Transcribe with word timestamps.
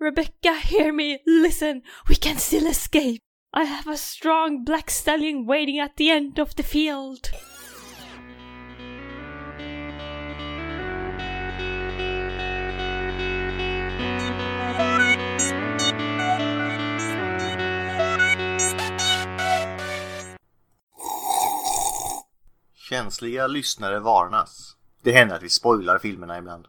Rebecca, 0.00 0.54
hear 0.54 0.92
me, 0.92 1.18
listen, 1.26 1.82
we 2.08 2.14
can 2.14 2.36
still 2.36 2.68
escape. 2.68 3.20
I 3.52 3.64
have 3.64 3.88
a 3.88 3.96
strong 3.96 4.64
black 4.64 4.90
stallion 4.90 5.44
waiting 5.44 5.80
at 5.80 5.96
the 5.96 6.10
end 6.10 6.38
of 6.38 6.54
the 6.54 6.62
field. 6.62 7.30
Känsliga 22.90 23.46
lyssnare 23.46 24.00
varnas. 24.00 24.76
Det 25.02 25.12
händer 25.12 25.36
att 25.36 25.42
vi 25.42 25.48
spoilar 25.48 25.98
filmerna 25.98 26.38
ibland. 26.38 26.68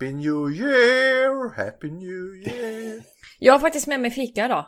Happy 0.00 0.12
New 0.12 0.50
Year! 0.50 1.48
Happy 1.56 1.90
New 1.90 2.34
Year! 2.46 3.02
Jag 3.38 3.52
har 3.52 3.58
faktiskt 3.60 3.86
med 3.86 4.00
mig 4.00 4.10
fika 4.10 4.44
idag. 4.44 4.66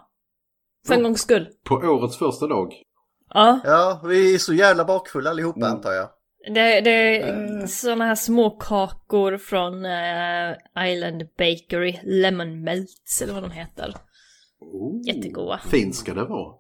För 0.87 0.95
en 0.95 1.03
gångs 1.03 1.21
skull. 1.21 1.49
På 1.65 1.75
årets 1.75 2.17
första 2.19 2.47
dag. 2.47 2.73
Ja, 3.35 3.61
Ja, 3.65 4.03
vi 4.09 4.35
är 4.35 4.39
så 4.39 4.55
jävla 4.55 4.85
bakfulla 4.85 5.31
allihopa 5.31 5.61
Mm. 5.61 5.73
antar 5.73 5.93
jag. 5.93 6.09
det, 6.55 6.81
det 6.81 7.23
är 7.23 7.67
såna 7.67 8.05
här 8.07 8.15
små 8.15 8.51
kakor 8.51 9.39
från 9.39 9.85
eh, 9.85 10.53
Island 10.93 11.23
Bakery. 11.39 11.99
Lemon 12.03 12.63
Melts 12.65 13.23
eller 13.23 13.33
vad 13.35 13.43
de 13.43 13.51
heter. 13.51 13.95
Oh, 14.61 15.01
Jättegoda. 15.07 15.61
Fint 15.71 15.95
ska 15.97 16.15
det 16.15 16.25
vara. 16.25 16.55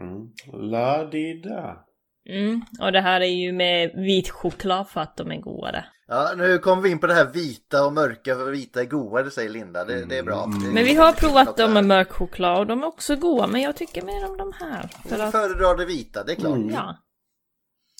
Mm. 0.00 0.28
La-di-da. 0.70 1.84
Mm, 2.28 2.62
och 2.80 2.92
det 2.92 3.00
här 3.00 3.20
är 3.20 3.26
ju 3.26 3.52
med 3.52 3.90
vit 3.94 4.30
choklad 4.30 4.88
för 4.88 5.00
att 5.00 5.16
de 5.16 5.32
är 5.32 5.40
godare. 5.40 5.84
Ja, 6.08 6.32
nu 6.36 6.58
kommer 6.58 6.82
vi 6.82 6.90
in 6.90 6.98
på 6.98 7.06
det 7.06 7.14
här 7.14 7.24
vita 7.24 7.86
och 7.86 7.92
mörka, 7.92 8.34
för 8.34 8.50
vita 8.50 8.80
är 8.80 8.84
godare 8.84 9.30
säger 9.30 9.50
Linda. 9.50 9.84
Det, 9.84 10.04
det 10.04 10.18
är 10.18 10.22
bra. 10.22 10.44
Mm. 10.44 10.74
Men 10.74 10.84
vi 10.84 10.94
har 10.94 11.12
provat 11.12 11.56
dem 11.56 11.72
med 11.72 11.84
mörk 11.84 12.12
choklad 12.12 12.58
och 12.58 12.66
de 12.66 12.82
är 12.82 12.86
också 12.86 13.16
goda, 13.16 13.46
men 13.46 13.60
jag 13.60 13.76
tycker 13.76 14.02
mer 14.02 14.30
om 14.30 14.36
de 14.36 14.52
här. 14.60 14.90
För 15.08 15.18
att, 15.18 15.32
föredrar 15.32 15.76
det 15.76 15.84
vita, 15.84 16.24
det 16.24 16.32
är 16.32 16.36
klart. 16.36 16.56
Mm. 16.56 16.70
ja. 16.70 16.96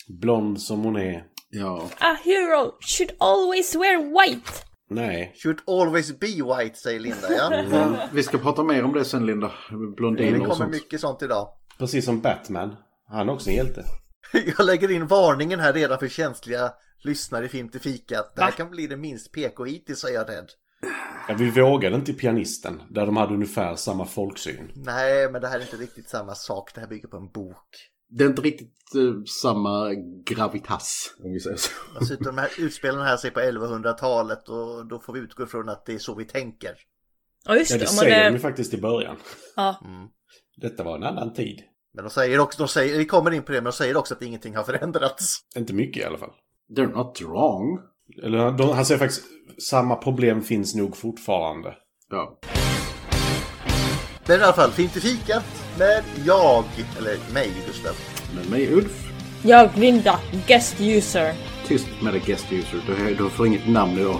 Blond 0.08 0.60
som 0.60 0.84
hon 0.84 0.96
är. 0.96 1.24
Ja. 1.50 1.88
A 2.00 2.16
hero 2.24 2.72
should 2.80 3.12
always 3.18 3.74
wear 3.74 4.26
white! 4.26 4.52
Nej. 4.90 5.32
Should 5.42 5.58
always 5.66 6.18
be 6.18 6.26
white 6.26 6.76
säger 6.76 7.00
Linda, 7.00 7.32
ja. 7.38 7.64
Men 7.70 7.96
vi 8.12 8.22
ska 8.22 8.38
prata 8.38 8.62
mer 8.62 8.84
om 8.84 8.92
det 8.92 9.04
sen 9.04 9.26
Linda. 9.26 9.52
Det 9.70 9.96
Blondiner 9.96 10.32
och 10.32 10.42
kommer 10.42 10.54
sånt. 10.54 10.70
mycket 10.70 11.00
sånt 11.00 11.22
idag. 11.22 11.48
Precis 11.78 12.04
som 12.04 12.20
Batman. 12.20 12.76
Han 13.08 13.28
är 13.28 13.32
också 13.32 13.50
en 13.50 13.56
hjälte. 13.56 13.84
Jag 14.58 14.66
lägger 14.66 14.90
in 14.90 15.06
varningen 15.06 15.60
här 15.60 15.72
redan 15.72 15.98
för 15.98 16.08
känsliga 16.08 16.72
lyssnare 16.98 17.44
i 17.44 17.48
Film 17.48 17.68
till 17.68 17.80
fikat. 17.80 18.32
Det 18.36 18.42
här 18.42 18.50
kan 18.50 18.70
bli 18.70 18.86
det 18.86 18.96
minst 18.96 19.32
PK 19.32 19.64
hittills 19.64 20.04
är 20.04 20.08
jag 20.08 20.28
rädd. 20.28 20.50
Ja, 21.28 21.34
vi 21.38 21.50
vågade 21.50 21.96
inte 21.96 22.12
Pianisten. 22.12 22.82
Där 22.90 23.06
de 23.06 23.16
hade 23.16 23.34
ungefär 23.34 23.76
samma 23.76 24.06
folksyn. 24.06 24.72
Nej, 24.74 25.30
men 25.30 25.40
det 25.40 25.48
här 25.48 25.58
är 25.58 25.62
inte 25.62 25.76
riktigt 25.76 26.08
samma 26.08 26.34
sak. 26.34 26.74
Det 26.74 26.80
här 26.80 26.88
bygger 26.88 27.08
på 27.08 27.16
en 27.16 27.28
bok. 27.28 27.90
Det 28.08 28.24
är 28.24 28.28
inte 28.28 28.42
riktigt 28.42 28.94
eh, 28.94 29.24
samma 29.42 29.94
gravitas, 30.24 31.14
om 31.24 31.32
vi 31.32 31.40
säger 31.40 31.56
så. 31.56 31.70
Dessutom 32.00 32.26
de 32.26 32.38
här 32.38 32.50
utspelarna 32.58 33.04
här 33.04 33.16
sig 33.16 33.30
på 33.30 33.40
1100-talet 33.40 34.48
och 34.48 34.86
då 34.86 35.00
får 35.00 35.12
vi 35.12 35.20
utgå 35.20 35.42
ifrån 35.44 35.68
att 35.68 35.86
det 35.86 35.94
är 35.94 35.98
så 35.98 36.14
vi 36.14 36.24
tänker. 36.24 36.74
Ja 37.44 37.56
just 37.56 37.70
Ja, 37.70 37.76
det, 37.76 37.84
det 37.84 37.90
om 37.90 37.96
man 37.96 38.04
säger 38.04 38.20
de 38.20 38.26
är... 38.26 38.32
ju 38.32 38.38
faktiskt 38.38 38.74
i 38.74 38.80
början. 38.80 39.16
Ja. 39.56 39.80
Mm. 39.84 40.08
Detta 40.56 40.84
var 40.84 40.96
en 40.96 41.02
annan 41.02 41.34
tid. 41.34 41.62
Men 41.96 42.04
de 42.04 42.10
säger 42.10 42.38
också, 42.38 42.58
de 42.62 42.68
säger, 42.68 42.98
vi 42.98 43.04
kommer 43.04 43.30
in 43.30 43.42
på 43.42 43.52
det, 43.52 43.58
men 43.58 43.64
de 43.64 43.72
säger 43.72 43.96
också 43.96 44.14
att 44.14 44.22
ingenting 44.22 44.56
har 44.56 44.64
förändrats. 44.64 45.40
Inte 45.56 45.72
mycket 45.74 46.02
i 46.02 46.04
alla 46.06 46.18
fall. 46.18 46.30
They're 46.76 46.96
not 46.96 47.20
wrong. 47.22 47.78
Eller 48.22 48.50
de, 48.50 48.70
han 48.70 48.86
säger 48.86 48.98
faktiskt 48.98 49.24
samma 49.62 49.96
problem 49.96 50.42
finns 50.42 50.74
nog 50.74 50.96
fortfarande. 50.96 51.74
Ja. 52.10 52.38
Men 54.26 54.40
i 54.40 54.42
alla 54.42 54.52
fall, 54.52 54.70
Film 54.70 54.88
till 54.88 55.02
fikat 55.02 55.44
med 55.78 56.04
jag, 56.24 56.64
eller 56.98 57.32
mig 57.32 57.50
Gustav. 57.66 57.94
Men 58.34 58.50
mig 58.50 58.74
Ulf. 58.74 59.08
Jag, 59.42 59.70
Linda, 59.76 60.20
guest 60.46 60.80
user. 60.80 61.34
Tyst 61.66 61.88
med 62.02 62.14
det 62.14 62.18
guest 62.26 62.52
user. 62.52 62.80
Du, 62.86 63.14
du 63.14 63.30
får 63.30 63.46
inget 63.46 63.68
namn. 63.68 63.96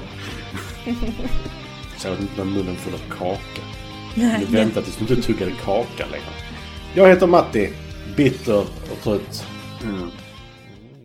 Så 1.99 2.09
jag 2.09 2.13
vet 2.13 2.21
inte 2.21 2.45
med 2.45 2.47
munnen 2.47 2.77
full 2.77 2.95
av 2.95 3.19
kaka. 3.19 3.63
Nej, 4.15 4.47
Du 4.47 4.57
väntar 4.57 4.83
tills 4.83 4.97
du 4.97 5.15
inte 5.15 5.27
tuggade 5.27 5.53
kaka 5.65 6.07
längre. 6.07 6.46
Jag 6.97 7.09
heter 7.09 7.27
Matti. 7.27 7.73
Bitter 8.17 8.61
och 8.93 9.03
trött. 9.03 9.45
Mm. 9.83 10.09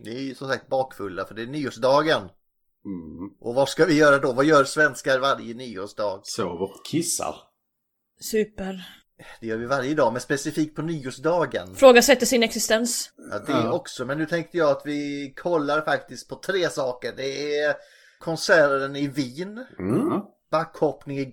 Ni 0.04 0.30
är 0.30 0.34
som 0.34 0.48
sagt 0.48 0.68
bakfulla 0.68 1.24
för 1.24 1.34
det 1.34 1.42
är 1.42 1.46
nyårsdagen. 1.46 2.18
Mm. 2.84 3.28
Och 3.40 3.54
vad 3.54 3.68
ska 3.68 3.84
vi 3.84 3.94
göra 3.98 4.18
då? 4.18 4.32
Vad 4.32 4.44
gör 4.44 4.64
svenskar 4.64 5.18
varje 5.18 5.54
nyårsdag? 5.54 6.20
Sover. 6.22 6.68
Kissar. 6.90 7.34
Super. 8.20 8.84
Det 9.40 9.46
gör 9.46 9.56
vi 9.56 9.66
varje 9.66 9.94
dag, 9.94 10.12
men 10.12 10.20
specifikt 10.22 10.76
på 10.76 10.82
nyårsdagen. 10.82 11.74
Frågasätter 11.74 12.26
sin 12.26 12.42
existens. 12.42 13.10
Ja, 13.30 13.38
det 13.38 13.52
Ja. 13.52 13.72
också, 13.72 14.04
men 14.04 14.18
nu 14.18 14.26
tänkte 14.26 14.58
jag 14.58 14.70
att 14.70 14.82
vi 14.84 15.32
kollar 15.36 15.80
faktiskt 15.80 16.28
på 16.28 16.36
tre 16.36 16.68
saker. 16.68 17.12
Det 17.16 17.58
är 17.58 17.74
konserten 18.20 18.96
i 18.96 19.08
Wien, 19.08 19.66
Mm. 19.78 20.20
Backhoppning 20.50 21.18
i 21.18 21.24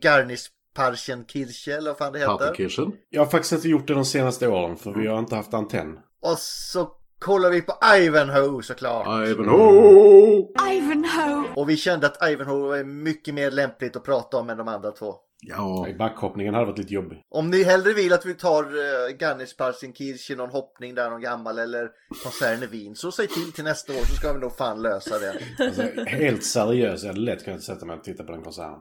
Garnisparchenkirche 0.80 1.72
eller 1.72 1.90
vad 1.90 1.98
fan 1.98 2.14
det 2.14 2.20
heter. 2.20 2.92
Jag 3.10 3.22
har 3.22 3.30
faktiskt 3.30 3.54
inte 3.54 3.70
gjort 3.70 3.88
det 3.88 3.94
de 3.94 4.06
senaste 4.06 4.48
åren 4.48 4.78
för 4.78 4.94
vi 4.94 5.08
har 5.08 5.20
inte 5.20 5.36
haft 5.36 5.54
antenn. 5.54 6.00
Och 6.22 6.38
så 6.38 6.92
kollar 7.20 7.50
vi 7.50 7.62
på 7.62 7.74
Ivanhoe 7.96 8.64
såklart. 8.64 9.28
Ivanhoe! 9.28 10.48
Ivanhoe! 10.72 11.44
Och 11.56 11.70
vi 11.70 11.78
kände 11.78 12.08
att 12.08 12.30
Ivanhoe 12.30 12.80
är 12.80 12.84
mycket 12.84 13.34
mer 13.34 13.52
lämpligt 13.52 13.96
att 13.96 14.04
prata 14.04 14.38
om 14.38 14.50
än 14.50 14.58
de 14.58 14.68
andra 14.68 14.92
två. 14.92 15.16
Ja. 15.42 15.88
I 15.88 15.94
backhoppningen 15.94 16.54
hade 16.54 16.66
varit 16.66 16.78
lite 16.78 16.94
jobbig. 16.94 17.24
Om 17.30 17.50
ni 17.50 17.64
hellre 17.64 17.94
vill 17.94 18.14
att 18.14 18.26
vi 18.26 18.34
tar 18.34 18.64
uh, 18.64 19.18
Garnisparchenkirche, 19.20 20.36
någon 20.36 20.50
hoppning 20.50 20.96
där, 20.96 21.10
någon 21.10 21.22
gammal 21.22 21.60
eller 21.60 21.90
konserten 22.24 22.64
i 22.64 22.68
Wien, 22.68 22.96
så 22.96 23.12
säg 23.12 23.28
till 23.28 23.52
till 23.52 23.64
nästa 23.64 23.94
år 23.94 24.06
så 24.06 24.16
ska 24.16 24.34
vi 24.34 24.40
nog 24.40 24.58
fan 24.58 24.82
lösa 24.82 25.20
det. 25.20 25.40
Alltså, 25.60 25.82
helt 26.06 26.44
seriöst, 26.44 27.04
jag 27.04 27.10
hade 27.10 27.22
lätt 27.22 27.46
kunnat 27.46 27.64
sätta 27.64 27.86
mig 27.86 27.98
och 27.98 28.04
titta 28.04 28.24
på 28.24 28.32
den 28.32 28.44
konserten. 28.44 28.80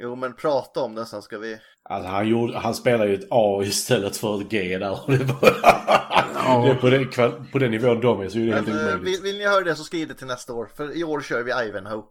Jo 0.00 0.16
men 0.16 0.34
prata 0.34 0.80
om 0.80 0.94
den 0.94 1.06
sen 1.06 1.22
ska 1.22 1.38
vi... 1.38 1.58
Alltså 1.82 2.10
han, 2.10 2.28
gjorde, 2.28 2.58
han 2.58 2.74
spelar 2.74 3.06
ju 3.06 3.14
ett 3.14 3.26
A 3.30 3.62
istället 3.64 4.16
för 4.16 4.40
ett 4.40 4.50
G 4.50 4.78
där. 4.78 5.00
Det, 5.06 5.24
var, 5.24 6.62
det 6.62 6.70
är 6.70 6.74
på, 6.74 6.88
den, 6.90 7.46
på 7.52 7.58
den 7.58 7.70
nivån 7.70 8.00
de 8.00 8.20
är 8.20 8.28
så 8.28 8.38
är 8.38 8.46
det 8.46 8.54
helt 8.54 8.68
Men, 8.68 8.78
eh, 8.78 8.82
omöjligt. 8.84 9.06
vill, 9.06 9.22
vill 9.22 9.38
ni 9.38 9.46
höra 9.46 9.64
det 9.64 9.74
så 9.74 9.84
skriv 9.84 10.08
det 10.08 10.14
till 10.14 10.26
nästa 10.26 10.52
år. 10.52 10.70
För 10.76 10.96
i 10.96 11.04
år 11.04 11.20
kör 11.20 11.42
vi 11.42 11.68
Ivanhoe. 11.68 12.02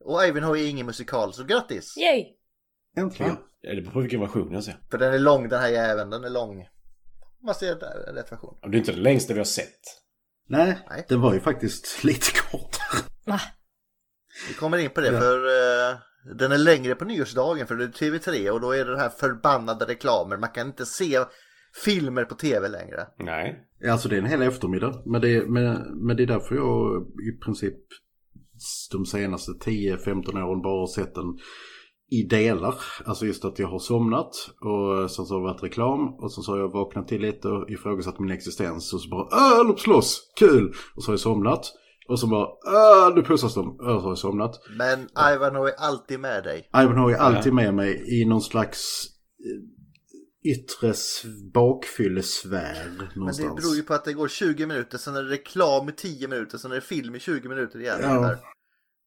Och 0.00 0.24
Ivanhoe 0.24 0.58
är 0.60 0.68
ingen 0.70 0.86
musikal, 0.86 1.32
så 1.34 1.44
grattis! 1.44 1.96
Yay! 1.96 2.24
Äntligen. 2.96 3.36
Ja, 3.60 3.74
det 3.74 3.80
beror 3.80 3.92
på 3.92 4.00
vilken 4.00 4.20
version 4.20 4.52
jag 4.52 4.64
ser. 4.64 4.76
För 4.90 4.98
den 4.98 5.14
är 5.14 5.18
lång 5.18 5.48
den 5.48 5.60
här 5.60 5.68
jäveln, 5.68 6.10
den 6.10 6.24
är 6.24 6.30
lång. 6.30 6.68
Man 7.42 7.54
ser 7.54 7.74
där, 7.74 8.12
rätt 8.14 8.32
version. 8.32 8.58
Det 8.62 8.68
är 8.68 8.74
inte 8.78 8.92
det 8.92 9.00
längsta 9.00 9.32
vi 9.32 9.40
har 9.40 9.44
sett. 9.44 9.80
Nej, 10.48 10.78
Nej. 10.90 11.04
det 11.08 11.16
var 11.16 11.34
ju 11.34 11.40
faktiskt 11.40 12.04
lite 12.04 12.32
kort. 12.50 12.76
Va? 13.26 13.40
Vi 14.48 14.54
kommer 14.54 14.78
in 14.78 14.90
på 14.90 15.00
det 15.00 15.10
för 15.10 15.36
eh, 15.90 15.96
den 16.38 16.52
är 16.52 16.58
längre 16.58 16.94
på 16.94 17.04
nyårsdagen 17.04 17.66
för 17.66 17.76
det 17.76 17.84
är 17.84 17.88
TV3 17.88 18.50
och 18.50 18.60
då 18.60 18.72
är 18.72 18.84
det 18.84 18.90
den 18.90 19.00
här 19.00 19.08
förbannade 19.08 19.84
reklamen. 19.84 20.40
Man 20.40 20.50
kan 20.50 20.66
inte 20.66 20.86
se 20.86 21.18
filmer 21.84 22.24
på 22.24 22.34
TV 22.34 22.68
längre. 22.68 23.06
Nej. 23.18 23.66
Alltså 23.90 24.08
det 24.08 24.16
är 24.16 24.18
en 24.18 24.26
hel 24.26 24.42
eftermiddag. 24.42 25.02
Men 25.06 25.20
det, 25.20 25.50
men, 25.50 25.64
men 26.06 26.16
det 26.16 26.22
är 26.22 26.26
därför 26.26 26.54
jag 26.54 27.02
i 27.02 27.44
princip 27.44 27.78
de 28.92 29.06
senaste 29.06 29.52
10-15 29.52 30.42
åren 30.42 30.62
bara 30.62 30.80
har 30.80 30.86
sett 30.86 31.14
den 31.14 31.38
i 32.10 32.22
delar. 32.22 32.74
Alltså 33.04 33.26
just 33.26 33.44
att 33.44 33.58
jag 33.58 33.68
har 33.68 33.78
somnat 33.78 34.30
och 34.60 35.10
sen 35.10 35.26
så 35.26 35.34
har 35.34 35.40
det 35.40 35.52
varit 35.52 35.62
reklam 35.62 36.14
och 36.14 36.32
sen 36.32 36.42
så 36.42 36.52
har 36.52 36.58
jag 36.58 36.72
vaknat 36.72 37.08
till 37.08 37.20
lite 37.20 37.48
och 37.48 37.70
ifrågasatt 37.70 38.18
min 38.18 38.30
existens 38.30 38.94
och 38.94 39.00
så 39.00 39.08
bara 39.08 39.28
Åh, 39.32 39.66
lopp 39.66 39.80
slåss, 39.80 40.32
kul! 40.38 40.72
Och 40.94 41.02
så 41.02 41.10
har 41.10 41.12
jag 41.12 41.20
somnat. 41.20 41.72
Och 42.10 42.20
så 42.20 42.26
bara 42.26 42.46
Åh, 42.66 43.14
nu 43.14 43.22
pussas 43.22 43.54
de. 43.54 43.70
Och 43.70 43.76
så 43.78 44.00
har 44.00 44.10
jag 44.10 44.18
somnat. 44.18 44.60
Men 44.78 45.08
Ivanhoe 45.34 45.70
är 45.70 45.74
alltid 45.74 46.20
med 46.20 46.44
dig. 46.44 46.70
Ivanhoe 46.76 47.14
är 47.14 47.18
alltid 47.18 47.52
med 47.52 47.74
mig 47.74 48.20
i 48.20 48.24
någon 48.24 48.40
slags 48.40 49.06
eh, 49.44 50.50
yttre 50.52 50.94
bakfyllesfär 51.54 53.10
Men 53.16 53.26
det 53.26 53.62
beror 53.62 53.76
ju 53.76 53.82
på 53.82 53.94
att 53.94 54.04
det 54.04 54.12
går 54.12 54.28
20 54.28 54.66
minuter, 54.66 54.98
sen 54.98 55.16
är 55.16 55.22
det 55.22 55.30
reklam 55.30 55.88
i 55.88 55.92
10 55.92 56.28
minuter, 56.28 56.58
sen 56.58 56.70
är 56.70 56.74
det 56.74 56.80
film 56.80 57.14
i 57.14 57.20
20 57.20 57.48
minuter 57.48 57.80
igen. 57.80 57.98
Ja. 58.02 58.36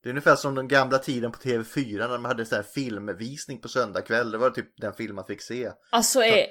Det 0.04 0.10
är 0.10 0.12
ungefär 0.12 0.36
som 0.36 0.56
den 0.56 0.68
gamla 0.68 0.98
tiden 0.98 1.32
på 1.32 1.40
TV4 1.40 1.98
när 1.98 2.10
de 2.10 2.26
hade 2.26 2.46
så 2.46 2.56
här 2.56 2.64
filmvisning 2.64 3.62
på 3.62 3.68
söndagkväll. 3.68 4.32
Det 4.32 4.38
var 4.38 4.50
typ 4.50 4.68
den 4.78 4.94
film 4.94 5.16
man 5.16 5.26
fick 5.26 5.42
se. 5.42 5.72
Alltså 5.92 6.20
är... 6.20 6.46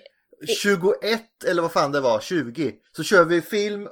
21 0.46 1.44
eller 1.46 1.62
vad 1.62 1.72
fan 1.72 1.92
det 1.92 2.00
var, 2.00 2.20
20. 2.20 2.74
Så 2.96 3.02
kör 3.02 3.24
vi 3.24 3.40
film, 3.40 3.88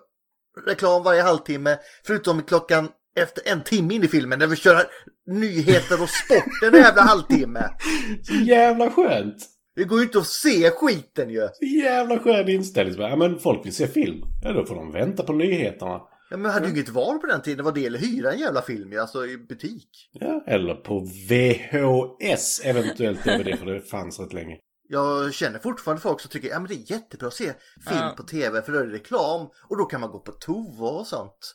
reklam 0.66 1.02
varje 1.02 1.22
halvtimme. 1.22 1.78
Förutom 2.06 2.42
klockan 2.42 2.88
efter 3.16 3.52
en 3.52 3.62
timme 3.62 3.94
in 3.94 4.04
i 4.04 4.08
filmen 4.08 4.38
när 4.38 4.46
vi 4.46 4.56
kör 4.56 4.86
nyheter 5.26 6.02
och 6.02 6.08
sport 6.08 6.72
en 6.72 6.74
jävla 6.74 7.02
halvtimme. 7.02 7.70
Så 8.22 8.34
jävla 8.34 8.90
skönt! 8.90 9.36
Det 9.76 9.84
går 9.84 9.98
ju 9.98 10.04
inte 10.04 10.18
att 10.18 10.26
se 10.26 10.70
skiten 10.70 11.30
ju. 11.30 11.48
Så 11.52 11.64
jävla 11.64 12.18
skön 12.18 12.48
inställning. 12.48 13.00
Ja 13.00 13.16
men 13.16 13.38
folk 13.38 13.66
vill 13.66 13.74
se 13.74 13.86
film. 13.86 14.22
Ja 14.42 14.52
då 14.52 14.66
får 14.66 14.74
de 14.74 14.92
vänta 14.92 15.22
på 15.22 15.32
nyheterna. 15.32 16.00
Ja, 16.30 16.36
men 16.36 16.50
hade 16.50 16.66
ju 16.66 16.72
inget 16.72 16.88
val 16.88 17.18
på 17.18 17.26
den 17.26 17.42
tiden. 17.42 17.56
Det 17.56 17.62
var 17.62 17.72
det 17.72 17.86
eller 17.86 17.98
hyra 17.98 18.32
en 18.32 18.38
jävla 18.38 18.62
film 18.62 18.92
ju, 18.92 18.98
alltså 18.98 19.26
i 19.26 19.38
butik. 19.38 19.88
Ja, 20.12 20.44
eller 20.46 20.74
på 20.74 21.00
VHS 21.00 22.60
eventuellt 22.64 23.24
DVD 23.24 23.58
för 23.58 23.66
det 23.66 23.80
fanns 23.80 24.20
rätt 24.20 24.32
länge. 24.32 24.56
Jag 24.92 25.34
känner 25.34 25.58
fortfarande 25.58 26.02
folk 26.02 26.20
som 26.20 26.30
tycker 26.30 26.48
ja, 26.48 26.58
men 26.60 26.68
det 26.68 26.74
är 26.74 26.90
jättebra 26.92 27.28
att 27.28 27.34
se 27.34 27.44
film 27.88 27.98
Ja. 28.00 28.14
på 28.16 28.22
tv 28.22 28.62
för 28.62 28.72
då 28.72 28.78
är 28.78 28.86
det 28.86 28.92
reklam 28.92 29.48
och 29.68 29.76
då 29.78 29.84
kan 29.84 30.00
man 30.00 30.10
gå 30.10 30.18
på 30.18 30.32
toa 30.32 30.90
och 30.90 31.06
sånt. 31.06 31.54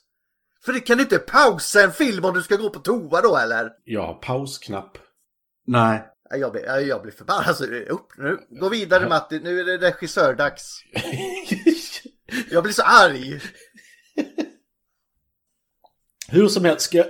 För 0.66 0.74
det 0.74 0.80
kan 0.80 0.98
du 0.98 1.04
inte 1.04 1.18
pausa 1.18 1.84
en 1.84 1.92
film 1.92 2.26
om 2.26 2.34
du 2.34 2.44
ska 2.44 2.56
gå 2.56 2.70
på 2.70 2.80
toa 2.80 3.22
då 3.22 3.38
eller? 3.38 3.72
Har 3.98 4.14
pausknapp. 4.14 4.98
Nej. 5.68 6.04
Ja, 6.30 6.36
Jag 6.38 6.52
blir, 6.52 6.66
ja, 6.66 6.80
jag 6.80 7.02
blir 7.02 7.12
förbannad. 7.12 7.48
Alltså, 7.48 7.66
upp 7.66 8.08
nu. 8.18 8.38
Gå 8.50 8.70
vidare 8.70 9.10
Matti, 9.10 9.40
nu 9.40 9.60
är 9.60 9.66
det 9.66 9.78
regissördags. 9.78 10.80
Jag 12.52 12.64
blir 12.64 12.74
så 12.74 12.84
arg. 12.84 13.42
Hur 16.30 16.48
som 16.48 16.66
helst, 16.66 16.86
ska 16.86 16.98
jag... 16.98 17.08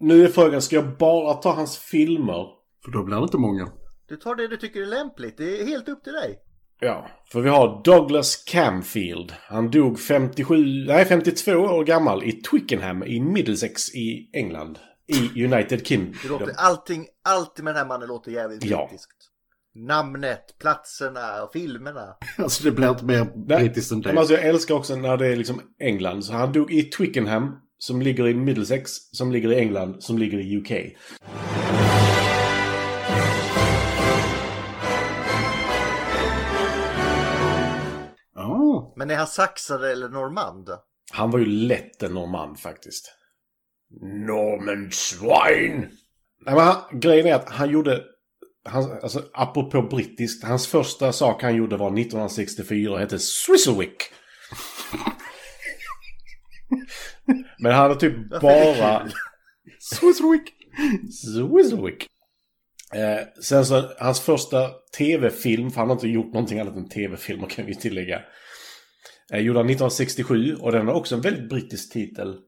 Nu 0.00 0.24
är 0.24 0.28
frågan, 0.28 0.62
ska 0.62 0.76
jag 0.76 0.96
bara 0.96 1.34
ta 1.34 1.52
hans 1.52 1.78
filmer? 1.78 2.46
För 2.84 2.90
då 2.92 3.02
blir 3.04 3.16
det 3.16 3.22
inte 3.22 3.36
många. 3.38 3.68
Du 4.08 4.16
tar 4.16 4.34
det 4.34 4.48
du 4.48 4.56
tycker 4.56 4.82
är 4.82 4.86
lämpligt. 4.86 5.36
Det 5.36 5.60
är 5.60 5.66
helt 5.66 5.88
upp 5.88 6.04
till 6.04 6.12
dig. 6.12 6.38
Ja, 6.80 7.06
för 7.32 7.40
vi 7.40 7.48
har 7.48 7.82
Douglas 7.84 8.36
Camfield. 8.36 9.32
Han 9.42 9.70
dog 9.70 10.00
57, 10.00 10.56
nej 10.86 11.04
52 11.04 11.52
år 11.52 11.84
gammal 11.84 12.24
i 12.24 12.32
Twickenham 12.32 13.02
i 13.02 13.20
Middlesex 13.20 13.94
i 13.94 14.30
England. 14.32 14.78
I 15.08 15.44
United 15.44 15.78
Det 15.78 15.86
Kingdom. 15.86 16.14
låter, 16.28 16.52
allting, 16.56 17.06
allting 17.24 17.64
med 17.64 17.74
den 17.74 17.78
här 17.78 17.86
mannen 17.88 18.08
låter 18.08 18.30
jävligt 18.30 18.64
Ja. 18.64 18.86
brittiskt. 18.90 19.10
Namnet, 19.74 20.58
platserna 20.60 21.42
och 21.42 21.52
filmerna. 21.52 22.16
Alltså 22.38 22.64
det 22.64 22.70
blir 22.70 22.90
inte 22.90 23.04
mer 23.04 23.46
brittiskt 23.46 23.92
än 23.92 24.00
det. 24.00 24.08
Men 24.08 24.18
alltså, 24.18 24.34
jag 24.34 24.44
älskar 24.44 24.74
också 24.74 24.96
när 24.96 25.16
det 25.16 25.26
är 25.26 25.36
liksom 25.36 25.60
England. 25.80 26.22
Så 26.24 26.32
han 26.32 26.52
dog 26.52 26.72
i 26.72 26.82
Twickenham, 26.82 27.56
som 27.78 28.02
ligger 28.02 28.28
i 28.28 28.34
Middlesex, 28.34 28.90
som 29.12 29.32
ligger 29.32 29.52
i 29.52 29.58
England, 29.58 30.02
som 30.02 30.18
ligger 30.18 30.38
i 30.38 30.56
UK. 30.56 30.96
Men 38.96 39.10
är 39.10 39.16
han 39.16 39.26
saxare 39.26 39.92
eller 39.92 40.08
normand? 40.08 40.68
Han 41.12 41.30
var 41.30 41.38
ju 41.38 41.46
lätt 41.46 42.02
en 42.02 42.14
normand 42.14 42.60
faktiskt. 42.60 43.12
Norman 44.26 44.90
Swine! 44.92 45.88
Nej, 46.44 46.54
men 46.54 46.58
han, 46.58 47.00
grejen 47.00 47.26
är 47.26 47.34
att 47.34 47.48
han 47.48 47.70
gjorde... 47.70 48.04
Han, 48.68 48.92
alltså, 49.02 49.22
apropå 49.32 49.82
brittiskt. 49.82 50.44
Hans 50.44 50.66
första 50.66 51.12
sak 51.12 51.42
han 51.42 51.56
gjorde 51.56 51.76
var 51.76 51.86
1964 51.86 52.92
och 52.92 52.98
hette 52.98 53.18
Swizzlewick. 53.18 54.02
men 57.58 57.72
han 57.72 57.82
hade 57.82 58.00
typ 58.00 58.40
bara... 58.40 59.08
Swisswick. 59.80 60.52
Swizzlewick. 61.12 62.06
Eh, 62.94 63.42
sen 63.42 63.66
så, 63.66 63.90
hans 63.98 64.20
första 64.20 64.70
tv-film, 64.98 65.70
för 65.70 65.80
han 65.80 65.88
har 65.88 65.96
inte 65.96 66.08
gjort 66.08 66.32
någonting 66.34 66.60
annat 66.60 66.76
än 66.76 66.88
tv-filmer 66.88 67.48
kan 67.48 67.66
vi 67.66 67.74
tillägga. 67.74 68.22
Eh, 69.32 69.40
gjorde 69.40 69.58
han 69.58 69.66
1967 69.66 70.54
och 70.54 70.72
den 70.72 70.86
har 70.86 70.94
också 70.94 71.14
en 71.14 71.20
väldigt 71.20 71.48
brittisk 71.48 71.92
titel. 71.92 72.38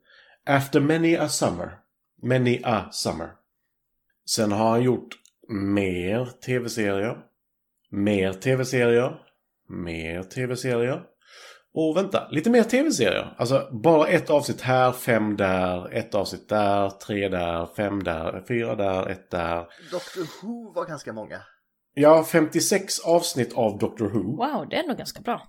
After 0.47 0.81
many 0.81 1.17
a 1.17 1.29
summer. 1.29 1.79
Many 2.23 2.61
a 2.65 2.89
summer. 2.93 3.31
Sen 4.31 4.53
har 4.53 4.71
han 4.71 4.83
gjort 4.83 5.09
mer 5.49 6.25
tv-serier. 6.47 7.17
Mer 7.91 8.33
tv-serier. 8.33 9.21
Mer 9.69 10.23
tv-serier. 10.23 11.03
Och 11.75 11.97
vänta, 11.97 12.29
lite 12.31 12.51
mer 12.51 12.63
tv-serier. 12.63 13.35
Alltså 13.39 13.69
bara 13.73 14.09
ett 14.09 14.31
avsnitt 14.31 14.61
här, 14.61 14.93
fem 14.93 15.37
där, 15.37 15.93
ett 15.93 16.15
avsnitt 16.15 16.49
där, 16.49 16.91
tre 16.91 17.29
där, 17.29 17.69
fem 17.77 18.03
där, 18.03 18.45
fyra 18.49 18.75
där, 18.75 19.09
ett 19.09 19.31
där. 19.31 19.67
Doctor 19.91 20.43
Who 20.43 20.73
var 20.73 20.87
ganska 20.87 21.13
många. 21.13 21.41
Ja, 21.95 22.25
56 22.25 22.99
avsnitt 22.99 23.53
av 23.53 23.79
Doctor 23.79 24.09
Who. 24.09 24.37
Wow, 24.37 24.69
det 24.69 24.77
är 24.77 24.87
nog 24.87 24.97
ganska 24.97 25.21
bra. 25.21 25.43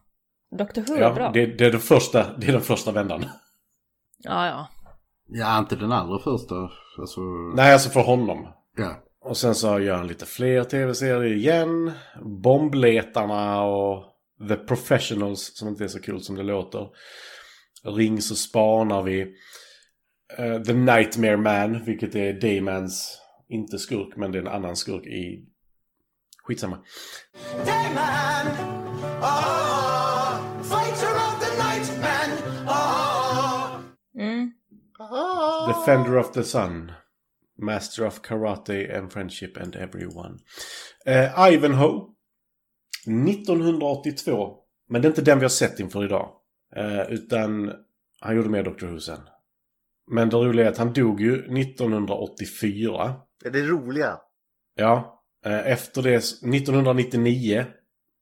Doctor 0.58 0.82
Who 0.82 0.94
är 0.96 1.02
Ja, 1.02 1.14
bra. 1.14 1.32
det, 1.32 1.46
det, 1.46 1.66
är 1.66 1.72
den 1.72 1.80
första, 1.80 2.34
det 2.38 2.48
är 2.48 2.52
den 2.52 2.62
första 2.62 2.92
vändan. 2.92 3.26
Ja, 4.18 4.46
ja. 4.48 4.68
Ja, 5.32 5.60
inte 5.60 5.76
den 5.76 5.92
allra 5.92 6.20
första. 6.20 6.56
Alltså, 7.00 7.22
Nej, 7.56 7.74
alltså 7.74 7.90
för 7.90 8.02
honom. 8.02 8.48
ja. 8.78 9.04
Och 9.22 9.38
sen 9.38 9.56
så 9.56 9.80
gör 9.80 9.96
han 9.96 10.08
lite 10.08 10.26
fler 10.26 10.64
tv-serier 10.64 11.24
igen. 11.38 11.92
Bombletarna 12.44 13.62
och 13.64 14.04
The 14.50 14.56
Professionals 14.56 15.58
som 15.58 15.68
inte 15.68 15.84
är 15.84 15.88
så 15.88 16.02
kul 16.02 16.22
som 16.22 16.36
det 16.36 16.44
låter. 16.44 16.88
Ring 17.84 18.22
så 18.22 18.36
spanar 18.36 19.04
vi. 19.04 19.22
Eh, 20.38 20.62
The 20.62 20.74
Nightmare 20.74 21.38
Man, 21.38 21.86
vilket 21.86 22.16
är 22.16 22.34
Daymans, 22.34 23.22
inte 23.50 23.80
skurk, 23.80 24.16
men 24.18 24.32
det 24.32 24.38
är 24.38 24.42
en 24.42 24.48
annan 24.48 24.76
skurk 24.76 25.06
i... 25.06 25.46
Skitsamma. 26.44 26.78
Dayman, 27.66 28.48
ah, 29.22 29.59
Defender 35.80 36.18
of 36.18 36.34
the 36.34 36.44
Sun. 36.44 36.92
Master 37.58 38.06
of 38.06 38.22
Karate 38.22 38.98
and 38.98 39.14
Friendship 39.14 39.58
and 39.58 39.76
Everyone. 39.76 40.40
Eh, 41.06 41.54
Ivanhoe. 41.54 42.16
1982. 43.06 44.58
Men 44.90 45.02
det 45.02 45.08
är 45.08 45.10
inte 45.10 45.22
den 45.22 45.40
vi 45.40 45.44
har 45.44 45.50
sett 45.50 45.80
inför 45.80 46.06
idag. 46.06 46.32
Eh, 46.76 47.02
utan 47.10 47.72
han 48.20 48.36
gjorde 48.36 48.50
mer 48.50 48.64
Doctor 48.64 48.88
Who 48.88 49.00
sen. 49.00 49.20
Men 50.12 50.30
det 50.30 50.36
roliga 50.36 50.66
är 50.66 50.70
att 50.70 50.78
han 50.78 50.94
dog 50.94 51.22
ju 51.22 51.34
1984. 51.34 53.16
Är 53.46 53.50
det 53.50 53.62
roliga? 53.62 54.18
Ja. 54.76 55.24
Eh, 55.46 55.68
efter 55.68 56.02
det, 56.02 56.16
1999, 56.16 57.66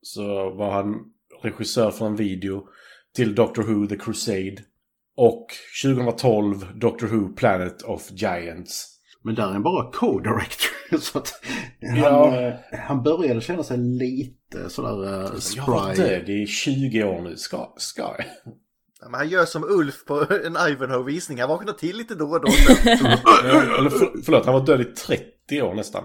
så 0.01 0.50
var 0.50 0.71
han 0.71 0.95
regissör 1.42 1.92
för 1.92 2.06
en 2.06 2.15
video 2.15 2.68
till 3.15 3.36
Doctor 3.36 3.63
Who 3.63 3.88
The 3.88 3.98
Crusade. 3.98 4.58
Och 5.17 5.47
2012 5.83 6.65
Doctor 6.75 7.07
Who 7.07 7.33
Planet 7.36 7.81
of 7.81 8.12
Giants. 8.12 8.93
Men 9.24 9.36
där 9.36 9.43
är 9.47 9.51
han 9.53 9.63
bara 9.63 9.91
co-director. 9.91 10.97
Så 11.00 11.17
att 11.17 11.33
han, 11.81 11.97
Ja. 12.00 12.41
eh, 12.41 12.53
han 12.88 13.03
började 13.03 13.41
känna 13.41 13.63
sig 13.63 13.77
lite 13.77 14.69
sådär 14.69 15.03
uh, 15.03 15.31
Jag 15.55 15.63
har 15.63 15.74
varit 15.74 15.95
spry. 15.97 16.05
död 16.09 16.29
i 16.29 16.45
20 16.47 17.03
år 17.03 17.21
nu. 17.21 17.36
Ska, 17.36 17.74
ska 17.77 18.01
jag? 18.01 18.25
Ja, 19.01 19.09
men 19.09 19.13
han 19.13 19.29
gör 19.29 19.45
som 19.45 19.63
Ulf 19.63 20.05
på 20.05 20.13
en 20.45 20.57
Ivanhoe-visning. 20.71 21.39
Han 21.39 21.50
vaknar 21.50 21.74
till 21.74 21.97
lite 21.97 22.15
då 22.15 22.25
och 22.25 22.41
då. 22.41 22.47
Eller 23.79 23.89
för, 23.89 24.21
förlåt, 24.25 24.45
han 24.45 24.53
var 24.53 24.65
död 24.65 24.81
i 24.81 24.86
30 24.86 25.62
år 25.62 25.74
nästan. 25.74 26.03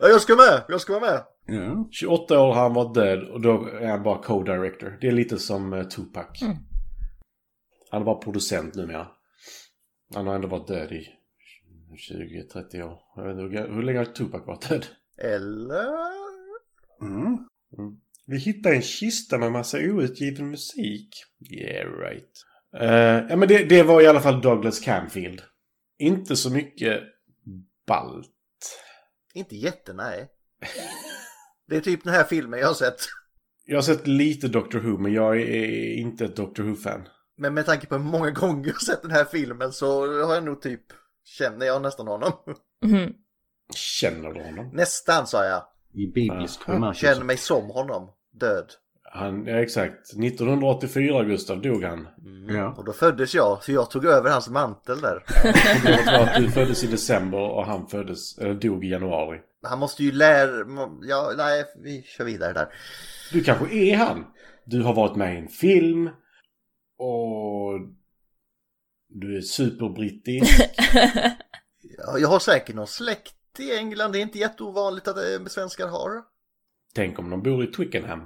ja, 0.00 0.08
jag 0.08 0.20
ska 0.20 0.36
med, 0.36 0.62
jag 0.68 0.80
ska 0.80 0.98
vara 0.98 1.10
med. 1.10 1.20
Ja. 1.46 1.88
28 1.90 2.40
år 2.40 2.54
har 2.54 2.62
han 2.62 2.74
varit 2.74 2.94
död 2.94 3.28
och 3.28 3.40
då 3.40 3.68
är 3.80 3.86
han 3.88 4.02
bara 4.02 4.22
co-director. 4.22 4.98
Det 5.00 5.06
är 5.08 5.12
lite 5.12 5.38
som 5.38 5.72
eh, 5.72 5.82
Tupac. 5.82 6.42
Mm. 6.42 6.56
Han 7.90 8.00
är 8.00 8.04
bara 8.04 8.18
producent 8.18 8.74
numera. 8.74 9.08
Han 10.14 10.26
har 10.26 10.34
ändå 10.34 10.48
varit 10.48 10.68
död 10.68 10.92
i 10.92 11.08
20-30 12.12 12.82
år. 12.82 12.98
Jag 13.16 13.24
vet 13.24 13.38
inte, 13.38 13.62
hur, 13.62 13.74
hur 13.74 13.82
länge 13.82 13.98
har 13.98 14.04
Tupac 14.04 14.46
varit 14.46 14.68
död? 14.68 14.86
Eller? 15.18 15.88
Mm. 17.02 17.46
Vi 18.26 18.38
hittade 18.38 18.74
en 18.74 18.82
kista 18.82 19.38
med 19.38 19.52
massa 19.52 19.78
outgiven 19.78 20.50
musik. 20.50 21.08
Yeah 21.50 22.00
right. 22.00 22.32
Eh, 22.76 23.26
ja 23.30 23.36
men 23.36 23.48
det, 23.48 23.64
det 23.64 23.82
var 23.82 24.02
i 24.02 24.06
alla 24.06 24.20
fall 24.20 24.40
Douglas 24.40 24.80
Camfield. 24.80 25.42
Inte 25.98 26.36
så 26.36 26.50
mycket 26.50 27.02
ballt. 27.86 28.30
Inte 29.34 29.56
jätte, 29.56 29.92
nej. 29.92 30.28
Det 31.68 31.76
är 31.76 31.80
typ 31.80 32.04
den 32.04 32.14
här 32.14 32.24
filmen 32.24 32.60
jag 32.60 32.66
har 32.66 32.74
sett. 32.74 33.00
Jag 33.64 33.76
har 33.76 33.82
sett 33.82 34.06
lite 34.06 34.48
Doctor 34.48 34.78
Who 34.78 34.98
men 34.98 35.12
jag 35.12 35.40
är 35.40 35.94
inte 35.94 36.24
ett 36.24 36.36
Doctor 36.36 36.62
Who-fan. 36.62 37.08
Men 37.38 37.54
med 37.54 37.66
tanke 37.66 37.86
på 37.86 37.94
hur 37.96 38.04
många 38.04 38.30
gånger 38.30 38.66
jag 38.66 38.74
har 38.74 38.80
sett 38.80 39.02
den 39.02 39.10
här 39.10 39.24
filmen 39.24 39.72
så 39.72 40.00
har 40.26 40.34
jag 40.34 40.44
nog 40.44 40.62
typ, 40.62 40.80
känner 41.24 41.66
jag 41.66 41.82
nästan 41.82 42.06
honom. 42.06 42.32
Mhm. 42.84 43.12
Känner 43.74 44.32
du 44.32 44.42
honom? 44.42 44.70
Nästan 44.72 45.26
sa 45.26 45.44
jag. 45.44 45.62
I 45.94 46.06
biblisk 46.06 46.60
Ja. 46.66 46.72
bemärkelse. 46.72 47.06
Känner 47.06 47.24
mig 47.24 47.36
som 47.36 47.70
honom. 47.70 48.10
Död. 48.40 48.64
Han, 49.12 49.46
ja 49.46 49.56
exakt. 49.56 50.12
1984 50.12 51.24
Gustav 51.24 51.62
dog 51.62 51.84
han. 51.84 52.08
Ja. 52.48 52.74
Och 52.78 52.84
då 52.84 52.92
föddes 52.92 53.34
jag, 53.34 53.64
så 53.64 53.72
jag 53.72 53.90
tog 53.90 54.04
över 54.04 54.30
hans 54.30 54.48
mantel 54.48 55.00
där. 55.00 55.24
Att 56.20 56.36
du 56.42 56.50
föddes 56.50 56.84
i 56.84 56.86
december 56.86 57.38
och 57.38 57.66
han 57.66 57.86
föddes, 57.88 58.38
eller 58.38 58.54
dog 58.54 58.84
i 58.84 58.88
januari. 58.88 59.40
Han 59.62 59.78
måste 59.78 60.02
ju 60.04 60.12
lära... 60.12 60.64
Ja, 61.02 61.32
nej, 61.36 61.64
vi 61.82 62.02
kör 62.02 62.24
vidare 62.24 62.52
där. 62.52 62.68
Du 63.32 63.44
kanske 63.44 63.74
är 63.74 63.96
han. 63.96 64.24
Du 64.64 64.82
har 64.82 64.94
varit 64.94 65.16
med 65.16 65.34
i 65.34 65.38
en 65.38 65.48
film. 65.48 66.10
Och... 66.98 67.80
Du 69.08 69.36
är 69.36 69.40
superbrittisk. 69.40 70.60
Ja, 71.98 72.18
Jag 72.18 72.28
har 72.28 72.38
säkert 72.38 72.74
någon 72.76 72.86
släkt 72.86 73.34
i 73.60 73.76
England. 73.76 74.12
Det 74.12 74.18
är 74.18 74.22
inte 74.22 74.38
jätteovanligt 74.38 75.08
att 75.08 75.16
eh, 75.16 75.46
svenskar 75.46 75.88
har. 75.88 76.22
Tänk 76.94 77.18
om 77.18 77.30
de 77.30 77.42
bor 77.42 77.64
i 77.64 77.66
Twickenham. 77.66 78.20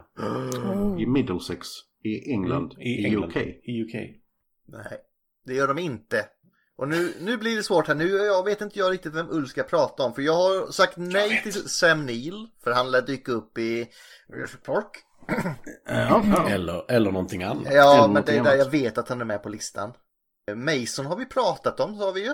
I 0.98 1.06
Middlesex. 1.06 1.68
I 2.04 2.32
England. 2.32 2.72
Mm, 2.72 2.82
I 2.82 3.02
I, 3.02 3.06
England. 3.06 3.30
UK. 3.30 3.36
I 3.62 3.82
UK. 3.82 3.94
Nej, 4.66 4.98
det 5.46 5.54
gör 5.54 5.68
de 5.68 5.78
inte. 5.78 6.26
Och 6.76 6.88
nu, 6.88 7.12
nu 7.20 7.36
blir 7.36 7.56
det 7.56 7.62
svårt 7.62 7.88
här. 7.88 7.94
Nu 7.94 8.08
jag 8.08 8.44
vet 8.44 8.60
inte 8.60 8.78
jag 8.78 8.92
riktigt 8.92 9.14
vem 9.14 9.30
Ulf 9.30 9.48
ska 9.48 9.62
prata 9.62 10.02
om. 10.02 10.14
För 10.14 10.22
jag 10.22 10.34
har 10.34 10.72
sagt 10.72 10.96
nej 10.96 11.42
till 11.42 11.52
Sam 11.52 12.06
Neill. 12.06 12.48
För 12.64 12.70
han 12.70 12.90
lär 12.90 13.02
dyka 13.02 13.32
upp 13.32 13.58
i 13.58 13.88
Park. 14.64 15.04
Eller, 16.48 16.90
eller 16.90 17.10
någonting 17.12 17.42
annat. 17.42 17.66
Ja, 17.72 18.04
Eller 18.04 18.12
men 18.14 18.22
det 18.26 18.32
är 18.32 18.42
där 18.44 18.50
annat. 18.54 18.58
jag 18.58 18.70
vet 18.70 18.98
att 18.98 19.08
han 19.08 19.20
är 19.20 19.24
med 19.24 19.42
på 19.42 19.48
listan. 19.48 19.92
Mason 20.54 21.06
har 21.06 21.16
vi 21.16 21.26
pratat 21.26 21.80
om, 21.80 21.96
sa 21.98 22.10
vi 22.12 22.20
ju. 22.24 22.32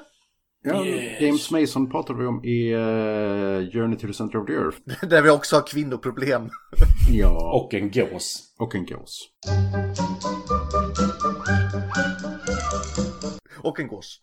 ja 0.63 0.85
Yes. 0.85 1.21
James 1.21 1.51
Mason 1.51 1.91
pratade 1.91 2.19
vi 2.19 2.27
om 2.27 2.45
i 2.45 2.73
eh, 2.73 3.73
Journey 3.73 3.99
to 3.99 4.07
the 4.07 4.13
Center 4.15 4.39
of 4.41 4.47
the 4.47 4.53
Earth. 4.53 5.07
Där 5.09 5.23
vi 5.23 5.31
också 5.31 5.57
har 5.57 5.63
kvinnoproblem. 5.67 6.49
Ja, 7.11 7.53
Och 7.55 7.75
en 7.75 7.91
gås. 7.91 8.55
och 8.59 8.75
en 8.75 8.87
gås. 8.87 9.29
Och 13.63 13.81
en 13.81 13.89
gås. 13.89 14.21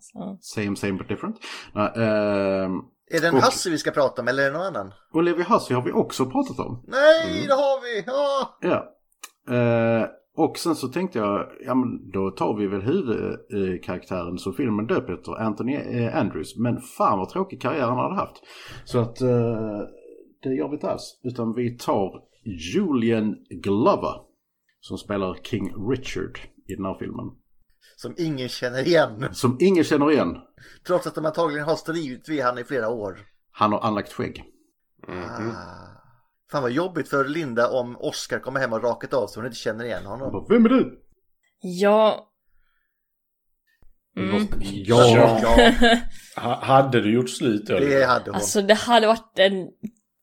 Så. 0.00 0.38
Same, 0.40 0.76
same 0.76 0.92
but 0.92 1.08
different. 1.08 1.36
Nej, 1.74 1.92
ehm, 1.96 2.72
Är 3.10 3.20
det 3.20 3.28
en 3.28 3.34
Och- 3.34 3.40
Hasse 3.40 3.70
vi 3.70 3.78
ska 3.78 3.90
prata 3.90 4.22
om 4.22 4.28
eller 4.28 4.42
är 4.42 4.50
det 4.50 4.58
någon 4.58 4.66
annan? 4.66 4.92
Olivia 5.12 5.44
Hussey 5.44 5.74
har 5.74 5.82
vi 5.82 5.92
också 5.92 6.26
pratat 6.26 6.58
om. 6.58 6.84
Nej, 6.88 7.44
det 7.46 7.54
har 7.54 7.82
vi! 7.82 8.04
Ja. 8.06 8.58
Ja. 8.60 8.90
Eh, 9.54 10.06
och 10.36 10.58
sen 10.58 10.74
så 10.74 10.88
tänkte 10.88 11.18
jag, 11.18 11.48
ja 11.66 11.74
men 11.74 12.10
då 12.10 12.30
tar 12.30 12.56
vi 12.56 12.66
väl 12.66 12.82
huvudkaraktären 12.82 14.38
som 14.38 14.54
filmen 14.54 14.86
döper 14.86 15.12
efter, 15.12 15.32
Anthony 15.42 15.74
eh, 15.74 16.16
Andrews. 16.16 16.56
Men 16.56 16.80
fan 16.80 17.18
vad 17.18 17.28
tråkig 17.28 17.60
karriär 17.62 17.86
han 17.86 17.98
hade 17.98 18.14
haft. 18.14 18.36
Så 18.84 18.98
att 18.98 19.20
eh, 19.20 19.80
det 20.42 20.54
gör 20.54 20.68
vi 20.68 20.74
inte 20.74 20.90
alls. 20.90 21.20
Utan 21.24 21.54
vi 21.54 21.78
tar 21.78 22.22
Julian 22.74 23.36
Glover. 23.50 24.14
Som 24.80 24.98
spelar 24.98 25.34
King 25.42 25.72
Richard 25.90 26.38
i 26.68 26.74
den 26.74 26.84
här 26.84 26.94
filmen. 26.98 27.24
Som 27.96 28.14
ingen 28.18 28.48
känner 28.48 28.86
igen. 28.86 29.28
Som 29.34 29.56
ingen 29.60 29.84
känner 29.84 30.10
igen. 30.10 30.36
Trots 30.86 31.06
att 31.06 31.14
de 31.14 31.26
antagligen 31.26 31.64
har 31.68 31.76
stridit 31.76 32.28
vid 32.28 32.42
han 32.42 32.58
i 32.58 32.64
flera 32.64 32.88
år. 32.88 33.18
Han 33.52 33.72
har 33.72 33.80
anlagt 33.80 34.12
skägg. 34.12 34.44
Mhm. 35.08 35.50
Ah. 35.50 35.54
Fan 36.50 36.62
vad 36.62 36.70
jobbigt 36.72 37.08
för 37.08 37.24
Linda 37.24 37.68
om 37.70 37.96
Oscar 37.96 38.38
kommer 38.38 38.60
hem 38.60 38.72
och 38.72 38.82
rakat 38.82 39.14
av 39.14 39.26
så 39.26 39.40
hon 39.40 39.46
inte 39.46 39.58
känner 39.58 39.84
igen 39.84 40.06
honom. 40.06 40.32
bara, 40.32 40.46
Vem 40.48 40.64
är 40.64 40.68
du? 40.68 41.00
Ja. 41.60 42.30
Mm. 44.16 44.46
Ja. 44.62 45.38
Ja, 45.42 45.72
Ha- 46.36 46.64
Hade 46.64 47.00
du 47.00 47.14
gjort 47.14 47.30
slut 47.30 47.66
då? 47.66 47.78
det 47.78 48.04
hade 48.06 48.24
hon. 48.24 48.34
Alltså 48.34 48.62
det 48.62 48.74
hade 48.74 49.06
varit 49.06 49.38
en 49.38 49.68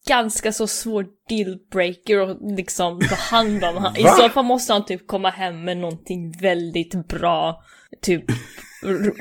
ganska 0.08 0.52
så 0.52 0.68
svår 0.68 1.06
dealbreaker 1.30 2.18
att 2.20 2.38
liksom 2.58 3.00
ta 3.00 3.16
hand 3.16 3.64
om. 3.64 3.78
Han- 3.84 3.98
I 3.98 4.04
så 4.04 4.30
fall 4.30 4.46
måste 4.46 4.74
han 4.74 4.86
typ 4.86 5.08
komma 5.08 5.30
hem 5.30 5.64
med 5.64 5.78
någonting 5.78 6.32
väldigt 6.42 7.08
bra. 7.08 7.64
Typ 8.02 8.24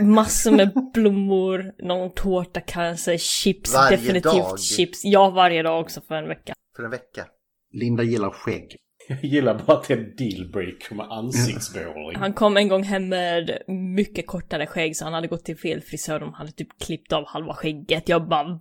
massor 0.03 0.51
med 0.53 0.73
blommor, 0.95 1.73
någon 1.87 2.11
tårta 2.15 2.61
kanske, 2.61 3.19
chips, 3.19 3.75
Varje 3.75 3.97
definitivt 3.97 4.23
dag. 4.35 4.61
chips. 4.61 5.05
Ja, 5.05 5.31
varje 5.31 5.63
dag 5.63 5.81
också 5.81 6.01
för 6.01 6.15
en 6.15 6.29
vecka. 6.29 6.53
För 6.77 6.83
en 6.83 6.91
vecka. 6.91 7.27
Linda 7.73 8.03
gillar 8.03 8.31
skägg. 8.31 8.77
Jag 9.09 9.25
gillar 9.25 9.63
bara 9.67 9.77
att 9.77 9.89
det 9.89 9.95
är 9.95 9.99
en 9.99 10.17
dealbreaker 10.17 10.95
med 10.95 11.07
ansiktsbehåring. 11.11 12.19
Han 12.19 12.33
kom 12.33 12.57
en 12.57 12.69
gång 12.69 12.83
hem 12.83 13.09
med 13.09 13.59
mycket 13.97 14.27
kortare 14.27 14.67
skägg 14.67 14.97
så 14.97 15.05
han 15.05 15.15
hade 15.15 15.27
gått 15.29 15.45
till 15.45 15.57
fel 15.59 15.81
frisör. 15.81 16.21
De 16.21 16.33
hade 16.35 16.53
typ 16.53 16.69
klippt 16.81 17.13
av 17.13 17.25
halva 17.27 17.55
skägget. 17.55 18.09
Jag 18.09 18.29
bara, 18.29 18.61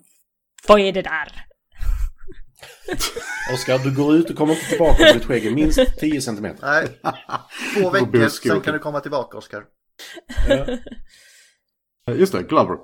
vad 0.67 0.79
är 0.79 0.91
det 0.93 1.01
där? 1.01 1.31
Oskar, 3.54 3.78
du 3.84 3.96
går 3.96 4.16
ut 4.16 4.30
och 4.30 4.36
kommer 4.36 4.54
inte 4.54 4.66
tillbaka 4.66 5.04
med 5.04 5.16
ditt 5.16 5.25
skägg 5.25 5.46
är 5.46 5.51
minst 5.51 6.00
10 6.00 6.22
centimeter. 6.22 6.62
Nej, 6.62 6.88
två 7.78 7.89
veckor, 7.89 8.28
sen 8.28 8.62
kan 8.62 8.74
du 8.74 8.80
komma 8.80 9.00
tillbaka 9.00 9.38
Oscar. 9.38 9.66
Just 12.16 12.34
det, 12.34 12.44
Glover. 12.44 12.78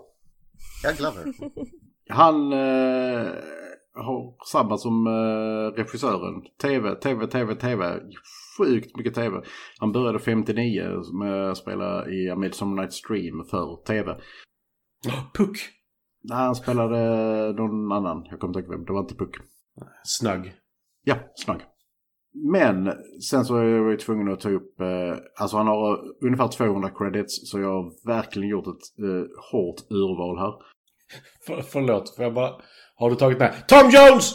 Ja, 0.84 0.92
Glover. 0.98 1.26
Han 2.10 2.54
eh, 2.54 3.28
har 3.94 4.46
samma 4.52 4.78
som 4.78 5.08
eh, 5.08 5.78
regissören. 5.78 6.42
TV, 6.62 6.96
TV, 6.96 7.28
TV, 7.28 7.56
TV. 7.56 8.00
Sjukt 8.58 8.98
mycket 8.98 9.14
TV. 9.16 9.42
Han 9.80 9.92
började 9.92 10.20
59 10.20 10.84
med 11.20 11.52
att 11.52 11.58
spela 11.58 12.10
i 12.10 12.30
A 12.30 12.36
Midsummer 12.36 12.84
Night's 12.84 13.08
Dream 13.08 13.46
för 13.50 13.84
TV. 13.86 14.16
Puck. 15.34 15.58
Nej, 16.24 16.38
han 16.38 16.56
spelade 16.56 16.98
någon 17.54 17.92
annan. 17.92 18.26
Jag 18.30 18.40
kommer 18.40 18.52
inte 18.52 18.60
ihåg 18.60 18.78
vem. 18.78 18.86
Det 18.86 18.94
var 18.94 19.00
inte 19.00 19.16
Puck. 19.16 19.36
Snagg. 20.04 20.54
Ja, 21.04 21.16
snagg. 21.36 21.62
Men 22.52 22.92
sen 23.30 23.46
så 23.46 23.58
är 23.58 23.64
jag 23.64 23.92
ju 23.92 23.98
tvungen 23.98 24.34
att 24.34 24.40
ta 24.40 24.50
upp, 24.50 24.80
eh, 24.82 25.18
alltså 25.40 25.58
han 25.58 25.68
har 25.68 26.00
ungefär 26.26 26.48
200 26.48 26.90
credits 26.90 27.52
så 27.52 27.60
jag 27.60 27.70
har 27.74 28.08
verkligen 28.08 28.50
gjort 28.50 28.68
ett 28.68 29.04
eh, 29.04 29.26
hårt 29.52 29.82
urval 29.90 30.38
här. 30.38 30.54
För, 31.48 31.62
förlåt, 31.62 32.16
får 32.16 32.24
jag 32.24 32.34
bara... 32.34 32.52
Har 32.96 33.10
du 33.10 33.16
tagit 33.16 33.40
med 33.40 33.68
Tom 33.68 33.90
Jones? 33.90 34.34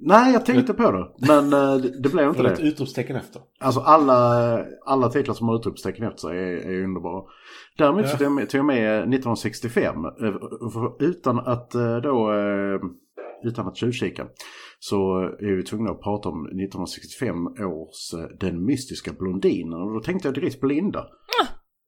Nej, 0.00 0.32
jag 0.32 0.46
tänkte 0.46 0.74
på 0.74 0.90
det, 0.92 1.26
men 1.26 1.52
eh, 1.52 1.76
det, 1.76 2.02
det 2.02 2.08
blev 2.08 2.28
inte 2.28 2.46
ett 2.48 2.56
det. 2.56 2.62
utropstecken 2.62 3.16
efter. 3.16 3.42
Alltså 3.60 3.80
alla, 3.80 4.64
alla 4.86 5.08
titlar 5.08 5.34
som 5.34 5.48
har 5.48 5.56
utropstecken 5.58 6.04
efter 6.04 6.18
sig 6.18 6.38
är, 6.38 6.70
är 6.70 6.84
underbara. 6.84 7.22
Däremot 7.78 8.08
så 8.08 8.24
Ja. 8.24 8.30
med, 8.30 8.48
tog 8.48 8.58
jag 8.58 8.66
med 8.66 8.98
1965 8.98 10.04
eh, 10.04 10.10
för 10.72 11.02
utan 11.04 11.38
att 11.38 11.74
eh, 11.74 11.96
då, 11.96 12.32
eh, 12.32 12.80
utan 13.44 13.68
att 13.68 13.76
tjuvkika. 13.76 14.26
Så 14.78 15.18
är 15.20 15.56
vi 15.56 15.62
tvungna 15.62 15.90
att 15.90 16.00
prata 16.02 16.28
om 16.28 16.46
1965 16.46 17.46
års 17.46 18.14
eh, 18.14 18.36
Den 18.40 18.64
mystiska 18.64 19.12
blondinen. 19.12 19.72
Och 19.82 19.94
då 19.94 20.00
tänkte 20.00 20.28
jag 20.28 20.34
direkt 20.34 20.60
på 20.60 20.66
Linda. 20.66 21.06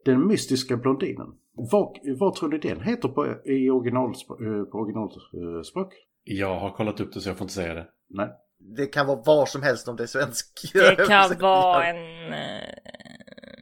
Den 0.04 0.26
mystiska 0.26 0.76
blondinen. 0.76 1.26
Vad, 1.72 1.96
vad 2.18 2.34
tror 2.34 2.48
ni 2.48 2.58
den 2.58 2.80
heter 2.80 3.08
på, 3.08 3.26
i 3.44 3.70
originalspråk? 3.70 4.38
På 4.72 4.78
originalspråk? 4.78 5.92
Jag 6.24 6.58
har 6.60 6.70
kollat 6.70 7.00
upp 7.00 7.12
det 7.12 7.20
så 7.20 7.28
jag 7.28 7.36
får 7.36 7.44
inte 7.44 7.54
säga 7.54 7.74
det. 7.74 7.86
Nej. 8.08 8.28
Det 8.76 8.86
kan 8.86 9.06
vara 9.06 9.22
var 9.26 9.46
som 9.46 9.62
helst 9.62 9.88
om 9.88 9.96
det 9.96 10.02
är 10.02 10.06
svensk. 10.06 10.46
Det 10.72 11.06
kan 11.08 11.30
vara 11.40 11.86
en... 11.86 12.32
eh, 12.32 12.68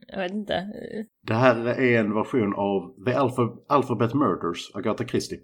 Jag 0.09 0.19
vet 0.19 0.33
inte. 0.33 0.67
Det 1.27 1.35
här 1.35 1.67
är 1.67 2.01
en 2.01 2.15
version 2.15 2.55
av 2.55 3.05
The 3.05 3.13
Alpha, 3.13 3.43
Alphabet 3.69 4.15
Murders, 4.15 4.71
Agatha 4.75 5.05
Christie. 5.05 5.39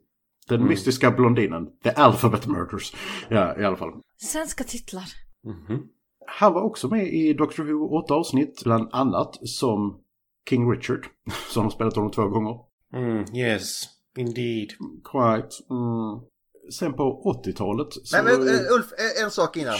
Den 0.49 0.65
mystiska 0.69 1.11
blondinen, 1.11 1.67
The 1.83 1.91
Alphabet 1.91 2.47
Murders. 2.47 2.95
Ja, 3.29 3.61
i 3.61 3.65
alla 3.65 3.77
fall. 3.77 3.93
Svenska 4.17 4.65
titlar. 4.65 5.05
Mhm. 5.45 5.83
Han 6.27 6.53
var 6.53 6.63
också 6.63 6.89
med 6.89 7.13
i 7.13 7.33
Doctor 7.35 7.65
Who 7.65 7.99
åtta 7.99 8.15
avsnitt, 8.15 8.65
bland 8.65 8.89
annat 8.93 9.49
som 9.49 10.01
King 10.49 10.71
Richard. 10.73 11.07
Han 11.55 11.65
har 11.65 11.71
spelat 11.71 11.97
honom 11.97 12.11
två 12.11 12.29
gånger. 12.29 12.55
Mm, 12.95 13.35
yes, 13.37 13.83
indeed. 14.17 14.69
Quite. 15.05 15.57
Mm. 15.71 16.21
Sen 16.79 16.93
på 16.95 17.23
80-talet 17.45 17.89
så... 17.93 18.17
Nej 18.23 18.25
men 18.25 18.49
eh, 18.49 18.73
Ulf, 18.73 18.87
eh, 18.93 19.25
en 19.25 19.31
sak 19.31 19.57
innan. 19.57 19.79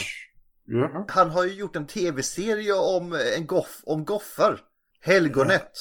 Jaha. 0.65 1.05
Han 1.07 1.29
har 1.29 1.45
ju 1.45 1.53
gjort 1.53 1.75
en 1.75 1.87
tv-serie 1.87 2.73
om 2.73 3.13
eh, 3.13 3.37
en 3.37 3.47
goff, 3.47 3.81
om 3.85 4.05
goffar. 4.05 4.59
Helgonet. 5.01 5.71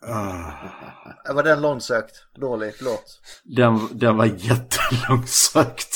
Ah. 0.00 1.32
Var 1.34 1.42
den 1.42 1.62
långsökt? 1.62 2.14
Dålig, 2.34 2.74
förlåt. 2.76 3.20
Den, 3.44 3.78
den 3.98 4.16
var 4.16 4.24
jättelångsökt. 4.26 5.94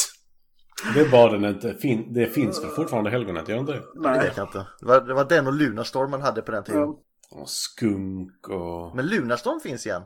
Det 0.94 1.04
var 1.08 1.30
den 1.30 1.44
inte. 1.44 1.74
Fin- 1.74 2.12
det 2.14 2.26
finns 2.26 2.62
väl 2.64 2.70
fortfarande 2.70 3.10
helgonet, 3.10 3.48
gör 3.48 3.58
inte 3.58 3.72
det? 3.72 3.82
Det 4.02 4.18
vet 4.18 4.36
jag 4.36 4.46
inte. 4.46 4.66
Det 4.80 4.86
var, 4.86 5.00
det 5.00 5.14
var 5.14 5.24
den 5.24 5.46
och 5.46 5.52
Lunarstorm 5.52 6.10
man 6.10 6.22
hade 6.22 6.42
på 6.42 6.52
den 6.52 6.64
tiden. 6.64 6.80
Ja, 6.80 6.96
Och 7.30 7.48
skunk 7.48 8.48
och... 8.48 8.96
Men 8.96 9.06
Lunarstorm 9.06 9.60
finns 9.60 9.86
igen. 9.86 10.02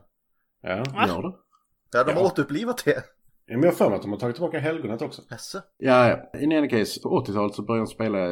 Ja. 0.62 0.76
gör 1.09 1.23
det. 1.23 1.33
Ja, 1.93 2.05
de 2.05 2.12
har 2.12 2.21
Ja. 2.21 2.26
återupplivat 2.26 2.83
det. 2.85 3.05
Ja, 3.47 3.55
Men 3.57 3.62
jag 3.62 3.71
har 3.71 3.76
för 3.76 3.88
mig 3.88 3.97
att 3.97 4.03
de 4.03 4.11
har 4.12 4.19
tagit 4.19 4.37
tillbaka 4.37 4.59
helgonet 4.59 5.03
också. 5.03 5.23
Jaså? 5.31 5.59
Ja, 5.79 6.09
ja. 6.09 6.38
In 6.41 6.53
any 6.53 6.69
case, 6.69 7.00
på 7.03 7.25
80-talet 7.26 7.55
så 7.55 7.62
började 7.62 7.81
han 7.81 7.87
spela, 7.87 8.29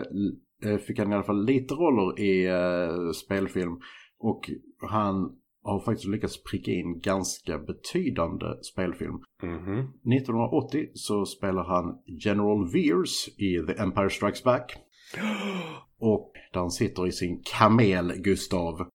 eh, 0.64 0.78
fick 0.86 0.98
han 0.98 1.12
i 1.12 1.14
alla 1.14 1.24
fall 1.24 1.44
lite 1.44 1.74
roller 1.74 2.20
i 2.20 2.46
eh, 2.46 3.10
spelfilm. 3.24 3.72
Och 4.18 4.50
han 4.90 5.30
har 5.64 5.80
faktiskt 5.80 6.08
lyckats 6.08 6.42
pricka 6.42 6.70
in 6.70 7.00
ganska 7.00 7.58
betydande 7.58 8.46
spelfilm. 8.72 9.18
Mhm. 9.42 9.78
1980 10.14 10.86
så 10.94 11.26
spelar 11.26 11.64
han 11.64 11.84
General 12.24 12.72
Veers 12.72 13.28
i 13.28 13.66
The 13.66 13.82
Empire 13.82 14.10
Strikes 14.10 14.44
Back. 14.44 14.76
Och 15.98 16.32
där 16.52 16.60
han 16.60 16.70
sitter 16.70 17.06
i 17.06 17.12
sin 17.12 17.42
kamel, 17.44 18.12
Gustav. 18.16 18.86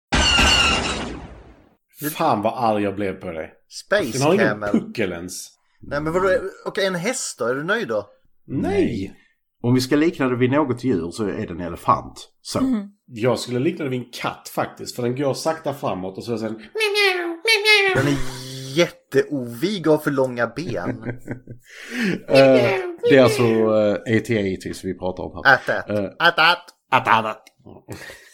Fan 2.16 2.42
vad 2.42 2.52
arg 2.56 2.82
jag 2.82 2.94
blev 2.94 3.12
på 3.20 3.32
dig. 3.32 3.54
Space 3.68 4.18
Den 4.18 4.22
har 4.22 4.34
ingen 4.34 4.60
puckel 4.60 5.12
ens. 5.12 5.48
Nej 5.80 6.00
men 6.00 6.12
vadå, 6.12 6.28
okej 6.66 6.86
en 6.86 6.94
häst 6.94 7.38
då? 7.38 7.44
Är 7.44 7.54
du 7.54 7.64
nöjd 7.64 7.88
då? 7.88 8.06
Nej! 8.46 9.14
Om 9.62 9.74
vi 9.74 9.80
ska 9.80 9.96
likna 9.96 10.28
det 10.28 10.36
vid 10.36 10.50
något 10.50 10.84
djur 10.84 11.10
så 11.10 11.24
är 11.24 11.46
det 11.46 11.52
en 11.52 11.60
elefant. 11.60 12.28
Så. 12.42 12.60
Jag 13.06 13.38
skulle 13.38 13.58
likna 13.58 13.84
det 13.84 13.90
vid 13.90 14.00
en 14.00 14.10
katt 14.12 14.48
faktiskt. 14.54 14.96
För 14.96 15.02
den 15.02 15.16
går 15.16 15.34
sakta 15.34 15.74
framåt 15.74 16.18
och 16.18 16.24
så 16.24 16.38
sen... 16.38 16.54
Den 17.94 18.06
är 18.06 18.48
jätteovig 18.76 19.86
och 19.86 19.92
har 19.92 19.98
för 19.98 20.10
långa 20.10 20.46
ben. 20.46 21.04
Eh, 22.28 22.78
det 23.10 23.16
är 23.16 23.22
alltså 23.22 23.42
uh, 23.42 23.92
AT-ATs 23.92 24.84
vi 24.84 24.98
pratar 24.98 25.22
om 25.22 25.42
här. 25.44 25.54
Ät, 25.54 25.68
ät. 25.68 25.90
Eh. 25.90 26.04
Ät, 26.04 26.38
ät. 26.38 26.64
Att 26.90 27.08
annat. 27.08 27.42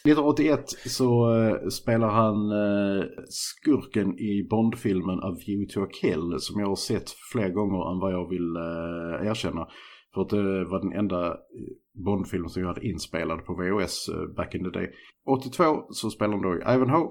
1981 0.04 0.64
så 0.86 1.30
uh, 1.30 1.68
spelar 1.68 2.08
han 2.08 2.52
uh, 2.52 3.04
skurken 3.28 4.18
i 4.18 4.46
Bondfilmen 4.50 5.18
A 5.18 5.36
View 5.46 5.74
to 5.74 5.82
a 5.82 5.88
Kill 6.00 6.36
som 6.38 6.60
jag 6.60 6.68
har 6.68 6.76
sett 6.76 7.10
fler 7.32 7.48
gånger 7.48 7.92
än 7.92 7.98
vad 8.00 8.12
jag 8.12 8.28
vill 8.28 8.56
uh, 8.56 9.30
erkänna. 9.30 9.66
För 10.14 10.22
att 10.22 10.28
det 10.28 10.64
var 10.64 10.80
den 10.80 10.92
enda 10.92 11.26
eh, 11.26 11.34
Bondfilm 12.04 12.48
som 12.48 12.62
jag 12.62 12.68
hade 12.68 12.86
inspelad 12.86 13.44
på 13.44 13.54
VHS 13.54 14.08
uh, 14.08 14.34
back 14.36 14.54
in 14.54 14.64
the 14.64 14.70
day. 14.70 14.92
82 15.26 15.86
så 15.90 16.10
spelar 16.10 16.32
han 16.32 16.42
då 16.42 16.54
i 16.54 16.74
Ivanhoe. 16.74 17.10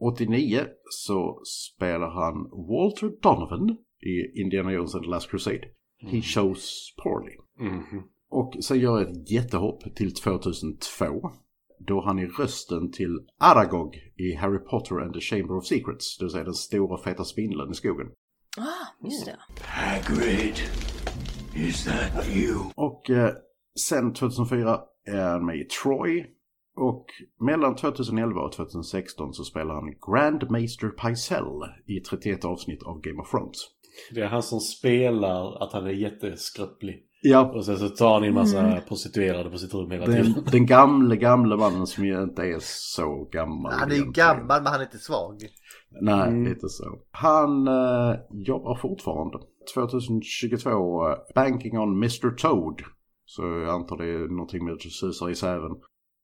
89 0.00 0.60
så 0.90 1.40
spelar 1.44 2.10
han 2.10 2.34
Walter 2.68 3.12
Donovan 3.22 3.76
i 4.00 4.40
Indiana 4.40 4.72
Jones 4.72 4.94
and 4.94 5.04
the 5.04 5.10
Last 5.10 5.30
Crusade. 5.30 5.64
He 5.98 6.22
shows 6.22 6.94
poorly. 7.02 7.36
Mhm. 7.58 8.02
Och 8.30 8.64
sen 8.64 8.80
gör 8.80 9.00
jag 9.00 9.10
ett 9.10 9.30
jättehopp 9.30 9.94
till 9.96 10.14
2002. 10.14 11.30
Då 11.78 12.00
han 12.00 12.18
är 12.18 12.26
rösten 12.26 12.92
till 12.92 13.18
Aragog 13.38 13.96
i 14.16 14.34
Harry 14.34 14.58
Potter 14.58 15.00
and 15.00 15.14
the 15.14 15.20
Chamber 15.20 15.56
of 15.56 15.66
Secrets. 15.66 16.18
Det 16.18 16.24
vill 16.24 16.32
säga 16.32 16.44
den 16.44 16.54
stora 16.54 16.98
feta 16.98 17.24
spindeln 17.24 17.70
i 17.70 17.74
skogen. 17.74 18.06
Ah, 18.58 19.04
just 19.06 19.26
det. 19.26 19.36
Hagrid, 19.60 20.54
is 21.56 21.84
that 21.84 22.28
you? 22.36 22.70
Och 22.74 23.10
eh, 23.10 23.30
sen 23.88 24.12
2004 24.12 24.80
är 25.06 25.28
han 25.28 25.46
med 25.46 25.56
i 25.56 25.64
Troy. 25.64 26.26
Och 26.76 27.06
mellan 27.40 27.76
2011 27.76 28.40
och 28.40 28.52
2016 28.52 29.34
så 29.34 29.44
spelar 29.44 29.74
han 29.74 29.94
Grand 30.10 30.50
Maester 30.50 30.88
Pycelle 30.88 31.66
i 31.86 32.00
31 32.00 32.44
avsnitt 32.44 32.82
av 32.82 33.00
Game 33.00 33.22
of 33.22 33.30
Thrones. 33.30 33.56
Det 34.10 34.20
är 34.20 34.26
han 34.26 34.42
som 34.42 34.60
spelar 34.60 35.62
att 35.62 35.72
han 35.72 35.86
är 35.86 35.90
jätteskröplig. 35.90 37.02
Ja, 37.26 37.52
Och 37.54 37.64
sen 37.64 37.78
så 37.78 37.88
tar 37.88 38.14
han 38.14 38.24
in 38.24 38.34
massa 38.34 38.80
prostituerade 38.88 39.50
på 39.50 39.58
sitt 39.58 39.74
rum 39.74 39.90
hela 39.90 40.06
tiden. 40.06 40.32
den, 40.32 40.44
den 40.44 40.66
gamle, 40.66 41.16
gamle 41.16 41.56
mannen 41.56 41.86
som 41.86 42.04
ju 42.04 42.22
inte 42.22 42.42
är 42.42 42.58
så 42.60 43.28
gammal. 43.32 43.72
Han 43.72 43.90
är 43.90 43.96
ju 43.96 44.10
gammal 44.12 44.62
men 44.62 44.72
han 44.72 44.80
är 44.80 44.84
inte 44.84 44.98
svag. 44.98 45.42
Nej, 46.00 46.44
lite 46.44 46.68
så. 46.68 46.98
Han 47.10 47.68
eh, 47.68 48.16
jobbar 48.30 48.74
fortfarande. 48.74 49.38
2022, 49.74 51.08
eh, 51.08 51.16
Banking 51.34 51.78
on 51.78 51.96
Mr 51.96 52.36
Toad. 52.36 52.82
Så 53.24 53.42
jag 53.42 53.68
antar 53.68 53.96
det 53.96 54.04
är 54.04 54.28
någonting 54.28 54.64
med 54.64 54.80
susar 54.80 55.30
i 55.30 55.34
säven. 55.34 55.72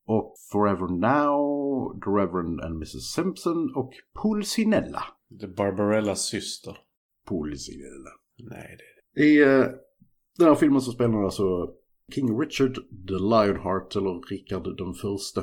Och 0.06 0.34
Forever 0.52 0.88
Now, 0.88 2.00
The 2.04 2.10
Reverend 2.10 2.60
and 2.60 2.74
Mrs 2.74 3.12
Simpson 3.14 3.74
och 3.76 3.92
Pulcinella. 4.22 5.02
Det 5.28 5.46
är 5.46 5.54
Barbarellas 5.56 6.20
syster. 6.20 6.76
Pulcinella. 7.28 8.10
Nej, 8.50 8.76
det 9.14 9.20
är 9.20 9.26
I 9.26 9.42
eh, 9.42 9.66
den 10.38 10.48
här 10.48 10.54
filmen 10.54 10.80
så 10.80 10.92
spelar 10.92 11.14
han 11.14 11.24
alltså 11.24 11.74
King 12.14 12.40
Richard 12.40 12.74
the 13.08 13.14
Lionheart, 13.14 13.96
eller 13.96 14.30
Rickard 14.30 14.76
den 14.76 14.94
förste. 14.94 15.40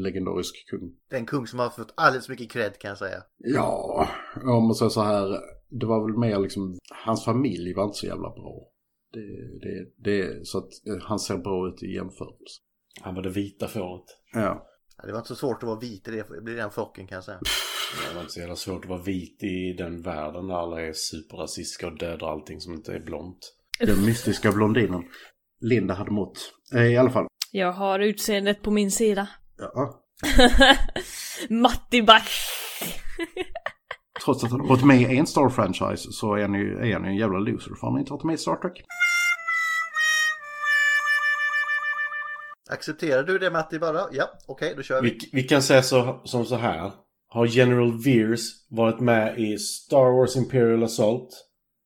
Legendarisk 0.00 0.54
kung. 0.70 0.96
Den 1.10 1.26
kung 1.26 1.46
som 1.46 1.58
har 1.58 1.70
fått 1.70 1.92
alldeles 1.96 2.28
mycket 2.28 2.50
cred 2.50 2.78
kan 2.78 2.88
jag 2.88 2.98
säga. 2.98 3.22
Ja, 3.38 4.08
om 4.42 4.64
man 4.64 4.74
säger 4.74 4.90
så 4.90 5.02
här. 5.02 5.38
Det 5.68 5.86
var 5.86 6.06
väl 6.06 6.18
mer 6.18 6.38
liksom, 6.38 6.78
hans 7.04 7.24
familj 7.24 7.74
var 7.74 7.84
inte 7.84 7.98
så 7.98 8.06
jävla 8.06 8.30
bra. 8.30 8.68
Det, 9.12 9.20
det, 9.60 9.86
det, 10.10 10.46
så 10.46 10.58
att 10.58 10.70
eh, 10.88 11.02
han 11.02 11.18
ser 11.18 11.38
bra 11.38 11.68
ut 11.68 11.82
i 11.82 11.94
jämförelse. 11.94 12.60
Han 13.00 13.14
var 13.14 13.22
det 13.22 13.30
vita 13.30 13.68
fåret. 13.68 14.04
Ja. 14.32 14.68
Ja, 14.96 15.06
Det 15.06 15.12
var 15.12 15.18
inte 15.18 15.28
så 15.28 15.34
svårt 15.34 15.62
att 15.62 15.68
vara 15.68 15.78
vit 15.78 16.08
i 16.08 16.10
det, 16.10 16.26
det 16.34 16.42
blir 16.42 16.56
den 16.56 16.70
flocken 16.70 17.06
kan 17.06 17.14
jag 17.16 17.24
säga. 17.24 17.38
Det 18.08 18.14
var 18.14 18.20
inte 18.20 18.32
så 18.32 18.40
jävla 18.40 18.56
svårt 18.56 18.84
att 18.84 18.90
vara 18.90 19.02
vit 19.02 19.42
i 19.42 19.74
den 19.78 20.02
världen 20.02 20.46
där 20.46 20.54
alla 20.54 20.80
är 20.80 20.92
superrasistiska 20.92 21.86
och 21.86 21.98
dödar 21.98 22.32
allting 22.32 22.60
som 22.60 22.72
inte 22.74 22.92
är 22.92 23.00
blont. 23.00 23.54
Den 23.80 24.04
mystiska 24.06 24.52
blondinen. 24.52 25.02
Linda 25.60 25.94
hade 25.94 26.10
mått. 26.10 26.38
Eh, 26.74 26.82
I 26.82 26.96
alla 26.96 27.10
fall. 27.10 27.26
Jag 27.52 27.72
har 27.72 27.98
utseendet 27.98 28.62
på 28.62 28.70
min 28.70 28.90
sida. 28.90 29.28
Ja. 29.74 30.02
Matti 31.48 32.02
Back. 32.02 32.28
Trots 34.24 34.44
att 34.44 34.50
han 34.50 34.60
har 34.60 34.68
varit 34.68 34.84
med 34.84 35.00
i 35.00 35.18
en 35.18 35.26
Star-franchise 35.26 36.12
så 36.12 36.34
är 36.34 36.42
han 36.42 36.54
ju, 36.54 36.78
är 36.78 36.92
han 36.92 37.04
ju 37.04 37.10
en 37.10 37.16
jävla 37.16 37.38
loser 37.38 37.74
för 37.74 37.86
han 37.86 37.92
har 37.92 38.00
inte 38.00 38.12
varit 38.12 38.24
med 38.24 38.34
i 38.34 38.38
Star 38.38 38.56
Trek. 38.56 38.84
Accepterar 42.70 43.22
du 43.22 43.38
det 43.38 43.50
Matti 43.50 43.78
bara? 43.78 44.00
Ja, 44.12 44.24
okej 44.46 44.74
då 44.76 44.82
kör 44.82 45.02
vi. 45.02 45.10
Vi, 45.10 45.30
vi 45.32 45.42
kan 45.42 45.62
säga 45.62 45.82
så, 45.82 46.20
som 46.24 46.44
så 46.44 46.56
här. 46.56 46.92
Har 47.28 47.46
General 47.46 48.02
Veers 48.04 48.40
varit 48.70 49.00
med 49.00 49.38
i 49.38 49.58
Star 49.58 50.18
Wars 50.18 50.36
Imperial 50.36 50.82
Assault? 50.82 51.28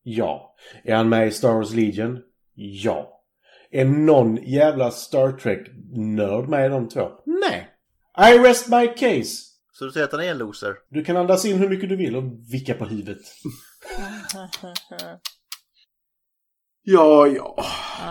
Ja. 0.03 0.55
Är 0.83 0.95
han 0.95 1.09
med 1.09 1.27
i 1.27 1.31
Star 1.31 1.53
Wars 1.53 1.73
Legion? 1.73 2.19
Ja. 2.55 3.16
Är 3.71 3.85
någon 3.85 4.35
jävla 4.35 4.91
Star 4.91 5.31
Trek-nörd 5.31 6.49
med 6.49 6.65
i 6.65 6.69
de 6.69 6.89
två? 6.89 7.09
Nej. 7.25 7.67
I 8.33 8.39
rest 8.39 8.69
my 8.69 8.87
case. 8.87 9.43
Så 9.71 9.85
du 9.85 9.91
säger 9.91 10.05
att 10.05 10.11
han 10.11 10.21
är 10.21 10.31
en 10.31 10.37
loser? 10.37 10.75
Du 10.89 11.03
kan 11.03 11.17
andas 11.17 11.45
in 11.45 11.57
hur 11.57 11.69
mycket 11.69 11.89
du 11.89 11.95
vill 11.95 12.15
och 12.15 12.23
vicka 12.53 12.73
på 12.73 12.85
huvudet. 12.85 13.21
Ja, 16.89 17.27
ja. 17.27 17.55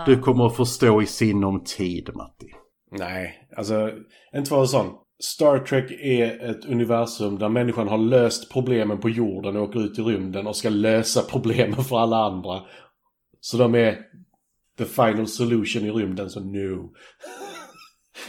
Du 0.05 0.19
kommer 0.19 0.45
att 0.45 0.55
förstå 0.55 1.01
i 1.01 1.05
sinom 1.05 1.63
tid, 1.63 2.09
Matti. 2.15 2.47
Nej, 2.91 3.47
alltså 3.57 3.91
inte 4.35 4.53
vara 4.53 4.65
sån. 4.65 4.93
Star 5.19 5.59
Trek 5.59 5.91
är 5.91 6.49
ett 6.49 6.65
universum 6.65 7.39
där 7.39 7.49
människan 7.49 7.87
har 7.87 7.97
löst 7.97 8.51
problemen 8.51 8.99
på 8.99 9.09
jorden 9.09 9.57
och 9.57 9.63
åker 9.63 9.79
ut 9.79 9.99
i 9.99 10.01
rymden 10.01 10.47
och 10.47 10.55
ska 10.55 10.69
lösa 10.69 11.21
problemen 11.21 11.83
för 11.83 11.99
alla 11.99 12.17
andra. 12.17 12.61
Så 13.39 13.57
de 13.57 13.75
är 13.75 13.97
the 14.77 14.85
final 14.85 15.27
solution 15.27 15.85
i 15.85 15.91
rymden, 15.91 16.29
så 16.29 16.39
no. 16.39 16.93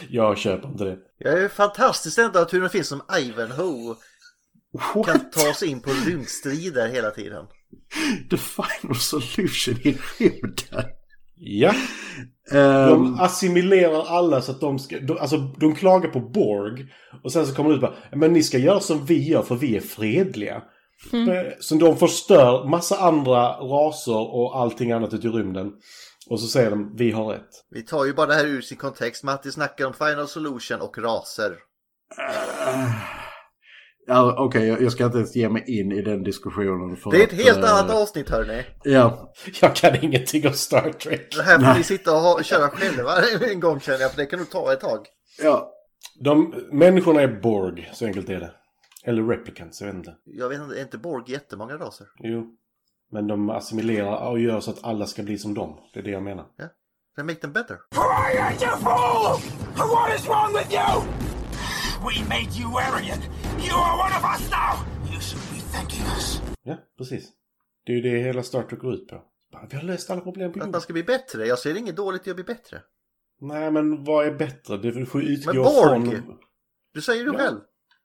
Jag 0.09 0.37
köper 0.37 0.67
inte 0.67 0.83
det. 0.83 0.97
Jag 1.17 1.43
är 1.43 1.47
fantastiskt 1.47 2.17
ändå 2.17 2.39
att 2.39 2.53
hur 2.53 2.61
det 2.61 2.69
finns 2.69 2.87
som 2.87 3.01
Ivanhoe 3.19 3.95
kan 4.93 5.03
What? 5.03 5.31
ta 5.31 5.53
sig 5.53 5.67
in 5.69 5.81
på 5.81 5.89
rymdstrider 6.05 6.87
hela 6.87 7.11
tiden. 7.11 7.45
The 8.29 8.37
final 8.37 8.95
solution 8.95 9.75
i 9.83 9.97
rymden? 10.19 10.83
Ja, 11.35 11.73
Ehm, 12.51 12.89
de 12.89 13.19
assimilerar 13.19 14.05
alla 14.07 14.41
så 14.41 14.51
att 14.51 14.61
de 14.61 14.79
ska... 14.79 14.99
De, 14.99 15.17
alltså, 15.17 15.37
de 15.37 15.75
klagar 15.75 16.09
på 16.09 16.19
Borg. 16.19 16.85
Och 17.23 17.31
sen 17.31 17.47
så 17.47 17.55
kommer 17.55 17.69
det 17.69 17.75
ut 17.75 17.81
bara, 17.81 17.95
men 18.11 18.33
ni 18.33 18.43
ska 18.43 18.57
göra 18.57 18.79
som 18.79 19.05
vi 19.05 19.29
gör 19.29 19.41
för 19.41 19.55
vi 19.55 19.75
är 19.75 19.81
fredliga. 19.81 20.55
Eh, 21.13 21.51
Så 21.59 21.75
de 21.75 21.97
förstör 21.97 22.67
massa 22.69 22.97
andra 22.97 23.49
raser 23.49 24.35
och 24.35 24.57
allting 24.59 24.91
annat 24.91 25.13
ute 25.13 25.27
i 25.27 25.29
rymden. 25.29 25.71
Och 26.29 26.39
så 26.39 26.47
säger 26.47 26.69
de, 26.69 26.95
vi 26.95 27.11
har 27.11 27.25
rätt. 27.33 27.49
Vi 27.69 27.81
tar 27.81 28.05
ju 28.05 28.13
bara 28.13 28.27
det 28.27 28.33
här 28.33 28.45
ur 28.45 28.61
sin 28.61 28.77
kontext. 28.77 29.23
Matti 29.23 29.51
snackar 29.51 29.85
om 29.85 29.93
Final 29.93 30.27
Solution 30.27 30.81
och 30.81 30.97
raser. 30.97 31.57
Ja, 34.07 34.35
Okej, 34.37 34.67
jag- 34.67 34.81
jag 34.81 34.91
ska 34.91 35.05
inte 35.05 35.17
ens 35.17 35.35
ge 35.35 35.49
mig 35.49 35.79
in 35.79 35.91
i 35.91 36.01
den 36.01 36.23
diskussionen. 36.23 36.97
För 36.97 37.11
Det 37.11 37.17
är 37.17 37.23
ett 37.23 37.33
att, 37.33 37.39
helt 37.45 37.57
eh, 37.63 37.73
annat 37.79 37.91
avsnitt 37.95 38.29
hörni. 38.29 38.63
Ja, 38.83 39.33
Jag 39.61 39.75
kan 39.75 39.95
ingenting 40.03 40.47
om 40.47 40.53
Star 40.53 40.91
Trek. 40.91 41.35
Det 41.35 41.43
här 41.43 41.59
får 41.59 41.77
ni 41.77 41.83
sitta 41.83 42.13
och 42.13 42.19
ha, 42.19 42.43
köra 42.43 42.69
själva 42.69 43.11
en 43.51 43.59
gång 43.59 43.79
känner 43.79 43.99
jag, 43.99 44.11
för 44.11 44.17
det 44.17 44.25
kan 44.25 44.39
nog 44.39 44.49
ta 44.49 44.73
ett 44.73 44.79
tag. 44.79 45.05
ja. 45.41 45.75
De, 46.21 46.53
människorna 46.71 47.21
är 47.21 47.27
Borg, 47.41 47.89
så 47.93 48.05
enkelt 48.05 48.29
är 48.29 48.39
det. 48.39 48.51
Eller 49.03 49.23
replicants, 49.23 49.81
jag 49.81 49.87
vet 49.87 49.95
inte. 49.95 50.15
Jag 50.25 50.49
vet 50.49 50.59
inte, 50.61 50.75
är 50.79 50.81
inte 50.81 50.97
Borg 50.97 51.23
jättemånga 51.31 51.77
raser? 51.77 52.07
Jo. 52.19 52.55
Men 53.11 53.27
de 53.27 53.49
assimilerar 53.49 54.29
och 54.29 54.39
gör 54.39 54.59
så 54.59 54.71
att 54.71 54.83
alla 54.83 55.05
ska 55.05 55.23
bli 55.23 55.37
som 55.37 55.53
dem. 55.53 55.77
Det 55.93 55.99
är 55.99 56.03
det 56.03 56.11
jag 56.11 56.23
menar. 56.23 56.45
Then 57.15 57.25
make 57.25 57.39
them 57.39 57.53
better. 57.53 57.77
Aren't 57.95 58.63
you 58.63 58.71
fool? 58.77 59.39
What 59.89 60.19
is 60.19 60.27
wrong 60.27 60.53
with 60.53 60.73
you? 60.73 61.01
We 62.07 62.23
made 62.29 62.51
you 62.59 62.67
Aryan. 62.77 63.19
You 63.67 63.75
are 63.75 63.95
one 64.05 64.13
of 64.19 64.23
us 64.33 64.51
now. 64.51 64.73
You 65.11 65.19
should 65.21 65.43
be 65.53 65.59
thanking 65.77 66.01
us. 66.15 66.41
Ja, 66.63 66.77
precis. 66.97 67.29
Det 67.85 67.91
är 67.91 67.95
ju 67.95 68.01
det 68.01 68.19
hela 68.23 68.43
Star 68.43 68.63
Trek 68.63 68.79
går 68.79 68.93
ut 68.93 69.07
på. 69.07 69.21
Vi 69.69 69.75
har 69.77 69.83
löst 69.83 70.09
alla 70.09 70.21
problem 70.21 70.51
på 70.51 70.53
Att 70.53 70.57
jorden. 70.57 70.71
man 70.71 70.81
ska 70.81 70.93
bli 70.93 71.03
bättre. 71.03 71.45
Jag 71.45 71.59
ser 71.59 71.75
inget 71.77 71.95
dåligt 71.95 72.27
i 72.27 72.29
att 72.29 72.35
bli 72.35 72.43
bättre. 72.45 72.81
Nej, 73.41 73.71
men 73.71 74.03
vad 74.03 74.25
är 74.27 74.31
bättre? 74.31 74.77
Det 74.77 75.05
får 75.05 75.21
utgå 75.23 75.53
Men 75.53 75.63
Borg! 75.63 76.11
från... 76.15 76.37
Du 76.93 77.01
säger 77.01 77.23
ju 77.23 77.27
Ja. 77.31 77.37
själv. 77.37 77.59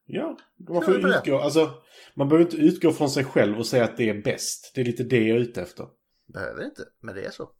Ja, 0.06 0.38
det. 0.56 1.18
utgå... 1.18 1.38
Alltså, 1.38 1.70
man 2.14 2.28
behöver 2.28 2.44
inte 2.44 2.56
utgå 2.56 2.92
från 2.92 3.10
sig 3.10 3.24
själv 3.24 3.58
och 3.58 3.66
säga 3.66 3.84
att 3.84 3.96
det 3.96 4.08
är 4.08 4.22
bäst. 4.22 4.72
Det 4.74 4.80
är 4.80 4.84
lite 4.84 5.04
det 5.04 5.20
jag 5.20 5.36
är 5.36 5.40
ute 5.40 5.62
efter. 5.62 5.86
Behöver 6.26 6.64
inte, 6.64 6.82
men 7.00 7.14
det 7.14 7.24
är 7.24 7.30
så. 7.30 7.50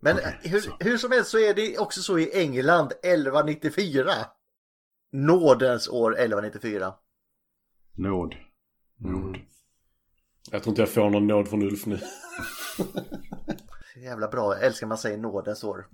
Men 0.00 0.16
hur, 0.42 0.84
hur 0.84 0.98
som 0.98 1.12
helst 1.12 1.30
så 1.30 1.38
är 1.38 1.54
det 1.54 1.78
också 1.78 2.02
så 2.02 2.18
i 2.18 2.40
England 2.40 2.92
1194. 3.02 4.12
nådens 5.12 5.88
år 5.88 6.12
1194. 6.12 6.94
Nåd. 7.94 8.34
Mm. 9.04 9.20
Nåd. 9.20 9.38
Jag 10.50 10.62
tror 10.62 10.72
inte 10.72 10.82
jag 10.82 10.90
får 10.90 11.10
någon 11.10 11.26
nåd 11.26 11.48
från 11.48 11.62
Ulf 11.62 11.86
nu. 11.86 11.98
Jävla 14.02 14.28
bra, 14.28 14.54
jag 14.54 14.64
älskar 14.64 14.86
man 14.86 14.98
säger 14.98 15.18
nådens 15.18 15.64
år. 15.64 15.86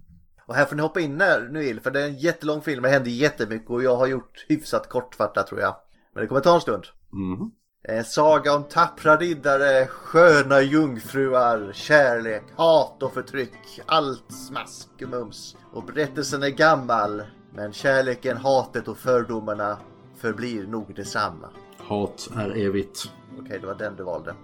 Och 0.46 0.54
här 0.54 0.64
får 0.64 0.76
ni 0.76 0.82
hoppa 0.82 1.00
in 1.00 1.16
när 1.16 1.48
ni 1.48 1.60
vill, 1.60 1.80
för 1.80 1.90
det 1.90 2.00
är 2.00 2.06
en 2.06 2.18
jättelång 2.18 2.62
film, 2.62 2.82
det 2.82 2.88
händer 2.88 3.10
jättemycket 3.10 3.70
och 3.70 3.82
jag 3.82 3.96
har 3.96 4.06
gjort 4.06 4.46
hyfsat 4.48 4.88
kortfattat 4.88 5.46
tror 5.46 5.60
jag. 5.60 5.76
Men 6.14 6.22
det 6.22 6.28
kommer 6.28 6.40
ta 6.40 6.54
en 6.54 6.60
stund. 6.60 6.84
Mhm. 7.10 7.50
En 7.88 8.04
saga 8.04 8.54
om 8.56 8.64
tappra 8.64 9.16
riddare, 9.16 9.86
sköna 9.86 10.60
jungfruar, 10.60 11.72
kärlek, 11.72 12.42
hat 12.56 13.02
och 13.02 13.12
förtryck. 13.14 13.80
Allt 13.86 14.32
smask 14.32 14.88
och 15.02 15.08
mums. 15.08 15.56
Och 15.72 15.84
berättelsen 15.84 16.42
är 16.42 16.48
gammal, 16.48 17.22
men 17.54 17.72
kärleken, 17.72 18.36
hatet 18.36 18.88
och 18.88 18.98
fördomarna 18.98 19.78
förblir 20.16 20.66
nog 20.66 20.94
detsamma. 20.94 21.48
Hat 21.78 22.28
är 22.36 22.56
evigt. 22.56 23.10
Okej, 23.40 23.58
det 23.60 23.66
var 23.66 23.74
den 23.74 23.96
du 23.96 24.02
valde. 24.02 24.34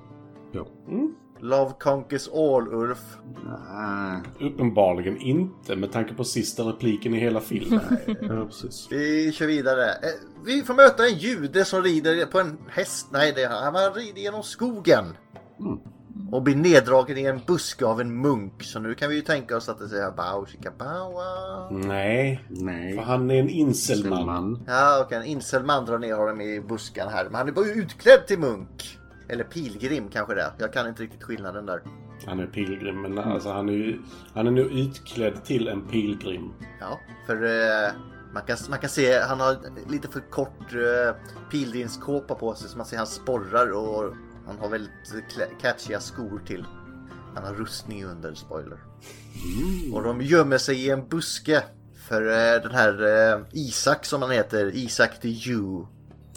Ja. 0.52 0.66
Love 1.40 1.72
conquers 1.81 2.29
all, 2.29 2.68
Ulf. 2.74 2.98
Nej. 3.72 4.20
Uppenbarligen 4.51 5.16
inte 5.20 5.77
med 5.77 5.92
tanke 5.92 6.14
på 6.14 6.24
sista 6.24 6.62
repliken 6.62 7.14
i 7.14 7.18
hela 7.18 7.40
filmen. 7.40 7.81
Ja, 8.07 8.44
precis. 8.46 8.87
Vi 8.90 9.33
kör 9.33 9.46
vidare. 9.46 9.85
Eh, 9.90 10.09
Vi 10.44 10.62
får 10.62 10.74
möta 10.74 11.07
en 11.07 11.18
jude 11.18 11.64
som 11.64 11.83
rider 11.83 12.27
på 12.27 12.40
en 12.40 12.59
häst. 12.70 13.07
Nej, 13.12 13.33
det 13.37 13.42
är 13.42 13.48
han. 13.48 13.74
Han 13.74 13.94
rider 13.94 14.20
genom 14.20 14.42
skogen. 14.42 15.05
Och 16.33 16.42
blir 16.42 16.57
neddragen 16.57 17.18
i 17.18 17.24
en 17.24 17.40
buske 17.46 17.87
av 17.87 18.01
en 18.01 18.20
munk. 18.20 18.62
Så 18.62 18.81
nu 18.81 18.94
kan 18.94 19.11
vi 19.11 19.16
ju 19.16 19.22
tänka 19.22 19.57
oss 19.57 19.68
att 19.68 19.79
det 19.79 19.88
säger 19.88 20.11
bau, 20.11 20.46
chika, 20.46 20.72
baua. 20.79 21.70
Nej, 21.70 22.44
Nej. 22.48 22.94
för 22.94 23.03
han 23.03 23.31
är 23.31 23.40
en 23.40 23.48
inselman. 23.48 24.27
Man. 24.27 24.62
Ja, 24.66 25.03
okej. 25.07 25.18
En 25.18 25.24
inselman 25.24 25.85
drar 25.85 25.98
ner 25.98 26.14
honom 26.14 26.40
i 26.40 26.61
buskan 26.61 27.09
här. 27.09 27.24
Men 27.24 27.35
han 27.35 27.48
är 27.48 27.53
bara 27.53 27.66
utklädd 27.66 28.27
till 28.27 28.38
munk. 28.38 28.98
Eller 29.29 29.45
pilgrim 29.45 30.09
kanske 30.09 30.35
det 30.35 30.43
är. 30.43 30.53
Jag 30.59 30.73
kan 30.73 30.88
inte 30.88 31.03
riktigt 31.03 31.23
skillnaden 31.23 31.67
där. 31.67 31.83
Han 32.27 32.41
är 32.41 32.47
pilgrim, 32.47 33.03
men 33.03 33.19
alltså 33.19 33.49
han 33.49 33.69
är 33.69 33.73
ju... 33.73 33.99
Han 34.35 34.47
är 34.47 34.51
nu 34.51 34.62
utklädd 34.62 35.45
till 35.45 35.69
en 35.69 35.88
pilgrim. 35.88 36.53
Ja, 36.81 37.01
för 37.27 37.45
eh, 37.45 37.93
man, 38.33 38.43
kan, 38.43 38.57
man 38.71 38.79
kan 38.79 38.91
se 38.91 39.21
han 39.21 39.41
har 39.41 39.57
lite 39.91 40.09
för 40.09 40.21
kort 40.21 40.73
eh, 40.73 41.14
pilgrimskåpa 41.51 42.35
på 42.35 42.55
sig 42.55 42.69
så 42.69 42.77
man 42.77 42.87
ser 42.87 42.97
hans 42.97 43.14
sporrar 43.14 43.71
och 43.73 44.14
han 44.47 44.59
har 44.59 44.69
väldigt 44.69 44.93
catchiga 45.61 46.01
skor 46.01 46.43
till. 46.47 46.64
Han 47.35 47.45
har 47.45 47.55
rustning 47.55 48.05
under, 48.05 48.35
spoiler. 48.35 48.79
Och 49.93 50.03
de 50.03 50.21
gömmer 50.21 50.59
sig 50.59 50.87
i 50.87 50.91
en 50.91 51.09
buske 51.09 51.62
för 52.09 52.23
eh, 52.23 52.62
den 52.62 52.75
här 52.75 53.03
eh, 53.33 53.41
Isak 53.53 54.05
som 54.05 54.23
han 54.23 54.31
heter, 54.31 54.77
Isak 54.77 55.21
the 55.21 55.29
Jew. 55.29 55.87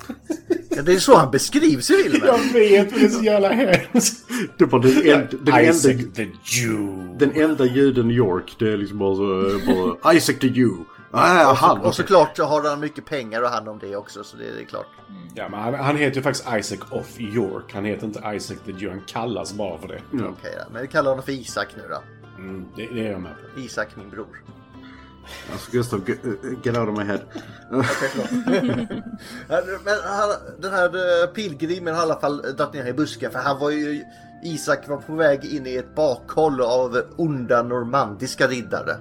Ja, 0.76 0.82
det 0.82 0.94
är 0.94 1.00
så 1.00 1.16
han 1.16 1.32
beskrivs 1.32 1.90
i 1.90 1.94
filmen. 1.94 2.28
Jag 2.28 2.54
vet, 2.54 2.92
men 2.92 3.00
det 3.00 3.06
är 3.06 3.10
så 3.10 3.24
jävla 3.24 3.50
hemskt. 3.50 4.30
Det 4.58 4.66
var 4.66 4.80
den, 4.80 4.92
en, 4.92 5.28
den, 5.42 5.66
Isaac 5.66 5.92
enda, 5.92 6.16
the 6.16 6.28
Jew. 6.44 7.18
den 7.18 7.32
enda 7.36 7.66
juden 7.66 8.12
i 8.12 8.14
York. 8.14 8.56
Det 8.60 8.74
är 8.74 8.78
liksom 8.78 8.98
bara 8.98 9.16
så... 9.16 9.60
Bara, 10.02 10.14
Isaac 10.14 10.36
the 10.40 10.48
Jew. 10.48 10.86
Ah, 11.12 11.54
han. 11.54 11.82
Och 11.82 11.96
såklart 11.96 12.38
så 12.38 12.44
har 12.44 12.70
han 12.70 12.80
mycket 12.80 13.06
pengar 13.06 13.42
och 13.42 13.50
hand 13.50 13.70
om 13.70 13.80
det 13.80 13.96
också 13.96 14.24
så 14.24 14.38
det 14.38 14.62
är 14.62 14.66
klart. 14.66 14.88
Ja, 15.36 15.50
men 15.50 15.60
han, 15.60 15.74
han 15.74 15.98
heter 15.98 16.16
ju 16.16 16.22
faktiskt 16.22 16.48
Isaac 16.60 16.80
of 16.92 17.20
York. 17.20 17.74
Han 17.74 17.86
heter 17.86 18.08
inte 18.08 18.22
Isaac 18.36 18.58
the 18.66 18.72
Jew. 18.72 18.90
Han 18.90 19.02
kallas 19.08 19.54
bara 19.54 19.78
för 19.78 19.88
det. 19.88 20.02
Okej 20.14 20.56
då, 20.58 20.74
men 20.74 20.82
vi 20.82 20.88
kallar 20.88 21.10
honom 21.10 21.26
för 21.26 21.32
Isak 21.32 21.68
nu 21.78 21.84
då. 21.90 22.02
Mm, 22.38 22.66
det, 22.76 22.88
det 22.94 23.08
är 23.08 23.12
jag 23.12 23.22
med 23.22 23.32
på. 23.56 23.60
Isak 23.60 23.88
min 23.96 24.10
bror. 24.10 24.44
Alltså 25.52 25.72
Gustav, 25.72 26.10
get, 26.10 26.20
get 26.64 26.78
out 26.78 26.90
of 26.90 26.98
my 26.98 27.04
head. 27.04 27.20
Men 29.84 29.98
han, 30.04 30.30
den 30.60 30.72
här 30.72 30.86
eh, 31.24 31.28
pilgrimen 31.28 31.96
har 31.96 32.02
i 32.02 32.04
alla 32.04 32.20
fall 32.20 32.42
dragit 32.58 32.74
ner 32.74 32.86
i 32.86 32.94
busken 32.94 33.32
för 33.32 33.40
han 33.40 33.60
var 33.60 33.70
ju 33.70 34.04
Isak 34.44 34.88
var 34.88 34.98
på 34.98 35.16
väg 35.16 35.46
in 35.46 35.68
i 35.68 35.76
ett 35.76 35.96
bakhåll 35.96 36.62
av 36.62 37.02
onda 37.16 37.64
normandiska 37.64 38.48
riddare. 38.48 38.98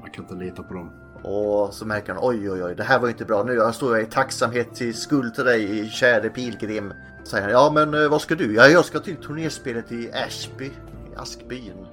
Man 0.00 0.10
kan 0.10 0.24
inte 0.24 0.34
lita 0.34 0.62
på 0.62 0.74
dem. 0.74 0.90
Och 1.22 1.74
så 1.74 1.86
märker 1.86 2.12
han 2.12 2.22
oj 2.24 2.50
oj 2.50 2.64
oj 2.64 2.74
det 2.74 2.82
här 2.82 2.98
var 2.98 3.06
ju 3.06 3.12
inte 3.12 3.24
bra. 3.24 3.42
Nu 3.42 3.72
står 3.72 3.96
jag 3.96 4.06
i 4.06 4.10
tacksamhet 4.10 4.74
till 4.74 4.94
skuld 4.94 5.34
till 5.34 5.44
dig 5.44 5.90
käre 5.90 6.28
pilgrim. 6.28 6.92
Säger 7.24 7.44
han 7.44 7.52
ja 7.52 7.70
men 7.74 8.02
eh, 8.02 8.08
vad 8.08 8.20
ska 8.20 8.34
du? 8.34 8.54
Ja 8.54 8.68
jag 8.68 8.84
ska 8.84 9.00
till 9.00 9.16
turnerspelet 9.16 9.92
i 9.92 10.12
Ashby, 10.12 10.66
i 10.66 11.16
Askbyn. 11.16 11.86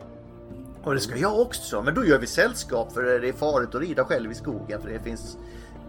Och 0.84 0.94
det 0.94 1.00
ska 1.00 1.18
jag 1.18 1.40
också, 1.40 1.82
men 1.82 1.96
då 1.96 2.06
gör 2.06 2.20
vi 2.20 2.28
sällskap 2.28 2.94
för 2.94 3.20
det 3.20 3.30
är 3.30 3.34
farligt 3.34 3.76
att 3.76 3.82
rida 3.82 4.06
själv 4.06 4.32
i 4.32 4.36
skogen 4.36 4.82
för 4.82 4.90
det 4.90 5.00
finns 5.00 5.38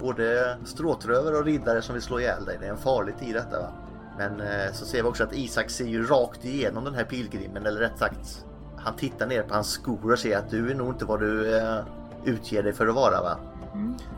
både 0.00 0.56
stråtrövare 0.64 1.36
och 1.36 1.44
riddare 1.44 1.82
som 1.82 1.94
vill 1.94 2.02
slå 2.02 2.20
ihjäl 2.20 2.44
dig. 2.44 2.56
Det 2.60 2.66
är 2.66 2.70
en 2.70 2.76
farlig 2.76 3.18
tid 3.18 3.34
detta 3.34 3.60
va. 3.60 3.72
Men 4.18 4.40
eh, 4.40 4.72
så 4.72 4.86
ser 4.86 5.02
vi 5.02 5.08
också 5.08 5.24
att 5.24 5.34
Isak 5.34 5.70
ser 5.70 5.84
ju 5.84 6.06
rakt 6.06 6.44
igenom 6.44 6.84
den 6.84 6.94
här 6.94 7.04
pilgrimen 7.04 7.66
eller 7.66 7.80
rätt 7.80 7.98
sagt 7.98 8.44
han 8.84 8.96
tittar 8.96 9.26
ner 9.26 9.42
på 9.42 9.54
hans 9.54 9.70
skor 9.70 10.12
och 10.12 10.18
ser 10.18 10.38
att 10.38 10.50
du 10.50 10.70
är 10.70 10.74
nog 10.74 10.88
inte 10.88 11.04
vad 11.04 11.20
du 11.20 11.56
eh, 11.56 11.78
utger 12.24 12.62
dig 12.62 12.72
för 12.72 12.86
att 12.86 12.94
vara 12.94 13.22
va. 13.22 13.38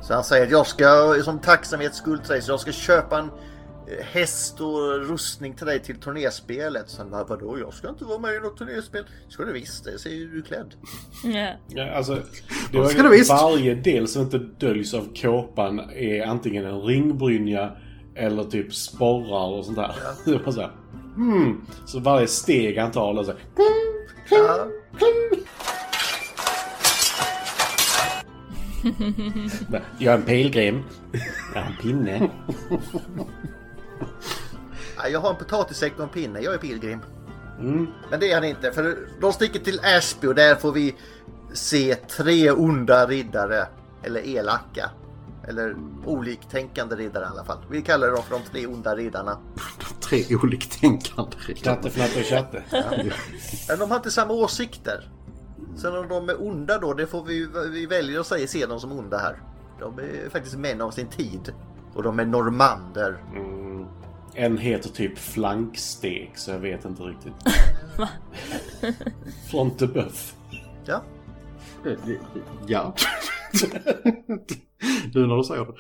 Så 0.03 0.15
han 0.15 0.25
säger 0.25 0.47
att 0.47 0.51
jag 0.51 0.67
ska 0.67 1.15
som 1.25 1.39
tacksamhetsskuld 1.39 2.27
så 2.27 2.53
jag 2.53 2.61
ska 2.61 2.73
köpa 2.73 3.19
en 3.19 3.31
häst 4.13 4.61
och 4.61 5.09
rustning 5.09 5.55
till 5.55 5.67
dig 5.67 5.83
till 5.83 6.01
turnéspelet. 6.01 6.91
Så 6.91 7.03
han 7.03 7.11
bara, 7.11 7.25
vadå 7.25 7.59
jag 7.59 7.75
ska 7.75 7.89
inte 7.89 8.05
vara 8.05 8.19
med 8.19 8.35
i 8.35 8.39
något 8.41 8.59
turnéspel? 8.59 9.05
Ska 9.29 9.45
du 9.45 9.53
visst 9.53 9.85
det, 9.85 9.99
ser 9.99 10.11
ju 10.11 10.31
du 10.31 10.43
klädd. 10.43 10.75
Ja. 11.25 11.53
Ja, 11.69 11.91
alltså, 11.91 12.23
det 12.73 12.79
var 12.79 12.89
ska 12.89 13.03
du 13.03 13.11
visst. 13.11 13.31
varje 13.31 13.75
del 13.75 14.09
som 14.09 14.23
inte 14.23 14.39
döljs 14.39 14.95
av 14.95 15.15
kåpan 15.15 15.81
är 15.91 16.23
antingen 16.27 16.65
en 16.65 16.81
ringbrynja 16.83 17.77
eller 18.15 18.45
typ 18.45 18.75
sporrar 18.75 19.59
och 19.59 19.65
sånt 19.65 19.77
där. 19.77 19.95
Var 20.45 20.53
så 20.53 20.61
här, 20.61 20.71
hmm. 21.15 21.67
Så 21.87 22.01
varje 22.01 22.27
steg 22.27 22.79
han 22.79 22.93
tar, 22.93 23.25
så 23.25 23.31
här, 23.31 23.41
Ja. 24.31 24.67
jag 29.99 30.15
är 30.15 30.19
en 30.19 30.23
pilgrim. 30.23 30.83
Jag 31.55 31.63
har 31.63 31.71
en 31.71 31.77
pinne. 31.83 32.31
Ja, 34.97 35.09
Jag 35.09 35.21
har 35.21 35.31
en 35.31 35.37
potatissäck 35.37 35.93
och 35.97 36.03
en 36.03 36.09
pinne, 36.09 36.41
jag 36.41 36.55
är 36.55 36.59
pilgrim. 36.59 37.01
Men 38.11 38.21
det 38.21 38.31
är 38.31 38.35
han 38.35 38.45
inte, 38.45 38.73
för 38.73 39.09
de 39.21 39.33
sticker 39.33 39.61
till 39.61 39.81
Ashby 39.85 40.27
och 40.27 40.35
där 40.35 40.55
får 40.55 40.73
vi 40.73 40.95
se 41.53 41.95
tre 41.95 42.51
onda 42.51 43.07
riddare. 43.07 43.67
Eller 44.03 44.27
elaka. 44.27 44.91
Eller 45.49 45.77
oliktänkande 46.05 46.97
riddare 46.97 47.25
i 47.25 47.29
alla 47.29 47.45
fall. 47.45 47.59
Vi 47.71 47.83
kallar 47.83 48.11
dem 48.11 48.23
för 48.23 48.35
de 48.39 48.43
tre 48.53 48.67
onda 48.67 48.97
riddarna. 48.97 49.39
Tre 50.01 50.37
oliktänkande 50.43 51.37
riddare. 51.47 51.63
Knatte, 51.63 51.91
fnatte 51.91 52.19
och 52.21 52.25
tjatte. 52.25 52.63
Men 53.69 53.79
de 53.79 53.91
har 53.91 53.97
inte 53.97 54.11
samma 54.11 54.33
åsikter. 54.35 55.11
Sen 55.77 55.97
om 55.97 56.09
de 56.09 56.29
är 56.29 56.43
onda 56.43 56.79
då, 56.79 56.95
det 56.95 57.07
får 57.07 57.25
vi, 57.25 57.49
vi 57.73 57.87
välja 57.87 58.21
att 58.21 58.27
säga, 58.27 58.47
se 58.47 58.67
dem 58.67 58.81
som 58.81 58.93
onda 58.93 59.19
här. 59.19 59.37
De 59.81 59.99
är 59.99 60.31
faktiskt 60.31 60.57
män 60.59 60.81
av 60.81 60.91
sin 60.91 61.07
tid. 61.09 61.53
Och 61.95 62.03
de 62.03 62.19
är 62.21 62.25
normander. 62.25 63.25
En 64.39 64.59
heter 64.59 64.89
typ 64.89 65.19
flanksteg, 65.19 66.33
så 66.35 66.51
jag 66.51 66.59
vet 66.59 66.85
inte 66.85 67.03
riktigt. 67.03 67.33
Front 69.51 69.79
de 69.79 69.87
buff. 69.87 70.35
Ja. 70.85 71.03
Ja. 72.67 72.95
nu 75.15 75.27
när 75.27 75.37
du 75.37 75.45
säger 75.45 75.65
det. 75.65 75.75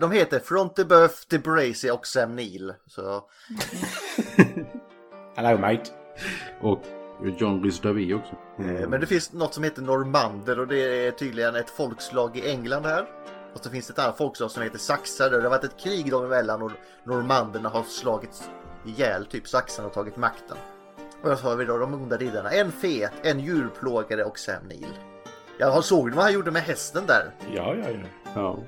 De 0.00 0.12
heter 0.12 0.38
Frontebuff, 0.38 1.26
DeBracy 1.28 1.90
och 1.90 2.06
Sam 2.06 2.36
Neill. 2.36 2.74
Så 2.86 3.24
Hello 5.36 5.58
mate. 5.58 5.90
Och 6.60 6.82
John 7.38 7.62
Rhys 7.64 7.80
Davies 7.80 8.14
också. 8.14 8.32
Eh, 8.58 8.88
Men 8.88 9.00
det 9.00 9.06
finns 9.06 9.32
något 9.32 9.54
som 9.54 9.64
heter 9.64 9.82
normander 9.82 10.60
och 10.60 10.66
det 10.68 11.06
är 11.06 11.10
tydligen 11.10 11.56
ett 11.56 11.70
folkslag 11.70 12.36
i 12.36 12.50
England 12.50 12.84
här. 12.84 13.06
Och 13.54 13.64
så 13.64 13.70
finns 13.70 13.86
det 13.86 13.92
ett 13.92 13.98
annat 13.98 14.18
folkslag 14.18 14.50
som 14.50 14.62
heter 14.62 14.78
saxar. 14.78 15.30
Det 15.30 15.42
har 15.42 15.50
varit 15.50 15.64
ett 15.64 15.80
krig 15.80 16.10
dem 16.10 16.24
emellan 16.24 16.62
och 16.62 16.70
normanderna 17.04 17.68
har 17.68 17.82
slagits 17.82 18.50
ihjäl 18.84 19.26
typ 19.26 19.48
saxarna 19.48 19.88
och 19.88 19.94
tagit 19.94 20.16
makten. 20.16 20.56
Och 21.22 21.38
så 21.38 21.48
har 21.48 21.56
vi 21.56 21.64
då 21.64 21.78
de 21.78 21.94
onda 21.94 22.16
riddarna. 22.16 22.50
En 22.50 22.72
fet, 22.72 23.12
en 23.22 23.40
djurplågare 23.40 24.24
och 24.24 24.38
Sam 24.38 24.62
Neill. 24.68 24.98
Jag 25.58 25.84
såg 25.84 26.14
vad 26.14 26.24
han 26.24 26.32
gjorde 26.32 26.50
med 26.50 26.62
hästen 26.62 27.06
där. 27.06 27.34
Ja, 27.54 27.74
ja, 27.74 27.90
ja. 27.90 27.98
Ja. 28.34 28.58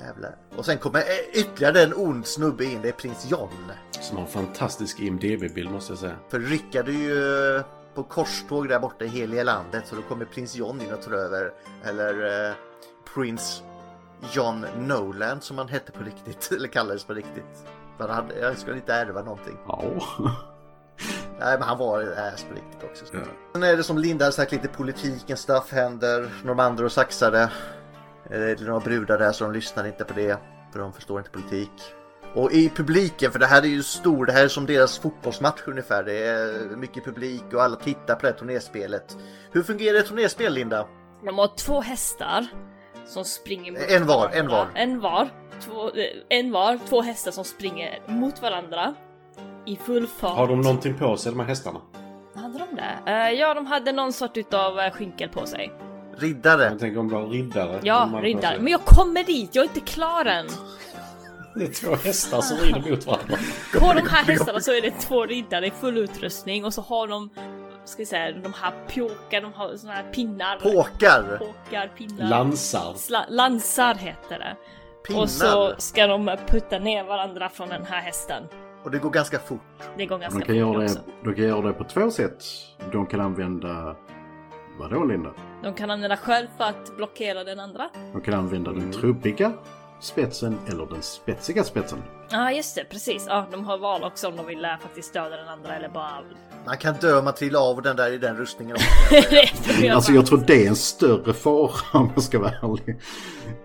Jävlar. 0.00 0.36
Och 0.56 0.64
sen 0.64 0.78
kommer 0.78 1.00
eh, 1.00 1.40
ytterligare 1.40 1.82
en 1.82 1.94
ond 1.94 2.26
snubbe 2.26 2.64
in. 2.64 2.82
Det 2.82 2.88
är 2.88 2.92
prins 2.92 3.30
John. 3.30 3.72
Som 4.00 4.16
har 4.16 4.24
en 4.24 4.30
fantastisk 4.30 5.00
IMDB-bild 5.00 5.70
måste 5.70 5.92
jag 5.92 5.98
säga. 5.98 6.16
För 6.28 6.38
Rickard 6.38 6.88
är 6.88 6.92
ju 6.92 7.56
eh, 7.56 7.64
på 7.94 8.02
korståg 8.02 8.68
där 8.68 8.78
borta 8.78 9.04
i 9.04 9.08
heliga 9.08 9.42
landet 9.42 9.86
så 9.86 9.96
då 9.96 10.02
kommer 10.02 10.24
prins 10.24 10.56
John 10.56 10.80
in 10.80 10.92
och 10.92 11.02
tar 11.02 11.12
över. 11.12 11.52
Eller 11.84 12.48
eh, 12.48 12.54
prins 13.14 13.62
John 14.32 14.66
Nolan 14.78 15.40
som 15.40 15.58
han 15.58 15.68
hette 15.68 15.92
på 15.92 16.04
riktigt. 16.04 16.52
Eller 16.56 16.68
kallades 16.68 17.04
på 17.04 17.14
riktigt. 17.14 17.64
För 17.98 18.08
han 18.08 18.16
hade, 18.24 18.38
jag 18.40 18.58
skulle 18.58 18.76
inte 18.76 18.94
ärva 18.94 19.22
någonting. 19.22 19.58
Ja. 19.68 19.82
Nej 21.38 21.58
men 21.58 21.62
han 21.62 21.78
var 21.78 22.00
äs 22.02 22.44
på 22.44 22.54
riktigt 22.54 22.90
också. 22.90 23.04
Ja. 23.12 23.20
Sen 23.52 23.62
är 23.62 23.76
det 23.76 23.82
som 23.82 23.98
Linda 23.98 24.24
har 24.24 24.32
sagt 24.32 24.52
lite 24.52 24.68
politiken 24.68 25.36
stuff 25.36 25.72
händer. 25.72 26.30
Normander 26.44 26.84
och 26.84 26.92
saxare. 26.92 27.42
Eh, 27.42 27.50
Det 28.30 28.60
är 28.60 28.64
några 28.64 28.80
brudar 28.80 29.18
där 29.18 29.32
som 29.32 29.52
lyssnar 29.52 29.86
inte 29.86 30.04
på 30.04 30.14
det. 30.14 30.38
För 30.72 30.78
de 30.78 30.92
förstår 30.92 31.18
inte 31.18 31.30
politik. 31.30 31.70
Och 32.34 32.52
i 32.52 32.68
publiken, 32.68 33.32
för 33.32 33.38
det 33.38 33.46
här 33.46 33.62
är 33.62 33.66
ju 33.66 33.82
stor, 33.82 34.26
det 34.26 34.32
här 34.32 34.44
är 34.44 34.48
som 34.48 34.66
deras 34.66 34.98
fotbollsmatch 34.98 35.60
ungefär. 35.66 36.02
Det 36.04 36.26
är 36.26 36.76
mycket 36.76 37.04
publik 37.04 37.44
och 37.54 37.62
alla 37.62 37.76
tittar 37.76 38.14
på 38.14 38.20
det 38.22 38.28
här 38.28 38.38
turnerspelet. 38.38 39.16
Hur 39.50 39.62
fungerar 39.62 39.98
ett 39.98 40.06
turnerspel 40.06 40.52
Linda? 40.54 40.86
De 41.24 41.38
har 41.38 41.56
två 41.56 41.80
hästar 41.80 42.46
som 43.06 43.24
springer 43.24 43.72
mot 43.72 43.80
En 43.90 44.06
var, 44.06 44.16
varandra. 44.16 44.38
en 44.38 44.48
var. 44.48 44.68
En 44.74 45.00
var. 45.00 45.28
Två, 45.64 45.88
eh, 45.88 46.38
en 46.38 46.52
var, 46.52 46.78
två 46.88 47.02
hästar 47.02 47.30
som 47.32 47.44
springer 47.44 47.98
mot 48.06 48.42
varandra. 48.42 48.94
I 49.66 49.76
full 49.76 50.06
fart. 50.06 50.36
Har 50.36 50.46
de 50.48 50.60
någonting 50.60 50.98
på 50.98 51.16
sig, 51.16 51.32
de 51.32 51.40
här 51.40 51.46
hästarna? 51.46 51.80
Hade 52.34 52.58
de 52.58 52.76
det? 52.76 53.12
Eh, 53.12 53.30
ja, 53.30 53.54
de 53.54 53.66
hade 53.66 53.92
någon 53.92 54.12
sort 54.12 54.36
utav 54.36 54.78
uh, 54.78 54.90
skynkel 54.90 55.28
på 55.28 55.46
sig. 55.46 55.72
Riddare. 56.16 56.64
Jag 56.64 56.78
tänker 56.78 57.00
om 57.00 57.08
det 57.08 57.14
var 57.14 57.26
riddare. 57.28 57.80
Ja, 57.82 58.00
de 58.00 58.10
hade 58.10 58.12
på 58.12 58.26
riddare. 58.26 58.52
sig. 58.52 58.62
Men 58.62 58.72
jag 58.72 58.80
kommer 58.80 59.24
dit, 59.24 59.54
jag 59.54 59.64
är 59.64 59.68
inte 59.68 59.80
klar 59.80 60.24
än. 60.24 60.46
Det 61.54 61.64
är 61.64 61.68
två 61.86 61.94
hästar 61.94 62.40
som 62.40 62.56
rider 62.56 62.90
mot 62.90 63.06
varandra. 63.06 63.36
På 63.72 63.92
de 63.94 64.08
här 64.08 64.24
hästarna 64.24 64.60
så 64.60 64.72
är 64.72 64.80
det 64.82 64.90
två 64.90 65.26
riddare 65.26 65.66
i 65.66 65.70
full 65.70 65.98
utrustning 65.98 66.64
och 66.64 66.74
så 66.74 66.82
har 66.82 67.08
de, 67.08 67.30
ska 67.84 68.02
vi 68.02 68.06
säga, 68.06 68.32
de 68.32 68.52
här 68.52 68.72
pjåkar, 68.88 69.40
de 69.40 69.52
har 69.52 69.76
såna 69.76 69.92
här 69.92 70.12
pinnar. 70.12 70.56
Påkar. 70.56 71.38
Påkar, 71.38 71.88
pinnar. 71.96 72.28
Lansar. 72.28 72.92
Sla- 72.94 73.26
lansar 73.28 73.94
heter 73.94 74.38
det. 74.38 74.56
Pinnar. 75.06 75.20
Och 75.22 75.30
så 75.30 75.74
ska 75.78 76.06
de 76.06 76.36
putta 76.46 76.78
ner 76.78 77.04
varandra 77.04 77.48
från 77.48 77.68
den 77.68 77.84
här 77.86 78.00
hästen. 78.00 78.42
Och 78.84 78.90
det 78.90 78.98
går 78.98 79.10
ganska 79.10 79.38
fort. 79.38 79.60
Det 79.96 80.06
går 80.06 80.18
ganska 80.18 80.38
De 80.38 80.44
kan, 80.44 80.54
fort 80.54 80.58
göra 80.58 80.78
det, 80.78 80.84
också. 80.84 81.00
de 81.24 81.34
kan 81.34 81.44
göra 81.44 81.66
det 81.66 81.72
på 81.72 81.84
två 81.84 82.10
sätt. 82.10 82.44
De 82.92 83.06
kan 83.06 83.20
använda... 83.20 83.96
Vadå 84.78 85.04
Linda? 85.04 85.30
De 85.62 85.74
kan 85.74 85.90
använda 85.90 86.16
själv 86.16 86.46
för 86.58 86.64
att 86.64 86.96
blockera 86.96 87.44
den 87.44 87.60
andra. 87.60 87.90
De 88.12 88.20
kan 88.20 88.34
använda 88.34 88.72
den 88.72 88.92
trubbiga 88.92 89.52
spetsen 90.04 90.58
eller 90.68 90.86
den 90.86 91.02
spetsiga 91.02 91.64
spetsen. 91.64 92.02
Ja, 92.30 92.38
ah, 92.38 92.50
just 92.50 92.74
det, 92.74 92.84
precis. 92.84 93.24
Ja, 93.28 93.46
de 93.50 93.64
har 93.64 93.78
val 93.78 94.04
också 94.04 94.28
om 94.28 94.36
de 94.36 94.46
vill 94.46 94.64
äh, 94.64 94.70
faktiskt 94.82 95.12
döda 95.12 95.36
den 95.36 95.48
andra 95.48 95.76
eller 95.76 95.88
bara... 95.88 96.22
Man 96.66 96.78
kan 96.78 96.94
dö 96.94 97.18
om 97.18 97.24
man 97.24 97.34
trillar 97.34 97.60
av 97.60 97.82
den 97.82 97.96
där 97.96 98.12
i 98.12 98.18
den 98.18 98.36
rustningen 98.36 98.76
också. 98.76 99.32
jag 99.82 99.94
Alltså 99.94 100.12
jag 100.12 100.26
tror 100.26 100.44
det 100.46 100.64
är 100.64 100.68
en 100.68 100.76
större 100.76 101.32
fara 101.32 101.70
om 101.92 102.10
jag 102.14 102.24
ska 102.24 102.38
vara 102.38 102.50
ärlig. 102.50 103.00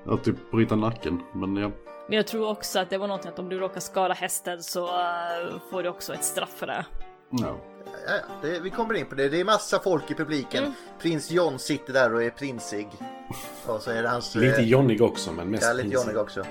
Att 0.06 0.24
typ 0.24 0.52
bryta 0.52 0.76
nacken. 0.76 1.22
Men 1.34 1.56
ja. 1.56 1.72
Men 2.08 2.18
jag 2.18 2.28
tror 2.28 2.50
också 2.50 2.80
att 2.80 2.90
det 2.90 2.98
var 2.98 3.08
någonting 3.08 3.32
att 3.32 3.40
om 3.40 3.50
du 3.50 3.60
råkar 3.60 3.80
skada 3.80 4.14
hästen 4.14 4.64
så 4.64 4.86
äh, 4.86 5.60
får 5.72 5.84
du 5.84 5.90
också 5.90 6.14
ett 6.14 6.24
straff 6.24 6.54
för 6.56 6.68
det. 6.68 6.86
ja. 7.30 7.48
Ja, 7.48 7.77
ja, 8.08 8.14
det, 8.42 8.60
vi 8.60 8.70
kommer 8.70 8.94
in 8.94 9.06
på 9.06 9.16
det. 9.16 9.30
Det 9.30 9.40
är 9.40 9.46
massa 9.46 9.80
folk 9.80 10.12
i 10.12 10.14
publiken. 10.14 10.64
Mm. 10.64 10.76
Prins 11.02 11.32
John 11.32 11.60
sitter 11.60 11.94
där 11.94 12.14
och 12.14 12.24
är 12.24 12.30
prinsig. 12.30 12.88
Och 13.66 13.82
så 13.82 13.92
är 13.92 14.04
det 14.04 14.10
hans... 14.10 14.36
Lite 14.36 14.58
eh, 14.62 14.68
Johnny 14.68 15.00
också, 15.00 15.32
men 15.32 15.50
mest 15.50 15.64
Ja, 15.64 15.74
lite 15.74 15.90
prinsig. 15.90 16.08
Johnny 16.08 16.20
också. 16.20 16.46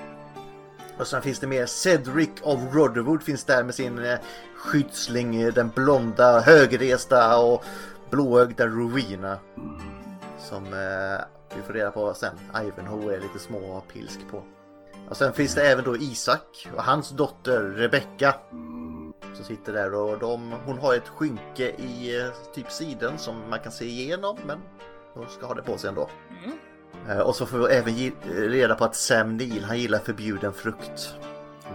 Och 0.97 1.07
sen 1.07 1.21
finns 1.21 1.39
det 1.39 1.47
mer 1.47 1.65
Cedric 1.65 2.29
of 2.41 2.59
Rotherwood 2.73 3.23
finns 3.23 3.43
där 3.43 3.63
med 3.63 3.75
sin 3.75 4.05
eh, 4.05 4.19
skyddsling, 4.55 5.41
eh, 5.41 5.53
den 5.53 5.71
blonda, 5.75 6.39
högresta 6.39 7.39
och 7.39 7.65
blåögda 8.09 8.67
Rowena. 8.67 9.37
Som 10.39 10.63
eh, 10.63 11.25
vi 11.55 11.61
får 11.61 11.73
reda 11.73 11.91
på 11.91 12.13
sen. 12.13 12.35
Ivanhoe 12.67 13.15
är 13.15 13.19
lite 13.19 13.39
små 13.39 13.83
pilsk 13.93 14.19
på. 14.31 14.43
Och 15.09 15.17
sen 15.17 15.33
finns 15.33 15.55
det 15.55 15.71
även 15.71 15.85
då 15.85 15.97
Isak 15.97 16.67
och 16.75 16.83
hans 16.83 17.09
dotter 17.09 17.61
Rebecca. 17.61 18.35
Som 19.37 19.45
sitter 19.45 19.73
där 19.73 19.93
och 19.93 20.19
de, 20.19 20.51
hon 20.65 20.77
har 20.77 20.93
ett 20.95 21.07
skynke 21.07 21.63
i 21.77 22.19
eh, 22.21 22.27
typ 22.55 22.71
siden 22.71 23.17
som 23.17 23.49
man 23.49 23.59
kan 23.59 23.71
se 23.71 23.85
igenom 23.85 24.37
men 24.45 24.57
hon 25.13 25.25
ska 25.29 25.45
ha 25.45 25.53
det 25.53 25.61
på 25.61 25.77
sig 25.77 25.87
ändå. 25.89 26.09
Mm. 26.43 26.57
Eh, 27.09 27.19
Och 27.19 27.35
så 27.35 27.45
får 27.45 27.57
vi 27.57 27.73
även 27.75 28.11
reda 28.49 28.75
på 28.75 28.83
att 28.85 28.95
Sam 28.95 29.37
Neill, 29.37 29.63
han 29.63 29.79
gillar 29.79 29.99
förbjuden 29.99 30.53
frukt. 30.53 31.15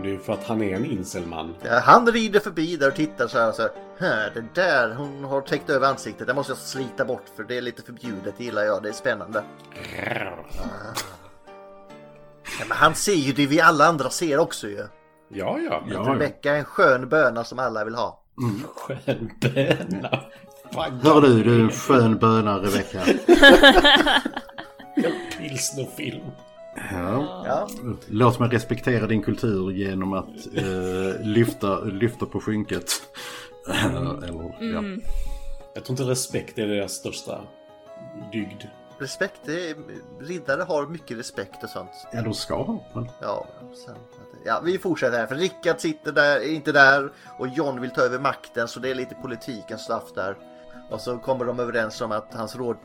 Det 0.02 0.08
är 0.08 0.12
ju 0.12 0.18
för 0.18 0.32
att 0.32 0.44
han 0.44 0.62
är 0.62 0.76
en 0.76 0.84
inselman. 0.84 1.54
Han 1.82 2.06
rider 2.12 2.40
förbi 2.40 2.76
där 2.76 2.88
och 2.88 2.94
tittar 2.94 3.26
så 3.28 3.38
här 3.38 3.48
och 3.48 3.54
så 3.54 3.62
här. 3.62 3.70
"Hä, 3.98 4.30
Det 4.34 4.44
där 4.54 4.94
hon 4.94 5.24
har 5.24 5.40
täckt 5.40 5.70
över 5.70 5.88
ansiktet, 5.88 6.26
det 6.26 6.34
måste 6.34 6.52
jag 6.52 6.58
slita 6.58 7.04
bort 7.04 7.24
för 7.36 7.44
det 7.44 7.56
är 7.56 7.60
lite 7.62 7.82
förbjudet, 7.82 8.34
det 8.38 8.44
gillar 8.44 8.62
jag, 8.62 8.82
det 8.82 8.88
är 8.88 8.92
spännande. 8.92 9.44
Ja, 12.58 12.64
men 12.68 12.76
han 12.76 12.94
ser 12.94 13.14
ju 13.14 13.32
det 13.32 13.46
vi 13.46 13.60
alla 13.60 13.86
andra 13.86 14.10
ser 14.10 14.38
också 14.38 14.68
ju. 14.68 14.86
Ja, 15.34 15.58
ja. 15.58 15.82
Ja, 15.88 15.92
ja. 16.06 16.14
Rebecca 16.14 16.52
är 16.54 16.58
en 16.58 16.64
skön 16.64 17.08
böna 17.08 17.44
som 17.44 17.58
alla 17.58 17.84
vill 17.84 17.94
ha. 17.94 18.18
Skön 18.76 19.30
böna. 19.40 20.20
Hör 21.02 21.20
du, 21.20 21.42
du 21.42 21.54
är 21.56 21.60
en 21.60 21.70
skön 21.70 22.18
böna 22.18 22.58
Rebecka. 22.58 23.00
pilsnerfilm. 25.38 26.24
Ja. 26.92 27.44
Ja, 27.46 27.68
Låt 28.08 28.38
mig 28.38 28.48
respektera 28.48 29.06
din 29.06 29.22
kultur 29.22 29.70
genom 29.70 30.12
att 30.12 30.46
eh, 30.54 31.26
lyfta, 31.26 31.80
lyfta 31.80 32.26
på 32.26 32.40
skynket. 32.40 32.84
eller, 33.84 34.54
ja. 34.60 34.82
Jag 35.74 35.84
tror 35.84 35.90
inte 35.90 36.02
respekt 36.02 36.58
är 36.58 36.66
deras 36.66 36.92
största 36.92 37.40
dygd. 38.32 38.62
Respekt, 39.02 39.40
det 39.44 39.70
är, 39.70 39.76
riddare 40.20 40.62
har 40.62 40.86
mycket 40.86 41.18
respekt 41.18 41.64
och 41.64 41.70
sånt. 41.70 41.90
ja, 42.12 42.22
de 42.22 42.34
ska 42.34 42.62
ha. 42.62 42.84
Men... 42.94 43.08
Ja, 43.20 43.46
sen, 43.86 43.96
ja, 44.44 44.60
vi 44.64 44.78
fortsätter 44.78 45.18
här 45.18 45.26
för 45.26 45.34
Rickard 45.34 45.80
sitter 45.80 46.12
där, 46.12 46.36
är 46.36 46.52
inte 46.52 46.72
där 46.72 47.10
och 47.38 47.48
John 47.48 47.80
vill 47.80 47.90
ta 47.90 48.00
över 48.00 48.18
makten 48.18 48.68
så 48.68 48.80
det 48.80 48.90
är 48.90 48.94
lite 48.94 49.14
politikens 49.14 49.80
stuff 49.80 50.12
där. 50.14 50.36
Och 50.90 51.00
så 51.00 51.18
kommer 51.18 51.44
de 51.44 51.60
överens 51.60 52.00
om 52.00 52.12
att 52.12 52.34
hans, 52.34 52.56
råd, 52.56 52.76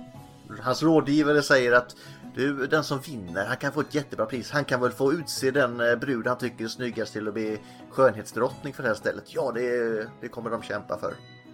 hans 0.61 0.83
rådgivare 0.83 1.41
säger 1.41 1.71
att 1.71 1.95
du, 2.35 2.67
den 2.67 2.83
som 2.83 2.99
vinner, 2.99 3.45
han 3.45 3.57
kan 3.57 3.71
få 3.71 3.81
ett 3.81 3.95
jättebra 3.95 4.25
pris. 4.25 4.51
Han 4.51 4.65
kan 4.65 4.81
väl 4.81 4.91
få 4.91 5.13
utse 5.13 5.51
den 5.51 5.79
eh, 5.79 5.95
brud 5.95 6.27
han 6.27 6.37
tycker 6.37 6.63
är 6.63 6.67
snyggast 6.67 7.13
till 7.13 7.27
att 7.27 7.33
bli 7.33 7.59
skönhetsdrottning 7.89 8.73
för 8.73 8.83
det 8.83 8.89
här 8.89 8.95
stället. 8.95 9.23
Ja, 9.27 9.51
det, 9.55 10.07
det 10.21 10.27
kommer 10.27 10.49
de 10.49 10.61
kämpa 10.61 10.97
för. 10.97 11.13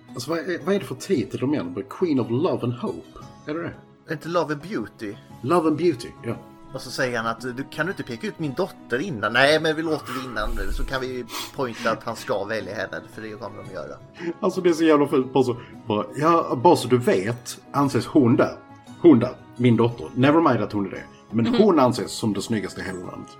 Alltså, 0.09 0.29
vad, 0.29 0.39
är, 0.39 0.65
vad 0.65 0.75
är 0.75 0.79
det 0.79 0.85
för 0.85 0.95
titel 0.95 1.39
de 1.39 1.51
menar? 1.51 1.83
Queen 1.89 2.19
of 2.19 2.27
Love 2.29 2.63
and 2.63 2.73
Hope? 2.73 3.19
Är 3.47 3.53
det 3.53 3.61
det? 3.61 3.73
Är 4.07 4.13
inte 4.13 4.27
Love 4.27 4.53
and 4.53 4.61
Beauty? 4.61 5.15
Love 5.41 5.67
and 5.67 5.77
Beauty, 5.77 6.09
ja. 6.23 6.35
Och 6.73 6.81
så 6.81 6.91
säger 6.91 7.17
han 7.17 7.27
att 7.27 7.41
du 7.41 7.63
kan 7.71 7.85
du 7.85 7.91
inte 7.91 8.03
peka 8.03 8.27
ut 8.27 8.39
min 8.39 8.53
dotter 8.53 8.99
innan? 9.01 9.33
Nej, 9.33 9.59
men 9.61 9.75
vi 9.75 9.81
låter 9.81 10.13
vi 10.19 10.25
innan 10.29 10.49
nu 10.55 10.71
så 10.73 10.83
kan 10.85 11.01
vi 11.01 11.25
pointa 11.55 11.91
att 11.91 12.03
han 12.03 12.15
ska 12.15 12.43
välja 12.43 12.75
henne 12.75 13.01
för 13.13 13.21
det 13.21 13.29
kommer 13.29 13.63
de 13.63 13.73
göra. 13.73 13.95
Alltså 14.39 14.61
det 14.61 14.69
är 14.69 14.73
så 14.73 14.83
jävla 14.83 15.07
fult. 15.07 15.33
Bara 15.33 15.43
så, 15.43 15.57
bara, 15.87 16.05
ja, 16.15 16.55
bara 16.63 16.75
så 16.75 16.87
du 16.87 16.97
vet 16.97 17.59
anses 17.71 18.05
hon 18.05 18.35
där. 18.35 18.55
Hon 19.01 19.19
där, 19.19 19.35
min 19.57 19.77
dotter. 19.77 20.07
Never 20.15 20.41
mind 20.41 20.63
att 20.63 20.71
hon 20.71 20.85
är 20.85 20.89
det. 20.91 21.03
Men 21.31 21.47
hon 21.47 21.79
anses 21.79 22.11
som 22.11 22.33
det 22.33 22.41
snyggaste 22.41 22.81
i 22.81 22.83
hela 22.83 22.99
landet. 22.99 23.37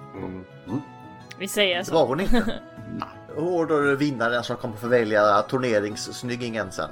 Vi 1.39 1.47
säger 1.47 1.78
Det 1.78 1.86
så. 1.86 1.93
var 1.93 2.06
hon 2.08 2.19
inte. 2.19 2.60
Och 3.36 3.67
då 3.67 3.78
är 3.78 3.82
det 3.84 3.95
vinnaren 3.95 4.43
som 4.43 4.56
kommer 4.58 4.76
få 4.76 4.88
välja 4.88 5.41
turneringssnyggingen 5.41 6.71
sen. 6.71 6.89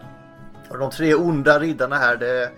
Och 0.69 0.77
de 0.77 0.91
tre 0.91 1.13
onda 1.15 1.59
riddarna 1.59 1.95
här, 1.95 2.17
det, 2.17 2.51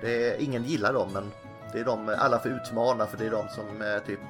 det, 0.00 0.42
ingen 0.42 0.64
gillar 0.64 0.92
dem 0.92 1.08
men 1.12 1.24
det 1.72 1.80
är 1.80 1.84
de 1.84 2.14
alla 2.18 2.38
får 2.38 2.50
utmana 2.50 3.06
för 3.06 3.18
det 3.18 3.26
är 3.26 3.30
de 3.30 3.48
som 3.48 3.82
är 3.82 3.98
typ 4.00 4.20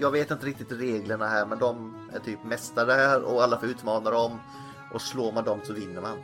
jag 0.00 0.10
vet 0.10 0.30
inte 0.30 0.46
riktigt 0.46 0.72
reglerna 0.72 1.26
här 1.26 1.46
men 1.46 1.58
de 1.58 1.94
är 2.14 2.18
typ 2.18 2.44
mästare 2.44 2.92
här 2.92 3.22
och 3.22 3.42
alla 3.42 3.58
får 3.58 3.68
utmana 3.68 4.10
dem 4.10 4.40
och 4.92 5.00
slår 5.00 5.32
man 5.32 5.44
dem 5.44 5.60
så 5.64 5.72
vinner 5.72 6.00
man. 6.00 6.18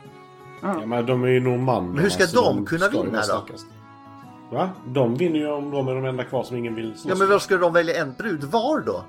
Ja, 0.61 0.85
men 0.85 1.05
de 1.05 1.23
är 1.23 1.27
ju 1.27 1.39
normanderna. 1.39 1.93
Men 1.93 2.03
hur 2.03 2.09
ska 2.09 2.27
så 2.27 2.41
de 2.41 2.65
kunna 2.65 2.85
ska 2.85 2.97
ju 2.97 3.03
vinna 3.03 3.17
då? 3.17 3.23
starkast. 3.23 3.65
Va? 4.51 4.69
De 4.85 5.15
vinner 5.15 5.39
ju 5.39 5.51
om 5.51 5.71
de 5.71 5.87
är 5.87 5.95
de 5.95 6.05
enda 6.05 6.23
kvar 6.23 6.43
som 6.43 6.57
ingen 6.57 6.75
vill 6.75 6.91
slåss 6.91 7.05
Ja 7.05 7.15
men 7.15 7.29
vad 7.29 7.41
ska 7.41 7.57
de 7.57 7.73
välja 7.73 8.01
en 8.01 8.13
brud 8.13 8.43
var 8.43 8.79
då? 8.79 9.03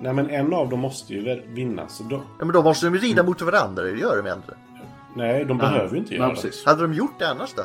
Nej 0.00 0.12
men 0.12 0.30
en 0.30 0.54
av 0.54 0.68
dem 0.68 0.80
måste 0.80 1.14
ju 1.14 1.42
vinna 1.46 1.88
så 1.88 2.02
då... 2.02 2.16
Ja 2.38 2.44
men 2.44 2.52
då 2.52 2.62
måste 2.62 2.86
de 2.86 2.94
ju 2.94 3.00
rida 3.00 3.22
mot 3.22 3.42
varandra, 3.42 3.82
det 3.82 3.90
gör 3.90 4.16
de 4.16 4.26
ju 4.26 4.32
inte. 4.34 4.54
Nej, 5.14 5.44
de 5.44 5.58
behöver 5.58 5.92
ju 5.92 5.98
inte 5.98 6.14
göra 6.14 6.26
Nej, 6.26 6.36
det. 6.36 6.42
precis. 6.42 6.66
Hade 6.66 6.82
de 6.82 6.94
gjort 6.94 7.18
det 7.18 7.30
annars 7.30 7.54
då? 7.54 7.62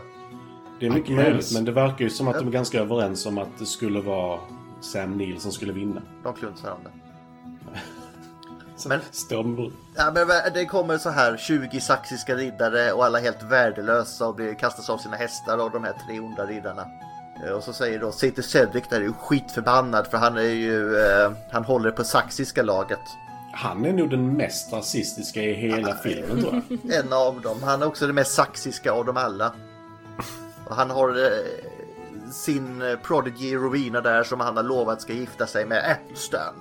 Det 0.80 0.86
är 0.86 0.90
mycket 0.90 1.10
I 1.10 1.14
guess. 1.14 1.26
möjligt 1.26 1.52
men 1.54 1.66
det 1.66 1.72
verkar 1.72 2.06
ju 2.06 2.10
som 2.10 2.28
att 2.28 2.40
de 2.40 2.48
är 2.48 2.52
ganska 2.52 2.80
överens 2.82 3.26
om 3.26 3.38
att 3.38 3.58
det 3.60 3.66
skulle 3.66 4.02
vara 4.02 4.40
Sam 4.82 5.18
Neill 5.18 5.40
som 5.40 5.52
skulle 5.52 5.74
vinna. 5.74 6.02
De 6.24 6.34
klunsar 6.34 6.72
om 6.72 6.78
det. 6.84 6.90
Men-. 8.88 9.00
Ja, 9.96 10.12
men 10.14 10.28
det 10.54 10.66
kommer 10.66 10.98
så 10.98 11.10
här 11.10 11.38
20 11.38 11.80
saxiska 11.82 12.36
riddare 12.36 12.92
och 12.92 13.06
alla 13.06 13.20
helt 13.20 13.44
värdelösa 13.44 14.28
och 14.28 14.36
blir 14.36 14.54
kastas 14.54 14.90
av 14.90 14.98
sina 14.98 15.16
hästar 15.18 15.58
av 15.58 15.72
de 15.72 15.84
här 15.84 15.94
tre 16.08 16.20
onda 16.20 16.46
riddarna. 16.46 16.86
Eh, 17.46 17.52
Och 17.52 17.64
så 17.64 17.74
säger 17.74 18.00
då, 18.00 18.12
sitter 18.12 18.42
Cedric 18.42 18.84
där 18.90 18.98
är 18.98 19.02
ju 19.02 19.14
skitförbannad 19.14 20.08
för 20.08 20.18
han 20.18 20.38
är 20.38 20.42
ju, 20.42 20.98
eh, 20.98 21.32
han 21.52 21.64
håller 21.64 21.92
på 21.92 22.04
saxiska 22.04 22.64
laget. 22.64 23.00
Han 23.54 23.86
är 23.86 23.94
nog 23.94 24.10
den 24.10 24.34
mest 24.38 24.74
rasistiska 24.74 25.42
i 25.42 25.54
hela 25.54 25.96
filmen 25.96 26.42
tror 26.42 26.54
jag. 26.70 26.80
En 27.06 27.14
av 27.14 27.42
dem, 27.42 27.64
han 27.64 27.82
är 27.82 27.86
också 27.86 28.06
den 28.06 28.16
mest 28.16 28.34
saxiska 28.34 28.92
av 28.92 29.06
dem 29.06 29.18
alla. 29.18 29.54
Och 30.66 30.76
han 30.76 30.90
har 30.90 31.10
eh, 31.10 32.32
sin 32.32 32.84
prodigy 33.04 33.56
Rowena 33.56 34.02
där 34.02 34.24
som 34.24 34.40
han 34.40 34.58
har 34.58 34.64
lovat 34.64 35.02
ska 35.02 35.14
gifta 35.14 35.48
sig 35.48 35.66
med 35.66 35.92
Athelstan. 35.92 36.54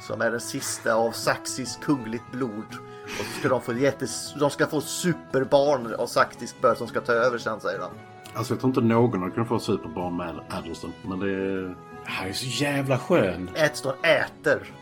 Som 0.00 0.20
är 0.20 0.30
den 0.30 0.40
sista 0.40 0.94
av 0.94 1.12
saxiskt 1.12 1.84
kungligt 1.84 2.32
blod. 2.32 2.66
Och 3.04 3.24
så 3.24 3.38
ska 3.38 3.48
de 3.48 3.60
få 3.60 3.72
jättes, 3.74 4.34
de 4.34 4.50
ska 4.50 4.66
få 4.66 4.80
superbarn 4.80 5.94
av 5.94 6.06
saxiskt 6.06 6.60
börd 6.60 6.76
som 6.76 6.86
ska 6.86 7.00
ta 7.00 7.12
över 7.12 7.38
sen 7.38 7.60
säger 7.60 7.78
de. 7.78 7.90
Alltså 8.34 8.52
jag 8.52 8.60
tror 8.60 8.70
inte 8.70 8.80
någon 8.80 9.22
har 9.22 9.30
kunnat 9.30 9.48
få 9.48 9.58
superbarn 9.58 10.16
med 10.16 10.40
Addleston. 10.48 10.92
Men 11.02 11.20
det, 11.20 11.74
Han 12.04 12.28
är 12.28 12.32
så 12.32 12.64
jävla 12.64 12.98
skön. 12.98 13.50
Ätstone 13.54 13.96
äter. 14.02 14.72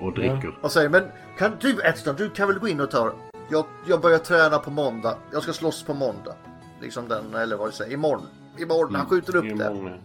Och 0.00 0.14
dricker. 0.14 0.58
Och 0.62 0.72
säger 0.72 0.88
men 0.88 1.04
kan 1.38 1.52
du 1.60 1.80
Ätstone, 1.80 2.18
du 2.18 2.30
kan 2.30 2.48
väl 2.48 2.58
gå 2.58 2.68
in 2.68 2.80
och 2.80 2.90
ta 2.90 3.12
jag, 3.50 3.64
jag 3.86 4.00
börjar 4.00 4.18
träna 4.18 4.58
på 4.58 4.70
måndag. 4.70 5.16
Jag 5.32 5.42
ska 5.42 5.52
slåss 5.52 5.82
på 5.82 5.94
måndag. 5.94 6.34
Liksom 6.80 7.08
den, 7.08 7.34
eller 7.34 7.56
vad 7.56 7.68
det 7.68 7.72
säger, 7.72 7.92
imorgon. 7.92 8.26
Imorgon, 8.58 8.94
han 8.94 9.06
skjuter 9.06 9.36
upp 9.36 9.44
Det 9.44 9.70
många. 9.70 9.98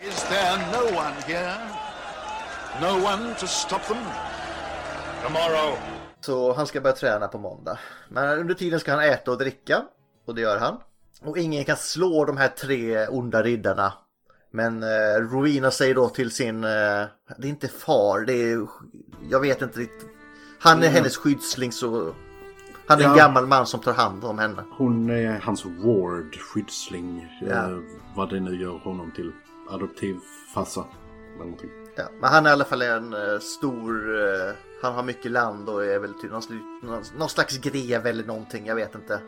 Is 0.00 0.22
there 0.22 0.56
no 0.72 0.98
one 0.98 1.14
here? 1.26 1.54
No 2.80 3.06
one 3.06 3.34
to 3.34 3.46
stop 3.46 3.78
them? 3.78 4.04
Tomorrow. 5.24 5.78
Så 6.20 6.52
han 6.52 6.66
ska 6.66 6.80
börja 6.80 6.96
träna 6.96 7.28
på 7.28 7.38
måndag. 7.38 7.78
Men 8.08 8.38
under 8.38 8.54
tiden 8.54 8.80
ska 8.80 8.90
han 8.90 9.04
äta 9.04 9.30
och 9.30 9.38
dricka. 9.38 9.82
Och 10.26 10.34
det 10.34 10.40
gör 10.40 10.58
han. 10.58 10.76
Och 11.22 11.38
ingen 11.38 11.64
kan 11.64 11.76
slå 11.76 12.24
de 12.24 12.36
här 12.36 12.48
tre 12.48 13.06
onda 13.06 13.42
riddarna. 13.42 13.92
Men 14.50 14.82
eh, 14.82 15.20
Rowena 15.20 15.70
säger 15.70 15.94
då 15.94 16.08
till 16.08 16.30
sin, 16.30 16.64
eh, 16.64 17.04
det 17.38 17.46
är 17.46 17.48
inte 17.48 17.68
far, 17.68 18.20
det 18.20 18.32
är, 18.32 18.66
jag 19.30 19.40
vet 19.40 19.62
inte 19.62 19.80
riktigt. 19.80 20.08
Han 20.60 20.82
är 20.82 20.88
hennes 20.88 21.16
skyddsling 21.16 21.72
så, 21.72 22.14
han 22.88 23.00
är 23.00 23.04
en 23.04 23.10
Ja. 23.10 23.16
gammal 23.16 23.46
man 23.46 23.66
som 23.66 23.80
tar 23.80 23.92
hand 23.92 24.24
om 24.24 24.38
henne. 24.38 24.64
Hon 24.70 25.10
är 25.10 25.40
hans 25.40 25.64
ward, 25.64 26.36
skyddsling. 26.40 27.38
Ja. 27.40 27.70
Eh, 27.70 27.78
vad 28.16 28.30
det 28.30 28.40
nu 28.40 28.62
gör 28.62 28.78
honom 28.78 29.10
till. 29.10 29.32
Adoptivfarsa. 29.70 30.84
Ja, 31.96 32.04
men 32.20 32.30
han 32.30 32.46
är 32.46 32.50
i 32.50 32.52
alla 32.52 32.64
fall 32.64 32.82
en 32.82 33.12
eh, 33.14 33.38
stor, 33.40 34.20
eh, 34.24 34.54
han 34.82 34.94
har 34.94 35.02
mycket 35.02 35.30
land 35.30 35.68
och 35.68 35.84
är 35.84 35.98
väl 35.98 36.14
typ 36.14 36.30
någon, 36.32 36.42
någon, 36.82 37.02
någon 37.18 37.28
slags 37.28 37.58
grev 37.58 38.06
eller 38.06 38.24
någonting, 38.24 38.66
jag 38.66 38.74
vet 38.74 38.94
inte. 38.94 39.20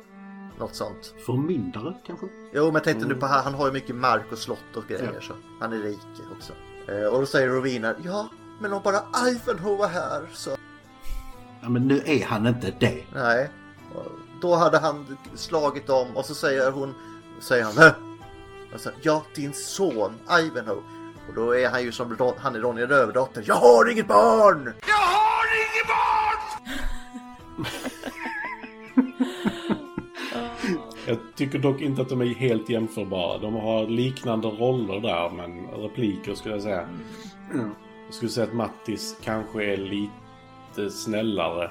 Något 0.59 0.75
sånt. 0.75 1.15
Förmyndare 1.27 1.95
kanske? 2.07 2.27
Jo, 2.53 2.65
men 2.65 2.75
jag 2.75 2.85
tänkte 2.85 3.09
nu 3.09 3.15
på 3.15 3.27
han, 3.27 3.45
han 3.45 3.55
har 3.55 3.67
ju 3.67 3.73
mycket 3.73 3.97
mark 3.97 4.33
och 4.33 4.39
slott 4.39 4.77
och 4.77 4.85
grejer 4.89 5.21
så 5.21 5.33
han 5.61 5.73
är 5.73 5.77
rik 5.79 5.99
också. 6.37 6.53
Eh, 6.93 7.05
och 7.05 7.21
då 7.21 7.27
säger 7.27 7.49
Rowena, 7.49 7.95
ja, 8.05 8.29
men 8.61 8.73
om 8.73 8.83
bara 8.85 9.29
Ivanhoe 9.29 9.77
var 9.77 9.89
här 9.89 10.23
så... 10.33 10.51
Ja 11.63 11.69
men 11.69 11.89
nu 11.89 12.03
är 12.07 12.25
han 12.25 12.47
inte 12.47 12.73
det. 12.79 13.05
Nej. 13.15 13.51
Då 14.41 14.55
hade 14.55 14.79
han 14.79 15.17
slagit 15.35 15.91
om 15.91 16.17
och 16.17 16.25
så 16.25 16.35
säger 16.35 16.71
hon, 16.71 16.95
säger 17.41 17.65
han, 17.65 17.77
Hö? 17.77 17.91
och 18.75 18.81
så, 18.81 18.91
ja, 19.03 19.23
din 19.35 19.53
son 19.53 20.13
Ivanhoe. 20.31 20.83
Och 21.29 21.35
då 21.35 21.57
är 21.57 21.69
han 21.69 21.83
ju 21.83 21.93
som 21.93 22.35
han 22.39 22.57
är 22.57 22.61
Ronja 22.61 22.87
Rövardotter. 22.87 23.45
Jag 23.47 23.55
har 23.55 23.91
inget 23.93 24.09
barn! 24.09 24.75
Jag 24.87 24.95
har 24.95 25.47
inget 25.57 25.87
barn! 25.89 27.67
Jag 31.07 31.19
tycker 31.37 31.59
dock 31.59 31.81
inte 31.81 32.03
att 32.03 32.09
de 32.09 32.21
är 32.21 32.35
helt 32.35 32.69
jämförbara. 32.69 33.39
De 33.39 33.55
har 33.55 33.87
liknande 33.87 34.49
roller 34.49 35.01
där, 35.01 35.31
men 35.31 35.67
repliker 35.67 36.35
skulle 36.35 36.55
jag 36.55 36.63
säga. 36.63 36.89
Jag 38.07 38.15
skulle 38.15 38.31
säga 38.31 38.47
att 38.47 38.55
Mattis 38.55 39.17
kanske 39.25 39.65
är 39.65 39.77
lite 39.77 40.13
snällare. 40.91 41.71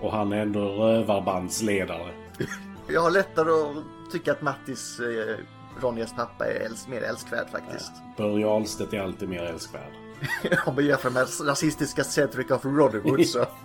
Och 0.00 0.12
han 0.12 0.32
är 0.32 0.42
ändå 0.42 0.60
rövarbandsledare. 0.60 2.10
Jag 2.88 3.00
har 3.00 3.10
lättare 3.10 3.50
att 3.50 4.12
tycka 4.12 4.32
att 4.32 4.42
Mattis, 4.42 5.00
eh, 5.00 5.36
Ronjas 5.80 6.14
pappa, 6.16 6.46
är 6.46 6.60
älsk, 6.60 6.88
mer 6.88 7.02
älskvärd 7.02 7.50
faktiskt. 7.50 7.92
Börje 8.16 8.46
Ahlstedt 8.46 8.92
är 8.92 9.00
alltid 9.00 9.28
mer 9.28 9.42
älskvärd. 9.42 9.92
Om 10.66 10.74
man 10.74 10.84
jämför 10.86 11.10
med 11.10 11.26
rasistiska 11.44 12.04
Cedric 12.04 12.50
of 12.50 12.64
Rodderwood 12.64 13.26
så. 13.26 13.38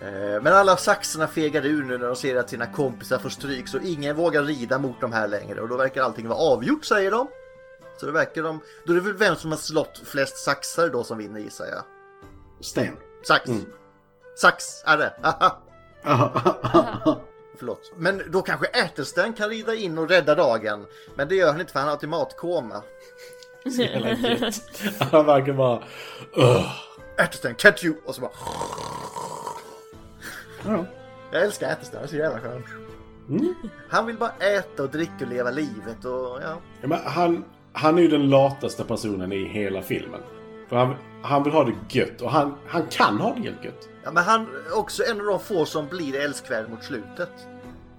Eh, 0.00 0.42
Men 0.42 0.46
alla 0.52 0.76
saxarna 0.76 1.26
fegar 1.26 1.66
ur 1.66 1.82
nu 1.84 1.98
när 1.98 2.06
de 2.06 2.16
ser 2.16 2.36
att 2.36 2.50
sina 2.50 2.66
kompisar 2.66 3.18
får 3.18 3.28
stryk 3.28 3.68
så 3.68 3.78
ingen 3.78 4.16
vågar 4.16 4.42
rida 4.42 4.78
mot 4.78 5.00
de 5.00 5.12
här 5.12 5.28
längre 5.28 5.60
och 5.60 5.68
då 5.68 5.76
verkar 5.76 6.02
allting 6.02 6.28
vara 6.28 6.38
avgjort 6.38 6.84
säger 6.84 7.10
de. 7.10 7.28
Så 8.00 8.06
det 8.06 8.12
verkar 8.12 8.42
de... 8.42 8.60
Då 8.86 8.92
är 8.92 8.96
det 8.96 9.02
väl 9.02 9.16
vem 9.16 9.36
som 9.36 9.50
har 9.50 9.58
slått 9.58 10.02
flest 10.04 10.36
saxar 10.44 10.88
då 10.88 11.04
som 11.04 11.18
vinner 11.18 11.40
gissar 11.40 11.66
jag. 11.66 11.82
Sten. 12.60 12.96
Sax! 13.26 13.50
Sax 14.34 14.82
är 14.86 14.96
det! 14.98 15.12
Förlåt. 17.58 17.92
Men 17.96 18.22
då 18.30 18.42
kanske 18.42 18.66
Ätelsten 18.66 19.32
kan 19.32 19.48
rida 19.48 19.74
in 19.74 19.98
och 19.98 20.08
rädda 20.08 20.34
dagen. 20.34 20.86
Men 21.14 21.28
det 21.28 21.34
gör 21.34 21.50
han 21.52 21.60
inte 21.60 21.72
för 21.72 21.78
han 21.80 21.88
har 21.88 21.94
automatkoma. 21.94 22.82
Jävla 23.64 24.10
gött. 24.12 24.62
Han 25.12 25.26
verkar 25.26 25.52
bara... 25.52 25.82
"Ugh." 26.36 26.72
Ätelsten, 27.18 27.54
catch 27.54 27.84
you! 27.84 27.94
Och 28.06 28.14
så 28.14 28.20
bara... 28.20 28.30
Ja. 30.66 30.84
Jag 31.32 31.42
älskar 31.42 31.72
Ätelsten, 31.72 31.96
han 31.96 32.04
är 32.04 32.08
så 32.08 32.16
jävla 32.16 32.40
skön. 32.40 32.64
Han 33.88 34.06
vill 34.06 34.16
bara 34.18 34.30
äta 34.30 34.82
och 34.82 34.88
dricka 34.90 35.12
och 35.20 35.26
leva 35.26 35.50
livet 35.50 36.04
och 36.04 36.38
ja. 36.42 36.56
Ja, 36.80 36.88
men 36.88 36.98
han, 37.04 37.44
han 37.72 37.98
är 37.98 38.02
ju 38.02 38.08
den 38.08 38.30
lataste 38.30 38.84
personen 38.84 39.32
i 39.32 39.44
hela 39.44 39.82
filmen. 39.82 40.20
För 40.72 40.78
han, 40.78 40.94
han 41.22 41.44
vill 41.44 41.52
ha 41.52 41.64
det 41.64 41.74
gött 41.88 42.20
och 42.20 42.30
han, 42.30 42.54
han 42.66 42.86
kan 42.86 43.20
ha 43.20 43.34
det 43.34 43.40
helt 43.40 43.64
gött. 43.64 43.88
Ja, 44.04 44.12
men 44.12 44.24
han 44.24 44.40
är 44.40 44.78
också 44.78 45.02
en 45.04 45.20
av 45.20 45.26
de 45.26 45.40
få 45.40 45.64
som 45.64 45.88
blir 45.88 46.14
älskvärd 46.20 46.70
mot 46.70 46.84
slutet. 46.84 47.30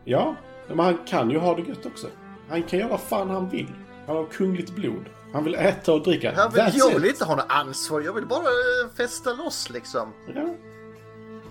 Ja, 0.03 0.35
men 0.67 0.79
han 0.79 0.97
kan 1.05 1.29
ju 1.29 1.37
ha 1.37 1.55
det 1.55 1.61
gött 1.61 1.85
också. 1.85 2.07
Han 2.49 2.63
kan 2.63 2.79
göra 2.79 2.89
vad 2.89 3.01
fan 3.01 3.29
han 3.29 3.49
vill. 3.49 3.73
Han 4.07 4.15
har 4.15 4.25
kungligt 4.25 4.75
blod. 4.75 5.05
Han 5.33 5.43
vill 5.43 5.55
äta 5.55 5.93
och 5.93 6.03
dricka. 6.03 6.33
Han 6.35 6.51
vill, 6.51 6.61
That's 6.61 6.71
jag 6.73 6.91
it. 6.91 6.97
vill 6.97 7.05
inte 7.05 7.25
ha 7.25 7.35
något 7.35 7.45
ansvar, 7.49 8.01
jag 8.01 8.13
vill 8.13 8.25
bara 8.25 8.39
eh, 8.39 8.95
festa 8.97 9.33
loss 9.33 9.69
liksom. 9.69 10.13
Ja. 10.35 10.55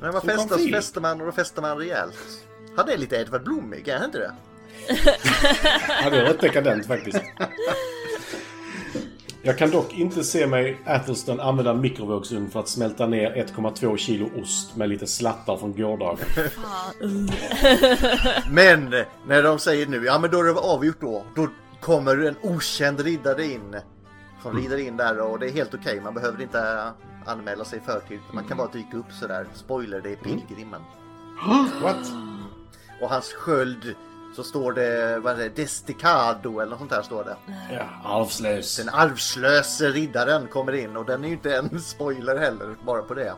När 0.00 0.12
man 0.12 0.22
festar 0.22 0.58
så 0.58 0.68
festar 0.68 1.00
man 1.00 1.20
och 1.20 1.26
då 1.26 1.32
festar 1.32 1.62
man 1.62 1.78
rejält. 1.78 2.44
Han 2.76 2.88
är 2.88 2.96
lite 2.96 3.16
Edvard 3.16 3.42
Blomig, 3.44 3.88
är 3.88 3.96
han 3.96 4.04
inte 4.04 4.18
det? 4.18 4.32
det 6.10 6.16
är 6.16 6.24
rätt 6.24 6.40
dekadent 6.40 6.86
faktiskt. 6.86 7.18
Jag 9.44 9.58
kan 9.58 9.70
dock 9.70 9.94
inte 9.94 10.24
se 10.24 10.46
mig 10.46 10.80
Athelston 10.86 11.40
använda 11.40 11.74
mikrovågsugn 11.74 12.50
för 12.50 12.60
att 12.60 12.68
smälta 12.68 13.06
ner 13.06 13.30
1,2 13.56 13.96
kilo 13.96 14.30
ost 14.42 14.76
med 14.76 14.88
lite 14.88 15.06
slattar 15.06 15.56
från 15.56 15.76
gårdagen. 15.76 16.26
Men 18.50 18.92
eh, 18.94 19.04
när 19.26 19.42
de 19.42 19.58
säger 19.58 19.86
nu, 19.86 20.04
ja 20.04 20.18
men 20.18 20.30
då 20.30 20.38
är 20.38 20.44
det 20.44 20.60
avgjort 20.60 21.00
då. 21.00 21.24
Då 21.34 21.48
kommer 21.80 22.26
en 22.26 22.36
okänd 22.42 23.00
riddare 23.00 23.44
in. 23.44 23.76
Som 24.42 24.56
rider 24.56 24.78
in 24.78 24.96
där 24.96 25.20
och 25.20 25.38
det 25.38 25.46
är 25.46 25.52
helt 25.52 25.74
okej. 25.74 26.00
Man 26.00 26.14
behöver 26.14 26.42
inte 26.42 26.92
anmäla 27.26 27.64
sig 27.64 27.78
i 27.78 27.82
förtid. 27.82 28.20
Man 28.32 28.44
kan 28.44 28.56
bara 28.56 28.68
dyka 28.68 28.96
upp 28.96 29.12
sådär. 29.20 29.46
Spoiler, 29.54 30.00
det 30.00 30.12
är 30.12 30.16
pilgrimen. 30.16 30.82
What? 31.82 32.12
Och 33.00 33.10
hans 33.10 33.32
sköld 33.32 33.94
så 34.32 34.42
står 34.42 34.72
det, 34.72 35.18
vad 35.18 35.32
är 35.32 35.36
det, 35.36 35.56
Desticado 35.56 36.60
eller 36.60 36.70
något 36.70 36.78
sånt 36.78 36.90
där 36.90 37.02
står 37.02 37.24
det. 37.24 37.36
Ja, 37.70 37.88
arvslös. 38.04 38.76
Den 38.76 38.88
arvslöse 38.88 39.88
riddaren 39.88 40.48
kommer 40.48 40.72
in 40.72 40.96
och 40.96 41.04
den 41.04 41.24
är 41.24 41.28
ju 41.28 41.34
inte 41.34 41.56
en 41.56 41.80
spoiler 41.80 42.36
heller, 42.36 42.76
bara 42.86 43.02
på 43.02 43.14
det. 43.14 43.34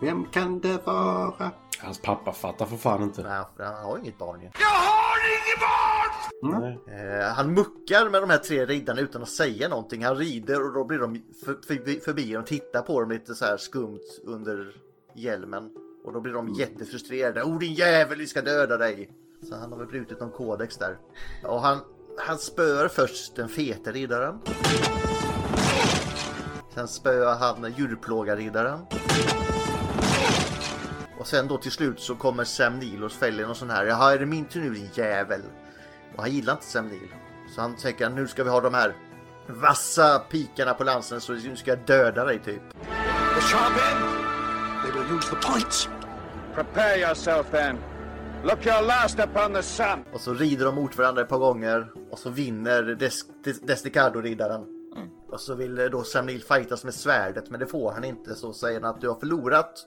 Vem 0.00 0.24
kan 0.24 0.60
det 0.60 0.86
vara? 0.86 1.50
Hans 1.78 2.02
pappa 2.02 2.32
fattar 2.32 2.66
för 2.66 2.76
fan 2.76 3.02
inte. 3.02 3.22
Nej, 3.22 3.42
för 3.56 3.64
han 3.64 3.84
har 3.84 3.98
inget 3.98 4.18
barn 4.18 4.40
ju. 4.40 4.50
Jag 4.58 4.66
har 4.66 5.18
inget 5.28 5.60
barn! 5.60 6.60
Nej. 6.60 6.98
Eh, 7.00 7.34
han 7.34 7.54
muckar 7.54 8.10
med 8.10 8.22
de 8.22 8.30
här 8.30 8.38
tre 8.38 8.66
riddarna 8.66 9.00
utan 9.00 9.22
att 9.22 9.28
säga 9.28 9.68
någonting. 9.68 10.04
Han 10.04 10.16
rider 10.16 10.66
och 10.66 10.72
då 10.72 10.84
blir 10.84 10.98
de 10.98 11.22
för, 11.44 11.56
förbi, 11.66 12.00
förbi 12.00 12.36
och 12.36 12.46
tittar 12.46 12.82
på 12.82 13.00
dem 13.00 13.10
lite 13.10 13.34
så 13.34 13.44
här 13.44 13.56
skumt 13.56 14.00
under 14.24 14.76
hjälmen. 15.14 15.70
Och 16.04 16.12
då 16.12 16.20
blir 16.20 16.32
de 16.32 16.54
jättefrustrerade. 16.54 17.42
Oh 17.42 17.58
din 17.58 17.74
jävel, 17.74 18.18
vi 18.18 18.26
ska 18.26 18.42
döda 18.42 18.76
dig! 18.76 19.10
Så 19.48 19.56
han 19.56 19.72
har 19.72 19.78
väl 19.78 19.86
brutit 19.86 20.20
någon 20.20 20.30
kodex 20.30 20.76
där. 20.76 20.98
Och 21.42 21.60
han, 21.60 21.80
han 22.18 22.38
spöar 22.38 22.88
först 22.88 23.36
den 23.36 23.48
fete 23.48 23.92
riddaren. 23.92 24.40
Sen 26.74 26.88
spöar 26.88 27.36
han 27.36 27.72
djurplågarriddaren. 27.76 28.80
Och 31.18 31.26
sen 31.26 31.48
då 31.48 31.58
till 31.58 31.70
slut 31.70 32.00
så 32.00 32.14
kommer 32.14 32.44
Sam 32.44 32.78
Neill 32.78 33.04
och 33.04 33.12
fäller 33.12 33.46
någon 33.46 33.54
sån 33.54 33.70
här. 33.70 33.84
Jaha, 33.84 34.14
är 34.14 34.18
det 34.18 34.26
min 34.26 34.44
tur 34.44 34.60
nu 34.60 34.70
din 34.70 34.90
jävel? 34.94 35.42
Och 36.16 36.22
han 36.22 36.32
gillar 36.32 36.52
inte 36.52 36.66
Sam 36.66 36.88
Neill. 36.88 37.14
Så 37.54 37.60
han 37.60 37.76
tänker 37.76 38.10
nu 38.10 38.28
ska 38.28 38.44
vi 38.44 38.50
ha 38.50 38.60
de 38.60 38.74
här 38.74 38.94
vassa 39.46 40.18
pikarna 40.18 40.74
på 40.74 40.84
lansen 40.84 41.20
så 41.20 41.32
nu 41.32 41.56
ska 41.56 41.70
jag 41.70 41.86
döda 41.86 42.24
dig 42.24 42.38
typ. 42.38 42.62
The 43.34 43.40
sharp 43.40 43.72
end! 43.92 44.04
They 44.82 44.92
will 44.92 45.16
use 45.16 45.30
the 45.30 45.36
points. 45.36 45.88
Prepare 46.54 46.98
yourself 46.98 47.50
then. 47.50 47.78
Look 48.44 48.66
your 48.66 48.86
last 48.86 49.18
upon 49.18 49.54
the 49.54 49.62
sun. 49.62 50.04
Och 50.12 50.20
så 50.20 50.34
rider 50.34 50.64
de 50.64 50.74
mot 50.74 50.98
varandra 50.98 51.22
ett 51.22 51.28
par 51.28 51.38
gånger. 51.38 51.92
Och 52.10 52.18
så 52.18 52.30
vinner 52.30 52.82
Des 52.82 53.24
Des 53.44 53.60
Desticado-riddaren. 53.60 54.66
Och 55.32 55.40
så 55.40 55.54
vill 55.54 55.78
eh, 55.78 55.84
då 55.84 56.02
Sam 56.02 56.26
Neill 56.26 56.42
fightas 56.42 56.84
med 56.84 56.94
svärdet 56.94 57.50
men 57.50 57.60
det 57.60 57.66
får 57.66 57.92
han 57.92 58.04
inte. 58.04 58.34
Så 58.34 58.52
säger 58.52 58.80
han 58.80 58.90
att 58.90 59.00
du 59.00 59.08
har 59.08 59.14
förlorat. 59.14 59.86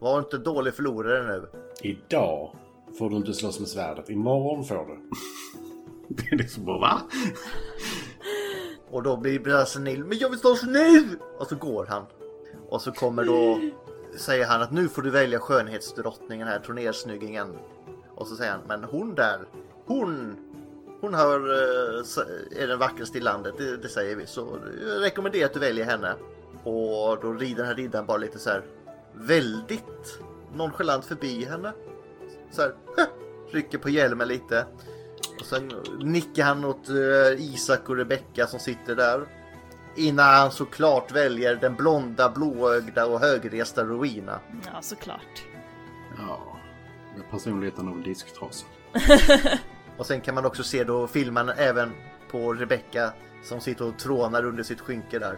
Var 0.00 0.18
inte 0.18 0.38
dålig 0.38 0.74
förlorare 0.74 1.26
nu. 1.26 1.48
Idag 1.82 2.56
får 2.98 3.10
du 3.10 3.16
inte 3.16 3.32
slåss 3.32 3.60
med 3.60 3.68
svärdet. 3.68 4.10
Imorgon 4.10 4.64
får 4.64 4.86
du. 4.86 4.98
Det 6.08 6.32
är 6.32 6.36
liksom 6.36 6.64
bara 6.64 6.78
va? 6.78 7.00
Och 8.90 9.02
då 9.02 9.16
blir 9.16 9.64
Sam 9.64 9.84
Neill, 9.84 10.04
men 10.04 10.18
jag 10.18 10.30
vill 10.30 10.38
slåss 10.38 10.62
nu! 10.62 11.18
Och 11.38 11.46
så 11.46 11.56
går 11.56 11.86
han. 11.86 12.02
Och 12.68 12.80
så 12.80 12.92
kommer 12.92 13.24
då, 13.24 13.60
säger 14.16 14.46
han 14.46 14.62
att 14.62 14.72
nu 14.72 14.88
får 14.88 15.02
du 15.02 15.10
välja 15.10 15.38
skönhetsdrottningen 15.38 16.48
här, 16.48 16.58
turnersnyggingen. 16.58 17.48
Och 18.16 18.26
så 18.26 18.36
säger 18.36 18.52
han, 18.52 18.60
men 18.68 18.84
hon 18.84 19.14
där, 19.14 19.38
hon, 19.86 20.36
hon 21.00 21.14
har, 21.14 21.38
eh, 21.38 22.62
är 22.62 22.66
den 22.66 22.78
vackraste 22.78 23.18
i 23.18 23.20
landet, 23.20 23.54
det, 23.58 23.76
det 23.76 23.88
säger 23.88 24.16
vi. 24.16 24.26
Så 24.26 24.58
jag 24.88 25.02
rekommenderar 25.02 25.46
att 25.46 25.54
du 25.54 25.60
väljer 25.60 25.84
henne. 25.84 26.14
Och 26.64 27.18
då 27.22 27.32
rider 27.32 27.56
den 27.56 27.66
här 27.66 27.74
riddaren 27.74 28.06
bara 28.06 28.16
lite 28.16 28.38
så 28.38 28.50
här 28.50 28.62
väldigt 29.14 30.18
nonchalant 30.54 31.04
förbi 31.04 31.44
henne. 31.44 31.72
Så 32.50 32.62
här, 32.62 32.74
"Hä!" 32.96 33.06
rycker 33.50 33.78
på 33.78 33.88
hjälmen 33.90 34.28
lite. 34.28 34.66
Och 35.40 35.46
sen 35.46 35.72
nickar 36.00 36.44
han 36.44 36.64
åt 36.64 36.88
eh, 36.88 37.44
Isak 37.54 37.88
och 37.88 37.96
Rebecka 37.96 38.46
som 38.46 38.60
sitter 38.60 38.96
där. 38.96 39.26
Innan 39.96 40.34
han 40.34 40.50
såklart 40.50 41.12
väljer 41.12 41.56
den 41.56 41.74
blonda, 41.76 42.30
blåögda 42.30 43.06
och 43.06 43.20
högresta 43.20 43.84
Rowena. 43.84 44.40
Ja, 44.72 44.82
såklart. 44.82 45.44
Ja, 46.18 46.53
personligheten 47.30 47.88
av 47.88 48.02
disktrasa. 48.02 48.66
Och 49.98 50.06
sen 50.06 50.20
kan 50.20 50.34
man 50.34 50.46
också 50.46 50.62
se 50.62 50.84
då 50.84 51.06
filmen 51.06 51.48
även 51.48 51.92
på 52.30 52.52
Rebecca 52.52 53.12
som 53.42 53.60
sitter 53.60 53.88
och 53.88 53.98
trånar 53.98 54.44
under 54.44 54.62
sitt 54.62 54.80
skynke 54.80 55.18
där. 55.18 55.36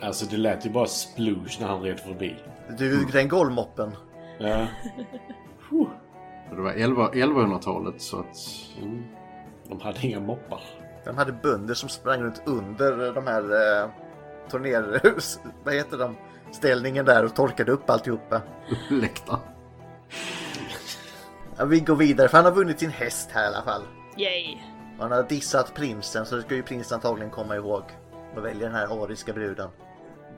Alltså 0.00 0.26
det 0.26 0.36
lät 0.36 0.66
ju 0.66 0.70
bara 0.70 0.86
sploosh 0.86 1.60
när 1.60 1.66
han 1.68 1.82
red 1.82 2.00
förbi. 2.00 2.36
Du, 2.78 3.04
den 3.04 3.28
golvmoppen. 3.28 3.96
Ja. 4.38 4.66
Det 6.50 6.60
var 6.60 6.72
11 6.72 7.10
1100-talet 7.12 8.02
så 8.02 8.20
att... 8.20 8.36
Mm. 8.82 9.04
De 9.68 9.80
hade 9.80 10.06
inga 10.06 10.20
moppar. 10.20 10.60
De 11.04 11.16
hade 11.16 11.32
bönder 11.32 11.74
som 11.74 11.88
sprang 11.88 12.22
runt 12.22 12.42
under 12.46 13.14
de 13.14 13.26
här 13.26 13.42
eh, 13.42 13.90
turner... 14.50 15.00
Vad 15.64 15.74
heter 15.74 15.98
de? 15.98 16.16
Ställningen 16.52 17.04
där 17.04 17.24
och 17.24 17.34
torkade 17.34 17.72
upp 17.72 17.90
alltihopa. 17.90 18.42
Läktaren. 18.90 19.40
Ja, 21.56 21.64
vi 21.64 21.80
går 21.80 21.96
vidare 21.96 22.28
för 22.28 22.36
han 22.36 22.44
har 22.44 22.52
vunnit 22.52 22.80
sin 22.80 22.90
häst 22.90 23.30
här 23.32 23.44
i 23.44 23.46
alla 23.46 23.62
fall. 23.62 23.82
Yay. 24.18 24.56
Och 24.96 25.02
han 25.02 25.12
har 25.12 25.22
dissat 25.22 25.74
prinsen 25.74 26.26
så 26.26 26.36
det 26.36 26.42
ska 26.42 26.54
ju 26.54 26.62
prinsen 26.62 26.94
antagligen 26.94 27.30
komma 27.30 27.56
ihåg. 27.56 27.82
Och 28.36 28.44
välja 28.44 28.66
den 28.66 28.76
här 28.76 29.04
ariska 29.04 29.32
bruden. 29.32 29.68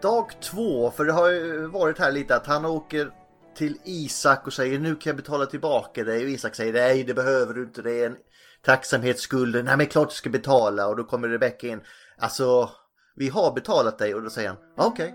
Dag 0.02 0.40
två, 0.40 0.90
för 0.90 1.04
det 1.04 1.12
har 1.12 1.30
ju 1.30 1.66
varit 1.66 1.98
här 1.98 2.12
lite 2.12 2.36
att 2.36 2.46
han 2.46 2.64
åker 2.64 3.10
till 3.56 3.78
Isak 3.84 4.46
och 4.46 4.52
säger 4.52 4.78
nu 4.78 4.94
kan 4.94 5.10
jag 5.10 5.16
betala 5.16 5.46
tillbaka 5.46 6.04
dig 6.04 6.24
och 6.24 6.30
Isak 6.30 6.54
säger 6.54 6.72
nej 6.72 7.04
det 7.04 7.14
behöver 7.14 7.54
du 7.54 7.62
inte 7.62 7.82
det 7.82 8.02
är 8.02 8.06
en 8.06 8.16
tacksamhetsskuld. 8.64 9.64
Nej 9.64 9.76
men 9.76 9.86
klart 9.86 10.08
du 10.08 10.14
ska 10.14 10.30
betala 10.30 10.86
och 10.86 10.96
då 10.96 11.04
kommer 11.04 11.28
Rebecca 11.28 11.66
in. 11.66 11.80
Alltså 12.18 12.70
vi 13.16 13.28
har 13.28 13.52
betalat 13.52 13.98
dig 13.98 14.14
och 14.14 14.22
då 14.22 14.30
säger 14.30 14.48
han 14.48 14.58
okej. 14.76 15.14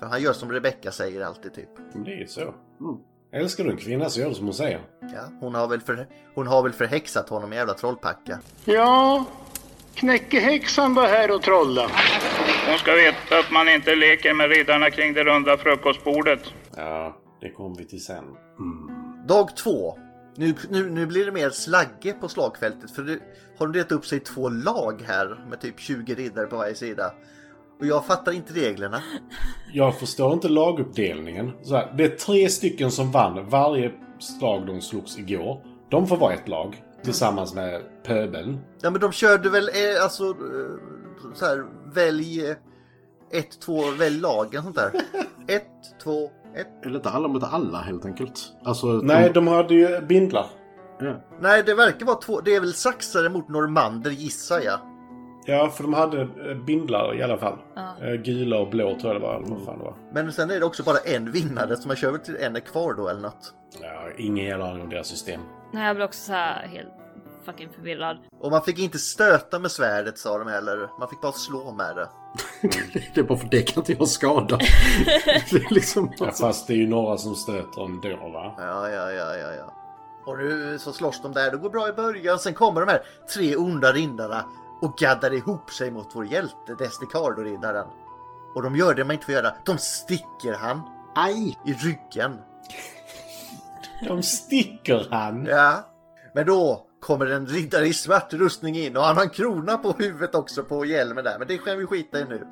För 0.00 0.06
han 0.06 0.22
gör 0.22 0.32
som 0.32 0.52
Rebecca 0.52 0.92
säger 0.92 1.24
alltid 1.24 1.54
typ. 1.54 1.68
Det 2.04 2.12
är 2.12 2.16
ju 2.16 2.26
så. 2.26 2.54
Älskar 3.32 3.64
du 3.64 3.70
en 3.70 3.76
kvinna 3.76 4.10
så 4.10 4.20
gör 4.20 4.28
du 4.28 4.34
som 4.34 4.44
hon 4.44 4.54
säger. 4.54 4.80
Ja, 5.00 5.28
hon 5.40 5.54
har 5.54 5.68
väl, 5.68 5.80
för, 5.80 6.06
hon 6.34 6.46
har 6.46 6.62
väl 6.62 6.72
förhäxat 6.72 7.28
honom 7.28 7.52
jävla 7.52 7.74
trollpacka. 7.74 8.38
Ja, 8.64 9.24
knäckehäxan 9.94 10.94
var 10.94 11.06
här 11.06 11.34
och 11.34 11.42
trolla. 11.42 11.90
Hon 12.68 12.78
ska 12.78 12.92
veta 12.92 13.38
att 13.38 13.50
man 13.50 13.68
inte 13.68 13.94
leker 13.94 14.34
med 14.34 14.50
riddarna 14.50 14.90
kring 14.90 15.14
det 15.14 15.24
runda 15.24 15.56
frukostbordet. 15.56 16.40
Ja, 16.76 17.16
det 17.40 17.50
kommer 17.50 17.76
vi 17.76 17.84
till 17.84 18.04
sen. 18.04 18.24
Dag 19.28 19.56
två. 19.56 19.98
Nu, 20.36 20.54
nu, 20.70 20.90
nu 20.90 21.06
blir 21.06 21.26
det 21.26 21.32
mer 21.32 21.50
slagge 21.50 22.12
på 22.12 22.28
slagfältet 22.28 22.90
för 22.90 23.02
det 23.02 23.18
har 23.58 23.66
de 23.66 23.72
delat 23.72 23.92
upp 23.92 24.06
sig 24.06 24.18
i 24.18 24.20
två 24.20 24.48
lag 24.48 25.04
här 25.06 25.46
med 25.50 25.60
typ 25.60 25.80
20 25.80 26.14
riddare 26.14 26.46
på 26.46 26.56
varje 26.56 26.74
sida. 26.74 27.12
Och 27.80 27.86
jag 27.86 28.06
fattar 28.06 28.32
inte 28.32 28.52
reglerna. 28.52 29.02
Jag 29.72 29.98
förstår 29.98 30.32
inte 30.32 30.48
laguppdelningen. 30.48 31.52
Så 31.62 31.76
här, 31.76 31.94
det 31.96 32.04
är 32.04 32.08
tre 32.08 32.48
stycken 32.48 32.90
som 32.90 33.10
vann 33.10 33.48
varje 33.48 33.92
slag 34.18 34.66
de 34.66 34.80
slogs 34.80 35.18
igår. 35.18 35.62
De 35.90 36.06
får 36.06 36.16
vara 36.16 36.34
ett 36.34 36.48
lag. 36.48 36.82
Tillsammans 37.02 37.54
med 37.54 37.82
pöbeln. 38.06 38.58
Ja 38.82 38.90
men 38.90 39.00
de 39.00 39.12
körde 39.12 39.50
väl 39.50 39.68
eh, 39.68 40.02
alltså 40.02 40.24
eh, 40.24 41.34
så 41.34 41.44
här 41.44 41.64
välj 41.94 42.46
eh, 42.46 42.56
ett, 43.32 43.60
två, 43.60 43.90
välj 43.90 44.20
lagen 44.20 44.62
sånt 44.62 44.76
där. 44.76 44.90
Ett, 45.48 46.00
två, 46.04 46.24
ett. 46.56 46.86
Är 46.86 46.90
det 46.90 46.96
inte 46.96 47.10
alla 47.10 47.28
mot 47.28 47.44
alla 47.44 47.78
helt 47.78 48.04
enkelt? 48.04 48.52
Alltså... 48.64 48.86
Nej, 48.86 49.30
de 49.34 49.46
hade 49.46 49.74
ju 49.74 50.00
bindlar. 50.00 50.46
Ja. 51.00 51.24
Nej 51.40 51.62
det 51.62 51.74
verkar 51.74 52.06
vara 52.06 52.16
två, 52.16 52.40
det 52.40 52.54
är 52.54 52.60
väl 52.60 52.74
saxare 52.74 53.28
mot 53.28 53.48
normander 53.48 54.10
gissar 54.10 54.60
jag. 54.60 54.78
Ja, 55.44 55.70
för 55.70 55.82
de 55.82 55.94
hade 55.94 56.20
eh, 56.20 56.56
bindlar 56.66 57.14
i 57.14 57.22
alla 57.22 57.38
fall. 57.38 57.58
Eh, 58.02 58.12
Gula 58.12 58.58
och 58.58 58.70
blå 58.70 58.98
tror 59.00 59.12
jag 59.12 59.22
det 59.22 59.26
var. 59.26 59.34
Eller 59.36 59.48
vad 59.48 59.64
fan 59.64 59.78
det 59.78 59.84
var. 59.84 59.94
Men 60.12 60.32
sen 60.32 60.50
är 60.50 60.60
det 60.60 60.66
också 60.66 60.82
bara 60.82 60.98
en 60.98 61.32
vinnare 61.32 61.76
så 61.76 61.88
man 61.88 61.96
kör 61.96 62.10
väl 62.10 62.20
till 62.20 62.36
en 62.36 62.56
är 62.56 62.60
kvar 62.60 62.94
då 62.94 63.08
eller 63.08 63.20
något. 63.20 63.54
Ja, 63.82 64.08
ingen 64.18 64.46
jävla 64.46 64.70
aning 64.70 64.82
om 64.82 64.90
deras 64.90 65.06
system. 65.06 65.40
Nej, 65.72 65.86
jag 65.86 65.96
blir 65.96 66.04
också 66.04 66.20
så 66.20 66.32
här 66.32 66.66
helt 66.66 66.88
fucking 67.44 67.68
förvirrad. 67.76 68.18
Och 68.40 68.50
man 68.50 68.62
fick 68.62 68.78
inte 68.78 68.98
stöta 68.98 69.58
med 69.58 69.70
svärdet 69.70 70.18
sa 70.18 70.38
de 70.38 70.48
heller. 70.48 70.88
Man 70.98 71.08
fick 71.08 71.20
bara 71.20 71.32
slå 71.32 71.72
med 71.72 71.96
det. 71.96 72.08
det 73.14 73.20
är 73.20 73.24
bara 73.24 73.38
för 73.38 73.48
det 73.50 73.62
kan 73.62 73.80
inte 73.80 73.92
jag 73.92 74.08
skada. 74.08 74.56
det 75.50 75.56
är 75.56 75.74
liksom... 75.74 76.12
Ja, 76.18 76.30
fast 76.30 76.66
det 76.66 76.72
är 76.72 76.76
ju 76.76 76.86
några 76.86 77.16
som 77.16 77.34
stöter 77.34 77.84
ändå 77.84 78.08
va? 78.08 78.54
Ja, 78.58 78.88
ja, 78.88 79.12
ja, 79.12 79.36
ja, 79.36 79.52
ja. 79.54 79.74
Och 80.26 80.38
nu 80.38 80.78
så 80.78 80.92
slåss 80.92 81.22
de 81.22 81.32
där. 81.32 81.50
Det 81.50 81.56
går 81.56 81.70
bra 81.70 81.88
i 81.88 81.92
början. 81.92 82.38
Sen 82.38 82.54
kommer 82.54 82.80
de 82.80 82.88
här 82.90 83.02
tre 83.34 83.56
onda 83.56 83.92
rindarna 83.92 84.44
och 84.82 84.96
gaddar 84.98 85.32
ihop 85.32 85.70
sig 85.70 85.90
mot 85.90 86.08
vår 86.16 86.26
hjälte, 86.26 86.74
Desticardo-riddaren. 86.78 87.86
Och 88.54 88.62
de 88.62 88.76
gör 88.76 88.94
det 88.94 89.04
man 89.04 89.12
inte 89.14 89.26
får 89.26 89.34
göra. 89.34 89.54
De 89.64 89.78
sticker 89.78 90.52
han 90.54 90.80
Aj! 91.14 91.58
i 91.66 91.72
ryggen. 91.72 92.36
De 94.08 94.22
sticker 94.22 95.06
han! 95.10 95.44
Ja. 95.46 95.86
Men 96.34 96.46
då 96.46 96.86
kommer 97.00 97.26
en 97.26 97.46
riddare 97.46 97.86
i 97.86 97.92
svart 97.92 98.32
rustning 98.32 98.76
in 98.76 98.96
och 98.96 99.02
han 99.02 99.16
har 99.16 99.22
en 99.24 99.30
krona 99.30 99.78
på 99.78 99.92
huvudet 99.92 100.34
också 100.34 100.64
på 100.64 100.84
hjälmen 100.84 101.24
där. 101.24 101.38
Men 101.38 101.48
det 101.48 101.58
kan 101.58 101.78
vi 101.78 101.86
skita 101.86 102.20
i 102.20 102.24
nu. 102.24 102.46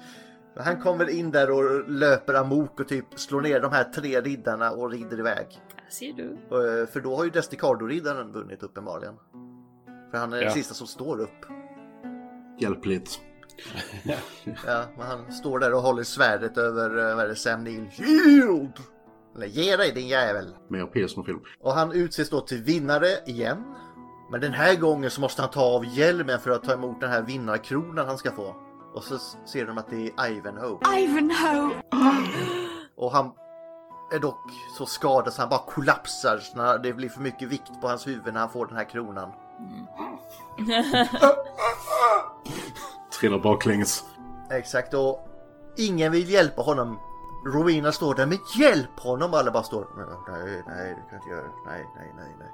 Han 0.56 0.82
kommer 0.82 1.10
in 1.10 1.30
där 1.30 1.50
och 1.50 1.88
löper 1.90 2.34
amok 2.34 2.80
och 2.80 2.88
typ 2.88 3.04
slår 3.16 3.40
ner 3.40 3.60
de 3.60 3.72
här 3.72 3.84
tre 3.84 4.20
riddarna 4.20 4.70
och 4.70 4.90
rider 4.90 5.18
iväg. 5.18 5.46
Ser 5.90 6.12
du. 6.12 6.32
Eh, 6.32 6.86
För 6.86 7.00
då 7.00 7.16
har 7.16 7.24
ju 7.24 7.30
Desticardo-riddaren 7.30 8.32
vunnit 8.32 8.62
uppenbarligen. 8.62 9.14
För 10.10 10.18
han 10.18 10.32
är 10.32 10.36
den 10.36 10.44
Ja. 10.46 10.52
sista 10.54 10.74
som 10.74 10.86
står 10.86 11.20
upp. 11.20 11.46
Hjälpligt. 12.58 13.20
Ja, 14.66 14.84
men 14.96 15.06
han 15.06 15.32
står 15.32 15.58
där 15.58 15.74
och 15.74 15.82
håller 15.82 16.02
svärdet 16.02 16.58
över, 16.58 17.10
eh, 17.10 17.16
vad 17.16 17.24
är 17.24 17.28
det, 17.28 17.36
Sam 17.36 17.64
Neill. 17.64 17.90
Shield! 17.90 18.72
Eller 19.36 19.46
ge 19.46 19.76
dig 19.76 19.92
din 19.92 20.08
jävel! 20.08 20.54
Mer 20.68 20.86
Pilsner-film. 20.86 21.40
Och 21.60 21.72
han 21.72 21.92
utses 21.92 22.30
då 22.30 22.40
till 22.40 22.62
vinnare 22.62 23.06
igen. 23.26 23.64
Men 24.30 24.40
den 24.40 24.52
här 24.52 24.74
gången 24.74 25.10
så 25.10 25.20
måste 25.20 25.42
han 25.42 25.50
ta 25.50 25.62
av 25.62 25.84
hjälmen 25.84 26.40
för 26.40 26.50
att 26.50 26.64
ta 26.64 26.72
emot 26.72 27.00
den 27.00 27.10
här 27.10 27.22
vinnarkronan 27.22 28.06
han 28.06 28.18
ska 28.18 28.30
få. 28.32 28.56
Och 28.94 29.04
så 29.04 29.18
ser 29.46 29.66
de 29.66 29.78
att 29.78 29.90
det 29.90 30.10
är 30.16 30.30
Ivanhoe. 30.30 30.98
Ivanhoe! 30.98 31.74
Och 32.96 33.12
han 33.12 33.32
är 34.12 34.18
dock 34.18 34.40
så 34.78 34.86
skadad 34.86 35.32
så 35.32 35.42
han 35.42 35.48
bara 35.48 35.60
kollapsar 35.66 36.40
när 36.54 36.78
det 36.78 36.92
blir 36.92 37.08
för 37.08 37.20
mycket 37.20 37.48
vikt 37.48 37.80
på 37.80 37.88
hans 37.88 38.06
huvud 38.06 38.34
när 38.34 38.40
han 38.40 38.50
får 38.50 38.66
den 38.66 38.76
här 38.76 38.84
kronan. 38.84 39.32
Trillar 43.20 43.38
baklänges. 43.38 44.04
Exakt 44.50 44.94
och 44.94 45.28
ingen 45.76 46.12
vill 46.12 46.30
hjälpa 46.30 46.62
honom. 46.62 46.98
Rowena 47.46 47.92
står 47.92 48.14
där, 48.14 48.26
men 48.26 48.38
hjälp 48.58 49.00
honom! 49.00 49.34
Alla 49.34 49.50
bara 49.50 49.62
står 49.62 49.86
nej, 50.28 50.62
nej, 50.66 50.96
det 50.96 51.10
kan 51.10 51.10
jag 51.10 51.18
inte 51.18 51.30
göra. 51.30 51.50
Nej, 51.66 51.86
nej, 51.96 52.12
nej, 52.16 52.36
nej. 52.38 52.48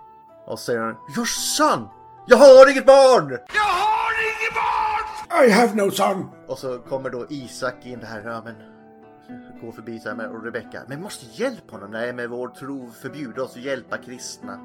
Och 0.47 0.59
så 0.59 0.65
säger 0.65 0.81
han, 0.81 0.97
your 1.17 1.25
son! 1.25 1.89
Jag 2.27 2.37
har 2.37 2.71
inget 2.71 2.87
barn! 2.87 3.31
Jag 3.55 3.63
har 3.63 4.13
inget 4.31 4.55
barn! 4.55 5.47
I 5.47 5.51
have 5.51 5.75
no 5.75 5.91
son! 5.91 6.31
Och 6.49 6.59
så 6.59 6.79
kommer 6.79 7.11
då 7.11 7.27
Isak 7.29 7.87
in 7.87 8.01
där, 8.01 8.23
ja 8.25 8.43
men 8.45 8.55
går 9.61 9.73
förbi 9.73 10.01
så 10.01 10.09
här 10.09 10.17
med 10.17 10.31
och 10.31 10.45
Rebecka, 10.45 10.83
men 10.89 11.03
måste 11.03 11.43
hjälpa 11.43 11.73
honom. 11.75 11.91
Nej, 11.91 12.13
men 12.13 12.31
vår 12.31 12.49
tro 12.49 12.91
förbjuder 12.91 13.43
oss 13.43 13.57
att 13.57 13.63
hjälpa 13.63 13.99
kristna. 13.99 14.59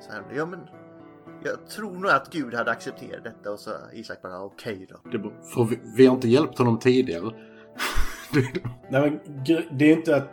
Så 0.00 0.12
här, 0.12 0.24
ja 0.34 0.46
men 0.46 0.68
jag 1.44 1.68
tror 1.68 1.92
nog 1.92 2.10
att 2.10 2.30
Gud 2.32 2.54
hade 2.54 2.70
accepterat 2.70 3.24
detta 3.24 3.50
och 3.52 3.58
så 3.58 3.70
Isak 3.92 4.22
bara 4.22 4.42
okej 4.44 4.86
då. 4.90 5.10
Det 5.10 5.18
för 5.54 5.64
vi, 5.64 5.78
vi 5.96 6.06
har 6.06 6.14
inte 6.14 6.28
hjälpt 6.28 6.58
honom 6.58 6.78
tidigare. 6.78 7.30
Det- 8.32 8.62
Nej 8.90 9.10
men 9.10 9.20
det 9.78 9.90
är 9.92 9.96
inte 9.96 10.16
att... 10.16 10.28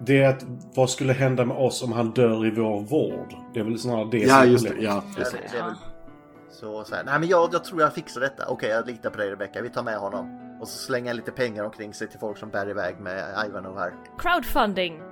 Det 0.00 0.22
är 0.22 0.28
att 0.28 0.46
vad 0.74 0.90
skulle 0.90 1.12
hända 1.12 1.44
med 1.44 1.56
oss 1.56 1.82
om 1.82 1.92
han 1.92 2.10
dör 2.10 2.46
i 2.46 2.50
vår 2.50 2.80
vård? 2.80 3.34
Det 3.54 3.60
är 3.60 3.64
väl 3.64 3.78
snarare 3.78 4.08
det 4.10 4.18
ja, 4.18 4.28
som 4.28 4.38
är 4.42 4.44
just 4.44 4.64
det. 4.64 4.70
problemet. 4.70 4.94
Ja, 4.94 5.02
Ja, 5.06 5.14
precis. 5.16 5.32
det, 5.40 5.48
det 5.52 5.58
är 5.58 5.64
väl... 5.64 5.74
Så, 6.50 6.84
så 6.84 6.94
här, 6.94 7.04
nej 7.04 7.20
men 7.20 7.28
jag, 7.28 7.48
jag 7.52 7.64
tror 7.64 7.80
jag 7.80 7.94
fixar 7.94 8.20
detta. 8.20 8.46
Okej, 8.48 8.68
jag 8.70 8.86
litar 8.86 9.10
på 9.10 9.18
dig 9.18 9.30
Rebecka. 9.30 9.62
Vi 9.62 9.70
tar 9.70 9.82
med 9.82 9.98
honom. 9.98 10.47
Och 10.60 10.68
så 10.68 10.78
slänger 10.78 11.06
han 11.08 11.16
lite 11.16 11.30
pengar 11.32 11.64
omkring 11.64 11.94
sig 11.94 12.08
till 12.08 12.18
folk 12.18 12.38
som 12.38 12.50
bär 12.50 12.70
iväg 12.70 13.00
med 13.00 13.46
Ivanov 13.48 13.78
här. 13.78 13.92
Crowdfunding. 14.18 15.00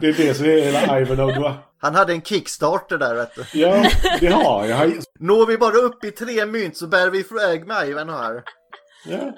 Det 0.00 0.06
är 0.08 0.12
det 0.12 0.34
som 0.34 0.46
är 0.46 0.62
hela 0.62 1.00
Ivanhoe. 1.00 1.40
va? 1.40 1.56
Han 1.78 1.94
hade 1.94 2.12
en 2.12 2.22
Kickstarter 2.22 2.98
där 2.98 3.14
vet 3.14 3.34
du. 3.34 3.60
Ja, 3.60 3.84
det 4.20 4.26
har 4.26 4.64
jag. 4.66 4.92
Når 5.18 5.46
vi 5.46 5.58
bara 5.58 5.76
upp 5.76 6.04
i 6.04 6.10
tre 6.10 6.46
mynt 6.46 6.76
så 6.76 6.86
bär 6.86 7.10
vi 7.10 7.18
iväg 7.18 7.66
med 7.66 7.88
Ivanov 7.88 8.16
här. 8.16 8.42
Ja. 9.08 9.32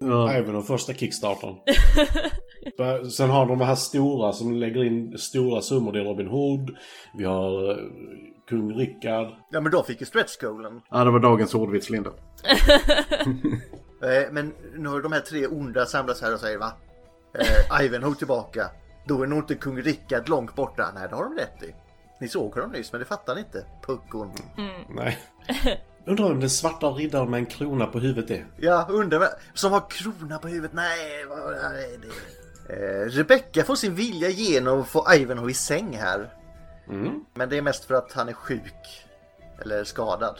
Ja. 0.00 0.38
Ivanhoe 0.38 0.62
första 0.62 0.92
kickstartern. 0.92 1.54
Sen 3.10 3.30
har 3.30 3.46
de 3.46 3.58
de 3.58 3.64
här 3.64 3.74
stora 3.74 4.32
som 4.32 4.52
lägger 4.52 4.84
in 4.84 5.18
stora 5.18 5.60
summor. 5.62 5.92
Det 5.92 6.00
är 6.00 6.04
Robin 6.04 6.26
Hood. 6.26 6.76
Vi 7.18 7.24
har 7.24 7.70
eh, 7.70 7.76
kung 8.50 8.74
Rickard. 8.78 9.28
Ja 9.50 9.60
men 9.60 9.72
då 9.72 9.82
fick 9.82 10.00
ju 10.00 10.06
stretch 10.06 10.36
goalen. 10.40 10.80
ja, 10.90 11.04
det 11.04 11.10
var 11.10 11.18
dagens 11.20 11.54
ordvits, 11.54 11.90
Linda. 11.90 12.10
Eh, 14.02 14.32
Men 14.32 14.52
nu 14.76 14.88
har 14.88 15.00
de 15.02 15.12
här 15.12 15.20
tre 15.20 15.46
onda 15.46 15.86
samlats 15.86 16.22
här 16.22 16.34
och 16.34 16.40
säger 16.40 16.58
va? 16.58 16.72
Eh, 17.34 17.84
Ivanhoe 17.84 18.14
tillbaka. 18.14 18.70
Då 19.06 19.22
är 19.22 19.26
nog 19.26 19.38
inte 19.38 19.54
kung 19.54 19.82
Rickard 19.82 20.28
långt 20.28 20.54
borta. 20.54 20.90
Nej 20.94 21.06
det 21.10 21.14
har 21.16 21.24
de 21.24 21.34
rätt 21.36 21.62
i. 21.62 21.74
Ni 22.20 22.28
såg 22.28 22.54
honom 22.54 22.70
nyss 22.72 22.92
men 22.92 22.98
det 22.98 23.04
fattar 23.04 23.34
ni 23.34 23.40
inte. 23.40 23.64
Puckon. 23.86 24.32
Nej. 24.88 25.18
Undrar 26.06 26.24
om 26.32 26.40
den 26.40 26.50
svarta 26.50 26.86
riddaren 26.86 27.30
med 27.30 27.38
en 27.38 27.46
krona 27.46 27.86
på 27.86 27.98
huvudet 27.98 28.30
är. 28.30 28.46
Ja, 28.56 28.86
undrar 28.90 29.28
Som 29.54 29.72
har 29.72 29.90
krona 29.90 30.38
på 30.38 30.48
huvudet. 30.48 30.72
Nej, 30.72 31.24
vad 31.28 31.52
är 31.52 31.98
det? 31.98 32.74
Eh, 32.74 33.06
Rebecca 33.10 33.64
får 33.64 33.74
sin 33.74 33.94
vilja 33.94 34.28
igenom 34.28 34.78
och 34.78 34.88
får 34.88 35.14
Ivanhoe 35.14 35.50
i 35.50 35.54
säng 35.54 35.96
här. 35.96 36.28
Men 37.34 37.48
det 37.48 37.58
är 37.58 37.62
mest 37.62 37.84
för 37.84 37.94
att 37.94 38.12
han 38.12 38.28
är 38.28 38.32
sjuk. 38.32 39.06
Eller 39.62 39.84
skadad. 39.84 40.38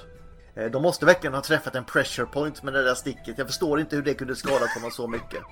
Eh, 0.54 0.64
de 0.70 0.82
måste 0.82 1.06
verkligen 1.06 1.34
ha 1.34 1.42
träffat 1.42 1.74
en 1.74 1.84
pressure 1.84 2.26
point 2.26 2.62
med 2.62 2.72
det 2.74 2.82
där 2.82 2.94
sticket. 2.94 3.38
Jag 3.38 3.46
förstår 3.46 3.80
inte 3.80 3.96
hur 3.96 4.02
det 4.02 4.14
kunde 4.14 4.36
skada 4.36 4.66
honom 4.74 4.90
så 4.90 5.08
mycket. 5.08 5.42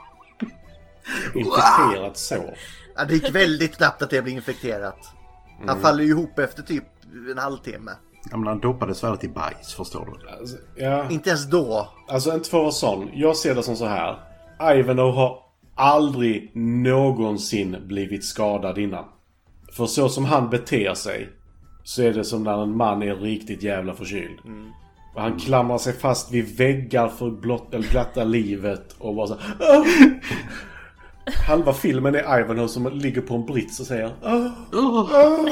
Infekterat 1.35 2.17
sår. 2.17 2.55
Ja, 2.97 3.05
det 3.05 3.15
gick 3.15 3.35
väldigt 3.35 3.75
snabbt 3.75 4.03
att 4.03 4.11
det 4.11 4.23
blev 4.23 4.37
infekterat. 4.37 4.99
Han 5.67 5.81
faller 5.81 6.05
ju 6.05 6.11
ihop 6.11 6.39
efter 6.39 6.63
typ 6.63 6.85
en 7.31 7.39
halvtimme. 7.39 7.91
Ja, 8.31 8.37
men 8.37 8.47
han 8.47 8.61
doppade 8.61 8.95
svärdet 8.95 9.25
i 9.25 9.29
bajs, 9.29 9.75
förstår 9.75 10.19
du. 10.21 10.29
Alltså, 10.31 10.57
ja, 10.77 11.11
Inte 11.11 11.29
ens 11.29 11.51
då. 11.51 11.89
alltså 12.09 12.35
inte 12.35 12.51
för 12.51 12.59
att 12.59 12.63
vara 12.63 12.73
sån. 12.73 13.11
Jag 13.13 13.37
ser 13.37 13.55
det 13.55 13.63
som 13.63 13.77
så 13.77 13.87
här. 13.87 14.19
Ivanhoe 14.75 15.13
har 15.13 15.43
aldrig 15.75 16.57
någonsin 16.57 17.77
blivit 17.87 18.25
skadad 18.25 18.79
innan. 18.79 19.05
För 19.79 19.87
så 19.87 20.09
som 20.09 20.25
han 20.25 20.51
beter 20.51 20.95
sig 20.95 21.29
så 21.85 22.03
är 22.03 22.13
det 22.13 22.25
som 22.25 22.43
när 22.43 22.63
en 22.63 22.77
man 22.77 23.03
är 23.03 23.15
riktigt 23.15 23.63
jävla 23.63 23.95
förkyld. 23.95 24.39
Och 25.15 25.23
han 25.23 25.39
klamrar 25.39 25.79
sig 25.79 25.93
fast 25.93 26.31
vid 26.33 26.57
väggar 26.57 27.09
för 27.09 27.27
att 27.27 27.41
blott, 27.41 27.71
glatta 27.71 28.25
livet 28.25 28.97
och 28.99 29.15
bara 29.15 29.27
så 29.27 29.37
här, 29.41 29.57
"Åh!" 29.61 29.87
Halva 31.47 31.73
filmen 31.75 32.15
är 32.15 32.41
Ivanhoe 32.41 32.69
som 32.69 32.89
ligger 32.93 33.21
på 33.21 33.35
en 33.35 33.47
brits 33.47 33.81
och 33.81 33.87
säger 33.87 34.13
"Åh!" 34.73 35.49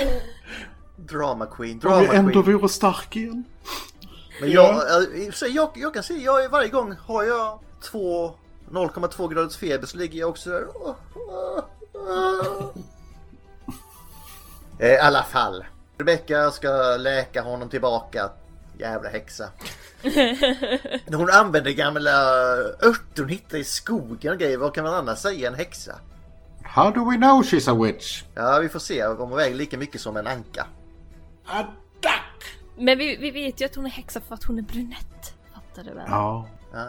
Drama 0.96 1.46
queen, 1.46 1.72
Om 1.72 1.78
drama 1.78 2.00
vi 2.00 2.16
ändå 2.16 2.42
queen. 2.42 2.58
vore 2.58 2.68
stark 2.68 3.16
igen. 3.16 3.44
Men 4.40 4.50
jag, 4.50 4.74
eh, 4.74 5.24
för 5.24 5.32
sig, 5.32 5.50
jag, 5.50 5.70
jag 5.74 5.94
kan 5.94 6.02
se, 6.02 6.14
jag 6.14 6.48
varje 6.48 6.68
gång 6.68 6.94
har 7.06 7.24
jag 7.24 7.58
två 7.90 8.30
0,2 8.70 9.28
graders 9.34 9.56
feber 9.56 9.86
så 9.86 9.98
ligger 9.98 10.20
jag 10.20 10.28
också 10.28 10.50
där. 10.50 10.64
Eh, 14.78 14.88
I 14.88 14.98
alla 14.98 15.22
fall. 15.22 15.64
Rebecca 15.98 16.50
ska 16.50 16.96
läka 16.96 17.42
honom 17.42 17.68
tillbaka. 17.68 18.30
Jävla 18.78 19.08
häxa. 19.08 19.48
Hon 21.06 21.30
använder 21.30 21.70
gamla 21.70 22.10
örter 22.82 23.22
hon 23.22 23.28
hittar 23.28 23.58
i 23.58 23.64
skogen 23.64 24.32
och 24.32 24.38
grejer. 24.38 24.58
Vad 24.58 24.74
kan 24.74 24.84
man 24.84 24.94
annars 24.94 25.18
säga 25.18 25.48
en 25.48 25.54
häxa? 25.54 26.00
How 26.62 26.90
do 26.90 27.10
we 27.10 27.16
know 27.16 27.42
she's 27.42 27.70
a 27.70 27.84
witch? 27.84 28.22
Ja, 28.34 28.58
vi 28.58 28.68
får 28.68 28.78
se 28.78 29.06
om 29.06 29.16
hon 29.18 29.36
väger 29.36 29.56
lika 29.56 29.78
mycket 29.78 30.00
som 30.00 30.16
en 30.16 30.26
anka. 30.26 30.66
A 31.46 31.64
duck! 32.00 32.58
Men 32.78 32.98
vi, 32.98 33.16
vi 33.16 33.30
vet 33.30 33.60
ju 33.60 33.64
att 33.64 33.74
hon 33.74 33.86
är 33.86 33.90
häxa 33.90 34.20
för 34.20 34.34
att 34.34 34.44
hon 34.44 34.58
är 34.58 34.62
brunett. 34.62 35.34
Fattar 35.54 35.84
du 35.84 35.94
väl? 35.94 36.06
Ja. 36.08 36.48
Ah. 36.74 36.80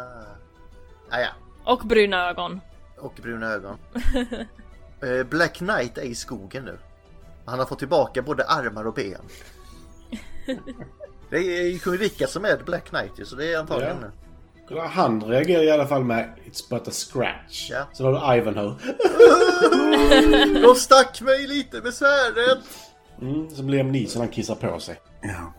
Ah, 1.09 1.19
ja. 1.19 1.29
Och 1.63 1.79
bruna 1.87 2.29
ögon. 2.29 2.61
Och 2.97 3.13
bruna 3.21 3.47
ögon. 3.47 3.77
Eh, 5.01 5.23
Black 5.23 5.53
Knight 5.53 5.97
är 5.97 6.01
i 6.01 6.15
skogen 6.15 6.65
nu. 6.65 6.77
Han 7.47 7.59
har 7.59 7.65
fått 7.65 7.79
tillbaka 7.79 8.21
både 8.21 8.43
armar 8.45 8.87
och 8.87 8.93
ben. 8.93 9.21
Det 11.29 11.37
är 11.37 11.67
ju 11.71 11.79
kung 11.79 11.97
Rickard 11.97 12.29
som 12.29 12.45
är 12.45 12.57
Black 12.65 12.85
Knight 12.89 13.27
så 13.27 13.35
det 13.35 13.53
är 13.53 13.59
antagligen 13.59 14.05
Ja. 14.69 14.87
Han 14.87 15.23
reagerar 15.23 15.63
i 15.63 15.71
alla 15.71 15.87
fall 15.87 16.03
med 16.03 16.33
It's 16.45 16.69
but 16.69 16.87
a 16.87 16.91
scratch. 16.91 17.69
Ja. 17.71 17.87
Sen 17.93 18.05
har 18.05 18.13
du 18.13 18.37
Ivanhoe. 18.37 18.75
De 20.61 20.75
stack 20.75 21.21
mig 21.21 21.47
lite 21.47 21.81
med 21.81 21.93
svärdet! 21.93 22.59
Mm, 23.21 23.49
så 23.49 23.61
Liam 23.61 23.91
Neeson 23.91 24.19
han 24.21 24.29
kissar 24.29 24.55
på 24.55 24.79
sig. 24.79 24.99
ja. 25.21 25.53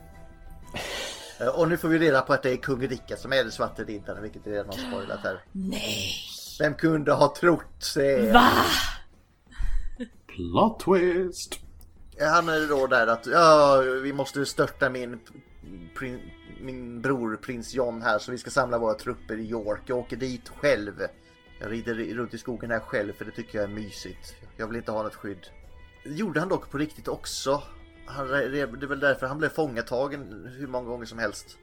Eh, 1.41 1.47
Och 1.49 1.69
nu 1.69 1.77
får 1.77 1.89
vi 1.89 1.99
reda 1.99 2.23
på 2.23 2.33
att 2.33 2.43
det 2.43 2.51
är 2.51 2.57
kung 2.57 2.89
Rickard 2.89 3.19
som 3.19 3.33
är 3.33 3.37
den 3.37 3.53
svarte 3.53 3.85
riddaren, 3.85 4.23
vilket 4.23 4.47
vi 4.47 4.51
redan 4.51 4.67
har 4.67 4.73
spoilat 4.91 5.21
här. 5.23 5.41
Nej. 5.53 6.15
Vem 6.59 6.75
kunde 6.75 7.13
ha 7.13 7.35
trott 7.41 7.95
det? 7.95 8.33
Va? 8.33 8.49
Plot 10.27 10.81
twist. 10.81 11.59
Han 12.21 12.49
är 12.49 12.69
då 12.69 12.87
där 12.87 13.07
att 13.07 13.27
ja, 13.27 13.83
vi 14.03 14.13
måste 14.13 14.47
störta 14.47 14.91
min, 14.91 15.21
prin, 15.99 16.21
min 16.61 17.01
bror 17.01 17.37
prins 17.37 17.75
John 17.75 18.03
här 18.03 18.19
så 18.19 18.31
vi 18.31 18.39
ska 18.39 18.51
samla 18.51 18.79
våra 18.79 18.95
trupper 18.95 19.37
i 19.37 19.49
York. 19.49 19.81
Jag 19.87 19.99
åker 19.99 20.17
dit 20.17 20.49
själv. 20.49 21.03
Jag 21.61 21.71
rider 21.73 21.95
runt 21.95 22.35
i 22.35 22.39
skogen 22.39 22.71
här 22.71 22.81
själv 22.81 23.13
för 23.13 23.25
det 23.25 23.31
tycker 23.31 23.59
jag 23.59 23.71
är 23.71 23.75
mysigt. 23.75 24.35
Jag 24.57 24.67
vill 24.67 24.77
inte 24.77 24.93
ha 24.93 25.03
något 25.03 25.15
skydd. 25.15 25.47
Det 26.05 26.11
gjorde 26.11 26.41
han 26.41 26.49
dock 26.49 26.71
på 26.71 26.79
riktigt 26.79 27.09
också. 27.09 27.63
Han, 28.07 28.29
det 28.29 28.61
är 28.61 28.87
väl 28.87 29.01
därför 29.01 29.27
han 29.27 29.39
blev 29.39 29.49
fångatagen 29.49 30.51
hur 30.59 30.67
många 30.67 30.89
gånger 30.89 31.07
som 31.07 31.19
helst. 31.19 31.57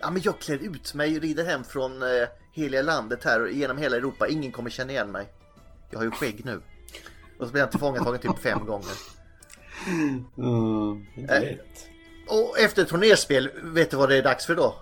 Ja 0.00 0.10
men 0.10 0.22
jag 0.22 0.38
klär 0.38 0.58
ut 0.58 0.94
mig 0.94 1.16
och 1.16 1.22
rider 1.22 1.44
hem 1.44 1.64
från 1.64 2.02
eh, 2.02 2.28
heliga 2.52 2.82
landet 2.82 3.24
här 3.24 3.42
och 3.42 3.50
genom 3.50 3.78
hela 3.78 3.96
Europa. 3.96 4.28
Ingen 4.28 4.52
kommer 4.52 4.70
känna 4.70 4.92
igen 4.92 5.12
mig. 5.12 5.26
Jag 5.90 5.98
har 5.98 6.04
ju 6.04 6.10
skägg 6.10 6.44
nu. 6.44 6.62
Och 7.38 7.46
så 7.46 7.52
blir 7.52 7.62
han 7.62 7.70
tillfångatagen 7.70 8.20
typ 8.20 8.38
fem 8.38 8.66
gånger. 8.66 9.11
Mm. 9.86 11.06
Inte 11.16 11.40
lätt. 11.40 11.88
Och 12.28 12.58
efter 12.58 12.84
turnerspel, 12.84 13.50
vet 13.62 13.90
du 13.90 13.96
vad 13.96 14.08
det 14.08 14.16
är 14.16 14.22
dags 14.22 14.46
för 14.46 14.54
då? 14.54 14.74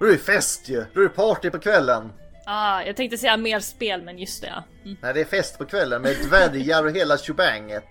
Då 0.00 0.06
är 0.06 0.10
det 0.10 0.18
fest 0.18 0.68
ju! 0.68 0.84
Då 0.94 1.00
är 1.00 1.04
det 1.04 1.08
party 1.08 1.50
på 1.50 1.58
kvällen! 1.58 2.12
Ah, 2.46 2.82
jag 2.82 2.96
tänkte 2.96 3.18
säga 3.18 3.36
mer 3.36 3.60
spel, 3.60 4.02
men 4.02 4.18
just 4.18 4.42
det 4.42 4.48
ja. 4.48 4.64
Mm. 4.84 4.96
Nej, 5.02 5.14
det 5.14 5.20
är 5.20 5.24
fest 5.24 5.58
på 5.58 5.64
kvällen 5.64 6.02
med 6.02 6.16
dvärgar 6.28 6.84
och 6.84 6.90
hela 6.90 7.18
tjobanget. 7.18 7.88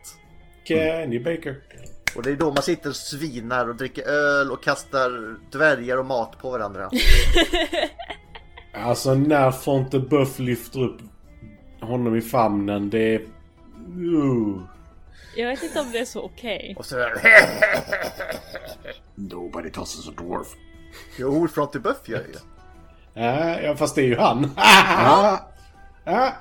Kenny 0.64 1.20
Baker. 1.20 1.56
Och 2.16 2.24
det 2.24 2.32
är 2.32 2.36
då 2.36 2.52
man 2.52 2.64
sitter 2.64 2.90
och 2.90 2.96
svinar 2.96 3.70
och 3.70 3.76
dricker 3.76 4.08
öl 4.08 4.52
och 4.52 4.64
kastar 4.64 5.38
dvärgar 5.52 5.98
och 5.98 6.06
mat 6.06 6.40
på 6.42 6.52
varandra. 6.52 6.90
Alltså 8.74 9.14
när 9.14 9.52
Fonte 9.52 10.00
Buff 10.00 10.40
lyfter 10.40 10.84
upp 10.84 11.02
honom 11.82 12.16
i 12.16 12.22
famnen, 12.22 12.90
det 12.90 13.16
är... 13.16 13.20
Uh. 13.98 14.62
Jag 15.36 15.48
vet 15.48 15.64
inte 15.64 15.80
om 15.80 15.92
det 15.92 16.00
är 16.00 16.06
så 16.06 16.22
okej. 16.22 16.76
Och 16.78 16.86
så 16.86 16.96
där, 16.96 17.14
Nobody 19.16 19.70
tosses 19.70 20.08
a 20.08 20.12
dwarf. 20.18 20.48
Jo, 21.18 21.48
Fronty 21.48 21.80
Buff 21.80 22.10
gör 22.10 22.20
ju. 22.20 22.34
Ja, 23.14 23.60
ja, 23.62 23.76
fast 23.76 23.96
det 23.96 24.02
är 24.02 24.06
ju 24.06 24.18
han. 24.18 24.52
Ja. 26.06 26.34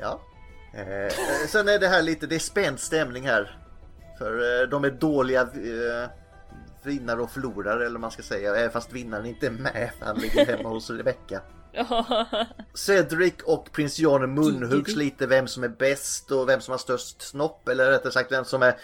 Ja. 0.00 0.20
Eh, 0.74 1.12
sen 1.48 1.68
är 1.68 1.78
det 1.78 1.88
här 1.88 2.02
lite, 2.02 2.26
det 2.26 2.34
är 2.34 2.38
spänd 2.38 2.80
stämning 2.80 3.26
här. 3.26 3.58
För 4.18 4.62
eh, 4.62 4.68
de 4.68 4.84
är 4.84 4.90
dåliga 4.90 5.40
eh, 5.40 6.08
vinnare 6.82 7.20
och 7.22 7.30
förlorare 7.30 7.74
eller 7.86 7.94
vad 7.94 8.00
man 8.00 8.10
ska 8.10 8.22
säga. 8.22 8.56
Även 8.56 8.70
fast 8.70 8.92
vinnaren 8.92 9.26
inte 9.26 9.46
är 9.46 9.50
med 9.50 9.90
han 10.00 10.16
ligger 10.16 10.46
hemma 10.46 10.68
hos 10.68 10.90
Rebecca. 10.90 11.40
Cedric 12.74 13.34
och 13.44 13.72
prins 13.72 13.98
John 13.98 14.34
munhuggs 14.34 14.96
lite 14.96 15.26
vem 15.26 15.46
som 15.46 15.64
är 15.64 15.68
bäst 15.68 16.30
och 16.30 16.48
vem 16.48 16.60
som 16.60 16.72
har 16.72 16.78
störst 16.78 17.22
snopp. 17.22 17.68
Eller 17.68 17.90
rättare 17.90 18.12
sagt 18.12 18.32
vem 18.32 18.44
som 18.44 18.62
är 18.62 18.74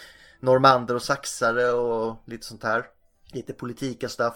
normander 0.41 0.95
och 0.95 1.03
saxare 1.03 1.73
och 1.73 2.17
lite 2.27 2.47
sånt 2.47 2.63
här. 2.63 2.85
Lite 3.33 3.53
politika 3.53 4.09
stuff. 4.09 4.35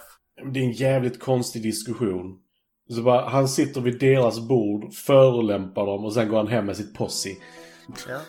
Det 0.53 0.59
är 0.59 0.63
en 0.63 0.71
jävligt 0.71 1.19
konstig 1.19 1.63
diskussion. 1.63 2.39
Så 2.89 3.01
bara, 3.01 3.29
han 3.29 3.47
sitter 3.47 3.81
vid 3.81 3.99
deras 3.99 4.39
bord, 4.39 4.93
förolämpar 4.93 5.85
dem 5.85 6.05
och 6.05 6.13
sen 6.13 6.29
går 6.29 6.37
han 6.37 6.47
hem 6.47 6.65
med 6.65 6.77
sitt 6.77 6.93
posse. 6.93 7.29
Ja. 8.09 8.19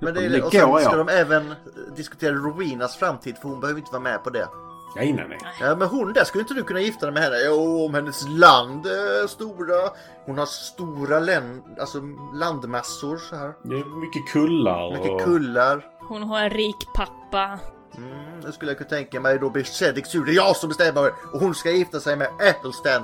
Men 0.00 0.14
det 0.14 0.24
är, 0.24 0.44
och 0.44 0.52
sen 0.52 0.80
ska 0.80 0.96
de 0.96 1.08
även 1.08 1.54
diskutera 1.96 2.34
Rowenas 2.34 2.96
framtid 2.96 3.36
för 3.38 3.48
hon 3.48 3.60
behöver 3.60 3.80
inte 3.80 3.92
vara 3.92 4.02
med 4.02 4.24
på 4.24 4.30
det. 4.30 4.48
Nej, 4.96 5.12
nej, 5.12 5.26
nej. 5.28 5.38
Ja 5.60 5.76
men 5.76 5.88
hon 5.88 6.12
där, 6.12 6.24
skulle 6.24 6.42
inte 6.42 6.54
du 6.54 6.62
kunna 6.62 6.80
gifta 6.80 7.06
dig 7.06 7.12
med 7.14 7.22
henne? 7.22 7.36
Jo, 7.44 7.84
om 7.86 7.94
hennes 7.94 8.28
land 8.28 8.86
är 8.86 9.26
stora. 9.26 9.90
Hon 10.26 10.38
har 10.38 10.46
stora 10.46 11.18
län, 11.18 11.62
alltså 11.80 12.00
landmassor 12.34 13.16
så 13.16 13.36
här. 13.36 13.52
Det 13.62 13.74
är 13.74 14.00
mycket 14.00 14.32
kullar 14.32 14.90
Mycket 14.90 15.12
och... 15.12 15.20
kullar. 15.20 15.86
Hon 16.08 16.22
har 16.22 16.40
en 16.40 16.50
rik 16.50 16.88
pappa. 16.94 17.58
Mm, 17.96 18.40
det 18.40 18.52
skulle 18.52 18.70
jag 18.70 18.78
kunna 18.78 18.90
tänka 18.90 19.20
mig. 19.20 19.38
Då 19.38 19.50
blir 19.50 19.64
Cedric 19.64 20.06
sur. 20.06 20.24
Det 20.24 20.32
är 20.32 20.36
jag 20.36 20.56
som 20.56 20.68
bestämmer. 20.68 21.12
Och 21.32 21.40
hon 21.40 21.54
ska 21.54 21.70
gifta 21.70 22.00
sig 22.00 22.16
med 22.16 22.28
Äppelsten. 22.40 23.02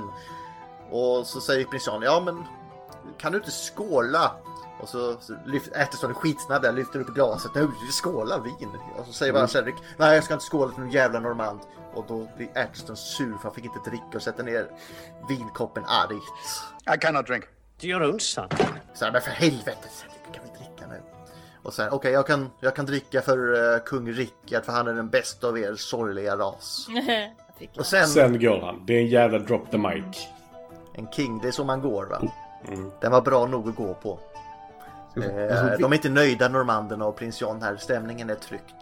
Och 0.91 1.27
så 1.27 1.41
säger 1.41 1.65
prins 1.65 1.87
John, 1.87 2.01
ja 2.01 2.21
men 2.25 2.43
kan 3.17 3.31
du 3.31 3.37
inte 3.37 3.51
skåla? 3.51 4.31
Och 4.79 4.89
så, 4.89 5.15
så 5.19 5.33
Äppelsten 5.75 6.09
är 6.09 6.13
skitsnabb 6.13 6.61
där, 6.61 6.73
lyfter 6.73 6.99
upp 6.99 7.07
glaset. 7.07 7.55
Nu, 7.55 7.71
skåla 7.91 8.39
vin. 8.39 8.69
Och 8.97 9.05
så 9.05 9.13
säger 9.13 9.33
bara 9.33 9.47
Cedric, 9.47 9.75
nej 9.97 10.15
jag 10.15 10.23
ska 10.23 10.33
inte 10.33 10.45
skåla 10.45 10.71
för 10.71 10.81
någon 10.81 10.91
jävla 10.91 11.19
normand. 11.19 11.59
Och 11.95 12.05
då 12.07 12.27
blir 12.37 12.47
Äppelsten 12.57 12.95
sur 12.95 13.37
för 13.37 13.43
han 13.43 13.53
fick 13.53 13.65
inte 13.65 13.89
dricka 13.89 14.05
och 14.15 14.21
sätter 14.21 14.43
ner 14.43 14.67
vinkoppen 15.29 15.83
argt. 15.85 16.93
I 16.95 16.99
cannot 16.99 17.27
drink. 17.27 17.43
to 17.79 17.85
your 17.85 18.03
own 18.03 18.19
son. 18.19 18.47
Så 18.93 19.05
här, 19.05 19.11
men 19.11 19.21
för 19.21 19.31
helvete, 19.31 19.87
du 20.27 20.33
kan 20.33 20.43
väl 20.43 20.53
dricka 20.57 20.87
nu. 20.89 21.01
Och 21.63 21.73
sen, 21.73 21.89
okej 21.91 22.11
jag, 22.11 22.27
kan, 22.27 22.49
jag 22.59 22.75
kan 22.75 22.85
dricka 22.85 23.21
för 23.21 23.73
eh, 23.75 23.79
kung 23.79 24.11
Rickard 24.11 24.65
för 24.65 24.71
han 24.71 24.87
är 24.87 24.93
den 24.93 25.09
bästa 25.09 25.47
av 25.47 25.59
er 25.59 25.75
sorgliga 25.75 26.37
ras. 26.37 26.87
Och 27.77 27.85
sen, 27.85 28.07
Sen 28.07 28.39
går 28.39 28.61
han. 28.61 28.83
Det 28.85 28.93
är 28.93 28.99
en 29.01 29.07
jävla 29.07 29.39
drop 29.39 29.71
the 29.71 29.77
mic. 29.77 30.27
en 30.93 31.07
king, 31.11 31.39
det 31.41 31.47
är 31.47 31.51
så 31.51 31.63
man 31.63 31.81
går 31.81 32.05
va? 32.05 32.21
Mm. 32.67 32.91
Den 33.01 33.11
var 33.11 33.21
bra 33.21 33.45
nog 33.45 33.69
att 33.69 33.75
gå 33.75 33.93
på. 33.93 34.19
Eh, 35.17 35.79
de 35.79 35.91
är 35.91 35.95
inte 35.95 36.09
nöjda 36.09 36.49
normanderna 36.49 37.05
och 37.05 37.15
prins 37.15 37.41
John 37.41 37.61
här, 37.61 37.75
stämningen 37.75 38.29
är 38.29 38.35
tryckt. 38.35 38.75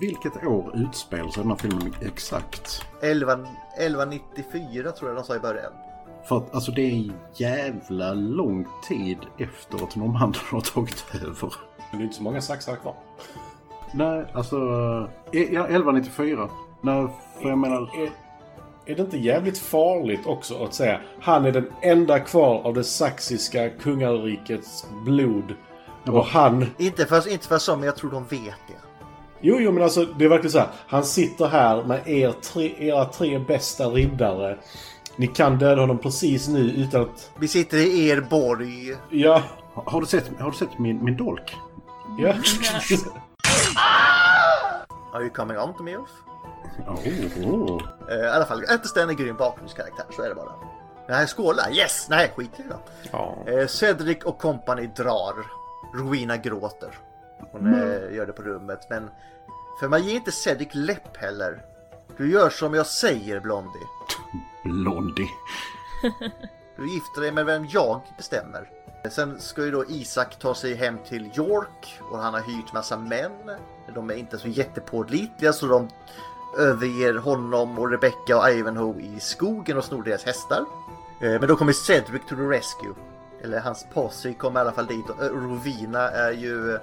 Vilket 0.00 0.44
år 0.46 0.72
utspelar 0.74 1.30
sig 1.30 1.42
den 1.42 1.50
här 1.50 1.58
filmen 1.58 1.94
exakt? 2.00 2.82
11, 3.02 3.32
1194 3.78 4.92
tror 4.92 5.10
jag 5.10 5.18
de 5.18 5.24
sa 5.24 5.36
i 5.36 5.38
början. 5.38 5.72
För 6.28 6.36
att 6.36 6.54
alltså 6.54 6.72
det 6.72 6.82
är 6.82 6.92
en 6.92 7.12
jävla 7.34 8.12
lång 8.12 8.66
tid 8.88 9.18
efter 9.38 9.84
att 9.84 9.96
normanderna 9.96 10.44
har 10.50 10.60
tagit 10.60 11.04
över. 11.14 11.54
Men 11.90 11.98
det 11.98 12.02
är 12.02 12.04
inte 12.04 12.16
så 12.16 12.22
många 12.22 12.40
saxar 12.40 12.76
kvar. 12.76 12.94
Nej, 13.92 14.24
alltså... 14.34 14.56
eh, 15.32 15.42
Ja, 15.52 15.64
1194. 15.66 16.48
Nej, 16.80 17.08
för 17.42 17.48
jag 17.48 17.58
menar... 17.58 17.82
Är, 18.02 18.10
är 18.86 18.94
det 18.96 19.02
inte 19.02 19.18
jävligt 19.18 19.58
farligt 19.58 20.26
också 20.26 20.64
att 20.64 20.74
säga 20.74 21.00
han 21.20 21.44
är 21.44 21.52
den 21.52 21.72
enda 21.82 22.20
kvar 22.20 22.62
av 22.62 22.74
det 22.74 22.84
saxiska 22.84 23.70
kungarikets 23.70 24.86
blod. 25.04 25.54
Och 26.08 26.24
han... 26.26 26.66
Inte 26.78 27.06
för, 27.06 27.28
inte 27.28 27.48
för 27.48 27.58
så, 27.58 27.76
men 27.76 27.84
jag 27.86 27.96
tror 27.96 28.10
de 28.10 28.24
vet 28.24 28.40
det. 28.68 28.74
Jo, 29.40 29.56
jo, 29.60 29.72
men 29.72 29.82
alltså 29.82 30.04
det 30.04 30.24
är 30.24 30.28
verkligen 30.28 30.52
så 30.52 30.58
här. 30.58 30.68
Han 30.86 31.04
sitter 31.04 31.46
här 31.46 31.84
med 31.84 32.08
er 32.08 32.34
tre, 32.42 32.74
era 32.88 33.04
tre 33.04 33.38
bästa 33.38 33.88
riddare. 33.88 34.58
Ni 35.16 35.26
kan 35.26 35.58
döda 35.58 35.80
honom 35.80 35.98
precis 35.98 36.48
nu 36.48 36.60
utan 36.60 37.02
att... 37.02 37.30
Vi 37.38 37.48
sitter 37.48 37.76
i 37.78 38.08
er 38.08 38.20
borg. 38.20 38.96
Ja. 39.10 39.42
Har, 39.74 39.82
har 39.90 40.00
du 40.00 40.06
sett, 40.06 40.30
har 40.40 40.50
du 40.50 40.56
sett 40.56 40.78
min, 40.78 41.04
min 41.04 41.16
dolk? 41.16 41.56
Ja. 42.18 42.28
Are 45.14 45.22
you 45.22 45.30
coming 45.30 45.58
on 45.58 45.74
to 45.74 45.82
me 45.82 45.96
Ulf? 45.96 46.10
Oh, 46.86 46.98
oh. 47.46 47.82
Eh, 48.10 48.16
I 48.16 48.28
alla 48.28 48.46
fall, 48.46 48.64
Ättersten 48.64 49.10
är 49.10 49.14
grym 49.14 49.36
bakgrundskaraktär, 49.36 50.06
så 50.16 50.22
är 50.22 50.28
det 50.28 50.34
bara. 50.34 50.52
Nej, 51.08 51.26
skåla! 51.26 51.70
Yes! 51.70 52.06
Nej, 52.10 52.32
skit 52.36 52.50
i 52.56 52.62
det 52.62 52.68
då. 52.68 52.80
ja. 53.12 53.36
Eh, 53.52 53.66
Cedric 53.66 54.24
och 54.24 54.38
company 54.38 54.86
drar. 54.96 55.34
Rowena 55.94 56.36
gråter. 56.36 56.98
Hon 57.52 57.74
eh, 57.74 58.14
gör 58.14 58.26
det 58.26 58.32
på 58.32 58.42
rummet, 58.42 58.86
men... 58.90 59.10
För 59.80 59.88
man 59.88 60.04
ger 60.04 60.14
inte 60.14 60.32
Cedric 60.32 60.68
läpp 60.72 61.16
heller. 61.16 61.62
Du 62.16 62.30
gör 62.32 62.50
som 62.50 62.74
jag 62.74 62.86
säger, 62.86 63.40
Blondie. 63.40 63.86
Blondie. 64.64 65.28
Du 66.76 66.94
gifter 66.94 67.20
dig 67.20 67.32
med 67.32 67.46
vem 67.46 67.66
jag 67.70 68.00
bestämmer. 68.16 68.70
Sen 69.10 69.40
ska 69.40 69.64
ju 69.64 69.70
då 69.70 69.84
Isak 69.88 70.38
ta 70.38 70.54
sig 70.54 70.74
hem 70.74 70.98
till 71.08 71.26
York 71.36 72.00
och 72.10 72.18
han 72.18 72.34
har 72.34 72.40
hyrt 72.40 72.72
massa 72.72 72.96
män. 72.96 73.32
De 73.94 74.10
är 74.10 74.14
inte 74.14 74.38
så 74.38 74.48
jättepålitliga 74.48 75.52
så 75.52 75.66
de 75.66 75.88
överger 76.58 77.14
honom 77.14 77.78
och 77.78 77.90
Rebecca 77.90 78.38
och 78.38 78.50
Ivanhoe 78.50 79.00
i 79.00 79.20
skogen 79.20 79.76
och 79.78 79.84
snor 79.84 80.02
deras 80.02 80.24
hästar. 80.24 80.64
Eh, 81.20 81.30
Men 81.30 81.48
då 81.48 81.56
kommer 81.56 81.72
Cedric 81.72 82.22
to 82.28 82.36
the 82.36 82.42
rescue. 82.42 82.94
Eller 83.44 83.60
hans 83.60 83.86
posse 83.94 84.32
kommer 84.32 84.60
i 84.60 84.62
alla 84.62 84.72
fall 84.72 84.86
dit 84.86 85.10
och 85.10 85.22
eh, 85.24 85.28
Rovina 85.30 86.10
är 86.10 86.32
ju... 86.32 86.74
eh, 86.74 86.80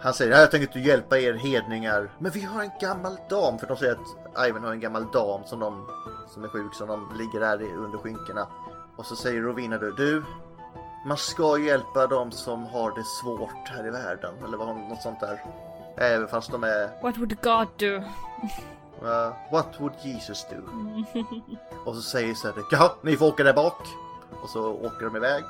Han 0.00 0.14
säger 0.14 0.40
jag 0.40 0.50
tänker 0.50 0.66
inte 0.66 0.80
hjälpa 0.88 1.18
er 1.18 1.34
hedningar. 1.34 2.10
Men 2.18 2.32
vi 2.32 2.40
har 2.40 2.62
en 2.62 2.70
gammal 2.80 3.16
dam. 3.30 3.58
För 3.58 3.66
de 3.66 3.76
säger 3.76 3.92
att 3.92 4.48
Ivan 4.48 4.64
har 4.64 4.72
en 4.72 4.80
gammal 4.80 5.06
dam 5.12 5.40
som, 5.44 5.60
de, 5.60 5.86
som 6.28 6.44
är 6.44 6.48
sjuk 6.48 6.74
som 6.74 6.88
de 6.88 7.08
ligger 7.18 7.40
där 7.40 7.62
under 7.76 7.98
skynkena. 7.98 8.46
Och 8.96 9.06
så 9.06 9.16
säger 9.16 9.42
Rovina 9.42 9.78
du, 9.78 9.92
du 9.92 10.22
man 11.06 11.16
ska 11.16 11.58
hjälpa 11.58 12.06
de 12.06 12.30
som 12.32 12.64
har 12.66 12.90
det 12.90 13.04
svårt 13.04 13.68
här 13.68 13.86
i 13.86 13.90
världen. 13.90 14.34
Eller 14.44 14.56
vad, 14.56 14.76
något 14.76 15.02
sånt 15.02 15.20
där. 15.20 15.42
Även 15.96 16.28
fast 16.28 16.50
de 16.50 16.64
är 16.64 17.02
What 17.02 17.16
would 17.18 17.40
God 17.42 17.68
do? 17.78 18.02
Uh, 19.02 19.32
what 19.50 19.66
would 19.80 19.92
Jesus 20.02 20.46
do? 20.50 20.56
och 21.84 21.94
så 21.94 22.02
säger 22.02 22.34
Cedric, 22.34 22.64
ja, 22.70 22.96
ni 23.02 23.16
får 23.16 23.26
åka 23.26 23.44
där 23.44 23.52
bak. 23.52 23.86
Och 24.42 24.48
så 24.50 24.72
åker 24.72 25.04
de 25.04 25.16
iväg. 25.16 25.44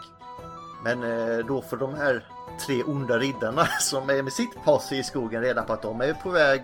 Men 0.85 1.03
eh, 1.03 1.47
då 1.47 1.63
får 1.63 1.77
de 1.77 1.95
här 1.95 2.25
tre 2.67 2.83
onda 2.83 3.19
riddarna 3.19 3.67
som 3.81 4.11
är 4.11 4.23
med 4.23 4.33
sitt 4.33 4.65
posse 4.65 4.97
i 4.97 5.03
skogen 5.03 5.43
reda 5.43 5.63
på 5.63 5.73
att 5.73 5.83
de 5.83 6.01
är 6.01 6.15
på 6.15 6.31
väg 6.31 6.63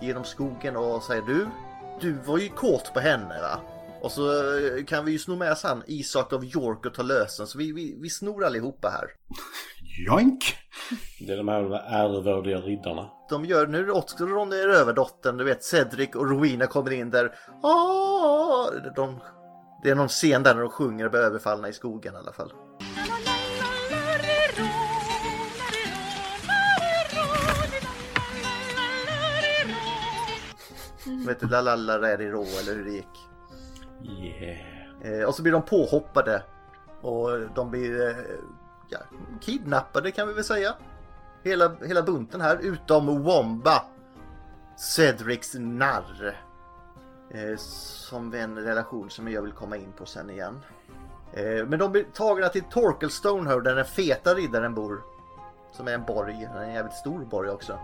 genom 0.00 0.24
skogen 0.24 0.76
och 0.76 1.02
säger 1.02 1.22
du, 1.22 1.46
du 2.00 2.12
var 2.12 2.38
ju 2.38 2.48
kåt 2.48 2.94
på 2.94 3.00
henne 3.00 3.40
va? 3.42 3.60
Och 4.00 4.12
så 4.12 4.56
eh, 4.58 4.84
kan 4.84 5.04
vi 5.04 5.12
ju 5.12 5.18
sno 5.18 5.36
med 5.36 5.52
oss 5.52 5.62
han 5.62 5.82
Isak 5.86 6.32
av 6.32 6.44
York 6.44 6.86
och 6.86 6.94
ta 6.94 7.02
lösen 7.02 7.46
så 7.46 7.58
vi, 7.58 7.72
vi, 7.72 7.96
vi 8.00 8.10
snor 8.10 8.44
allihopa 8.44 8.88
här. 8.88 9.08
Joink! 10.06 10.56
Det 11.20 11.32
är 11.32 11.36
de 11.36 11.48
här 11.48 11.62
ärevördiga 12.04 12.58
riddarna. 12.58 13.10
de 13.30 13.44
gör, 13.44 13.66
nu 13.66 13.78
är 13.78 13.86
det 13.86 13.92
också 13.92 14.26
Ronny 14.26 14.56
Rövardottern, 14.56 15.36
du 15.36 15.44
vet 15.44 15.64
Cedric 15.64 16.14
och 16.14 16.30
Rowena 16.30 16.66
kommer 16.66 16.92
in 16.92 17.10
där. 17.10 17.34
Ah, 17.62 18.70
de, 18.96 19.20
det 19.82 19.90
är 19.90 19.94
någon 19.94 20.08
scen 20.08 20.42
där 20.42 20.54
när 20.54 20.60
de 20.60 20.70
sjunger 20.70 21.04
och 21.04 21.10
blir 21.10 21.20
överfallna 21.20 21.68
i 21.68 21.72
skogen 21.72 22.14
i 22.14 22.16
alla 22.16 22.32
fall. 22.32 22.52
Vet 31.26 31.40
du, 31.40 31.48
la 31.48 31.60
la 31.60 31.98
rå 31.98 32.42
eller 32.42 32.74
hur 32.74 32.84
det 32.84 32.90
gick. 32.90 33.28
Yeah. 34.02 34.76
Eh, 35.02 35.24
och 35.24 35.34
så 35.34 35.42
blir 35.42 35.52
de 35.52 35.62
påhoppade. 35.62 36.42
Och 37.00 37.40
de 37.54 37.70
blir 37.70 38.08
eh, 38.08 38.16
ja, 38.88 38.98
kidnappade 39.40 40.10
kan 40.10 40.28
vi 40.28 40.34
väl 40.34 40.44
säga. 40.44 40.74
Hela, 41.42 41.76
hela 41.84 42.02
bunten 42.02 42.40
här 42.40 42.58
utom 42.62 43.22
Womba. 43.22 43.82
Cedrics 44.76 45.54
narr. 45.54 46.40
Eh, 47.30 47.56
som 47.56 48.34
en 48.34 48.58
relation 48.58 49.10
som 49.10 49.28
jag 49.28 49.42
vill 49.42 49.52
komma 49.52 49.76
in 49.76 49.92
på 49.92 50.06
sen 50.06 50.30
igen. 50.30 50.60
Men 51.66 51.78
de 51.78 51.92
blir 51.92 52.04
tagna 52.14 52.48
till 52.48 52.62
Torkelstone 52.70 53.50
här 53.50 53.60
där 53.60 53.74
den 53.74 53.84
feta 53.84 54.34
riddaren 54.34 54.74
bor. 54.74 55.02
Som 55.72 55.88
är 55.88 55.92
en 55.92 56.04
borg, 56.04 56.48
en 56.56 56.74
jävligt 56.74 56.94
stor 56.94 57.24
borg 57.24 57.50
också. 57.50 57.78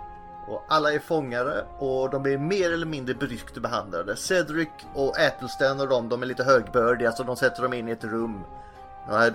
Och 0.46 0.64
alla 0.68 0.92
är 0.92 0.98
fångare 0.98 1.64
och 1.78 2.10
de 2.10 2.22
blir 2.22 2.38
mer 2.38 2.72
eller 2.72 2.86
mindre 2.86 3.14
bryskt 3.14 3.58
behandlade. 3.58 4.16
Cedric 4.16 4.68
och 4.94 5.18
Ätelsten 5.18 5.80
och 5.80 5.88
de, 5.88 6.08
de 6.08 6.22
är 6.22 6.26
lite 6.26 6.44
högbördiga 6.44 7.12
så 7.12 7.22
de 7.22 7.36
sätter 7.36 7.62
dem 7.62 7.72
in 7.72 7.88
i 7.88 7.92
ett 7.92 8.04
rum. 8.04 8.40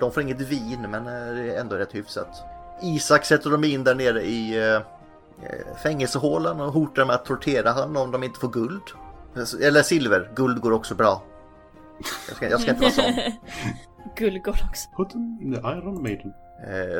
De 0.00 0.12
får 0.12 0.22
inget 0.22 0.40
vin 0.40 0.86
men 0.90 1.06
eh, 1.06 1.34
det 1.34 1.54
är 1.54 1.60
ändå 1.60 1.76
rätt 1.76 1.94
hyfsat. 1.94 2.42
Isak 2.82 3.24
sätter 3.24 3.50
dem 3.50 3.64
in 3.64 3.84
där 3.84 3.94
nere 3.94 4.22
i 4.22 4.58
eh, 4.58 4.74
eh, 4.74 5.76
fängelsehålan 5.82 6.60
och 6.60 6.72
hotar 6.72 7.04
med 7.04 7.14
att 7.14 7.24
tortera 7.24 7.72
honom 7.72 7.96
om 7.96 8.10
de 8.10 8.22
inte 8.22 8.40
får 8.40 8.48
guld. 8.48 8.82
Eller 9.62 9.82
silver, 9.82 10.30
guld 10.34 10.60
går 10.60 10.72
också 10.72 10.94
bra. 10.94 11.22
Jag 12.28 12.36
ska, 12.36 12.48
jag 12.48 12.60
ska 12.60 12.70
inte 12.70 12.82
vara 12.82 12.92
sån. 12.92 13.04
Gullgård 14.16 14.58
också. 14.68 14.88
Put 14.96 15.10
them 15.10 15.38
in 15.42 15.54
the 15.54 15.60
Iron 15.60 16.02
Maiden. 16.02 16.32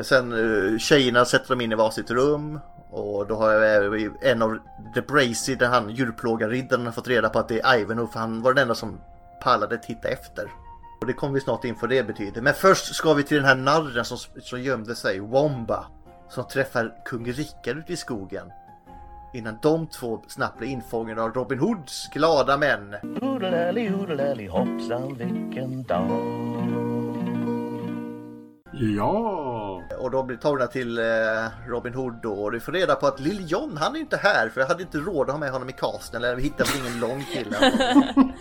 Sen 0.03 0.79
tjejerna 0.79 1.25
sätter 1.25 1.49
dem 1.49 1.61
in 1.61 1.71
i 1.71 1.75
varsitt 1.75 2.11
rum 2.11 2.59
och 2.91 3.27
då 3.27 3.35
har 3.35 3.51
jag 3.51 4.11
en 4.21 4.41
av 4.41 4.57
The 4.93 5.01
Bracy, 5.01 5.55
där 5.55 5.67
han 5.67 5.89
djurplågarriddaren 5.89 6.85
har 6.85 6.93
fått 6.93 7.07
reda 7.07 7.29
på 7.29 7.39
att 7.39 7.47
det 7.47 7.59
är 7.59 7.79
Ivanhoe 7.79 8.07
för 8.07 8.19
han 8.19 8.41
var 8.41 8.53
den 8.53 8.61
enda 8.61 8.75
som 8.75 8.99
pallade 9.43 9.77
titta 9.77 10.07
efter. 10.07 10.51
Och 11.01 11.07
det 11.07 11.13
kommer 11.13 11.33
vi 11.33 11.41
snart 11.41 11.65
in 11.65 11.75
på 11.75 11.87
det 11.87 12.03
betyder. 12.03 12.41
Men 12.41 12.53
först 12.53 12.95
ska 12.95 13.13
vi 13.13 13.23
till 13.23 13.37
den 13.37 13.45
här 13.45 13.55
narren 13.55 14.05
som, 14.05 14.17
som 14.41 14.61
gömde 14.61 14.95
sig, 14.95 15.19
Womba. 15.19 15.85
Som 16.29 16.47
träffar 16.47 16.95
kung 17.05 17.25
Rickard 17.25 17.77
ute 17.77 17.93
i 17.93 17.97
skogen. 17.97 18.51
Innan 19.33 19.57
de 19.61 19.87
två 19.87 20.23
snabbt 20.27 20.57
blir 20.57 20.67
infångade 20.67 21.21
av 21.23 21.33
Robin 21.33 21.59
Hoods 21.59 22.09
glada 22.13 22.57
män. 22.57 22.95
Hodelally, 23.21 23.89
hodelally, 23.89 24.47
hoppsan 24.47 25.15
vilken 25.15 25.83
dag. 25.83 26.88
Ja! 28.71 29.83
Och 29.99 30.11
de 30.11 30.27
blir 30.27 30.37
tagna 30.37 30.67
till 30.67 30.97
eh, 30.97 31.03
Robin 31.67 31.93
Hood 31.93 32.13
då 32.21 32.33
och 32.33 32.51
du 32.51 32.59
får 32.59 32.71
reda 32.71 32.95
på 32.95 33.07
att 33.07 33.19
Lill 33.19 33.51
John 33.51 33.77
han 33.77 33.95
är 33.95 33.99
inte 33.99 34.17
här 34.17 34.49
för 34.49 34.61
jag 34.61 34.67
hade 34.67 34.83
inte 34.83 34.97
råd 34.97 35.29
att 35.29 35.33
ha 35.33 35.39
med 35.39 35.51
honom 35.51 35.69
i 35.69 35.73
casten 35.73 36.23
eller 36.23 36.35
vi 36.35 36.43
hittade 36.43 36.69
väl 36.69 36.87
ingen 36.87 36.99
lång 36.99 37.25
kille. 37.33 37.57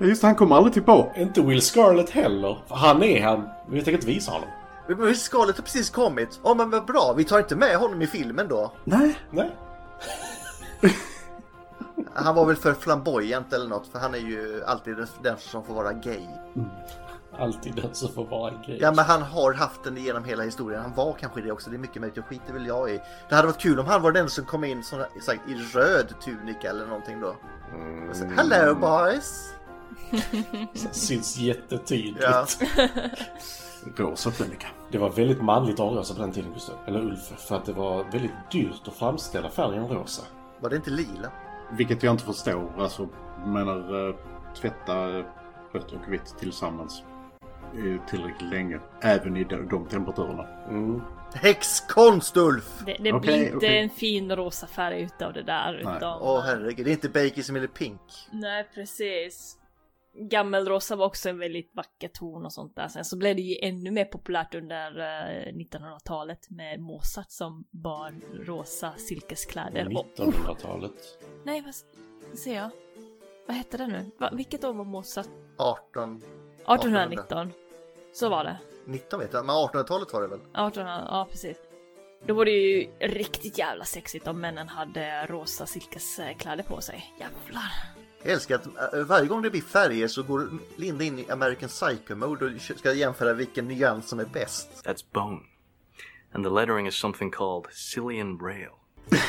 Ja, 0.00 0.06
just 0.06 0.22
han 0.22 0.34
kommer 0.34 0.56
aldrig 0.56 0.72
tillbaka. 0.72 1.20
Inte 1.20 1.42
Will 1.42 1.62
Scarlett 1.62 2.10
heller. 2.10 2.58
Han 2.68 3.02
är 3.02 3.20
här. 3.20 3.42
Vi 3.68 3.76
tänker 3.76 3.92
inte 3.92 4.06
visa 4.06 4.32
honom. 4.32 4.48
Men 4.88 5.14
Scarlett 5.14 5.56
har 5.56 5.62
precis 5.62 5.90
kommit. 5.90 6.40
Ja 6.44 6.54
men 6.54 6.70
vad 6.70 6.84
bra, 6.84 7.14
vi 7.16 7.24
tar 7.24 7.38
inte 7.38 7.56
med 7.56 7.76
honom 7.76 8.02
i 8.02 8.06
filmen 8.06 8.48
då. 8.48 8.72
Nej. 8.84 9.18
Nej. 9.30 9.50
Han 12.14 12.34
var 12.34 12.46
väl 12.46 12.56
för 12.56 12.74
flamboyant 12.74 13.52
eller 13.52 13.68
något 13.68 13.86
för 13.92 13.98
han 13.98 14.14
är 14.14 14.18
ju 14.18 14.64
alltid 14.66 14.96
den 15.22 15.36
som 15.38 15.64
får 15.64 15.74
vara 15.74 15.92
gay. 15.92 16.26
Alltid 17.38 17.74
den 17.74 17.94
som 17.94 18.08
får 18.08 18.26
vara 18.26 18.54
gay. 18.66 18.78
Ja 18.80 18.92
men 18.92 19.04
han 19.04 19.22
har 19.22 19.52
haft 19.52 19.84
den 19.84 19.96
genom 19.96 20.24
hela 20.24 20.42
historien. 20.42 20.82
Han 20.82 20.94
var 20.94 21.12
kanske 21.20 21.40
det 21.40 21.52
också, 21.52 21.70
det 21.70 21.76
är 21.76 21.78
mycket 21.78 22.00
möjligt. 22.00 22.16
Jag 22.16 22.26
skiter 22.26 22.52
väl 22.52 22.66
jag 22.66 22.90
i. 22.90 23.00
Det 23.28 23.34
hade 23.34 23.48
varit 23.48 23.60
kul 23.60 23.80
om 23.80 23.86
han 23.86 24.02
var 24.02 24.12
den 24.12 24.30
som 24.30 24.44
kom 24.44 24.64
in 24.64 24.82
sån, 24.82 25.04
sagt, 25.20 25.48
i 25.48 25.54
röd 25.54 26.14
tunika 26.24 26.70
eller 26.70 26.86
någonting 26.86 27.20
då. 27.20 27.36
Och 28.10 28.16
så, 28.16 28.24
Hello 28.24 28.74
boys! 28.74 29.54
Syns 30.92 31.36
jättetydligt. 31.36 32.24
Ja. 32.24 32.46
rosa 33.96 34.30
Fredrika. 34.30 34.66
Det 34.90 34.98
var 34.98 35.10
väldigt 35.10 35.42
manligt 35.42 35.80
att 35.80 35.90
ha 35.90 35.96
rosa 35.96 36.14
på 36.14 36.20
den 36.20 36.32
tiden, 36.32 36.52
Gustav. 36.52 36.76
Eller 36.86 37.00
Ulf. 37.00 37.32
För 37.36 37.56
att 37.56 37.64
det 37.64 37.72
var 37.72 38.04
väldigt 38.04 38.50
dyrt 38.52 38.88
att 38.88 38.94
framställa 38.94 39.50
färgen 39.50 39.88
rosa. 39.88 40.22
Var 40.60 40.70
det 40.70 40.76
inte 40.76 40.90
lila? 40.90 41.32
Vilket 41.72 42.02
jag 42.02 42.14
inte 42.14 42.24
förstår. 42.24 42.72
Alltså, 42.78 43.08
menar 43.46 44.08
eh, 44.08 44.14
tvätta 44.60 45.18
eh, 45.18 45.24
rött 45.72 45.92
och 45.92 46.12
vitt 46.12 46.34
tillsammans 46.38 47.02
tillräckligt 48.08 48.50
länge. 48.50 48.80
Även 49.02 49.36
i 49.36 49.44
de, 49.44 49.68
de 49.68 49.88
temperaturerna. 49.88 50.46
Mm. 50.68 51.02
Häxkonst 51.34 52.36
Ulf! 52.36 52.82
Det, 52.86 52.96
det 53.00 53.12
Okej, 53.12 53.20
blir 53.20 53.44
inte 53.44 53.56
okej. 53.56 53.78
en 53.78 53.90
fin 53.90 54.36
rosa 54.36 54.66
färg 54.66 55.02
utav 55.02 55.32
det 55.32 55.42
där. 55.42 55.80
Nej. 55.84 55.96
Utan, 55.96 56.18
Åh 56.22 56.40
herregud, 56.44 56.86
det 56.86 56.90
är 56.90 56.92
inte 56.92 57.08
Bakers 57.08 57.50
eller 57.50 57.66
Pink. 57.66 58.00
Nej, 58.32 58.68
precis. 58.74 59.58
Gammelrosa 60.16 60.96
var 60.96 61.06
också 61.06 61.28
en 61.28 61.38
väldigt 61.38 61.70
vacker 61.74 62.08
ton 62.08 62.44
och 62.44 62.52
sånt 62.52 62.76
där. 62.76 62.88
Sen 62.88 63.04
så 63.04 63.16
blev 63.16 63.36
det 63.36 63.42
ju 63.42 63.68
ännu 63.68 63.90
mer 63.90 64.04
populärt 64.04 64.54
under 64.54 64.98
eh, 64.98 65.52
1900-talet 65.52 66.50
med 66.50 66.80
Mozart 66.80 67.30
som 67.30 67.64
bar 67.70 68.14
rosa 68.46 68.92
silkeskläder. 68.96 69.96
Och, 69.98 70.06
1900-talet. 70.16 70.92
nej, 71.44 71.60
vad 71.60 71.74
ser 72.38 72.54
jag? 72.54 72.70
Vad 73.46 73.56
hette 73.56 73.76
det 73.76 73.86
nu? 73.86 74.10
Va, 74.18 74.30
vilket 74.32 74.64
år 74.64 74.72
var 74.74 74.84
Mozart? 74.84 75.28
18... 75.56 76.22
1819. 76.66 77.52
Så 78.14 78.28
var 78.28 78.44
det. 78.44 78.58
19 78.86 79.20
vet 79.20 79.32
jag, 79.32 79.46
men 79.46 79.56
1800-talet 79.56 80.12
var 80.12 80.22
det 80.22 80.28
väl? 80.28 80.38
1800, 80.38 81.06
ja 81.10 81.28
precis. 81.30 81.56
Då 82.26 82.34
var 82.34 82.44
det 82.44 82.50
ju 82.50 82.90
riktigt 83.00 83.58
jävla 83.58 83.84
sexigt 83.84 84.26
om 84.26 84.40
männen 84.40 84.68
hade 84.68 85.26
rosa 85.26 85.66
silkeskläder 85.66 86.62
på 86.62 86.80
sig. 86.80 87.14
Jävlar. 87.18 87.72
Jag 88.22 88.32
älskar 88.32 88.54
att 88.54 88.94
äh, 88.94 89.00
varje 89.00 89.26
gång 89.26 89.42
det 89.42 89.50
blir 89.50 89.60
färger 89.60 90.08
så 90.08 90.22
går 90.22 90.48
Linda 90.76 91.04
in 91.04 91.18
i 91.18 91.30
American 91.30 91.68
Psycho-mode 91.68 92.46
och 92.46 92.60
ska 92.60 92.92
jämföra 92.92 93.32
vilken 93.32 93.68
nyans 93.68 94.08
som 94.08 94.20
är 94.20 94.24
bäst. 94.24 94.84
That's 94.84 95.04
bone. 95.12 95.40
And 96.32 96.44
the 96.44 96.50
lettering 96.50 96.86
is 96.86 96.94
something 96.94 97.30
called 97.30 97.66
Cillian 97.72 98.38
Braille. 98.38 98.70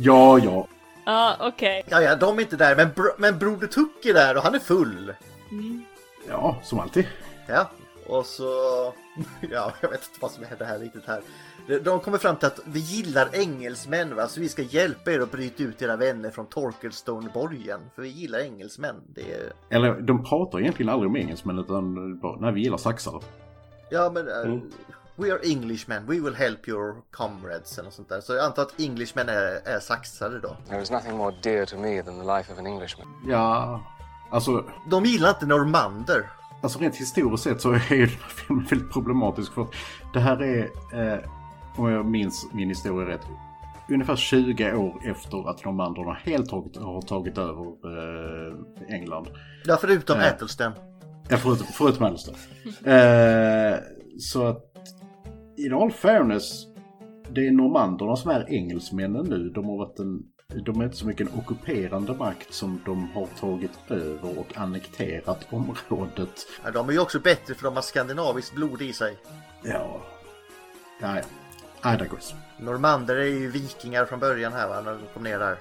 Ja, 0.00 0.38
ja. 0.38 0.66
Ja, 1.08 1.36
okej. 1.40 1.84
Ja, 1.88 2.02
ja, 2.02 2.16
de 2.16 2.38
är 2.38 2.42
inte 2.42 2.56
där, 2.56 2.76
men, 2.76 2.88
bro, 2.96 3.10
men 3.18 3.38
Broder 3.38 3.66
Tuck 3.66 4.06
är 4.06 4.14
där 4.14 4.36
och 4.36 4.42
han 4.42 4.54
är 4.54 4.58
full. 4.58 5.12
Ja, 6.28 6.56
som 6.62 6.80
alltid. 6.80 7.06
Ja, 7.46 7.70
och 8.06 8.26
så... 8.26 8.44
Ja, 9.50 9.72
jag 9.80 9.90
vet 9.90 10.04
inte 10.08 10.18
vad 10.20 10.30
som 10.30 10.44
händer 10.44 10.66
här 10.66 10.78
riktigt 10.78 11.06
här. 11.06 11.20
De- 11.84 12.00
kommer 12.00 12.18
fram 12.18 12.36
till 12.36 12.46
att 12.46 12.60
vi 12.64 12.80
gillar 12.80 13.28
engelsmän, 13.32 14.16
va? 14.16 14.28
så 14.28 14.40
vi 14.40 14.48
ska 14.48 14.62
hjälpa 14.62 15.12
er 15.12 15.20
att 15.20 15.30
bryta 15.30 15.62
ut 15.62 15.82
era 15.82 15.96
vänner 15.96 16.30
från 16.30 16.46
Torkelstone-borgen. 16.46 17.80
För 17.94 18.02
vi 18.02 18.08
gillar 18.08 18.38
engelsmän. 18.38 18.96
Det 19.14 19.32
är... 19.32 19.52
Eller 19.70 20.00
de 20.00 20.24
pratar 20.24 20.60
egentligen 20.60 20.92
aldrig 20.92 21.10
om 21.10 21.16
engelsmän 21.16 21.58
utan 21.58 22.18
bara, 22.18 22.40
nej 22.40 22.52
vi 22.52 22.60
gillar 22.60 22.78
saxare. 22.78 23.20
Ja, 23.90 24.10
men... 24.14 24.28
Uh, 24.28 24.60
We 25.20 25.32
are 25.32 25.38
Englishmen, 25.44 26.06
we 26.06 26.20
will 26.20 26.34
help 26.34 26.68
your 26.68 26.94
comrades 27.10 27.78
eller 27.78 27.84
något 27.84 27.94
sånt 27.94 28.08
där. 28.08 28.20
Så 28.20 28.32
jag 28.34 28.44
antar 28.44 28.62
att 28.62 28.80
Englishmen 28.80 29.28
är, 29.28 29.68
är 29.68 29.80
saxare 29.80 30.38
då. 30.38 30.56
There 30.68 30.82
is 30.82 30.90
nothing 30.90 31.16
more 31.16 31.34
dear 31.42 31.66
to 31.66 31.76
me 31.78 32.02
than 32.02 32.14
the 32.20 32.26
life 32.36 32.52
of 32.52 32.58
an 32.58 32.66
Englishman. 32.66 33.06
Ja, 33.26 33.80
alltså, 34.30 34.64
De 34.90 35.04
gillar 35.04 35.28
inte 35.30 35.46
normander. 35.46 36.30
alltså 36.62 36.78
rent 36.78 36.96
historiskt 36.96 37.42
sett 37.44 37.60
så 37.60 37.72
är 37.72 37.94
ju 37.94 38.06
den 38.06 38.16
här 38.22 38.28
filmen 38.28 38.64
väldigt 38.70 38.92
problematisk 38.92 39.52
för 39.52 39.62
att 39.62 39.72
det 40.12 40.20
här 40.20 40.42
är, 40.42 40.62
eh, 41.14 41.18
om 41.76 41.90
jag 41.90 42.06
minns 42.06 42.46
min 42.52 42.68
historia 42.68 43.08
rätt, 43.08 43.26
ungefär 43.90 44.16
20 44.16 44.72
år 44.74 45.00
efter 45.04 45.50
att 45.50 45.64
normanderna 45.64 46.12
helt 46.12 46.50
tagit, 46.50 46.76
har 46.76 47.02
tagit 47.02 47.38
över 47.38 47.64
eh, 47.64 48.94
England. 48.94 49.28
Ja, 49.64 49.78
förutom 49.80 50.18
Eh. 50.18 50.26
Äthelsten. 50.26 50.72
Ja, 51.28 51.36
förutom, 51.36 51.66
förutom 51.66 52.06
Alistair. 52.06 52.36
Eh, 52.84 53.78
så 54.20 54.46
att 54.46 54.67
in 55.58 55.74
all 55.74 55.92
fairness, 55.92 56.66
det 57.30 57.46
är 57.46 57.52
normanderna 57.52 58.16
som 58.16 58.30
är 58.30 58.52
engelsmännen 58.52 59.26
nu. 59.26 59.48
De 59.48 59.68
har 59.68 59.76
varit 59.76 59.98
en, 59.98 60.22
de 60.64 60.80
är 60.80 60.84
inte 60.84 60.96
så 60.96 61.06
mycket 61.06 61.28
en 61.28 61.38
ockuperande 61.38 62.12
makt 62.12 62.52
som 62.52 62.80
de 62.84 63.08
har 63.14 63.26
tagit 63.26 63.78
över 63.88 64.38
och 64.38 64.56
annekterat 64.56 65.46
området. 65.50 66.46
Ja, 66.64 66.70
de 66.70 66.88
är 66.88 66.92
ju 66.92 66.98
också 66.98 67.20
bättre 67.20 67.54
för 67.54 67.64
de 67.64 67.74
har 67.74 67.82
skandinaviskt 67.82 68.54
blod 68.54 68.82
i 68.82 68.92
sig. 68.92 69.16
Ja, 69.64 70.00
ja. 71.00 71.18
I 71.94 71.96
digress. 71.96 72.34
Normander 72.58 73.16
är 73.16 73.24
ju 73.24 73.50
vikingar 73.50 74.04
från 74.04 74.18
början 74.18 74.52
här 74.52 74.68
va, 74.68 74.80
när 74.80 74.92
de 74.92 75.00
kom 75.14 75.22
ner 75.22 75.38
där. 75.38 75.58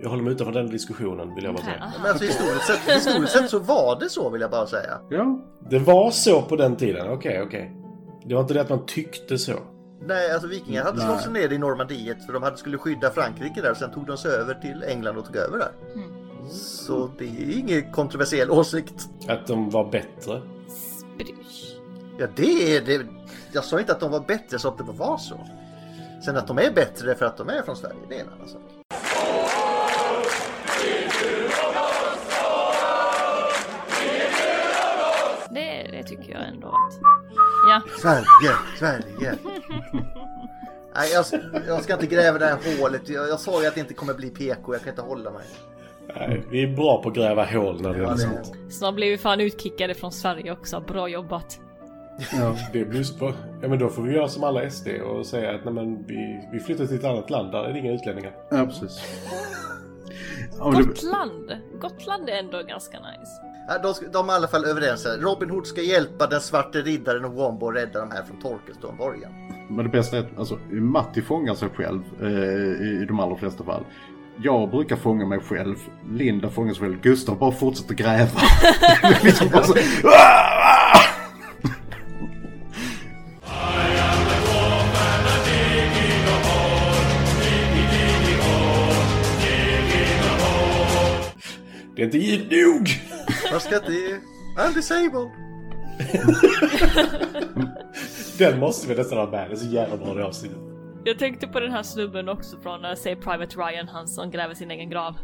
Jag 0.00 0.08
håller 0.08 0.22
mig 0.22 0.32
utanför 0.32 0.52
den 0.52 0.70
diskussionen 0.70 1.34
vill 1.34 1.44
jag 1.44 1.54
bara 1.54 1.64
säga. 1.64 1.92
Men 2.02 2.10
alltså 2.10 2.24
historiskt 2.24 2.66
sett, 2.66 2.96
historiskt 2.96 3.32
sett 3.32 3.50
så 3.50 3.58
var 3.58 4.00
det 4.00 4.08
så 4.10 4.30
vill 4.30 4.40
jag 4.40 4.50
bara 4.50 4.66
säga. 4.66 4.98
Ja. 5.10 5.40
Det 5.70 5.78
var 5.78 6.10
så 6.10 6.42
på 6.42 6.56
den 6.56 6.76
tiden, 6.76 7.10
okej, 7.10 7.42
okej. 7.42 7.76
Det 8.24 8.34
var 8.34 8.42
inte 8.42 8.54
det 8.54 8.60
att 8.60 8.68
man 8.68 8.86
tyckte 8.86 9.38
så. 9.38 9.52
Nej, 10.06 10.32
alltså 10.32 10.48
vikingar 10.48 10.84
hade 10.84 11.00
slagit 11.00 11.22
sig 11.22 11.32
ner 11.32 11.52
i 11.52 11.58
Normandiet 11.58 12.26
för 12.26 12.32
de 12.32 12.42
hade 12.42 12.56
skulle 12.56 12.78
skydda 12.78 13.10
Frankrike 13.10 13.62
där. 13.62 13.74
Sen 13.74 13.90
tog 13.90 14.06
de 14.06 14.16
sig 14.16 14.30
över 14.30 14.54
till 14.54 14.82
England 14.82 15.16
och 15.16 15.24
tog 15.26 15.36
över 15.36 15.58
där. 15.58 15.70
Så 16.50 17.10
det 17.18 17.24
är 17.24 17.58
ingen 17.58 17.92
kontroversiell 17.92 18.50
åsikt. 18.50 19.08
Att 19.28 19.46
de 19.46 19.70
var 19.70 19.84
bättre. 19.84 20.42
Sprush. 20.68 21.76
Ja, 22.18 22.26
det 22.36 22.76
är 22.76 22.80
det. 22.80 23.06
Jag 23.52 23.64
sa 23.64 23.80
inte 23.80 23.92
att 23.92 24.00
de 24.00 24.10
var 24.10 24.20
bättre, 24.20 24.46
jag 24.50 24.60
sa 24.60 24.68
att 24.68 24.78
det 24.78 24.84
var 24.84 25.18
så. 25.18 25.40
Sen 26.24 26.36
att 26.36 26.46
de 26.46 26.58
är 26.58 26.72
bättre 26.72 27.14
för 27.14 27.26
att 27.26 27.36
de 27.36 27.48
är 27.48 27.62
från 27.62 27.76
Sverige, 27.76 27.96
det 28.08 28.16
är 28.16 28.20
en 28.20 28.28
annan 28.28 28.48
sak. 28.48 28.62
Det, 35.50 35.88
det 35.92 36.02
tycker 36.28 36.40
jag 36.40 36.48
ändå 36.48 36.68
att... 36.68 36.98
Ja. 37.68 37.82
Sverige, 38.00 38.56
Sverige. 38.78 39.34
Nej, 40.94 41.10
jag, 41.12 41.24
jag 41.66 41.82
ska 41.82 41.92
inte 41.92 42.06
gräva 42.06 42.38
det 42.38 42.44
här 42.46 42.80
hålet. 42.80 43.08
Jag, 43.08 43.28
jag 43.28 43.40
sa 43.40 43.60
ju 43.62 43.68
att 43.68 43.74
det 43.74 43.80
inte 43.80 43.94
kommer 43.94 44.14
bli 44.14 44.30
PK, 44.30 44.74
jag 44.74 44.80
kan 44.82 44.88
inte 44.90 45.02
hålla 45.02 45.30
mig. 45.30 45.42
Nej, 46.16 46.42
vi 46.50 46.62
är 46.62 46.76
bra 46.76 47.02
på 47.02 47.08
att 47.08 47.14
gräva 47.14 47.44
hål 47.44 47.80
när 47.82 47.92
det 47.92 47.98
Ja, 47.98 48.02
gäller 48.02 48.14
det- 48.14 48.44
sånt. 48.44 48.72
Snart 48.72 48.94
blir 48.94 49.10
vi 49.10 49.18
fan 49.18 49.40
utkickade 49.40 49.94
från 49.94 50.12
Sverige 50.12 50.52
också. 50.52 50.80
Bra 50.80 51.08
jobbat. 51.08 51.58
Det 52.72 52.84
blir 52.84 52.98
just 52.98 53.18
på... 53.18 53.32
Ja 53.62 53.68
men 53.68 53.78
då 53.78 53.88
får 53.88 54.02
vi 54.02 54.14
göra 54.14 54.28
som 54.28 54.44
alla 54.44 54.70
SD 54.70 54.88
och 54.88 55.26
säga 55.26 55.54
att 55.54 55.64
nej, 55.64 55.74
men 55.74 56.06
vi, 56.06 56.48
vi 56.52 56.60
flyttar 56.60 56.86
till 56.86 56.96
ett 56.96 57.04
annat 57.04 57.30
land, 57.30 57.52
där 57.52 57.64
är 57.64 57.72
det 57.72 57.78
inga 57.78 57.92
utlänningar. 57.92 58.32
Ja, 58.50 58.66
precis. 58.66 59.00
Ja, 60.58 60.70
Gotland! 60.70 61.52
Gotland 61.80 62.28
är 62.28 62.32
ändå 62.32 62.62
ganska 62.62 62.98
nice. 62.98 63.32
De, 63.82 63.94
de 64.12 64.28
är 64.28 64.32
i 64.32 64.36
alla 64.36 64.48
fall 64.48 64.64
överens. 64.64 65.06
Robin 65.20 65.50
Hood 65.50 65.66
ska 65.66 65.82
hjälpa 65.82 66.26
den 66.26 66.40
svarte 66.40 66.78
riddaren 66.82 67.24
och 67.24 67.32
Wombo 67.32 67.66
och 67.66 67.74
rädda 67.74 68.00
de 68.00 68.10
här 68.10 68.22
från 68.22 68.40
Torkelstone-borgen. 68.40 69.30
Men 69.68 69.84
det 69.84 69.90
bästa 69.90 70.16
är 70.16 70.20
att 70.20 70.38
alltså, 70.38 70.58
Matti 70.70 71.22
fångar 71.22 71.54
sig 71.54 71.68
själv 71.68 72.02
eh, 72.20 72.28
i, 72.86 73.00
i 73.02 73.04
de 73.08 73.20
allra 73.20 73.36
flesta 73.36 73.64
fall. 73.64 73.84
Jag 74.42 74.70
brukar 74.70 74.96
fånga 74.96 75.26
mig 75.26 75.40
själv. 75.40 75.76
Linda 76.10 76.50
fångar 76.50 76.74
sig 76.74 76.82
själv. 76.82 77.00
Gustav 77.00 77.38
bara 77.38 77.52
fortsätter 77.52 77.94
gräva. 77.94 78.40
liksom 79.22 79.48
bara 79.52 79.62
så, 79.62 79.74
Det 91.98 92.02
är 92.02 92.06
inte 92.06 92.18
givet 92.18 92.50
nog! 92.50 92.90
Man 93.50 93.60
ska 93.60 93.76
inte... 93.76 94.20
I'm 94.56 94.74
disabled! 94.74 95.30
Den 98.38 98.58
måste 98.58 98.88
vi 98.88 98.94
nästan 98.94 99.18
ha 99.18 99.30
med, 99.30 99.50
det 99.50 99.54
är 99.54 99.56
så 99.56 99.66
jävla 99.66 99.96
bra 99.96 100.14
det 100.14 100.24
avsnittet. 100.24 100.58
Jag 101.04 101.18
tänkte 101.18 101.46
på 101.46 101.60
den 101.60 101.72
här 101.72 101.82
snubben 101.82 102.28
också 102.28 102.56
från 102.62 102.84
uh, 102.84 102.94
Say 102.94 103.16
Private 103.16 103.56
Ryan, 103.56 103.88
han 103.88 104.08
som 104.08 104.30
gräver 104.30 104.54
sin 104.54 104.70
egen 104.70 104.90
grav. 104.90 105.14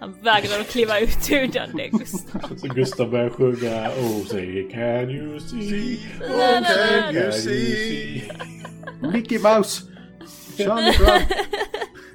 Han 0.00 0.12
vägrar 0.22 0.60
att 0.60 0.68
kliva 0.68 1.00
ut 1.00 1.30
ur 1.30 1.46
den, 1.46 1.76
det 1.76 1.86
är 1.86 1.90
Gustav. 1.90 2.56
Så 2.56 2.68
Gustav 2.68 3.10
börjar 3.10 3.30
sjunga 3.30 3.90
och 3.90 4.26
säger 4.26 4.70
Can 4.70 5.10
you 5.10 5.40
see? 5.40 5.98
Na. 6.20 6.64
Can 6.64 7.14
you 7.16 7.32
see? 7.32 8.22
Mickey 9.12 9.38
Mouse! 9.38 9.82
Charlie 10.56 10.98
Brown! 10.98 11.20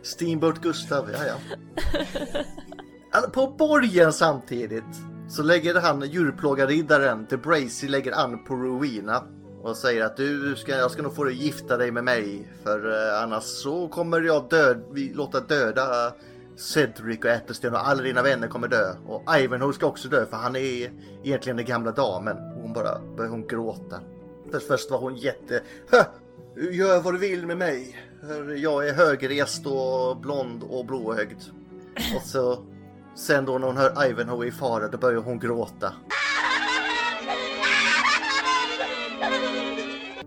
Steamboat 0.03 0.61
Gustav, 0.61 1.09
ja 1.13 1.19
ja. 1.25 1.35
Alltså, 3.11 3.31
på 3.31 3.47
borgen 3.47 4.13
samtidigt 4.13 4.83
så 5.29 5.43
lägger 5.43 5.81
han 5.81 6.01
djurplågarriddaren 6.09 7.25
till 7.27 7.37
Bracy 7.37 7.87
lägger 7.87 8.11
an 8.11 8.43
på 8.43 8.55
Rowena 8.55 9.23
och 9.63 9.77
säger 9.77 10.05
att 10.05 10.17
du 10.17 10.55
ska, 10.55 10.71
jag 10.71 10.91
ska 10.91 11.01
nog 11.01 11.15
få 11.15 11.23
dig 11.23 11.43
gifta 11.43 11.77
dig 11.77 11.91
med 11.91 12.03
mig 12.03 12.51
för 12.63 12.89
eh, 12.91 13.23
annars 13.23 13.43
så 13.43 13.87
kommer 13.87 14.21
jag 14.21 14.49
död, 14.49 14.83
låta 15.13 15.39
döda 15.39 16.13
Cedric 16.55 17.19
och 17.19 17.25
Ättersten 17.25 17.73
och 17.73 17.87
alla 17.87 18.01
dina 18.03 18.21
vänner 18.21 18.47
kommer 18.47 18.67
dö. 18.67 18.93
Och 19.07 19.23
Ivanhoe 19.39 19.73
ska 19.73 19.85
också 19.85 20.09
dö 20.09 20.25
för 20.25 20.37
han 20.37 20.55
är 20.55 20.91
egentligen 21.23 21.57
den 21.57 21.65
gamla 21.65 21.91
damen. 21.91 22.37
Hon 22.61 22.73
bara 22.73 22.99
börjar 23.17 23.31
hon 23.31 23.47
gråta. 23.47 23.99
Först, 24.51 24.67
först 24.67 24.91
var 24.91 24.99
hon 24.99 25.15
jätte... 25.15 25.61
"Hö, 25.91 26.03
Gör 26.71 27.01
vad 27.01 27.13
du 27.13 27.17
vill 27.17 27.45
med 27.47 27.57
mig. 27.57 27.97
Jag 28.57 28.87
är 28.87 28.93
högrest 28.93 29.65
och 29.65 30.17
blond 30.17 30.63
och 30.69 30.85
blåögd. 30.85 31.37
Och 32.15 32.21
så 32.21 32.65
sen 33.15 33.45
då 33.45 33.57
när 33.57 33.67
hon 33.67 33.77
hör 33.77 34.09
Ivanhoe 34.09 34.47
i 34.47 34.51
fara 34.51 34.87
då 34.87 34.97
börjar 34.97 35.21
hon 35.21 35.39
gråta. 35.39 35.93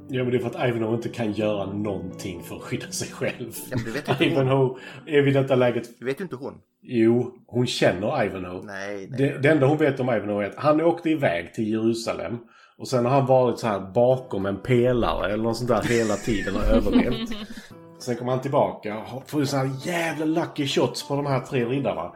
Ja, 0.08 0.22
men 0.22 0.32
det 0.32 0.36
är 0.36 0.40
för 0.40 0.58
att 0.58 0.68
Ivanhoe 0.68 0.94
inte 0.94 1.08
kan 1.08 1.32
göra 1.32 1.66
någonting 1.72 2.42
för 2.42 2.56
att 2.56 2.62
skydda 2.62 2.90
sig 2.90 3.08
själv. 3.08 3.52
Ja, 3.70 3.76
men 3.76 3.84
det 3.84 3.90
vet 3.90 4.08
inte 4.08 4.24
hon. 4.24 4.32
Ivanhoe 4.32 4.78
är 5.06 5.22
vid 5.22 5.34
detta 5.34 5.54
läget... 5.54 5.98
Det 5.98 6.04
vet 6.04 6.20
ju 6.20 6.22
inte 6.22 6.36
hon. 6.36 6.54
Jo, 6.82 7.34
hon 7.46 7.66
känner 7.66 8.24
Ivanhoe. 8.24 8.62
Nej, 8.64 9.08
nej. 9.10 9.18
Det, 9.18 9.38
det 9.38 9.48
enda 9.48 9.66
hon 9.66 9.78
vet 9.78 10.00
om 10.00 10.08
Ivanhoe 10.08 10.44
är 10.44 10.48
att 10.48 10.56
han 10.56 10.80
åkte 10.80 11.10
iväg 11.10 11.54
till 11.54 11.68
Jerusalem. 11.68 12.38
Och 12.78 12.88
sen 12.88 13.04
har 13.04 13.12
han 13.12 13.26
varit 13.26 13.58
så 13.58 13.66
här 13.66 13.80
bakom 13.80 14.46
en 14.46 14.56
pelare 14.56 15.32
eller 15.32 15.44
något 15.44 15.56
sånt 15.56 15.68
där 15.68 15.82
hela 15.82 16.14
tiden 16.14 16.56
och 16.56 16.64
överlevt. 16.64 17.30
Sen 17.98 18.16
kommer 18.16 18.32
han 18.32 18.40
tillbaka 18.40 18.98
och 18.98 19.30
får 19.30 19.44
så 19.44 19.56
här 19.56 19.70
jävla 19.86 20.24
lucky 20.24 20.66
shots 20.66 21.08
på 21.08 21.16
de 21.16 21.26
här 21.26 21.40
tre 21.40 21.64
riddarna. 21.64 22.12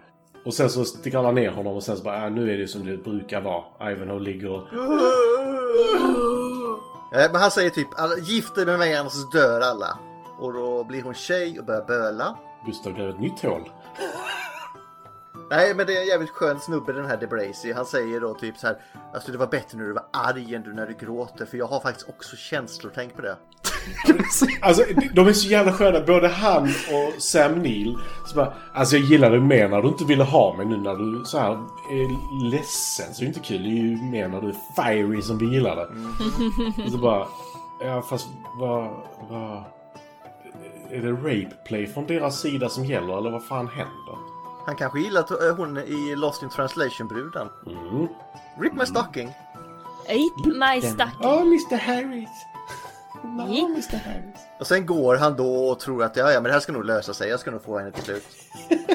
Och 0.47 0.55
sen 0.55 0.71
så 0.71 0.85
sticker 0.85 1.19
alla 1.19 1.31
ner 1.31 1.51
honom 1.51 1.77
och 1.77 1.83
sen 1.83 1.97
så 1.97 2.03
bara, 2.05 2.19
ja, 2.23 2.29
nu 2.29 2.53
är 2.53 2.59
det 2.59 2.69
som 2.69 2.87
det 2.87 2.97
brukar 2.97 3.41
vara. 3.41 3.93
Ivanhoe 3.93 4.21
ligger 4.21 4.51
och... 4.51 4.63
Eh, 7.15 7.33
Men 7.33 7.41
han 7.41 7.51
säger 7.51 7.71
typ, 7.71 7.89
"Alla- 7.97 8.19
gift 8.19 8.55
dig 8.55 8.67
med 8.67 8.79
mig 8.79 8.97
annars 8.97 9.31
dör 9.33 9.61
alla. 9.61 9.99
Och 10.39 10.53
då 10.53 10.85
blir 10.85 11.03
hon 11.03 11.15
tjej 11.15 11.59
och 11.59 11.65
börjar 11.65 11.85
böla. 11.87 12.37
Gustav 12.67 12.93
gräver 12.93 13.11
ett 13.11 13.21
nytt 13.21 13.41
hål. 13.43 13.71
Nej 15.51 15.75
men 15.75 15.87
det 15.87 15.97
är 15.97 16.01
en 16.01 16.07
jävligt 16.07 16.31
skön 16.31 16.61
snubbe 16.61 16.93
den 16.93 17.07
här 17.07 17.17
DeBracy. 17.17 17.73
Han 17.73 17.87
säger 17.87 18.21
då 18.21 18.35
typ 18.35 18.59
så 18.59 18.67
här. 18.67 18.77
Alltså 19.15 19.33
det 19.33 19.39
var 19.39 19.47
bättre 19.47 19.79
när 19.79 19.85
du 19.85 19.93
var 19.93 20.07
arg 20.13 20.55
än 20.55 20.63
du 20.63 20.75
när 20.75 20.87
du 20.87 20.95
gråter. 21.07 21.47
För 21.47 21.59
jag 21.59 21.67
har 21.67 21.81
faktiskt 21.81 22.09
också 22.09 22.37
känslor, 22.37 22.93
tänk 22.95 23.17
på 23.17 23.23
det. 23.23 23.37
Alltså 24.61 24.83
de 25.15 25.29
är 25.29 25.33
så 25.33 25.49
jävla 25.49 25.73
sköna, 25.73 26.01
både 26.01 26.29
han 26.29 26.63
och 26.65 27.23
Sam 27.23 27.53
Neill. 27.53 27.99
Så 28.27 28.37
bara, 28.37 28.55
alltså 28.75 28.97
jag 28.97 29.05
gillar 29.05 29.31
det 29.31 29.41
mer 29.41 29.69
när 29.69 29.83
du 29.83 29.89
inte 29.89 30.05
ville 30.05 30.25
ha 30.25 30.57
mig 30.57 30.67
nu 30.67 30.77
när 30.77 30.95
du 30.95 31.25
så 31.25 31.39
här 31.39 31.53
är 31.91 32.51
ledsen. 32.51 33.15
Så 33.15 33.21
det 33.21 33.25
är 33.25 33.29
inte 33.29 33.41
kul, 33.41 33.63
det 33.63 33.69
är 33.69 33.73
ju 33.73 34.03
mer 34.03 34.29
när 34.29 34.41
du 34.41 34.49
är 34.49 34.57
fiery 34.77 35.23
som 35.23 35.39
vi 35.39 35.47
gillar 35.47 35.77
det. 35.77 35.87
Och 36.85 36.93
så 36.93 36.99
bara, 36.99 37.27
ja 37.81 38.03
fast 38.03 38.27
vad, 38.61 38.91
vad... 39.31 39.63
Är 40.91 41.03
det 41.03 41.13
rape 41.13 41.57
play 41.67 41.87
från 41.87 42.07
deras 42.07 42.41
sida 42.41 42.69
som 42.69 42.85
gäller 42.85 43.19
eller 43.19 43.31
vad 43.31 43.47
fan 43.47 43.69
händer? 43.69 44.36
Han 44.67 44.77
kanske 44.77 45.01
gillar 45.01 45.21
att, 45.21 45.31
eh, 45.31 45.57
hon 45.57 45.79
i 45.79 46.15
Lost 46.17 46.43
in 46.43 46.49
translation-bruden. 46.51 47.49
Mm. 47.67 48.09
Rip 48.61 48.73
my 48.73 48.87
stocking. 48.87 49.29
Ape 50.05 50.49
my 50.49 50.81
stacking. 50.83 51.27
Oh, 51.27 51.41
Mr 51.43 51.77
Harris. 51.77 52.29
No, 53.25 53.47
Ja. 53.49 53.67
Mr 53.67 53.97
Harris. 53.97 54.41
Och 54.59 54.67
sen 54.67 54.87
går 54.87 55.17
han 55.17 55.37
då 55.37 55.69
och 55.69 55.79
tror 55.81 56.05
att 56.05 56.17
ja, 56.17 56.31
ja 56.33 56.41
men 56.41 56.45
det 56.45 56.53
här 56.53 56.61
ska 56.61 56.73
nog 56.73 56.85
lösa 56.85 57.15
sig. 57.15 57.29
Jag 57.31 57.41
ska 57.41 57.51
nog 57.51 57.63
få 57.65 57.79
henne 57.79 57.91
till 57.91 58.03
slut. 58.03 58.27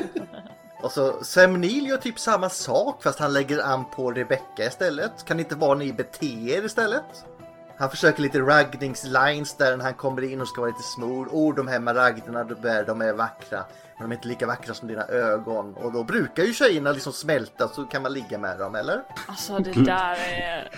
och 0.83 0.91
så 0.91 1.23
Sam 1.23 1.61
Neill 1.61 1.87
gör 1.87 1.97
typ 1.97 2.19
samma 2.19 2.49
sak 2.49 3.03
fast 3.03 3.19
han 3.19 3.33
lägger 3.33 3.59
an 3.63 3.85
på 3.95 4.11
Rebecca 4.11 4.65
istället. 4.65 5.25
Kan 5.25 5.39
inte 5.39 5.55
vara 5.55 5.75
ni 5.77 5.93
bete 5.93 6.25
er 6.25 6.65
istället? 6.65 7.25
Han 7.81 7.89
försöker 7.89 8.21
lite 8.21 8.39
raggningslines 8.39 9.57
där 9.57 9.77
när 9.77 9.83
han 9.85 9.93
kommer 9.93 10.21
in 10.21 10.41
och 10.41 10.47
ska 10.47 10.61
vara 10.61 10.71
lite 10.71 10.83
smooth. 10.83 11.29
Oh, 11.31 11.55
de 11.55 11.67
här 11.67 11.79
maragderna 11.79 12.43
du 12.43 12.55
bär, 12.55 12.83
de 12.85 13.01
är 13.01 13.13
vackra. 13.13 13.63
Men 13.97 14.09
de 14.09 14.11
är 14.11 14.15
inte 14.15 14.27
lika 14.27 14.47
vackra 14.47 14.73
som 14.73 14.87
dina 14.87 15.03
ögon. 15.05 15.75
Och 15.75 15.93
då 15.93 16.03
brukar 16.03 16.43
ju 16.43 16.53
tjejerna 16.53 16.91
liksom 16.91 17.13
smälta 17.13 17.67
så 17.67 17.85
kan 17.85 18.01
man 18.01 18.13
ligga 18.13 18.37
med 18.37 18.59
dem, 18.59 18.75
eller? 18.75 19.03
Alltså 19.27 19.57
det 19.59 19.71
där 19.71 20.15
är... 20.15 20.69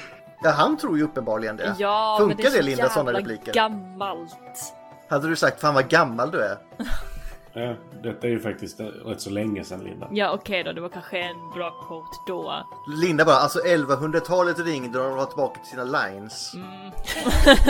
Ja, 0.43 0.49
han 0.49 0.78
tror 0.78 0.97
ju 0.97 1.04
uppenbarligen 1.04 1.58
det. 1.58 1.76
Ja, 1.78 2.18
men 2.20 2.30
Funkar 2.30 2.43
det 2.43 2.49
är 2.49 2.51
det, 2.51 2.58
så 2.58 2.64
Linda, 2.64 2.89
sådana 2.89 3.20
repliker? 3.20 3.54
gammalt. 3.54 4.74
Hade 5.10 5.28
du 5.28 5.36
sagt 5.36 5.62
fan 5.62 5.74
vad 5.74 5.89
gammal 5.89 6.32
du 6.32 6.41
är? 6.41 6.58
Ja, 7.54 7.76
detta 8.04 8.28
är 8.28 8.32
ju 8.32 8.39
faktiskt 8.39 8.80
eh, 8.80 8.86
rätt 8.86 9.22
så 9.22 9.30
länge 9.30 9.64
sedan 9.64 9.80
Linda. 9.84 10.08
Ja 10.12 10.32
okej 10.34 10.64
då, 10.64 10.72
det 10.72 10.82
var 10.82 10.89
kanske 10.89 11.20
en 11.20 11.49
bra 11.56 11.72
quote 11.88 12.18
då. 12.28 12.64
Linda 12.88 13.26
bara, 13.26 13.36
alltså 13.36 13.60
1100-talet 13.60 14.60
ringde 14.60 14.99
och 14.99 15.06
de 15.10 15.16
var 15.18 15.26
tillbaka 15.26 15.60
till 15.60 15.70
sina 15.70 15.84
lines. 15.84 16.54
Mm. 16.54 16.91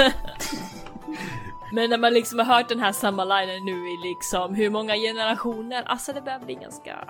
Men 1.74 1.90
när 1.90 1.98
man 1.98 2.14
liksom 2.14 2.40
har 2.40 2.46
hört 2.46 2.70
den 2.70 2.80
här 2.80 2.92
samma 2.92 3.24
linen 3.26 3.66
nu 3.66 3.90
i 3.90 3.98
liksom 3.98 4.56
hur 4.56 4.70
många 4.70 4.96
generationer, 4.96 5.84
alltså 5.86 6.14
det 6.14 6.22
börjar 6.22 6.40
bli 6.40 6.56
ganska 6.56 7.08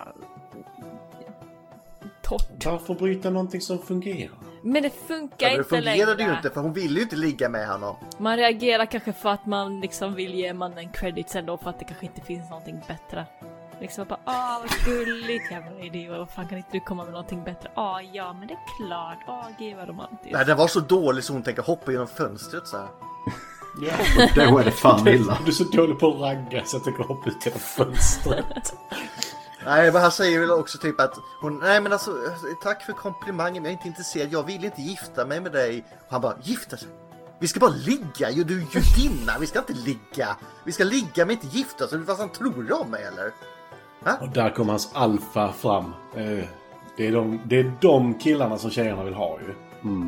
torrt. 2.23 2.65
Varför 2.65 2.93
bryta 2.93 3.29
någonting 3.29 3.61
som 3.61 3.79
fungerar? 3.79 4.37
Men 4.63 4.83
det 4.83 4.89
funkar 5.07 5.47
Ja, 5.49 5.49
men 5.49 5.57
det 5.57 5.57
inte 5.57 5.69
fungerade 5.69 6.15
längre. 6.15 6.31
ju 6.31 6.37
inte 6.37 6.49
för 6.49 6.61
hon 6.61 6.73
ville 6.73 6.95
ju 6.95 7.01
inte 7.01 7.15
ligga 7.15 7.49
med 7.49 7.67
honom. 7.67 7.95
Man 8.17 8.37
reagerar 8.37 8.85
kanske 8.85 9.13
för 9.13 9.29
att 9.29 9.45
man 9.45 9.79
liksom 9.81 10.13
vill 10.15 10.33
ge 10.33 10.53
mannen 10.53 10.91
credits 10.91 11.35
ändå 11.35 11.57
för 11.57 11.69
att 11.69 11.79
det 11.79 11.85
kanske 11.85 12.05
inte 12.05 12.21
finns 12.21 12.49
någonting 12.49 12.81
bättre. 12.87 13.25
Liksom 13.81 14.05
bara 14.07 14.19
åh 14.25 14.59
vad 14.61 14.69
gulligt 14.85 15.51
jävla 15.51 15.79
idiot, 15.83 16.17
vad 16.17 16.29
fan 16.29 16.47
kan 16.47 16.57
inte 16.57 16.69
du 16.71 16.79
komma 16.79 17.03
med 17.03 17.11
någonting 17.13 17.43
bättre? 17.43 17.71
Åh 17.75 17.99
ja 18.13 18.33
men 18.33 18.47
det 18.47 18.53
är 18.53 18.87
klart, 18.87 19.17
åh 19.27 19.45
gud 19.59 19.75
vad 19.77 19.87
romantiskt. 19.89 20.31
Nej, 20.33 20.45
den 20.45 20.57
var 20.57 20.67
så 20.67 20.79
dålig 20.79 21.23
så 21.23 21.33
hon 21.33 21.43
tänker 21.43 21.61
hoppa 21.61 21.91
genom 21.91 22.07
fönstret 22.07 22.67
så 22.67 22.77
här. 22.77 22.87
Ja. 23.81 24.27
Då 24.51 24.57
är 24.57 24.63
det 24.63 24.71
fan 24.71 25.07
illa. 25.07 25.37
Du 25.45 25.51
är 25.51 25.53
så 25.55 25.63
dålig 25.63 25.99
på 25.99 26.07
att 26.07 26.21
ragga 26.21 26.63
så 26.65 26.75
jag 26.77 26.83
tänker 26.83 27.03
hoppa 27.03 27.29
ut 27.29 27.45
genom 27.45 27.59
fönstret. 27.59 28.73
Nej, 29.65 29.91
men 29.91 30.01
han 30.01 30.11
säger 30.11 30.39
väl 30.39 30.51
också 30.51 30.77
typ 30.77 30.99
att 30.99 31.13
hon, 31.41 31.59
nej 31.59 31.81
men 31.81 31.93
alltså 31.93 32.11
tack 32.63 32.83
för 32.85 32.93
komplimangen, 32.93 33.63
men 33.63 33.63
jag 33.63 33.69
är 33.69 33.77
inte 33.77 33.87
intresserad, 33.87 34.33
jag 34.33 34.43
vill 34.43 34.65
inte 34.65 34.81
gifta 34.81 35.25
mig 35.25 35.41
med 35.41 35.51
dig. 35.51 35.85
Och 36.05 36.11
han 36.11 36.21
bara, 36.21 36.35
gifta 36.43 36.77
sig? 36.77 36.87
Vi 37.39 37.47
ska 37.47 37.59
bara 37.59 37.71
ligga, 37.71 38.29
ju 38.29 38.43
du 38.43 38.61
är 38.61 38.65
judinna, 38.75 39.33
vi 39.39 39.47
ska 39.47 39.59
inte 39.59 39.73
ligga. 39.73 40.35
Vi 40.63 40.71
ska 40.71 40.83
ligga 40.83 41.25
men 41.25 41.31
inte 41.31 41.47
gifta 41.47 41.85
oss, 41.85 41.93
vad 41.93 42.17
fan 42.17 42.29
tror 42.29 42.63
du 42.63 42.73
om 42.73 42.89
mig 42.91 43.03
eller? 43.03 43.31
Och 44.21 44.29
där 44.29 44.49
kom 44.49 44.69
hans 44.69 44.89
alfa 44.93 45.53
fram. 45.53 45.93
Eh, 46.15 46.45
Det 46.97 47.07
är, 47.07 47.11
de, 47.11 47.39
det 47.45 47.59
är 47.59 47.73
de 47.81 48.13
killarna 48.19 48.57
som 48.57 48.69
tjejerna 48.71 49.03
vill 49.03 49.13
ha 49.13 49.39
ju. 49.39 49.55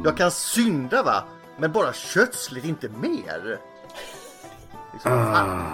Jag 0.05 0.17
kan 0.17 0.31
synda 0.31 1.03
va, 1.03 1.23
men 1.57 1.71
bara 1.71 1.93
kötsligt, 1.93 2.65
inte 2.65 2.89
mer. 2.89 3.41
Liksom, 4.93 5.11
fan. 5.11 5.73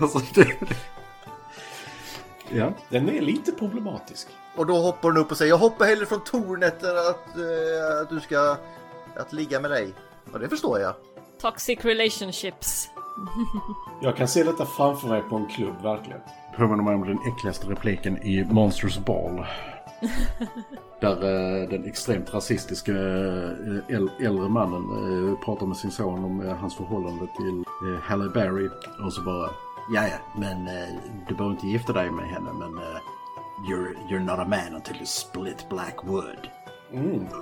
Alltså, 0.00 0.18
det... 0.34 0.46
Ja. 2.52 2.72
Den 2.88 3.08
är 3.08 3.20
lite 3.20 3.52
problematisk. 3.52 4.28
Och 4.56 4.66
då 4.66 4.76
hoppar 4.76 5.08
hon 5.08 5.16
upp 5.18 5.30
och 5.30 5.36
säger, 5.36 5.52
jag 5.52 5.58
hoppar 5.58 5.84
hellre 5.86 6.06
från 6.06 6.20
tornet 6.20 6.82
än 6.82 6.90
att, 6.98 7.36
eh, 7.36 8.00
att 8.02 8.10
du 8.10 8.20
ska 8.20 8.56
att 9.16 9.32
ligga 9.32 9.60
med 9.60 9.70
dig. 9.70 9.94
Och 10.32 10.38
det 10.38 10.48
förstår 10.48 10.80
jag. 10.80 10.94
Toxic 11.40 11.84
relationships. 11.84 12.88
Jag 14.02 14.16
kan 14.16 14.28
se 14.28 14.42
detta 14.42 14.66
framför 14.66 15.08
mig 15.08 15.22
på 15.22 15.36
en 15.36 15.46
klubb, 15.46 15.82
verkligen. 15.82 16.20
Påminner 16.56 16.82
mig 16.82 16.94
om 16.94 17.06
den 17.08 17.18
äckligaste 17.34 17.66
repliken 17.66 18.22
i 18.22 18.44
Monsters 18.44 18.98
Ball. 18.98 19.46
Där 21.00 21.12
eh, 21.62 21.68
den 21.68 21.84
extremt 21.84 22.34
rasistiska 22.34 22.92
eh, 22.92 22.98
äl- 23.88 24.10
äldre 24.26 24.48
mannen 24.48 24.82
eh, 24.82 25.44
pratar 25.44 25.66
med 25.66 25.76
sin 25.76 25.90
son 25.90 26.24
om 26.24 26.40
eh, 26.48 26.56
hans 26.56 26.76
förhållande 26.76 27.26
till 27.36 27.58
eh, 27.94 28.00
Halle 28.02 28.28
Berry. 28.28 28.68
Och 29.04 29.12
så 29.12 29.22
bara, 29.22 29.50
ja 29.90 30.08
ja, 30.08 30.18
men 30.36 30.68
eh, 30.68 30.88
du 31.28 31.34
behöver 31.34 31.54
inte 31.54 31.66
gifta 31.66 31.92
dig 31.92 32.10
med 32.10 32.28
henne 32.28 32.52
men 32.52 32.78
eh, 32.78 32.98
you're, 33.68 33.94
you're 34.08 34.24
not 34.24 34.38
a 34.38 34.44
man 34.44 34.74
until 34.74 34.96
you 34.96 35.06
split 35.06 35.68
black 35.68 36.04
wood. 36.04 36.48
Mm. 36.92 37.26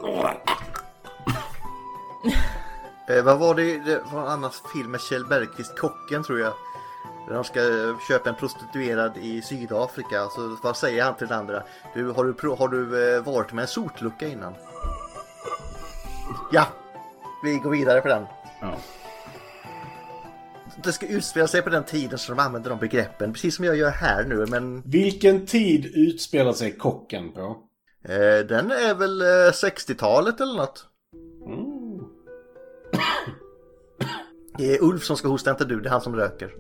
Eh, 3.09 3.23
vad 3.23 3.39
var 3.39 3.55
det? 3.55 3.79
Det 3.79 4.03
var 4.13 4.21
en 4.23 4.29
annan 4.29 4.51
film 4.73 4.91
med 4.91 5.01
Kjell 5.01 5.27
Bergqvist, 5.27 5.79
Kocken 5.79 6.25
tror 6.25 6.41
jag. 6.41 6.53
Där 7.29 7.35
de 7.35 7.45
ska 7.45 7.61
eh, 7.61 7.99
köpa 8.09 8.29
en 8.29 8.35
prostituerad 8.35 9.17
i 9.17 9.43
Sydafrika. 9.43 10.29
Så 10.29 10.57
vad 10.63 10.77
säger 10.77 11.05
han 11.05 11.17
till 11.17 11.27
den 11.27 11.39
andra? 11.39 11.63
Du, 11.95 12.11
har 12.11 12.25
du, 12.25 12.49
har 12.49 12.69
du 12.69 13.15
eh, 13.15 13.23
varit 13.23 13.53
med 13.53 13.63
en 13.63 13.69
sotlucka 13.69 14.29
innan? 14.29 14.55
Ja, 16.53 16.67
vi 17.43 17.59
går 17.59 17.71
vidare 17.71 18.01
på 18.01 18.09
den. 18.09 18.27
Ja. 18.61 18.75
Det 20.85 20.93
ska 20.93 21.07
utspela 21.07 21.47
sig 21.49 21.63
på 21.63 21.71
den 21.71 21.85
tiden 21.85 22.19
som 22.19 22.37
de 22.37 22.43
använder 22.43 22.71
de 22.71 22.79
begreppen, 22.79 23.33
precis 23.33 23.57
som 23.57 23.65
jag 23.65 23.77
gör 23.77 23.91
här 23.91 24.25
nu. 24.25 24.47
Men 24.47 24.83
Vilken 24.87 25.47
tid 25.47 25.87
utspelar 25.95 26.53
sig 26.53 26.73
kocken 26.73 27.33
på? 27.33 27.57
eh, 28.09 28.47
den 28.49 28.71
är 28.71 28.95
väl 28.95 29.21
eh, 29.23 29.27
60-talet 29.53 30.41
eller 30.41 30.55
något. 30.57 30.87
Mm. 31.47 32.05
Det 34.59 34.75
är 34.77 34.83
Ulf 34.83 35.05
som 35.05 35.17
ska 35.17 35.29
hosta, 35.29 35.51
inte 35.51 35.65
du. 35.65 35.81
Det 35.81 35.89
är 35.89 35.91
han 35.91 36.01
som 36.01 36.17
röker. 36.17 36.51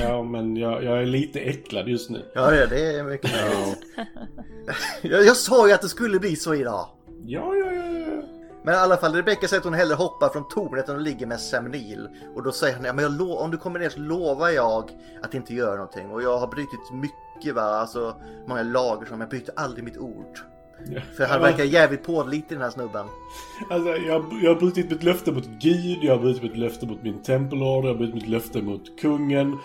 Ja, 0.00 0.22
men 0.22 0.56
jag, 0.56 0.84
jag 0.84 1.02
är 1.02 1.06
lite 1.06 1.40
äcklad 1.40 1.88
just 1.88 2.10
nu. 2.10 2.24
Ja, 2.34 2.50
det 2.50 2.62
är, 2.62 2.66
det 2.66 2.98
är 2.98 3.04
mycket 3.04 3.30
möjligt. 3.32 3.78
jag, 5.02 5.24
jag 5.24 5.36
sa 5.36 5.68
ju 5.68 5.72
att 5.74 5.82
det 5.82 5.88
skulle 5.88 6.18
bli 6.18 6.36
så 6.36 6.54
idag. 6.54 6.88
Ja, 7.24 7.54
ja, 7.54 7.65
ja, 7.65 7.65
ja. 7.65 7.65
Men 8.66 8.74
i 8.74 8.78
alla 8.78 8.96
fall, 8.96 9.14
Rebecca 9.14 9.48
säger 9.48 9.60
att 9.60 9.64
hon 9.64 9.74
hellre 9.74 9.94
hoppar 9.94 10.28
från 10.28 10.48
tornet 10.48 10.88
än 10.88 10.94
hon 10.94 11.04
ligger 11.04 11.26
med 11.26 11.40
Sam 11.40 11.64
Neill. 11.64 12.08
Och 12.34 12.42
då 12.42 12.52
säger 12.52 12.74
han, 12.74 12.84
ja, 12.84 12.92
men 12.92 13.02
jag 13.02 13.12
lo- 13.12 13.36
om 13.36 13.50
du 13.50 13.56
kommer 13.56 13.78
ner 13.78 13.88
så 13.88 14.00
lovar 14.00 14.48
jag 14.48 14.90
att 15.22 15.34
inte 15.34 15.54
göra 15.54 15.74
någonting. 15.74 16.10
Och 16.10 16.22
jag 16.22 16.38
har 16.38 16.46
brutit 16.46 16.80
mycket 16.92 17.54
va, 17.54 17.62
alltså 17.62 18.16
många 18.46 18.62
lager 18.62 19.06
som 19.06 19.20
jag 19.20 19.30
bryter 19.30 19.54
aldrig 19.56 19.84
mitt 19.84 19.98
ord. 19.98 20.38
För 21.16 21.24
han 21.24 21.40
verkar 21.40 21.64
jävligt 21.64 22.04
pålitlig 22.04 22.58
den 22.58 22.62
här 22.62 22.70
snubben. 22.70 23.06
Alltså, 23.70 23.88
jag, 23.88 24.24
jag 24.42 24.54
har 24.54 24.60
brutit 24.60 24.90
mitt 24.90 25.02
löfte 25.02 25.32
mot 25.32 25.46
Gud, 25.46 25.98
jag 26.02 26.12
har 26.14 26.20
brutit 26.22 26.42
mitt 26.42 26.56
löfte 26.56 26.86
mot 26.86 27.02
min 27.02 27.22
tempelord, 27.22 27.84
jag 27.84 27.90
har 27.90 27.98
brutit 27.98 28.14
mitt 28.14 28.28
löfte 28.28 28.62
mot 28.62 29.00
kungen, 29.00 29.58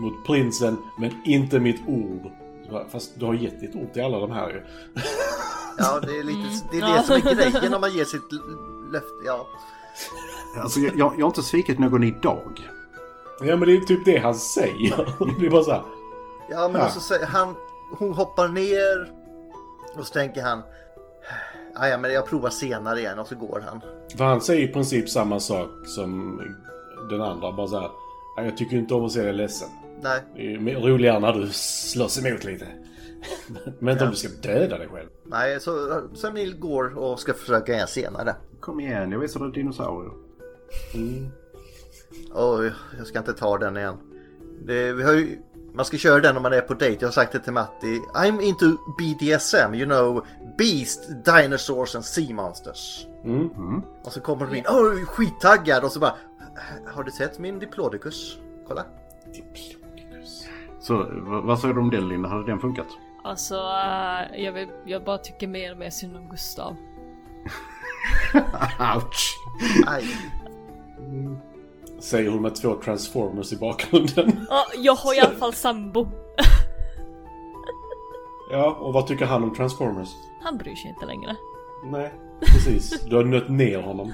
mot 0.00 0.26
prinsen, 0.26 0.76
men 1.00 1.10
inte 1.24 1.60
mitt 1.60 1.80
ord. 1.88 2.30
Fast 2.92 3.10
du 3.20 3.26
har 3.26 3.34
gett 3.34 3.60
ditt 3.60 3.74
ord 3.74 3.92
till 3.92 4.04
alla 4.04 4.18
de 4.18 4.30
här 4.30 4.48
ju. 4.48 4.62
Ja, 5.78 6.00
det 6.00 6.18
är 6.18 6.24
lite 6.24 6.66
det, 6.70 6.76
är 6.76 6.80
Ja. 6.80 6.96
det 6.96 7.02
som 7.02 7.14
är 7.16 7.34
grejen 7.50 7.74
om 7.74 7.80
man 7.80 7.92
ger 7.92 8.04
sitt 8.04 8.32
löfte. 8.92 9.08
Ja. 9.26 9.46
Alltså, 10.62 10.80
jag, 10.80 10.96
jag 10.98 11.06
har 11.06 11.26
inte 11.26 11.42
svikit 11.42 11.78
någon 11.78 12.02
idag. 12.04 12.70
Ja 13.40 13.56
men 13.56 13.68
det 13.68 13.74
är 13.76 13.80
typ 13.80 14.04
det 14.04 14.18
han 14.18 14.34
säger. 14.34 14.96
Det 15.40 15.46
är 15.46 15.50
bara 15.50 15.62
så 15.64 15.70
här. 15.70 15.82
Ja, 16.50 16.68
men 16.72 16.80
Ja. 16.80 16.88
så 16.90 17.00
säger 17.00 17.26
han, 17.26 17.54
hon 17.98 18.12
hoppar 18.14 18.48
ner 18.48 19.12
och 19.98 20.06
så 20.06 20.12
tänker 20.12 20.42
han, 20.42 20.62
"Ah, 21.74 21.86
ja 21.88 21.98
men 21.98 22.12
jag 22.12 22.26
provar 22.26 22.50
senare 22.50 22.98
igen 23.00 23.18
och 23.18 23.26
så 23.26 23.34
går 23.36 23.64
han. 23.68 23.80
För 24.16 24.24
han 24.24 24.40
säger 24.40 24.68
i 24.68 24.72
princip 24.72 25.08
samma 25.08 25.40
sak 25.40 25.68
som 25.86 26.40
den 27.10 27.22
andra. 27.22 27.52
Bara 27.52 27.66
så 27.68 27.80
här. 27.80 27.90
"Ja, 28.36 28.42
Jag 28.42 28.56
tycker 28.56 28.76
inte 28.76 28.94
om 28.94 29.04
att 29.04 29.12
se 29.12 29.22
dig 29.22 29.32
ledsen. 29.32 29.68
Nej, 30.02 30.22
Det 30.34 30.72
är 30.72 30.80
roligare 30.80 31.20
när 31.20 31.32
du 31.32 31.48
slåss 31.52 32.24
emot 32.26 32.44
lite. 32.44 32.66
Men 33.78 33.92
inte 33.92 34.04
om 34.04 34.10
du 34.10 34.16
ska 34.16 34.28
döda 34.42 34.78
dig 34.78 34.88
själv. 34.88 35.08
nej, 35.24 35.60
så 35.60 36.02
Samil 36.14 36.58
går 36.58 36.98
och 36.98 37.20
ska 37.20 37.34
försöka 37.34 37.72
igen 37.74 37.88
senare. 37.88 38.34
Kom 38.60 38.80
igen, 38.80 39.12
jag 39.12 39.18
visar 39.18 39.40
dig 39.40 39.52
dinosaurier. 39.52 40.12
Oj, 42.34 42.72
jag 42.98 43.06
ska 43.06 43.18
inte 43.18 43.32
ta 43.32 43.58
den 43.58 43.76
igen. 43.76 43.96
Det, 44.66 44.92
vi 44.92 45.02
har 45.02 45.12
ju, 45.12 45.38
man 45.74 45.84
ska 45.84 45.96
köra 45.96 46.20
den 46.20 46.36
om 46.36 46.42
man 46.42 46.52
är 46.52 46.60
på 46.60 46.74
dejt. 46.74 46.96
Jag 47.00 47.08
har 47.08 47.12
sagt 47.12 47.32
det 47.32 47.38
till 47.38 47.52
Matti. 47.52 48.00
I'm 48.14 48.40
into 48.42 48.66
BDSM, 48.98 49.74
you 49.74 49.84
know, 49.86 50.26
Beast, 50.58 51.08
Dinosaurs 51.24 51.94
and 51.94 52.04
Sea 52.04 52.34
Monsters. 52.34 53.06
Mm. 53.24 53.82
Och 54.04 54.12
så 54.12 54.20
kommer 54.20 54.46
de 54.46 54.54
in, 54.56 54.64
åh, 54.68 55.04
skittaggad 55.04 55.84
och 55.84 55.92
så 55.92 56.00
bara, 56.00 56.14
har 56.86 57.04
du 57.04 57.10
sett 57.10 57.38
min 57.38 57.58
Diplodocus? 57.58 58.38
Kolla. 58.68 58.84
Så 60.86 61.06
vad, 61.44 61.58
säger 61.58 61.74
du 61.74 61.80
om 61.80 61.90
den 61.90 62.08
Linda? 62.08 62.28
Hade 62.28 62.46
den 62.46 62.60
funkat? 62.60 62.86
Alltså, 63.24 63.54
eh, 63.54 64.44
jag, 64.44 64.52
vill, 64.52 64.68
jag 64.84 65.04
bara 65.04 65.18
tycker 65.18 65.46
mer 65.46 65.72
och 65.72 65.78
mer 65.78 65.90
synd 65.90 66.16
om 66.16 66.28
Gustav. 66.28 66.76
Ouch! 68.94 69.36
Aj. 69.86 70.04
Säger 72.00 72.30
hon 72.30 72.42
med 72.42 72.54
två 72.54 72.74
transformers 72.84 73.52
i 73.52 73.56
bakgrunden. 73.56 74.46
Ja, 74.48 74.66
jag 74.76 74.94
har 74.94 75.14
i 75.14 75.20
alla 75.20 75.34
fall 75.34 75.52
sambo. 75.52 76.08
Ja, 78.50 78.76
och 78.80 78.92
vad 78.92 79.06
tycker 79.06 79.26
han 79.26 79.42
om 79.42 79.54
transformers? 79.54 80.08
Han 80.42 80.58
bryr 80.58 80.74
sig 80.74 80.90
inte 80.90 81.06
längre. 81.06 81.36
Nej, 81.84 82.12
precis. 82.40 83.04
Du 83.04 83.16
har 83.16 83.24
nött 83.24 83.48
ner 83.48 83.82
honom. 83.82 84.12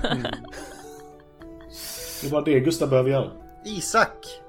Det 2.20 2.26
är 2.26 2.30
bara 2.30 2.42
det 2.42 2.60
Gustav 2.60 2.88
behöver 2.88 3.10
göra. 3.10 3.30
Isak. 3.64 4.42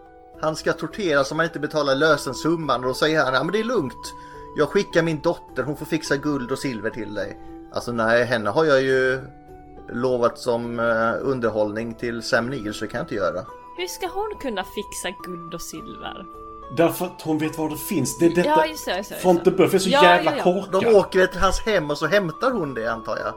Han 0.44 0.56
ska 0.56 0.74
torteras 0.74 1.32
om 1.32 1.40
han 1.40 1.46
inte 1.48 1.60
betalar 1.60 1.96
lösensumman 1.96 2.82
och 2.82 2.88
då 2.88 2.94
säger 2.94 3.24
han, 3.26 3.34
ja 3.34 3.44
men 3.44 3.52
det 3.54 3.60
är 3.60 3.64
lugnt. 3.64 4.14
Jag 4.58 4.70
skickar 4.70 5.04
min 5.04 5.20
dotter, 5.22 5.64
hon 5.64 5.76
får 5.78 5.86
fixa 5.86 6.18
guld 6.18 6.52
och 6.52 6.60
silver 6.60 6.90
till 6.90 7.14
dig. 7.14 7.40
Alltså 7.74 7.92
nej, 7.92 8.24
henne 8.26 8.50
har 8.50 8.66
jag 8.66 8.82
ju 8.82 9.22
lovat 9.90 10.38
som 10.40 10.80
eh, 10.80 11.14
underhållning 11.22 11.94
till 11.94 12.22
Sam 12.22 12.50
Neill 12.50 12.74
så 12.74 12.86
det 12.86 12.92
kan 12.92 12.98
jag 12.98 13.04
inte 13.06 13.16
göra. 13.16 13.46
Hur 13.78 13.88
ska 13.88 14.08
hon 14.08 14.34
kunna 14.42 14.64
fixa 14.64 15.10
guld 15.26 15.54
och 15.54 15.62
silver? 15.62 16.26
Därför 16.78 17.06
att 17.06 17.22
hon 17.22 17.38
vet 17.38 17.58
var 17.58 17.70
det 17.70 17.78
finns. 17.78 18.18
Det 18.20 18.26
är 18.26 18.30
detta... 18.30 18.50
Ja, 18.50 18.66
just 18.66 18.86
det, 18.86 18.98
just 18.98 19.10
det, 19.10 19.16
just 19.16 19.24
det. 19.24 19.30
Fontebuff 19.30 19.74
är 19.74 19.80
så 19.80 19.90
Ja, 19.90 20.04
jävla 20.04 20.32
ja, 20.32 20.38
ja. 20.38 20.44
korkad. 20.44 20.82
De 20.84 20.96
åker 20.96 21.28
till 21.28 21.40
hans 21.42 21.60
hem 21.60 21.90
och 21.92 21.98
så 21.98 22.08
hämtar 22.08 22.52
hon 22.52 22.74
det 22.74 22.88
antar 22.88 23.18
jag. 23.18 23.34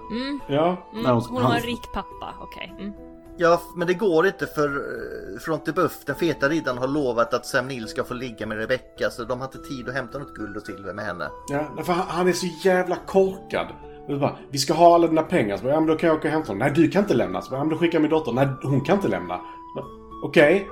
Ja. 0.48 0.66
Mm, 0.92 1.02
Nej, 1.04 1.12
hon- 1.12 1.22
hon 1.30 1.42
har 1.42 1.54
en 1.54 1.62
rik 1.62 1.92
pappa, 1.92 2.34
okej. 2.40 2.74
Mm. 2.78 2.92
Ja, 3.38 3.60
men 3.76 3.86
det 3.86 3.94
går 3.94 4.26
inte 4.26 4.46
för 4.46 4.68
uh, 4.76 5.38
Frontebuff, 5.40 5.92
den 6.06 6.16
feta 6.16 6.48
riddaren, 6.48 6.78
har 6.78 6.88
lovat 6.88 7.34
att 7.34 7.46
Sam 7.46 7.68
Neill 7.68 7.88
ska 7.88 8.04
få 8.04 8.14
ligga 8.14 8.46
med 8.46 8.58
Rebecca 8.58 9.10
så 9.10 9.24
de 9.24 9.38
har 9.40 9.46
inte 9.46 9.58
tid 9.68 9.88
att 9.88 9.94
hämta 9.94 10.18
något 10.18 10.34
guld 10.34 10.56
och 10.56 10.62
silver 10.62 10.92
med 10.92 11.04
henne. 11.04 11.28
Ja, 11.48 11.64
därför 11.76 11.92
han, 11.92 12.28
är 12.28 12.32
så 12.32 12.46
jävla 12.64 12.96
korkad. 13.06 13.66
Bara, 14.08 14.36
vi 14.50 14.58
ska 14.58 14.74
ha 14.74 14.94
alla 14.94 15.06
dina 15.06 15.22
pengar. 15.22 15.56
Så 15.56 15.62
bara, 15.62 15.72
ja 15.72 15.80
men 15.80 15.86
då 15.88 15.96
kan 15.96 16.08
jag 16.08 16.16
åka 16.18 16.28
och 16.28 16.32
hämta 16.32 16.48
dem. 16.48 16.58
Nej, 16.58 16.72
du 16.74 16.88
kan 16.88 17.02
inte 17.02 17.14
lämna. 17.14 17.42
Så 17.42 17.50
bara, 17.50 17.56
ja 17.56 17.64
men 17.64 17.70
då 17.72 17.78
skickar 17.78 17.94
jag 17.94 18.02
min 18.02 18.10
dotter. 18.10 18.32
Nej, 18.32 18.48
hon 18.62 18.80
kan 18.80 18.96
inte 18.96 19.08
lämna. 19.08 19.40
Okej. 20.24 20.68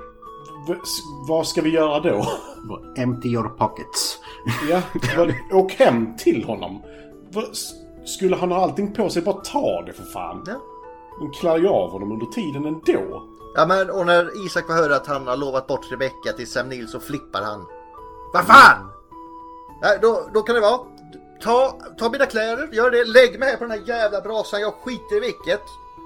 V- 0.67 0.75
s- 0.83 0.99
vad 1.27 1.47
ska 1.47 1.61
vi 1.61 1.69
göra 1.69 1.99
då? 1.99 2.25
Empty 2.97 3.29
your 3.29 3.49
pockets. 3.49 4.19
ja, 4.69 4.81
åk 5.57 5.71
hem 5.73 6.17
till 6.17 6.43
honom. 6.43 6.81
Skulle 8.05 8.35
han 8.35 8.51
ha 8.51 8.63
allting 8.63 8.93
på 8.93 9.09
sig, 9.09 9.21
bara 9.21 9.35
ta 9.35 9.81
det 9.85 9.93
för 9.93 10.03
fan. 10.03 10.43
Ja. 10.47 10.53
De 11.19 11.31
klär 11.31 11.57
ju 11.57 11.67
av 11.67 11.91
honom 11.91 12.11
under 12.11 12.25
tiden 12.25 12.65
ändå. 12.65 13.23
Ja 13.55 13.65
men 13.65 13.89
och 13.89 14.05
när 14.05 14.45
Isak 14.45 14.65
får 14.65 14.73
höra 14.73 14.95
att 14.95 15.07
han 15.07 15.27
har 15.27 15.37
lovat 15.37 15.67
bort 15.67 15.91
Rebecca 15.91 16.33
till 16.35 16.47
Sam 16.47 16.69
Neill 16.69 16.87
så 16.87 16.99
flippar 16.99 17.41
han. 17.41 17.65
Vad 18.33 18.45
fan! 18.45 18.91
Nej, 19.81 19.99
då, 20.01 20.29
då 20.33 20.41
kan 20.41 20.55
det 20.55 20.61
vara. 20.61 20.79
Ta, 21.41 21.79
ta 21.97 22.09
mina 22.09 22.25
kläder, 22.25 22.69
gör 22.71 22.91
det, 22.91 23.05
lägg 23.05 23.39
mig 23.39 23.49
här 23.49 23.57
på 23.57 23.63
den 23.63 23.71
här 23.71 23.87
jävla 23.87 24.21
brasan, 24.21 24.61
jag 24.61 24.73
skiter 24.73 25.17
i 25.17 25.19
vilket. 25.19 25.61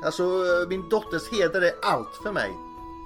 Alltså 0.05 0.23
min 0.69 0.89
dotters 0.89 1.29
heder 1.31 1.61
är 1.61 1.71
allt 1.81 2.15
för 2.23 2.31
mig. 2.31 2.51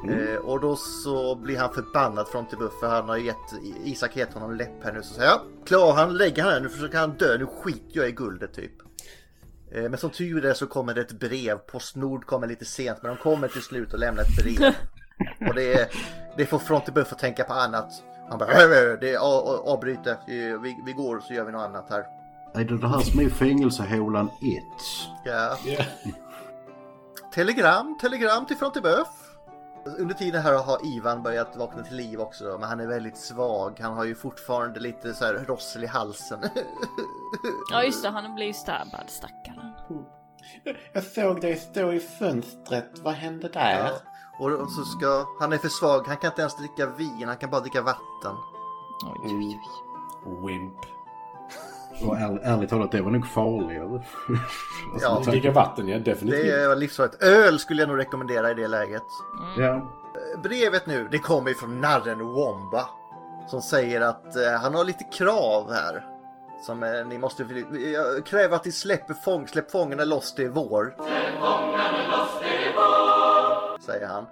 Eh, 0.10 0.36
och 0.36 0.60
då 0.60 0.76
så 0.76 1.36
blir 1.36 1.58
han 1.58 1.74
förbannad 1.74 2.28
från 2.28 2.46
till 2.46 2.58
Buff 2.58 2.74
för 2.80 2.88
han 2.88 3.10
har 3.10 3.18
gett 3.18 3.54
Isak 3.84 4.16
gett 4.16 4.34
honom 4.34 4.56
läpp 4.56 4.84
här 4.84 4.94
nu 4.94 5.04
så 5.04 5.14
säger 5.14 5.30
jag 5.30 5.40
klar 5.66 5.94
han 5.94 6.18
lägger 6.18 6.44
han 6.44 6.52
här 6.52 6.60
nu 6.60 6.70
försöker 6.70 6.98
han 6.98 7.12
dö 7.12 7.38
nu 7.38 7.46
skiter 7.46 8.00
jag 8.00 8.10
i 8.10 8.12
guldet 8.12 8.54
typ. 8.54 8.72
Eh, 9.74 9.84
Men 9.90 9.98
som 9.98 10.10
tur 10.10 10.46
är 10.46 10.54
så 10.54 10.68
kommer 10.68 10.94
det 10.94 11.02
ett 11.02 11.12
brev. 11.20 11.58
Postnord 11.58 12.26
kommer 12.26 12.48
lite 12.48 12.66
sent 12.66 12.98
men 13.02 13.16
de 13.16 13.18
kommer 13.24 13.48
till 13.48 13.62
slut 13.62 13.94
och 13.94 14.00
lämnar 14.00 14.24
ett 14.24 14.36
brev. 14.44 14.74
Och 15.50 15.54
det, 15.56 15.90
det 16.38 16.46
får 16.46 16.60
Frontebuff 16.60 17.12
att 17.12 17.20
tänka 17.20 17.44
på 17.44 17.54
annat. 17.54 18.04
Han 18.30 18.40
bara 18.40 18.52
"Äh, 18.52 18.62
äh, 18.92 19.00
det 19.02 19.14
är 19.14 19.18
avbryter. 19.74 20.12
Eh, 20.12 20.62
Vi, 20.62 20.78
vi 20.86 20.94
går 20.94 21.20
så 21.20 21.34
gör 21.34 21.46
vi 21.46 21.52
något 21.52 21.62
annat 21.62 21.90
här. 21.90 22.06
Är 22.56 22.64
det 22.64 22.78
det 22.78 22.88
här 22.88 23.00
som 23.00 23.20
är 23.20 23.30
fängelsehålan 23.30 24.26
1? 24.28 24.34
Ja. 25.26 25.58
Telegram, 27.34 27.98
telegram 28.02 28.46
till 28.46 28.58
Frontebuff. 28.58 29.08
Under 29.86 30.16
tiden 30.16 30.42
här 30.42 30.64
har 30.64 30.86
Ivan 30.86 31.24
börjat 31.24 31.56
vakna 31.56 31.84
till 31.84 31.96
liv 31.96 32.20
också 32.22 32.46
då, 32.46 32.58
men 32.58 32.70
han 32.70 32.80
är 32.80 32.88
väldigt 32.88 33.18
svag. 33.18 33.80
Han 33.80 33.94
har 33.94 34.04
ju 34.04 34.16
fortfarande 34.16 34.80
lite 34.80 35.14
så 35.14 35.26
här 35.26 35.34
rossel 35.34 35.84
i 35.84 35.88
halsen. 35.88 36.40
Ja 37.72 37.84
just 37.84 38.04
det, 38.04 38.10
han 38.10 38.36
blir 38.36 38.46
ju 38.46 38.54
stabbad, 38.54 39.04
stackaren. 39.08 39.74
Jag 40.94 41.04
såg 41.04 41.42
dig 41.42 41.56
stå 41.56 41.94
i 41.94 42.00
fönstret. 42.00 43.00
Vad 43.00 43.14
hände 43.14 43.50
där? 43.50 43.78
Ja. 43.78 43.92
Och, 44.40 44.52
och 44.52 44.72
så 44.72 44.84
ska, 44.84 45.26
han 45.40 45.54
är 45.54 45.58
för 45.58 45.70
svag, 45.70 46.08
han 46.08 46.18
kan 46.18 46.30
inte 46.30 46.42
ens 46.42 46.58
dricka 46.58 46.86
vin, 46.86 47.24
han 47.28 47.38
kan 47.38 47.50
bara 47.50 47.62
dricka 47.62 47.82
vatten. 47.82 48.36
Oj, 49.06 49.36
oj, 49.36 49.60
oj. 50.26 50.48
Wimp. 50.48 50.80
Och 52.02 52.18
är, 52.18 52.40
ärligt 52.44 52.70
talat, 52.70 52.92
det 52.92 53.02
var 53.02 53.12
nog 53.12 53.28
farligare. 53.28 53.86
alltså, 54.94 55.08
Ja. 55.26 55.32
Dricka 55.32 55.52
vatten, 55.52 55.88
ja 55.88 56.00
definitivt. 56.00 56.44
Det 56.46 56.52
är 56.52 56.76
livsfarligt. 56.76 57.24
Öl 57.24 57.60
skulle 57.60 57.82
jag 57.82 57.90
nog 57.90 58.00
rekommendera 58.00 58.52
i 58.52 58.54
det 58.54 58.68
läget. 58.68 59.04
ja. 59.58 59.82
Brevet 60.44 60.86
nu, 60.88 61.08
det 61.12 61.20
kommer 61.20 61.50
ju 61.50 61.56
från 61.56 61.82
narren 61.82 62.20
Womba. 62.20 62.86
Som 63.48 63.62
säger 63.62 64.02
att 64.02 64.36
eh, 64.36 64.52
han 64.62 64.76
har 64.76 64.84
lite 64.84 65.04
krav 65.04 65.72
här. 65.74 66.06
Som 66.66 66.84
eh, 66.84 67.06
ni 67.08 67.18
måste, 67.18 67.44
jag 67.94 68.26
kräver 68.26 68.56
att 68.56 68.66
ni 68.66 68.72
släpper 68.72 69.14
fång, 69.14 69.48
släpp 69.48 69.72
fångarna 69.72 70.04
loss, 70.06 70.34
det 70.38 70.44
är 70.44 70.50
vår. 70.50 70.96
Säger 73.86 74.08
han. 74.08 74.26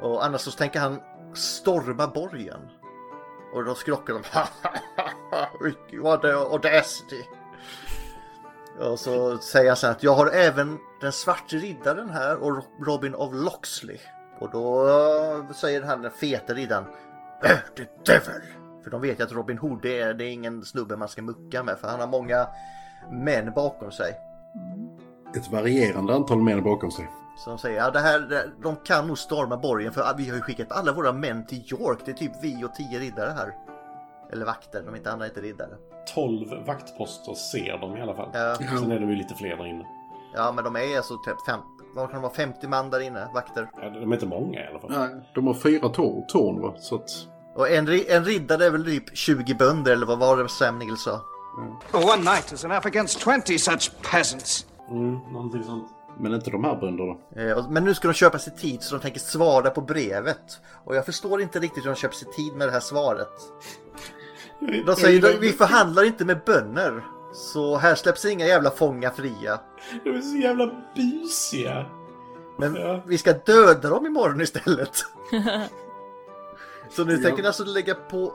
Och 0.00 0.24
annars 0.24 0.40
så 0.40 0.50
tänker 0.50 0.80
han 0.80 1.00
storma 1.34 2.06
borgen. 2.06 2.60
Och 3.52 3.64
då 3.64 3.74
skrockar 3.74 4.14
de. 4.14 4.22
What 6.02 6.22
the 6.22 6.28
audacity. 6.28 7.24
Och 8.78 8.98
så 8.98 9.38
säger 9.38 9.70
han 9.70 9.76
så 9.76 9.86
här 9.86 9.94
att 9.94 10.02
jag 10.02 10.14
har 10.14 10.26
även 10.26 10.78
den 11.00 11.12
svarte 11.12 11.56
riddaren 11.56 12.10
här 12.10 12.36
och 12.36 12.64
Robin 12.86 13.14
of 13.14 13.30
Loxley. 13.34 13.98
Och 14.38 14.50
då 14.50 14.88
eh, 14.88 15.52
säger 15.52 15.82
han 15.82 16.02
den 16.02 16.10
fete 16.10 16.54
riddaren 16.54 16.84
"Äh, 17.42 17.50
The 17.76 17.86
devil! 18.06 18.42
För 18.84 18.90
de 18.90 19.00
vet 19.00 19.20
ju 19.20 19.24
att 19.24 19.32
Robin 19.32 19.58
Hood 19.58 19.78
det 19.82 20.00
är, 20.00 20.14
det 20.14 20.24
är 20.24 20.32
ingen 20.32 20.64
snubbe 20.64 20.96
man 20.96 21.08
ska 21.08 21.22
mucka 21.22 21.62
med 21.62 21.78
för 21.78 21.88
han 21.88 22.00
har 22.00 22.06
många 22.06 22.46
män 23.10 23.52
bakom 23.54 23.92
sig. 23.92 24.14
Ett 25.36 25.50
varierande 25.52 26.14
antal 26.14 26.42
män 26.42 26.62
bakom 26.62 26.90
sig. 26.90 27.08
De 27.44 27.58
säger 27.58 27.76
ja 27.78 27.90
det 27.90 28.00
här, 28.00 28.18
det- 28.20 28.50
de 28.62 28.76
kan 28.76 29.06
nog 29.06 29.18
storma 29.18 29.56
borgen 29.56 29.92
för 29.92 30.14
vi 30.16 30.28
har 30.28 30.36
ju 30.36 30.42
skickat 30.42 30.72
alla 30.72 30.92
våra 30.92 31.12
män 31.12 31.46
till 31.46 31.72
York. 31.72 31.98
Det 32.04 32.10
är 32.10 32.14
typ 32.14 32.32
vi 32.42 32.64
och 32.64 32.74
tio 32.74 32.98
riddare 32.98 33.30
här. 33.36 33.54
Eller 34.32 34.46
vakter, 34.46 34.82
de 34.86 34.96
inte 34.96 35.12
andra 35.12 35.26
inte 35.26 35.40
riddare. 35.40 35.70
12 36.14 36.64
vaktposter 36.66 37.34
ser 37.34 37.78
de 37.80 37.96
i 37.96 38.02
alla 38.02 38.14
fall. 38.14 38.30
Ja. 38.32 38.54
Sen 38.54 38.90
är 38.90 39.00
de 39.00 39.10
ju 39.10 39.16
lite 39.16 39.34
fler 39.34 39.56
där 39.56 39.66
inne. 39.66 39.84
Ja 40.34 40.52
men 40.52 40.64
de 40.64 40.76
är 40.76 40.96
alltså 40.96 41.14
typ 41.24 41.46
fem, 41.46 41.60
vad 41.94 42.10
kan 42.10 42.22
vara, 42.22 42.32
50 42.32 42.68
man 42.68 42.90
där 42.90 43.00
inne, 43.00 43.28
vakter. 43.34 43.70
Ja, 43.82 43.90
de 43.90 44.10
är 44.10 44.14
inte 44.14 44.26
många 44.26 44.60
i 44.64 44.66
alla 44.66 44.78
fall. 44.80 44.90
Nej, 44.90 45.08
de 45.34 45.46
har 45.46 45.54
fyra 45.54 45.88
torn, 45.88 46.26
torn 46.28 46.60
va? 46.62 46.74
Så 46.78 46.94
att... 46.94 47.10
Och 47.54 47.70
en, 47.70 47.88
en 48.08 48.24
riddare 48.24 48.64
är 48.66 48.70
väl 48.70 48.84
typ 48.84 49.16
20 49.16 49.54
bönder 49.54 49.92
eller 49.92 50.06
vad 50.06 50.18
var 50.18 50.36
det 50.36 50.48
Sam 50.48 50.78
Neill 50.78 50.96
sa? 50.96 51.20
One 51.92 52.16
night 52.30 52.52
is 52.52 52.64
enough 52.64 52.86
against 52.86 53.20
20 53.20 53.58
such 53.58 53.90
peasants. 54.10 54.66
Mm, 54.90 55.18
någonting 55.32 55.62
sånt. 55.64 55.88
Men 56.22 56.34
inte 56.34 56.50
de 56.50 56.64
här 56.64 56.76
bönderna. 56.80 57.16
Eh, 57.36 57.70
Men 57.70 57.84
nu 57.84 57.94
ska 57.94 58.08
de 58.08 58.14
köpa 58.14 58.38
sig 58.38 58.56
tid 58.56 58.82
så 58.82 58.94
de 58.96 59.00
tänker 59.02 59.20
svara 59.20 59.70
på 59.70 59.80
brevet. 59.80 60.60
Och 60.84 60.96
jag 60.96 61.06
förstår 61.06 61.42
inte 61.42 61.58
riktigt 61.58 61.84
hur 61.84 61.90
de 61.90 61.96
köper 61.96 62.14
sig 62.14 62.28
tid 62.32 62.52
med 62.54 62.68
det 62.68 62.72
här 62.72 62.80
svaret. 62.80 63.28
De 64.86 64.94
säger 64.96 65.30
att 65.34 65.40
vi 65.40 65.52
förhandlar 65.52 66.04
inte 66.04 66.24
med 66.24 66.40
bönder. 66.46 67.04
Så 67.34 67.76
här 67.76 67.94
släpps 67.94 68.24
inga 68.24 68.46
jävla 68.46 68.70
fångar 68.70 69.10
fria. 69.10 69.60
De 70.04 70.10
är 70.10 70.20
så 70.20 70.36
jävla 70.36 70.70
busiga. 70.96 71.86
Men 72.58 72.74
Ja. 72.74 73.02
vi 73.06 73.18
ska 73.18 73.32
döda 73.32 73.88
dem 73.90 74.06
imorgon 74.06 74.40
istället. 74.40 74.92
Så 76.90 77.04
nu 77.04 77.12
Ja. 77.16 77.22
tänker 77.22 77.42
ni 77.42 77.46
alltså 77.46 77.64
lägga 77.64 77.94
på 77.94 78.32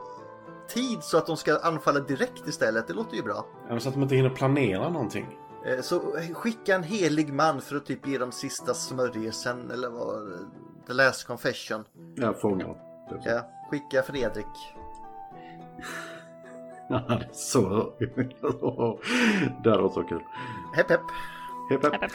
tid 0.74 1.02
så 1.02 1.18
att 1.18 1.26
de 1.26 1.36
ska 1.36 1.58
anfalla 1.58 2.00
direkt 2.00 2.48
istället. 2.48 2.86
Det 2.88 2.92
låter 2.94 3.16
ju 3.16 3.22
bra. 3.22 3.46
Ja, 3.68 3.80
Så 3.80 3.88
att 3.88 3.94
de 3.94 4.02
inte 4.02 4.14
hinner 4.16 4.30
planera 4.30 4.88
någonting. 4.88 5.26
Eh, 5.66 5.80
Så 5.82 6.00
skicka 6.34 6.74
en 6.74 6.82
helig 6.82 7.32
man 7.32 7.60
för 7.60 7.76
att 7.76 7.86
typ 7.86 8.06
ge 8.06 8.18
dem 8.18 8.32
sista 8.32 8.74
smörjelsen 8.74 9.70
eller 9.70 9.88
vad? 9.88 10.28
The 10.86 10.92
last 10.92 11.26
confession. 11.26 11.84
Ja, 12.16 12.34
fångarna. 12.34 12.74
Ja, 13.24 13.40
skicka 13.70 14.02
Fredrik. 14.02 14.46
Ja, 16.88 16.98
det 17.08 17.14
är 17.14 17.28
så... 17.32 17.92
det 19.64 19.70
här 19.70 19.78
var 19.78 19.88
så 19.90 20.02
kul. 20.02 20.22
Hepp 20.76 20.90
hepp. 20.90 21.00
Hepp, 21.70 21.82
hepp. 21.84 22.10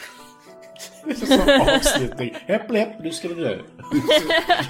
Avslutning. 1.76 2.34
Häpp, 2.46 2.72
häpp, 2.72 3.00
nu 3.02 3.10
ska 3.10 3.28
vi 3.28 3.34
dö. 3.34 3.58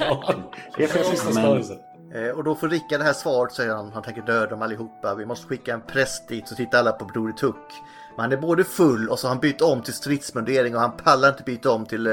ja, 0.00 0.34
Hepp, 0.78 0.90
hepp. 0.90 1.06
sista 1.06 1.32
smörjelsen. 1.32 1.78
Eh, 2.14 2.28
Och 2.30 2.44
då 2.44 2.54
får 2.54 2.68
Rickard 2.68 3.00
det 3.00 3.04
här 3.04 3.12
svaret 3.12 3.52
säger 3.52 3.74
han. 3.74 3.92
Han 3.92 4.02
tänker 4.02 4.22
döda 4.22 4.46
dem 4.46 4.62
allihopa. 4.62 5.14
Vi 5.14 5.26
måste 5.26 5.46
skicka 5.48 5.74
en 5.74 5.82
präst 5.82 6.28
dit 6.28 6.48
så 6.48 6.54
tittar 6.54 6.78
alla 6.78 6.92
på 6.92 7.04
Broder 7.04 7.32
Tuck. 7.32 7.72
Men 8.16 8.20
han 8.20 8.32
är 8.32 8.36
både 8.36 8.64
full 8.64 9.08
och 9.08 9.18
så 9.18 9.26
har 9.26 9.34
han 9.34 9.40
bytt 9.40 9.60
om 9.62 9.82
till 9.82 9.94
stridsmundering 9.94 10.74
och 10.74 10.80
han 10.80 10.96
pallar 10.96 11.28
inte 11.28 11.42
byta 11.42 11.70
om 11.70 11.86
till 11.86 12.06
eh, 12.06 12.12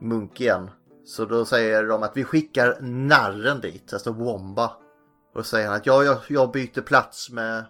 munk 0.00 0.40
igen. 0.40 0.70
Så 1.04 1.24
då 1.24 1.44
säger 1.44 1.84
de 1.84 2.02
att 2.02 2.16
vi 2.16 2.24
skickar 2.24 2.76
narren 2.80 3.60
dit, 3.60 3.92
alltså 3.92 4.12
Womba. 4.12 4.70
Och 5.34 5.46
säger 5.46 5.66
han 5.66 5.76
att 5.76 5.86
ja, 5.86 6.04
jag, 6.04 6.18
jag 6.28 6.50
byter 6.52 6.80
plats 6.80 7.30
med 7.30 7.64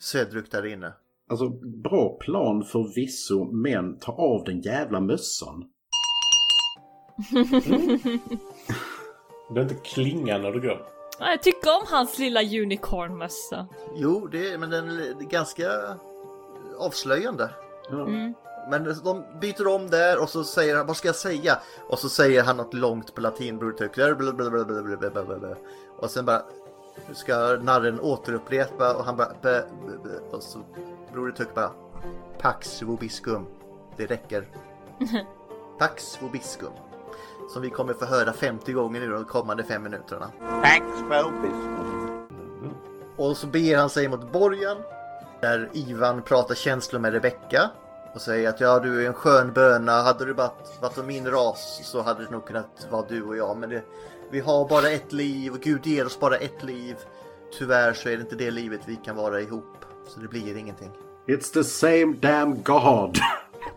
Cedric 0.00 0.50
där 0.50 0.66
inne. 0.66 0.92
Alltså, 1.30 1.48
bra 1.82 2.16
plan 2.20 2.64
förvisso, 2.64 3.44
men 3.52 3.98
ta 3.98 4.12
av 4.12 4.44
den 4.44 4.60
jävla 4.60 5.00
mössan. 5.00 5.64
Du 9.48 9.54
behöver 9.54 9.72
inte 9.74 9.88
klinga 9.88 10.38
när 10.38 10.50
du 10.52 10.60
går. 10.60 10.86
Ja, 11.18 11.30
Jag 11.30 11.42
tycker 11.42 11.70
om 11.70 11.82
hans 11.86 12.18
lilla 12.18 12.40
unicornmössa. 12.42 13.66
Jo, 13.96 14.26
det, 14.26 14.58
men 14.58 14.70
den 14.70 14.88
är 14.88 15.30
ganska 15.30 15.64
avslöjande. 16.80 17.50
Mm. 17.90 18.34
Men 18.70 18.96
de 19.04 19.24
byter 19.40 19.66
om 19.66 19.90
där 19.90 20.22
och 20.22 20.28
så 20.28 20.44
säger 20.44 20.76
han, 20.76 20.86
vad 20.86 20.96
ska 20.96 21.08
jag 21.08 21.16
säga? 21.16 21.58
Och 21.88 21.98
så 21.98 22.08
säger 22.08 22.42
han 22.42 22.56
något 22.56 22.74
långt 22.74 23.14
på 23.14 23.20
latin. 23.20 23.58
Blablabla. 23.58 25.56
Och 25.98 26.10
sen 26.10 26.24
bara 26.24 26.42
ska 27.12 27.36
narren 27.62 28.00
återupprepa 28.00 28.94
och 28.94 29.04
han 29.04 29.16
bara... 29.16 29.32
bä. 29.42 29.64
Och 30.30 30.42
så 30.42 30.58
Broder 31.12 31.32
Tuck 31.32 31.54
bara... 31.54 31.70
Pax 32.38 32.82
vobiscum. 32.82 33.46
Det 33.96 34.06
räcker. 34.06 34.48
Pax 35.78 36.22
vobiscum. 36.22 36.72
Som 37.52 37.62
vi 37.62 37.70
kommer 37.70 37.94
få 37.94 38.04
höra 38.04 38.32
50 38.32 38.72
gånger 38.72 39.00
nu 39.00 39.10
de 39.10 39.24
kommande 39.24 39.64
fem 39.64 39.82
minuterna. 39.82 40.30
Pax 40.62 40.84
vobiscum. 41.02 42.26
Och 43.16 43.36
så 43.36 43.46
beger 43.46 43.78
han 43.78 43.90
sig 43.90 44.08
mot 44.08 44.32
borgen. 44.32 44.76
Där 45.40 45.68
Ivan 45.72 46.22
pratar 46.22 46.54
känslor 46.54 47.00
med 47.00 47.12
Rebecca. 47.12 47.70
Och 48.14 48.20
säger 48.20 48.48
att 48.48 48.60
ja, 48.60 48.78
du 48.78 49.02
är 49.02 49.06
en 49.06 49.14
skön 49.14 49.52
böna. 49.52 49.92
Hade 49.92 50.24
du 50.24 50.34
bara 50.34 50.50
varit 50.80 50.98
av 50.98 51.06
min 51.06 51.26
ras 51.26 51.80
så 51.84 52.02
hade 52.02 52.24
det 52.24 52.30
nog 52.30 52.46
kunnat 52.46 52.86
vara 52.90 53.04
du 53.08 53.22
och 53.22 53.36
jag. 53.36 53.56
Men 53.56 53.70
det, 53.70 53.82
vi 54.30 54.40
har 54.40 54.68
bara 54.68 54.90
ett 54.90 55.12
liv 55.12 55.52
och 55.52 55.60
Gud 55.60 55.86
ger 55.86 56.06
oss 56.06 56.20
bara 56.20 56.36
ett 56.36 56.62
liv. 56.62 56.96
Tyvärr 57.58 57.92
så 57.92 58.08
är 58.08 58.16
det 58.16 58.20
inte 58.20 58.36
det 58.36 58.50
livet 58.50 58.80
vi 58.86 58.96
kan 58.96 59.16
vara 59.16 59.40
ihop. 59.40 59.76
Så 60.06 60.20
det 60.20 60.28
blir 60.28 60.56
ingenting. 60.56 60.90
It's 61.26 61.52
the 61.52 61.64
same 61.64 62.16
damn 62.20 62.62
God. 62.62 63.18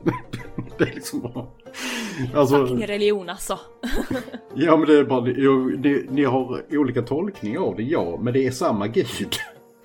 det 0.77 0.83
är 0.83 0.93
liksom 0.93 1.21
bara... 1.21 1.47
Alltså, 2.35 2.67
Fucking 2.67 2.87
religion 2.87 3.29
alltså. 3.29 3.59
ja 4.53 4.77
men 4.77 4.87
det 4.87 4.97
är 4.97 5.03
bara... 5.03 5.21
Ni, 5.21 6.07
ni 6.09 6.23
har 6.23 6.63
olika 6.71 7.01
tolkningar 7.01 7.59
av 7.61 7.75
det, 7.75 7.83
ja. 7.83 8.19
Men 8.21 8.33
det 8.33 8.47
är 8.47 8.51
samma 8.51 8.87
Gud. 8.87 9.35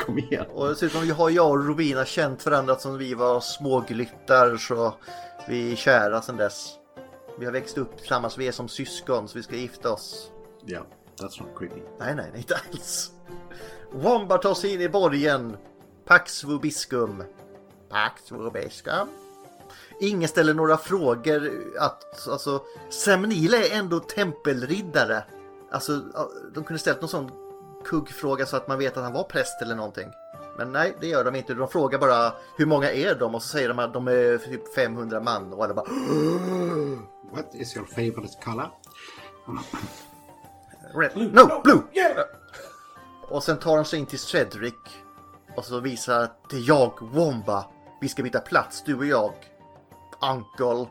Kom 0.08 0.18
igen. 0.18 0.46
Och 0.54 0.68
dessutom 0.68 1.10
har 1.10 1.30
jag 1.30 1.50
och 1.50 1.66
Robina 1.66 2.04
känt 2.04 2.46
varandra 2.46 2.76
som 2.76 2.98
vi 2.98 3.14
var 3.14 3.40
småglyttar 3.40 4.56
så 4.56 4.94
vi 5.48 5.72
är 5.72 5.76
kära 5.76 6.22
sedan 6.22 6.36
dess. 6.36 6.74
Vi 7.38 7.44
har 7.44 7.52
växt 7.52 7.78
upp 7.78 7.98
tillsammans, 7.98 8.38
vi 8.38 8.48
är 8.48 8.52
som 8.52 8.68
syskon 8.68 9.28
så 9.28 9.38
vi 9.38 9.42
ska 9.42 9.56
gifta 9.56 9.92
oss. 9.92 10.30
Ja, 10.66 10.86
that's 11.16 11.42
not 11.42 11.58
creepy. 11.58 11.80
Nej, 11.98 12.14
nej, 12.14 12.28
nej, 12.32 12.40
inte 12.40 12.54
alls. 12.54 13.10
Wombar 13.92 14.38
tar 14.38 14.54
sig 14.54 14.74
in 14.74 14.80
i 14.80 14.88
borgen. 14.88 15.56
Pax 16.04 16.44
vobiscum. 16.44 17.24
Pax 17.88 18.32
vobiscum. 18.32 19.08
Ingen 20.00 20.28
ställer 20.28 20.54
några 20.54 20.76
frågor 20.76 21.52
att, 21.78 22.28
alltså, 22.28 22.62
Semnila 22.90 23.56
är 23.56 23.78
ändå 23.78 24.00
tempelriddare. 24.00 25.24
Alltså, 25.70 26.00
de 26.54 26.64
kunde 26.64 26.78
ställt 26.78 27.00
någon 27.00 27.10
sån 27.10 27.47
kuggfråga 27.84 28.46
så 28.46 28.56
att 28.56 28.68
man 28.68 28.78
vet 28.78 28.96
att 28.96 29.04
han 29.04 29.12
var 29.12 29.24
präst 29.24 29.62
eller 29.62 29.74
någonting. 29.74 30.08
Men 30.58 30.72
nej, 30.72 30.96
det 31.00 31.06
gör 31.06 31.24
de 31.24 31.34
inte. 31.34 31.54
De 31.54 31.68
frågar 31.68 31.98
bara 31.98 32.32
hur 32.56 32.66
många 32.66 32.90
är 32.90 33.14
de? 33.14 33.34
Och 33.34 33.42
så 33.42 33.48
säger 33.48 33.68
de 33.68 33.78
att 33.78 33.92
de 33.92 34.08
är 34.08 34.38
typ 34.38 34.74
500 34.74 35.20
man. 35.20 35.52
Och 35.52 35.64
alla 35.64 35.74
bara 35.74 35.86
What 37.32 37.54
is 37.54 37.76
your 37.76 37.86
favorite 37.86 38.44
color? 38.44 38.70
Red. 40.94 41.16
No, 41.16 41.60
blue! 41.62 41.82
Och 43.28 43.42
sen 43.42 43.58
tar 43.58 43.76
de 43.76 43.84
sig 43.84 43.98
in 43.98 44.06
till 44.06 44.18
Cedric. 44.18 44.74
Och 45.56 45.64
så 45.64 45.80
visar 45.80 46.20
att 46.20 46.50
det 46.50 46.56
är 46.56 46.68
jag, 46.68 46.92
Womba. 47.00 47.64
Vi 48.00 48.08
ska 48.08 48.22
byta 48.22 48.40
plats, 48.40 48.82
du 48.84 48.96
och 48.96 49.06
jag. 49.06 49.32
Uncle. 50.22 50.86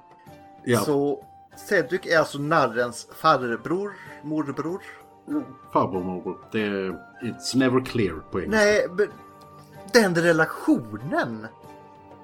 Ja. 0.64 0.80
Så 0.80 1.26
Cedric 1.70 2.06
är 2.06 2.20
alltså 2.20 2.38
narrens 2.38 3.08
farbror, 3.16 3.94
morbror. 4.24 4.82
Farbror 5.74 6.04
morbror. 6.04 6.38
Det. 6.52 6.60
It's 7.22 7.56
never 7.56 7.86
clear 7.86 8.16
på 8.32 8.42
engelska. 8.42 8.66
Nej, 8.66 8.88
men 8.98 9.08
den 9.94 10.16
relationen. 10.16 11.48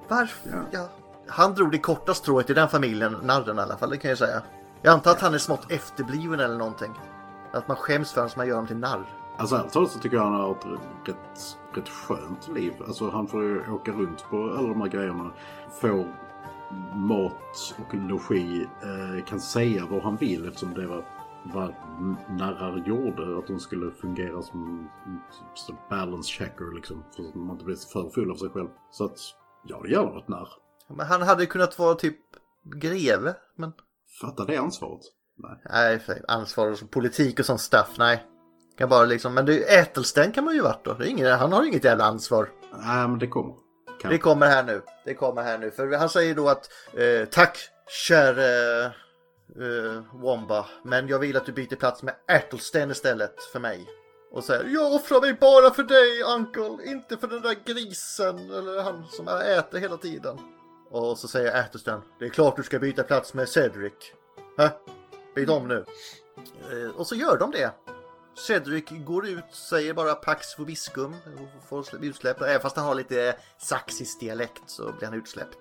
Varför? 0.07 0.63
Ja. 0.71 0.87
Han 1.27 1.53
drog 1.53 1.71
det 1.71 1.77
korta 1.77 2.13
strået 2.13 2.49
i 2.49 2.53
den 2.53 2.69
familjen, 2.69 3.17
narren 3.23 3.57
i 3.57 3.61
alla 3.61 3.77
fall, 3.77 3.89
det 3.89 3.97
kan 3.97 4.09
jag 4.09 4.17
säga. 4.17 4.41
Jag 4.81 4.93
antar 4.93 5.11
att 5.11 5.21
han 5.21 5.33
är 5.33 5.37
smått 5.37 5.71
efterbliven 5.71 6.39
eller 6.39 6.57
någonting. 6.57 6.91
Att 7.51 7.67
man 7.67 7.77
skäms 7.77 8.11
för 8.11 8.21
honom 8.21 8.29
som 8.29 8.39
man 8.39 8.47
gör 8.47 8.55
honom 8.55 8.67
till 8.67 8.77
narr. 8.77 9.05
Alltså 9.37 9.55
ärligt 9.55 9.71
talat 9.71 9.91
så 9.91 9.99
tycker 9.99 10.17
jag 10.17 10.23
han 10.23 10.33
har 10.33 10.51
ett 10.51 10.65
rätt, 11.05 11.57
rätt 11.73 11.89
skönt 11.89 12.47
liv. 12.55 12.73
Alltså 12.87 13.09
han 13.09 13.27
får 13.27 13.43
ju 13.43 13.71
åka 13.71 13.91
runt 13.91 14.25
på 14.29 14.37
alla 14.37 14.67
de 14.67 14.81
här 14.81 14.87
grejerna. 14.87 15.31
Får 15.81 16.13
mat 16.95 17.75
och 17.77 17.95
logi. 17.95 18.67
Eh, 18.81 19.25
kan 19.25 19.39
säga 19.39 19.85
vad 19.89 20.03
han 20.03 20.15
vill 20.15 20.47
eftersom 20.47 20.73
det 20.73 20.87
var 20.87 21.05
vad 21.45 21.73
narrar 22.29 22.83
gjorde. 22.87 23.37
Att 23.39 23.47
de 23.47 23.59
skulle 23.59 23.91
fungera 23.91 24.41
som 24.41 24.89
som 25.53 25.77
balance 25.89 26.29
checker 26.29 26.75
liksom. 26.75 27.03
Så 27.11 27.29
att 27.29 27.35
man 27.35 27.51
inte 27.51 27.65
blir 27.65 27.75
för 27.75 28.09
full 28.09 28.31
av 28.31 28.35
sig 28.35 28.49
själv. 28.49 28.69
Så 28.91 29.05
att 29.05 29.17
ja, 29.67 29.81
det 29.83 29.89
gärna 29.89 30.11
varit 30.11 30.27
narr. 30.27 30.49
Men 30.89 31.05
han 31.05 31.21
hade 31.21 31.45
kunnat 31.45 31.79
vara 31.79 31.95
typ 31.95 32.17
greve, 32.75 33.35
men... 33.55 33.73
Fatta 34.21 34.45
det 34.45 34.57
ansvaret. 34.57 35.01
Nej. 35.37 35.61
Nej, 35.69 35.99
för 35.99 36.25
ansvar 36.27 36.71
och 36.71 36.91
politik 36.91 37.39
och 37.39 37.45
sånt 37.45 37.61
stuff, 37.61 37.95
nej. 37.97 38.23
Kan 38.77 38.89
bara 38.89 39.05
liksom, 39.05 39.33
men 39.33 39.45
det, 39.45 39.73
Ätelsten 39.79 40.31
kan 40.31 40.45
man 40.45 40.53
ju 40.53 40.61
varit 40.61 40.85
då. 40.85 41.03
Ingen, 41.05 41.39
han 41.39 41.53
har 41.53 41.65
inget 41.65 41.83
jävla 41.83 42.03
ansvar. 42.03 42.49
Nej, 42.71 43.07
men 43.07 43.19
det 43.19 43.27
kommer. 43.27 43.55
Kan. 44.01 44.11
Det 44.11 44.17
kommer 44.17 44.47
här 44.47 44.63
nu. 44.63 44.81
Det 45.05 45.13
kommer 45.13 45.43
här 45.43 45.57
nu. 45.57 45.71
För 45.71 45.97
han 45.97 46.09
säger 46.09 46.35
då 46.35 46.49
att 46.49 46.69
eh, 46.93 47.25
tack 47.25 47.57
käre 48.07 48.91
eh, 49.55 50.03
Womba. 50.13 50.65
Men 50.83 51.07
jag 51.07 51.19
vill 51.19 51.37
att 51.37 51.45
du 51.45 51.51
byter 51.51 51.75
plats 51.75 52.03
med 52.03 52.15
Ätelsten 52.27 52.91
istället 52.91 53.43
för 53.43 53.59
mig. 53.59 53.87
Och 54.31 54.43
säger 54.43 54.69
jag 54.69 54.93
offrar 54.93 55.21
mig 55.21 55.33
bara 55.33 55.71
för 55.73 55.83
dig 55.83 56.23
Uncle. 56.23 56.91
Inte 56.91 57.17
för 57.17 57.27
den 57.27 57.41
där 57.41 57.55
grisen. 57.65 58.37
Eller 58.51 58.81
han 58.83 59.05
som 59.09 59.27
jag 59.27 59.57
äter 59.57 59.79
hela 59.79 59.97
tiden. 59.97 60.37
Och 60.89 61.17
så 61.17 61.27
säger 61.27 61.59
Ätelsten. 61.61 62.01
Det 62.19 62.25
är 62.25 62.29
klart 62.29 62.55
du 62.55 62.63
ska 62.63 62.79
byta 62.79 63.03
plats 63.03 63.33
med 63.33 63.49
Cedric. 63.49 63.93
Hä? 64.57 64.69
Byt 65.35 65.49
om 65.49 65.67
nu. 65.67 65.85
Eh, 66.71 66.95
och 66.95 67.07
så 67.07 67.15
gör 67.15 67.37
de 67.37 67.51
det. 67.51 67.71
Cedric 68.47 68.85
går 68.89 69.27
ut, 69.27 69.43
säger 69.51 69.93
bara 69.93 70.15
Pax 70.15 70.59
vobiscum 70.59 71.15
och 71.25 71.69
får 71.69 71.83
slä- 71.83 72.03
utsläppt. 72.05 72.41
Även 72.41 72.61
fast 72.61 72.75
han 72.75 72.85
har 72.85 72.95
lite 72.95 73.35
saxisk 73.57 74.19
dialekt 74.19 74.63
så 74.65 74.91
blir 74.91 75.07
han 75.07 75.17
utsläppt. 75.17 75.57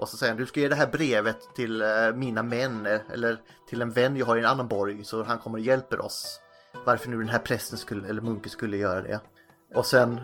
Och 0.00 0.08
så 0.08 0.16
säger 0.16 0.32
han, 0.32 0.40
du 0.40 0.46
ska 0.46 0.60
ge 0.60 0.68
det 0.68 0.74
här 0.74 0.86
brevet 0.86 1.36
till 1.56 1.82
eh, 1.82 1.88
mina 2.14 2.42
män 2.42 2.86
eh, 2.86 3.00
eller 3.12 3.38
till 3.68 3.82
en 3.82 3.90
vän 3.90 4.16
jag 4.16 4.26
har 4.26 4.36
i 4.36 4.40
en 4.40 4.46
annan 4.46 4.68
borg 4.68 5.04
så 5.04 5.22
han 5.24 5.38
kommer 5.38 5.58
och 5.58 5.64
hjälper 5.64 6.00
oss. 6.04 6.40
Varför 6.86 7.08
nu 7.08 7.18
den 7.18 7.28
här 7.28 7.38
prästen 7.38 7.78
skulle, 7.78 8.08
eller 8.08 8.22
munken 8.22 8.50
skulle 8.50 8.76
göra 8.76 9.02
det. 9.02 9.20
Och 9.74 9.86
sen 9.86 10.20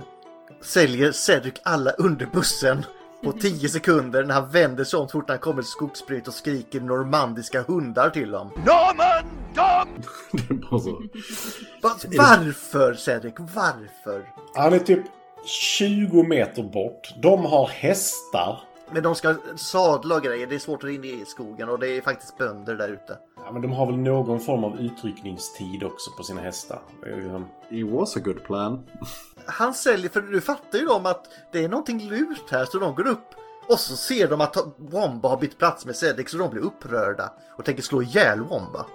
säljer 0.63 1.13
Cedric 1.13 1.55
alla 1.65 1.91
under 1.91 2.27
bussen 2.27 2.85
på 3.25 3.33
10 3.41 3.69
sekunder 3.69 4.25
när 4.25 4.35
han 4.35 4.51
vänder 4.51 4.85
sig 4.85 4.99
om 4.99 5.09
så 5.09 5.13
fort 5.13 5.29
han 5.29 5.39
kommer 5.39 5.63
till 5.63 5.71
skogsbryt 5.71 6.29
och 6.29 6.35
skriker 6.35 6.81
normandiska 6.81 7.63
hundar 7.63 8.11
till 8.11 8.31
dem. 8.31 8.51
Norman 8.57 9.25
Dom! 9.55 10.03
Det 10.49 10.55
är 10.55 10.71
bara 10.71 10.81
så. 10.81 11.03
Va- 11.83 11.97
Varför 12.19 12.95
Cedric? 12.95 13.35
Varför? 13.39 14.33
Han 14.55 14.73
är 14.73 14.79
typ 14.79 15.01
20 15.79 16.23
meter 16.23 16.63
bort. 16.63 17.15
De 17.23 17.45
har 17.45 17.67
hästar. 17.69 18.61
Men 18.91 19.03
de 19.03 19.15
ska 19.15 19.35
sadla 19.57 20.15
och 20.15 20.23
grejer, 20.23 20.47
det 20.47 20.55
är 20.55 20.59
svårt 20.59 20.85
att 20.85 20.91
in 20.91 21.05
i 21.05 21.25
skogen 21.27 21.69
och 21.69 21.79
det 21.79 21.89
är 21.89 22.01
faktiskt 22.01 22.39
bönder 22.39 22.77
där 22.77 22.89
ute. 22.89 23.19
Ja, 23.37 23.53
men 23.53 23.63
de 23.63 23.73
har 23.73 23.87
väl 23.87 23.97
någon 23.97 24.41
form 24.41 24.65
av 24.65 24.81
utryckningstid 24.81 25.85
också 25.85 26.11
på 26.17 26.23
sina 26.23 26.41
hästar. 26.41 26.81
Det 27.03 27.11
är 27.11 27.17
liksom- 27.17 27.49
It 27.71 27.87
was 27.93 28.17
a 28.17 28.21
good 28.25 28.45
plan. 28.45 28.83
Han 29.47 29.75
säljer, 29.75 30.11
för 30.11 30.21
du 30.21 30.41
fattar 30.41 30.79
ju 30.79 30.85
dem 30.87 31.07
att 31.07 31.25
det 31.53 31.65
är 31.65 31.69
någonting 31.69 32.09
lurt 32.09 32.51
här 32.51 32.65
så 32.65 32.79
de 32.79 32.95
går 32.95 33.07
upp 33.07 33.29
och 33.69 33.79
så 33.79 33.97
ser 33.97 34.29
de 34.29 34.41
att 34.41 34.57
Womba 34.77 35.29
har 35.29 35.37
bytt 35.37 35.59
plats 35.59 35.87
med 35.87 35.97
Cedric 35.97 36.31
så 36.31 36.39
de 36.39 36.51
blir 36.51 36.63
upprörda 36.63 37.33
och 37.59 37.65
tänker 37.65 37.83
slå 37.83 38.03
ihjäl 38.03 38.41
Womba. 38.41 38.87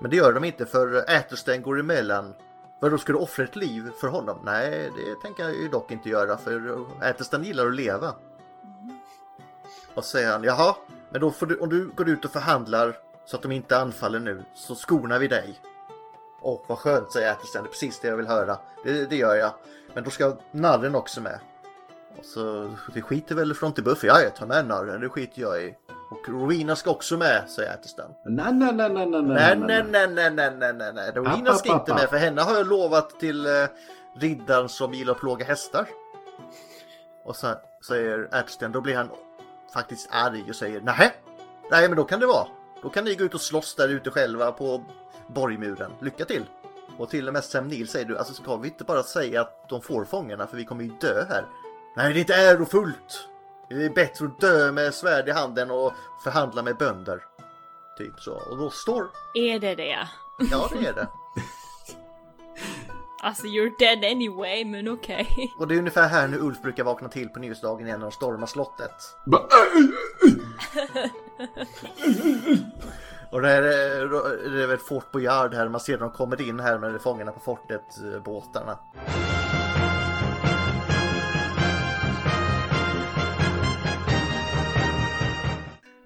Men 0.00 0.10
det 0.10 0.16
gör 0.16 0.32
de 0.32 0.44
inte 0.44 0.66
för 0.66 1.10
Ätersten 1.10 1.62
går 1.62 1.80
emellan. 1.80 2.34
Vad 2.80 2.90
då 2.90 2.98
ska 2.98 3.12
du 3.12 3.18
offra 3.18 3.44
ett 3.44 3.56
liv 3.56 3.90
för 4.00 4.08
honom? 4.08 4.38
Nej, 4.44 4.90
det 4.96 5.22
tänker 5.22 5.42
jag 5.42 5.52
ju 5.54 5.68
dock 5.68 5.90
inte 5.90 6.08
göra 6.08 6.36
för 6.36 6.84
Ätersten 7.02 7.44
gillar 7.44 7.66
att 7.66 7.74
leva. 7.74 8.14
Och 9.98 10.04
säger 10.04 10.32
han, 10.32 10.44
jaha, 10.44 10.74
men 11.10 11.20
då 11.20 11.30
får 11.30 11.46
du, 11.46 11.58
om 11.58 11.68
du 11.68 11.88
går 11.88 12.08
ut 12.08 12.24
och 12.24 12.30
förhandlar 12.30 12.96
så 13.26 13.36
att 13.36 13.42
de 13.42 13.52
inte 13.52 13.78
anfaller 13.78 14.20
nu 14.20 14.44
så 14.54 14.74
skonar 14.74 15.18
vi 15.18 15.28
dig. 15.28 15.60
Åh, 16.42 16.60
vad 16.66 16.78
skönt, 16.78 17.12
säger 17.12 17.32
Ätersten. 17.32 17.62
Det 17.62 17.68
är 17.68 17.70
precis 17.70 18.00
det 18.00 18.08
jag 18.08 18.16
vill 18.16 18.26
höra. 18.26 18.58
Det, 18.84 19.10
det 19.10 19.16
gör 19.16 19.34
jag. 19.34 19.50
Men 19.94 20.04
då 20.04 20.10
ska 20.10 20.36
narren 20.50 20.94
också 20.94 21.20
med. 21.20 21.38
Och 22.18 22.24
så, 22.24 22.70
det 22.94 23.02
skiter 23.02 23.34
väl 23.34 23.54
Fronty 23.54 23.82
Buffy. 23.82 24.06
Ja, 24.06 24.20
jag 24.20 24.36
tar 24.36 24.46
med 24.46 24.66
narren. 24.66 25.00
Det 25.00 25.08
skiter 25.08 25.42
jag 25.42 25.62
i. 25.62 25.74
Och 26.10 26.28
Rowena 26.28 26.76
ska 26.76 26.90
också 26.90 27.16
med, 27.16 27.44
säger 27.48 27.74
Ätersten. 27.74 28.10
Nej, 28.24 28.52
nej, 28.52 28.72
nej, 28.72 28.90
nej, 28.90 29.06
nej, 29.06 29.22
Nej, 29.22 29.56
nej, 29.56 29.82
nej, 29.82 30.08
nej, 30.08 30.30
nej, 30.30 30.50
nej, 30.56 30.72
nej, 30.72 30.92
nej. 30.94 31.12
Rowena 31.14 31.54
ska 31.54 31.72
inte 31.72 31.94
med 31.94 32.08
för 32.08 32.16
henne 32.16 32.42
har 32.42 32.54
jag 32.54 32.66
lovat 32.66 33.20
till 33.20 33.46
eh, 33.46 33.52
riddaren 34.16 34.68
som 34.68 34.94
gillar 34.94 35.12
att 35.12 35.20
plåga 35.20 35.44
hästar. 35.44 35.88
Och 37.24 37.36
så 37.36 37.54
säger 37.88 38.28
Ätersten, 38.32 38.72
då 38.72 38.80
blir 38.80 38.96
han 38.96 39.10
faktiskt 39.72 40.08
arg 40.10 40.44
och 40.48 40.56
säger 40.56 40.80
nej, 40.80 41.14
nej 41.70 41.88
men 41.88 41.96
då 41.96 42.04
kan 42.04 42.20
det 42.20 42.26
vara. 42.26 42.46
Då 42.82 42.88
kan 42.88 43.04
ni 43.04 43.14
gå 43.14 43.24
ut 43.24 43.34
och 43.34 43.40
slåss 43.40 43.74
där 43.74 43.88
ute 43.88 44.10
själva 44.10 44.52
på 44.52 44.84
borgmuren. 45.26 45.90
Lycka 46.00 46.24
till! 46.24 46.44
Och 46.98 47.10
till 47.10 47.28
och 47.28 47.34
med 47.34 47.44
Sam 47.44 47.68
Neill 47.68 47.88
säger 47.88 48.06
du, 48.06 48.18
alltså 48.18 48.34
ska 48.34 48.56
vi 48.56 48.68
inte 48.68 48.84
bara 48.84 49.02
säga 49.02 49.40
att 49.40 49.68
de 49.68 49.82
får 49.82 50.04
fångarna 50.04 50.46
för 50.46 50.56
vi 50.56 50.64
kommer 50.64 50.84
ju 50.84 50.90
dö 51.00 51.24
här. 51.28 51.46
Nej, 51.96 52.12
det 52.12 52.18
är 52.18 52.20
inte 52.20 52.34
ärofullt! 52.34 53.28
Det 53.68 53.84
är 53.84 53.90
bättre 53.90 54.26
att 54.26 54.40
dö 54.40 54.72
med 54.72 54.94
svärd 54.94 55.28
i 55.28 55.30
handen 55.30 55.70
och 55.70 55.92
förhandla 56.24 56.62
med 56.62 56.76
bönder. 56.76 57.24
Typ 57.98 58.20
så. 58.20 58.32
Och 58.50 58.58
då 58.58 58.70
står... 58.70 59.10
Är 59.34 59.58
det 59.58 59.74
det? 59.74 60.08
Ja, 60.50 60.70
det 60.72 60.86
är 60.86 60.92
det. 60.92 61.08
Alltså 63.22 63.46
you're 63.46 63.72
dead 63.78 64.04
anyway, 64.04 64.64
men 64.64 64.88
okej. 64.88 65.52
Och 65.58 65.68
det 65.68 65.74
är 65.74 65.78
ungefär 65.78 66.08
här 66.08 66.28
nu 66.28 66.38
Ulf 66.38 66.62
brukar 66.62 66.84
vakna 66.84 67.08
till 67.08 67.28
på 67.28 67.38
nyårsdagen 67.38 67.86
igen 67.86 67.98
när 68.00 68.06
de 68.06 68.12
stormar 68.12 68.46
slottet. 68.46 68.92
Ba- 69.26 69.48
Och 73.32 73.42
det 73.42 73.50
är, 73.50 73.62
det 74.50 74.62
är 74.62 74.66
väl 74.66 74.78
Fort 74.78 75.12
Boyard 75.12 75.54
här, 75.54 75.68
man 75.68 75.80
ser 75.80 75.98
de 75.98 76.10
kommer 76.10 76.40
in 76.48 76.60
här 76.60 76.78
med 76.78 77.00
fångarna 77.00 77.32
på 77.32 77.40
fortet, 77.40 77.82
eh, 78.14 78.22
båtarna. 78.22 78.78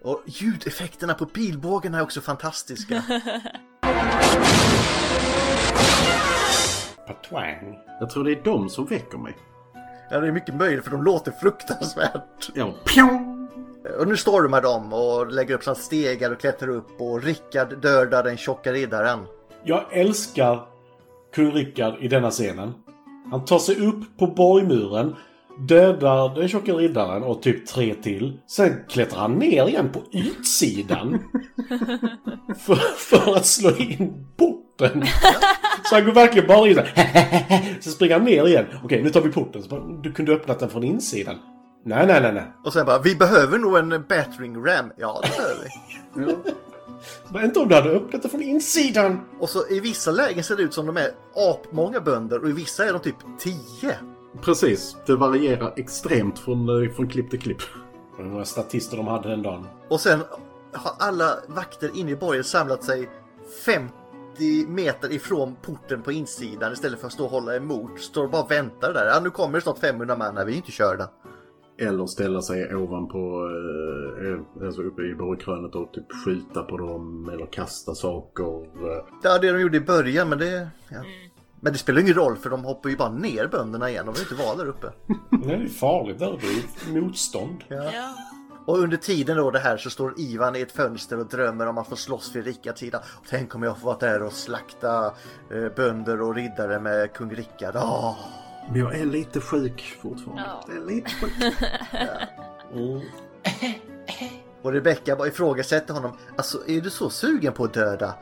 Och 0.04 0.22
ljudeffekterna 0.26 1.14
på 1.14 1.26
pilbågen 1.26 1.94
är 1.94 2.02
också 2.02 2.20
fantastiska. 2.20 3.02
Patwang. 7.06 7.78
Jag 8.00 8.10
tror 8.10 8.24
det 8.24 8.32
är 8.32 8.42
de 8.44 8.68
som 8.68 8.86
väcker 8.86 9.18
mig. 9.18 9.36
Ja, 10.10 10.20
det 10.20 10.26
är 10.26 10.32
mycket 10.32 10.54
möjligt 10.54 10.84
för 10.84 10.90
de 10.90 11.04
låter 11.04 11.32
fruktansvärt. 11.32 12.50
Ja, 12.54 12.74
pjong! 12.84 13.48
Och 13.98 14.08
nu 14.08 14.16
stormar 14.16 14.62
de 14.62 14.92
och 14.92 15.32
lägger 15.32 15.54
upp 15.54 15.64
sina 15.64 15.74
stegar 15.74 16.30
och 16.30 16.40
klättrar 16.40 16.68
upp 16.68 17.00
och 17.00 17.22
Rickard 17.22 17.78
dödar 17.82 18.22
den 18.22 18.36
tjocka 18.36 18.72
riddaren. 18.72 19.18
Jag 19.64 19.84
älskar 19.90 20.66
kung 21.34 21.52
Rickard 21.52 21.94
i 22.00 22.08
denna 22.08 22.30
scenen. 22.30 22.72
Han 23.30 23.44
tar 23.44 23.58
sig 23.58 23.86
upp 23.86 24.18
på 24.18 24.26
borgmuren, 24.26 25.16
dödar 25.68 26.34
den 26.34 26.48
tjocka 26.48 26.72
riddaren 26.72 27.22
och 27.22 27.42
typ 27.42 27.66
tre 27.66 27.94
till. 27.94 28.38
Sen 28.46 28.72
klättrar 28.88 29.20
han 29.20 29.34
ner 29.34 29.68
igen 29.68 29.90
på 29.92 30.00
utsidan. 30.12 31.18
för, 32.58 32.74
för 32.96 33.36
att 33.36 33.46
slå 33.46 33.76
in 33.76 34.26
porten. 34.82 35.06
Så 35.84 35.94
han 35.94 36.04
går 36.04 36.12
verkligen 36.12 36.48
bara 36.48 36.68
in 36.68 36.74
så 36.74 36.80
här, 36.80 37.80
Så 37.80 37.90
springer 37.90 38.14
han 38.14 38.24
ner 38.24 38.46
igen. 38.46 38.66
Okej, 38.84 39.02
nu 39.02 39.10
tar 39.10 39.20
vi 39.20 39.32
porten. 39.32 39.62
Så 39.62 39.68
bara, 39.68 39.80
du 39.80 40.12
kunde 40.12 40.32
öppnat 40.32 40.58
den 40.58 40.70
från 40.70 40.84
insidan. 40.84 41.36
Nej, 41.84 42.06
nej, 42.06 42.20
nej, 42.20 42.32
nej. 42.32 42.52
Och 42.64 42.72
sen 42.72 42.86
bara, 42.86 42.98
vi 42.98 43.16
behöver 43.16 43.58
nog 43.58 43.78
en 43.78 43.88
battering 44.08 44.64
ram. 44.64 44.92
Ja, 44.96 45.20
det 45.22 45.28
behöver 45.36 45.64
vi. 45.64 46.36
Men 47.32 47.44
inte 47.44 47.60
om 47.60 47.68
du 47.68 47.74
hade 47.74 47.90
öppnat 47.90 48.22
den 48.22 48.30
från 48.30 48.42
insidan. 48.42 49.20
Och 49.40 49.48
så 49.48 49.68
i 49.70 49.80
vissa 49.80 50.10
lägen 50.10 50.44
ser 50.44 50.56
det 50.56 50.62
ut 50.62 50.74
som 50.74 50.86
de 50.86 50.96
är 50.96 51.10
apmånga 51.34 52.00
bönder 52.00 52.42
och 52.42 52.48
i 52.48 52.52
vissa 52.52 52.84
är 52.84 52.92
de 52.92 52.98
typ 52.98 53.16
10. 53.38 53.54
Precis, 54.42 54.96
det 55.06 55.16
varierar 55.16 55.72
extremt 55.76 56.38
från, 56.38 56.84
eh, 56.84 56.90
från 56.90 57.08
klipp 57.08 57.30
till 57.30 57.40
klipp. 57.40 57.62
Hur 58.18 58.24
många 58.24 58.44
statister 58.44 58.96
de 58.96 59.06
hade 59.06 59.28
den 59.28 59.42
dagen. 59.42 59.66
Och 59.88 60.00
sen 60.00 60.20
har 60.72 60.92
alla 60.98 61.38
vakter 61.46 61.90
inne 61.94 62.10
i 62.10 62.16
borgen 62.16 62.44
samlat 62.44 62.84
sig 62.84 63.08
50 63.64 64.01
meter 64.68 65.12
ifrån 65.12 65.56
porten 65.62 66.02
på 66.02 66.12
insidan 66.12 66.72
istället 66.72 67.00
för 67.00 67.06
att 67.06 67.12
stå 67.12 67.24
och 67.24 67.30
hålla 67.30 67.56
emot. 67.56 68.00
Står 68.00 68.24
och 68.24 68.30
bara 68.30 68.46
väntar 68.46 68.92
där. 68.94 69.06
Ja, 69.06 69.20
nu 69.20 69.30
kommer 69.30 69.54
det 69.58 69.62
snart 69.62 69.78
500 69.78 70.16
man 70.16 70.36
här, 70.36 70.44
vi 70.44 70.52
är 70.52 70.56
inte 70.56 70.72
körda. 70.72 71.10
Eller 71.78 72.06
ställa 72.06 72.42
sig 72.42 72.74
ovanpå, 72.74 73.18
eh, 74.58 74.64
alltså 74.66 74.82
uppe 74.82 75.02
i 75.02 75.14
borgkrönet 75.14 75.74
och 75.74 75.92
typ 75.92 76.04
skjuta 76.24 76.62
på 76.62 76.76
dem 76.78 77.30
eller 77.32 77.46
kasta 77.46 77.94
saker. 77.94 78.62
eh. 78.64 79.04
Ja, 79.22 79.38
det 79.38 79.52
de 79.52 79.60
gjorde 79.60 79.76
i 79.76 79.80
början, 79.80 80.28
men 80.28 80.38
det... 80.38 80.68
Ja. 80.88 80.98
Men 81.64 81.72
det 81.72 81.78
spelar 81.78 82.00
ingen 82.00 82.14
roll 82.14 82.36
för 82.36 82.50
de 82.50 82.64
hoppar 82.64 82.90
ju 82.90 82.96
bara 82.96 83.12
ner 83.12 83.46
bönderna 83.48 83.90
igen. 83.90 84.06
De 84.06 84.12
vill 84.12 84.22
inte 84.22 84.34
vara 84.44 84.56
där 84.56 84.66
uppe. 84.66 84.92
Nej, 85.30 85.58
det 85.58 85.64
är 85.64 85.68
farligt 85.68 86.18
där 86.18 86.32
uppe. 86.32 86.46
Det 86.92 86.98
är 86.98 87.02
motstånd. 87.02 87.64
Ja. 87.68 87.90
Och 88.66 88.78
under 88.78 88.96
tiden 88.96 89.36
då 89.36 89.50
det 89.50 89.58
här 89.58 89.76
så 89.76 89.90
står 89.90 90.20
Ivan 90.20 90.56
i 90.56 90.60
ett 90.60 90.72
fönster 90.72 91.18
och 91.18 91.26
drömmer 91.26 91.66
om 91.66 91.78
att 91.78 91.88
få 91.88 91.96
slåss 91.96 92.36
vid 92.36 92.44
Rickards 92.44 92.80
sida. 92.80 93.02
Tänk 93.28 93.54
om 93.54 93.62
jag 93.62 93.78
får 93.78 93.86
vara 93.86 93.98
där 93.98 94.22
och 94.22 94.32
slakta 94.32 95.14
eh, 95.50 95.68
bönder 95.76 96.22
och 96.22 96.34
riddare 96.34 96.80
med 96.80 97.12
kung 97.12 97.34
Rickard. 97.34 97.76
Åh! 97.76 98.16
Men 98.70 98.80
jag 98.80 98.98
är 98.98 99.04
lite 99.04 99.40
sjuk 99.40 99.98
fortfarande. 100.02 100.42
Ja. 100.42 100.64
Jag 100.68 100.76
är 100.76 100.86
lite 100.86 101.10
sjuk. 101.10 101.32
Mm. 102.74 103.00
Och 104.62 104.72
Rebecca 104.72 105.16
bara 105.16 105.28
ifrågasätter 105.28 105.94
honom. 105.94 106.16
Alltså 106.36 106.68
är 106.68 106.80
du 106.80 106.90
så 106.90 107.10
sugen 107.10 107.52
på 107.52 107.64
att 107.64 107.74
döda? 107.74 108.14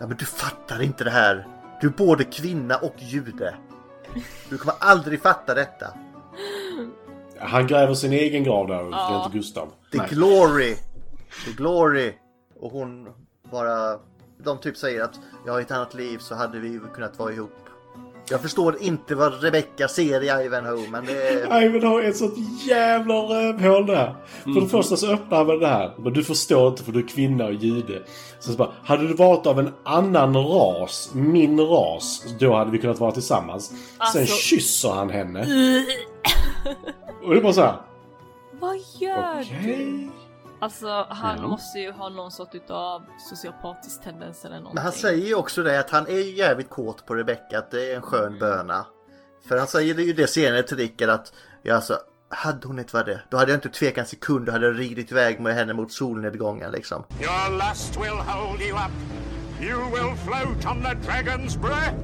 Ja 0.00 0.06
men 0.06 0.16
du 0.16 0.24
fattar 0.24 0.82
inte 0.82 1.04
det 1.04 1.10
här. 1.10 1.46
Du 1.80 1.86
är 1.86 1.92
både 1.92 2.24
kvinna 2.24 2.76
och 2.76 2.94
jude. 2.98 3.54
Du 4.48 4.58
kommer 4.58 4.74
aldrig 4.78 5.22
fatta 5.22 5.54
detta. 5.54 5.86
Han 7.42 7.66
gräver 7.66 7.94
sin 7.94 8.12
egen 8.12 8.44
grav 8.44 8.66
där, 8.66 8.80
Ulf. 8.82 8.90
Det 8.90 8.96
är 8.96 9.00
Ja. 9.12 9.24
inte 9.24 9.38
Gustav. 9.38 9.68
The 9.92 9.98
Nej. 9.98 10.06
glory! 10.10 10.74
The 11.46 11.52
glory! 11.56 12.12
Och 12.60 12.70
hon 12.70 13.08
bara... 13.52 13.98
De 14.44 14.58
typ 14.58 14.76
säger 14.76 15.02
att 15.02 15.14
ja, 15.46 15.58
i 15.58 15.62
ett 15.62 15.70
annat 15.70 15.94
liv 15.94 16.18
så 16.18 16.34
hade 16.34 16.58
vi 16.58 16.80
kunnat 16.94 17.18
vara 17.18 17.32
ihop. 17.32 17.52
Jag 18.30 18.40
förstår 18.40 18.82
inte 18.82 19.14
vad 19.14 19.42
Rebecca 19.42 19.88
ser 19.88 20.22
i 20.42 20.44
Ivanhoe 20.46 20.88
men 20.90 21.04
det 21.06 21.28
är... 21.28 21.62
Ivanhoe 21.64 22.04
är 22.04 22.08
ett 22.08 22.16
sånt 22.16 22.34
jävla 22.68 23.14
rövhål 23.14 23.86
där. 23.86 24.14
För 24.42 24.60
det 24.60 24.68
första 24.68 24.96
så 24.96 25.12
öppnar 25.12 25.38
han 25.38 25.46
med 25.46 25.60
det 25.60 25.66
här. 25.66 25.94
Men 25.98 26.12
du 26.12 26.24
förstår 26.24 26.68
inte 26.68 26.82
för 26.84 26.92
du 26.92 26.98
är 26.98 27.08
kvinna 27.08 27.44
och 27.44 27.54
jude. 27.54 28.02
Sen 28.40 28.52
så 28.52 28.58
bara, 28.58 28.72
hade 28.84 29.08
du 29.08 29.14
varit 29.14 29.46
av 29.46 29.58
en 29.58 29.70
annan 29.84 30.36
ras, 30.36 31.10
min 31.14 31.60
ras, 31.60 32.24
då 32.38 32.54
hade 32.56 32.70
vi 32.70 32.78
kunnat 32.78 33.00
vara 33.00 33.12
tillsammans. 33.12 33.66
Sen 33.68 33.76
Alltså- 33.98 34.26
kysser 34.36 34.88
han 34.90 35.10
henne. 35.10 35.46
Och 37.22 37.30
det 37.30 37.36
är 37.36 37.42
bara 37.42 37.52
så 37.52 37.60
här. 37.62 37.76
Vad 38.52 38.76
gör 39.00 39.34
du? 39.36 39.42
Okej. 39.42 40.10
Alltså 40.60 41.06
han 41.10 41.38
Ja. 41.40 41.48
måste 41.48 41.78
ju 41.78 41.92
ha 41.92 42.08
någon 42.08 42.30
sort 42.30 42.54
utav 42.54 43.02
sociopatisk 43.30 44.02
tendens 44.02 44.44
eller 44.44 44.56
någonting. 44.56 44.74
Men 44.74 44.82
han 44.84 44.92
säger 44.92 45.26
ju 45.26 45.34
också 45.34 45.62
det 45.62 45.80
att 45.80 45.90
han 45.90 46.06
är 46.06 46.12
ju 46.18 46.30
jävligt 46.36 46.70
kåt 46.70 47.06
på 47.06 47.14
Rebecca, 47.14 47.58
att 47.58 47.70
det 47.70 47.92
är 47.92 47.96
en 47.96 48.02
skön 48.02 48.38
böna. 48.38 48.86
För 49.48 49.58
han 49.58 49.66
säger 49.66 49.94
ju 49.94 50.12
det 50.12 50.26
senare 50.26 50.62
till 50.62 50.76
Rickard 50.76 51.08
att, 51.10 51.32
ja 51.62 51.74
alltså, 51.74 51.98
hade 52.28 52.66
hon 52.68 52.78
inte 52.78 52.94
varit 52.96 53.06
det, 53.06 53.22
då 53.30 53.36
hade 53.36 53.50
jag 53.52 53.56
inte 53.56 53.68
tvekat 53.68 53.98
en 53.98 54.06
sekund, 54.06 54.46
då 54.46 54.52
hade 54.52 54.70
ridit 54.72 55.10
iväg 55.12 55.40
med 55.40 55.54
henne 55.54 55.74
mot 55.74 55.92
solnedgången 55.92 56.70
liksom. 56.72 57.04
Your 57.20 57.50
lust 57.68 57.96
will 57.96 58.18
hold 58.26 58.60
you 58.60 58.72
up. 58.76 58.92
You 59.60 59.78
will 59.90 60.16
float 60.16 60.66
on 60.76 60.82
the 60.82 60.88
dragon's 61.10 61.60
breath. 61.60 61.94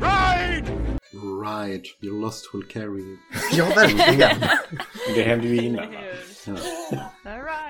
Ride! 0.00 0.99
Ride, 1.22 1.88
your 2.00 2.20
lust 2.20 2.54
will 2.54 2.62
carry 2.68 3.00
you. 3.00 3.16
Ja, 3.52 3.64
verkligen. 3.76 4.30
Det 5.14 5.22
hände 5.22 5.46
ju 5.48 5.56
innan. 5.62 5.86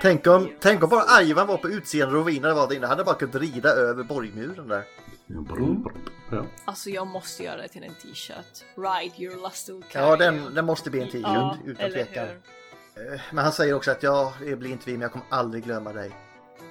Tänk 0.01 0.27
om, 0.27 0.51
tänk 0.59 0.83
om 0.83 0.89
bara 0.89 1.21
Ivan 1.21 1.47
var 1.47 1.57
på 1.57 1.69
utsidan 1.69 2.09
och 2.09 2.15
Rovina 2.15 2.53
var 2.53 2.67
där 2.67 2.75
inne. 2.75 2.85
Han 2.87 2.89
hade 2.97 3.03
bara 3.03 3.15
kunnat 3.15 3.35
rida 3.35 3.69
över 3.69 4.03
borgmuren 4.03 4.67
där. 4.67 4.83
Ja. 6.31 6.45
Alltså 6.65 6.89
jag 6.89 7.07
måste 7.07 7.43
göra 7.43 7.61
det 7.61 7.67
till 7.67 7.83
en 7.83 7.93
t-shirt. 7.95 8.63
Ride 8.75 9.23
your 9.23 9.41
lust 9.43 9.69
will 9.69 9.83
carry 9.91 10.03
Ja, 10.05 10.09
you. 10.09 10.17
den, 10.17 10.53
den 10.53 10.65
måste 10.65 10.89
bli 10.89 10.99
en 11.01 11.07
t-shirt 11.07 11.21
Ja, 11.23 11.57
utan 11.65 11.91
tvekan. 11.91 12.27
hur? 12.95 13.13
Eh, 13.13 13.21
Men 13.31 13.43
han 13.43 13.53
säger 13.53 13.73
också 13.73 13.91
att 13.91 14.03
ja, 14.03 14.33
det 14.45 14.55
blir 14.55 14.71
inte 14.71 14.83
vi, 14.85 14.91
men 14.91 15.01
jag 15.01 15.11
kommer 15.11 15.25
aldrig 15.29 15.63
glömma 15.63 15.93
dig. 15.93 16.11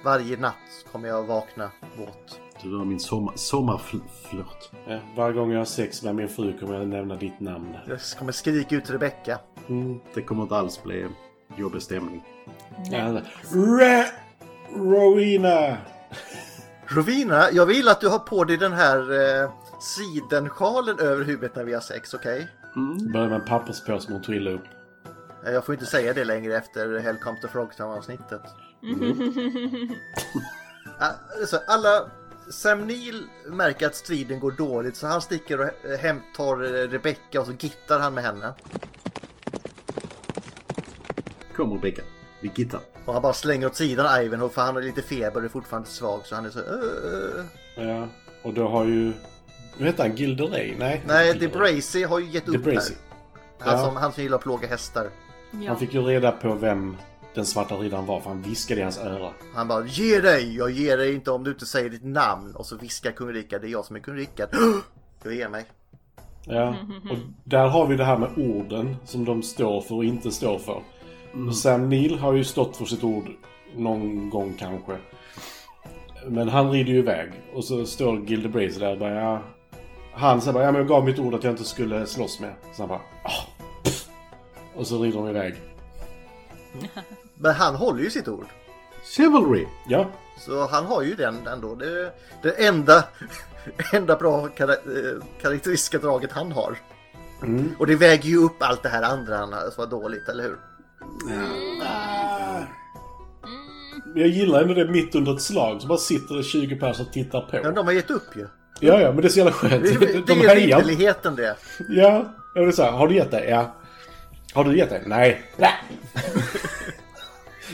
Varje 0.03 0.37
natt 0.37 0.55
kommer 0.91 1.07
jag 1.07 1.23
vakna 1.23 1.71
våt. 1.97 2.39
Du 2.63 2.77
var 2.77 2.85
min 2.85 2.99
sommar, 2.99 3.33
sommarflört. 3.35 4.71
Ja, 4.87 4.99
varje 5.15 5.33
gång 5.33 5.51
jag 5.51 5.59
har 5.59 5.65
sex 5.65 6.03
med 6.03 6.15
min 6.15 6.29
fru 6.29 6.57
kommer 6.59 6.73
jag 6.79 6.87
nämna 6.87 7.15
ditt 7.15 7.39
namn. 7.39 7.77
Jag 7.87 7.99
kommer 8.19 8.31
skrika 8.31 8.75
ut 8.75 8.89
Rebecca. 8.89 9.39
Det 10.13 10.21
kommer 10.21 10.43
inte 10.43 10.55
alls 10.55 10.83
bli 10.83 11.07
jobbig 11.57 11.81
stämning. 11.81 12.23
Ja, 12.91 13.21
Re 13.53 14.05
Rowena! 14.75 15.77
Rovina, 16.87 17.51
jag 17.51 17.65
vill 17.65 17.87
att 17.87 18.01
du 18.01 18.07
har 18.09 18.19
på 18.19 18.43
dig 18.43 18.57
den 18.57 18.73
här 18.73 18.97
eh, 19.43 19.51
sidensjalen 19.81 20.99
över 20.99 21.25
huvudet 21.25 21.55
när 21.55 21.63
vi 21.63 21.73
har 21.73 21.81
sex, 21.81 22.13
okej? 22.13 22.47
Börjar 23.13 23.29
med 23.29 23.39
en 23.41 23.45
papperspåse 23.47 23.99
som 24.05 24.13
hon 24.13 24.23
trillar 24.23 24.51
upp. 24.51 24.63
Eh, 25.45 25.51
Jag 25.53 25.65
får 25.65 25.75
inte 25.75 25.85
säga 25.85 26.13
det 26.13 26.23
längre 26.25 26.55
efter 26.57 26.99
Hellcome 26.99 27.37
to 27.41 27.47
Frogtown-avsnittet. 27.47 28.41
Ah, 30.99 31.45
så 31.47 31.57
alla... 31.67 31.89
Sam 32.49 32.87
Neill 32.87 33.27
märker 33.45 33.85
att 33.87 33.95
striden 33.95 34.39
går 34.39 34.51
dåligt 34.51 34.95
så 34.95 35.07
han 35.07 35.21
sticker 35.21 35.61
och 35.61 35.89
hämtar 35.99 36.63
eh, 36.63 36.89
Rebecca 36.89 37.39
och 37.41 37.45
så 37.45 37.51
gittar 37.59 37.99
han 37.99 38.13
med 38.13 38.23
henne. 38.23 38.53
Kom 41.55 41.73
Rebecka, 41.73 42.01
vi 42.39 42.51
gittar. 42.55 42.79
Och 43.05 43.13
han 43.13 43.21
bara 43.21 43.33
slänger 43.33 43.67
åt 43.67 43.75
sidan 43.75 44.21
Ivanhoe 44.23 44.49
för 44.49 44.61
han 44.61 44.75
har 44.75 44.81
lite 44.81 45.01
feber 45.01 45.37
och 45.39 45.43
är 45.45 45.49
fortfarande 45.49 45.89
svag 45.89 46.21
så 46.25 46.35
han 46.35 46.45
är 46.45 46.49
så... 46.49 46.59
Ja, 47.75 48.07
och 48.43 48.53
då 48.53 48.67
har 48.67 48.85
ju... 48.85 49.13
Vad 49.77 49.87
heter 49.87 50.03
han? 50.07 50.15
Gilderay? 50.15 50.75
Nej. 50.79 51.03
Nej, 51.07 51.33
DeBracy 51.33 52.03
har 52.03 52.19
ju 52.19 52.25
gett 52.25 52.47
upp 52.47 52.53
DeBracy. 52.63 52.93
här. 53.59 53.71
Han, 53.71 53.79
Ja. 53.79 53.85
som, 53.85 53.95
han 53.95 54.13
som 54.13 54.23
gillar 54.23 54.37
att 54.37 54.43
plåga 54.43 54.67
hästar. 54.67 55.09
Han 55.67 55.77
fick 55.79 55.93
ju 55.93 56.01
reda 56.01 56.31
på 56.31 56.53
vem 56.53 56.97
den 57.33 57.45
svarta 57.45 57.75
riddaren 57.75 58.05
var 58.05 58.19
för 58.19 58.29
han 58.29 58.41
viskade 58.41 58.79
i 58.81 58.83
hans 58.83 58.97
öra. 58.97 59.29
Han 59.53 59.67
bara 59.67 59.85
ge 59.85 60.19
dig, 60.19 60.55
jag 60.55 60.71
ger 60.71 60.97
dig 60.97 61.13
inte 61.13 61.31
om 61.31 61.43
du 61.43 61.51
inte 61.51 61.65
säger 61.65 61.89
ditt 61.89 62.03
namn. 62.03 62.55
Och 62.55 62.65
så 62.65 62.77
viskar 62.77 63.11
kung 63.11 63.33
Rickard, 63.33 63.61
det 63.61 63.67
är 63.67 63.71
jag 63.71 63.85
som 63.85 63.95
är 63.95 63.99
kung 63.99 64.15
Rickard. 64.15 64.49
Jag 65.23 65.33
ger 65.33 65.49
mig. 65.49 65.65
Ja, 66.45 66.75
och 67.11 67.17
där 67.43 67.67
har 67.67 67.87
vi 67.87 67.95
det 67.95 68.03
här 68.03 68.17
med 68.17 68.29
orden 68.37 68.95
som 69.05 69.25
de 69.25 69.43
står 69.43 69.81
för 69.81 69.95
och 69.95 70.05
inte 70.05 70.31
står 70.31 70.59
för. 70.59 70.81
Och 71.47 71.55
Sam 71.55 71.89
Neill 71.89 72.19
har 72.19 72.33
ju 72.33 72.43
stått 72.43 72.77
för 72.77 72.85
sitt 72.85 73.03
ord 73.03 73.25
någon 73.75 74.29
gång 74.29 74.53
kanske. 74.59 74.97
Men 76.27 76.49
han 76.49 76.71
rider 76.71 76.91
ju 76.91 76.99
iväg 76.99 77.31
och 77.53 77.63
så 77.63 77.85
står 77.85 78.19
Gilder 78.19 78.49
Brace 78.49 78.79
där 78.79 78.91
och 78.91 78.99
bara 78.99 79.13
ja, 79.13 79.41
Han 80.13 80.41
säger 80.41 80.53
bara 80.53 80.63
ja 80.63 80.71
men 80.71 80.81
jag 80.81 80.87
gav 80.87 81.05
mitt 81.05 81.19
ord 81.19 81.33
att 81.33 81.43
jag 81.43 81.53
inte 81.53 81.63
skulle 81.63 82.05
slåss 82.05 82.39
med. 82.39 82.53
Så 82.73 82.81
han 82.81 82.89
bara 82.89 83.01
ah. 83.23 83.47
Och 84.75 84.87
så 84.87 85.03
rider 85.03 85.17
de 85.17 85.29
iväg. 85.29 85.55
Men 87.35 87.53
han 87.55 87.75
håller 87.75 88.03
ju 88.03 88.09
sitt 88.09 88.27
ord. 88.27 88.45
Chivalry! 89.15 89.67
Ja. 89.87 90.05
Så 90.39 90.67
han 90.67 90.85
har 90.85 91.01
ju 91.01 91.15
den 91.15 91.47
ändå. 91.47 91.75
Det 91.75 92.13
det 92.41 92.51
enda, 92.67 93.03
enda 93.93 94.15
bra 94.15 94.47
kar- 94.47 94.69
eh, 94.69 95.23
karaktäristiska 95.41 95.97
draget 95.97 96.31
han 96.31 96.51
har. 96.51 96.77
Mm. 97.43 97.71
Och 97.79 97.87
det 97.87 97.95
väger 97.95 98.29
ju 98.29 98.37
upp 98.37 98.55
allt 98.59 98.83
det 98.83 98.89
här 98.89 99.03
andra 99.03 99.37
han 99.37 99.49
var 99.77 99.87
dåligt, 99.87 100.29
eller 100.29 100.43
hur? 100.43 100.57
Men 104.05 104.21
jag 104.21 104.27
gillar 104.29 104.61
ändå 104.61 104.73
det 104.73 104.87
mitt 104.91 105.15
under 105.15 105.33
ett 105.35 105.41
slag 105.41 105.81
så 105.81 105.87
bara 105.87 105.97
sitter 105.97 106.35
det 106.35 106.43
20 106.43 106.75
personer 106.75 107.07
och 107.07 107.13
tittar 107.13 107.41
på. 107.41 107.59
Men 107.63 107.75
de 107.75 107.85
har 107.85 107.93
gett 107.93 108.09
upp 108.11 108.35
ju. 108.35 108.47
Ja, 108.79 109.01
ja, 109.01 109.11
men 109.11 109.21
det 109.21 109.27
är 109.27 109.29
så 109.29 109.37
jävla 109.39 109.51
skönt. 109.53 109.83
Det, 109.83 109.99
det 109.99 110.25
de 110.27 110.41
är 110.41 110.55
ridderligheten 110.55 111.35
det. 111.35 111.55
Ja, 111.89 112.33
jag 112.55 112.65
vill 112.65 112.75
säga, 112.75 112.91
har 112.91 113.07
du 113.07 113.15
gett 113.15 113.31
det? 113.31 113.49
Ja. 113.49 113.75
Har 114.53 114.63
du 114.63 114.77
gett 114.77 114.89
det? 114.89 115.01
Nej. 115.05 115.41
Nej. 115.57 115.73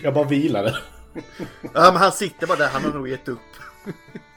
jag 0.03 0.13
bara 0.13 0.23
vilade. 0.23 0.77
Ja, 1.61 1.91
men 1.91 1.95
han 1.95 2.11
sitter 2.11 2.47
bara 2.47 2.57
där, 2.57 2.67
han 2.67 2.83
har 2.83 2.91
nog 2.91 3.09
gett 3.09 3.27
upp. 3.27 3.39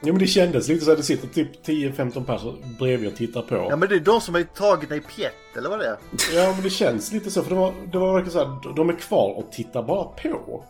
Ja 0.03 0.13
men 0.13 0.17
det 0.17 0.27
kändes 0.27 0.67
lite 0.67 0.85
så 0.85 0.91
att 0.91 0.97
det 0.97 1.03
sitter 1.03 1.27
typ 1.27 1.65
10-15 1.65 2.25
personer 2.25 2.75
bredvid 2.79 3.09
och 3.11 3.15
tittar 3.15 3.41
på. 3.41 3.55
Ja, 3.69 3.75
men 3.75 3.89
det 3.89 3.95
är 3.95 3.99
de 3.99 4.21
som 4.21 4.35
har 4.35 4.41
tagit 4.41 4.89
dig 4.89 4.97
i 4.97 5.01
pjätt, 5.01 5.57
eller 5.57 5.69
vad 5.69 5.79
det 5.79 5.87
är? 5.87 5.97
Ja 6.33 6.53
men 6.53 6.63
det 6.63 6.69
känns 6.69 7.11
lite 7.11 7.31
så 7.31 7.43
för 7.43 7.49
det 7.49 7.55
var, 7.55 7.73
det 7.91 7.97
var 7.97 8.13
verkligen 8.13 8.31
så 8.31 8.39
här, 8.39 8.75
de 8.75 8.89
är 8.89 8.93
kvar 8.93 9.37
och 9.37 9.51
tittar 9.51 9.83
bara 9.83 10.03
på. 10.03 10.63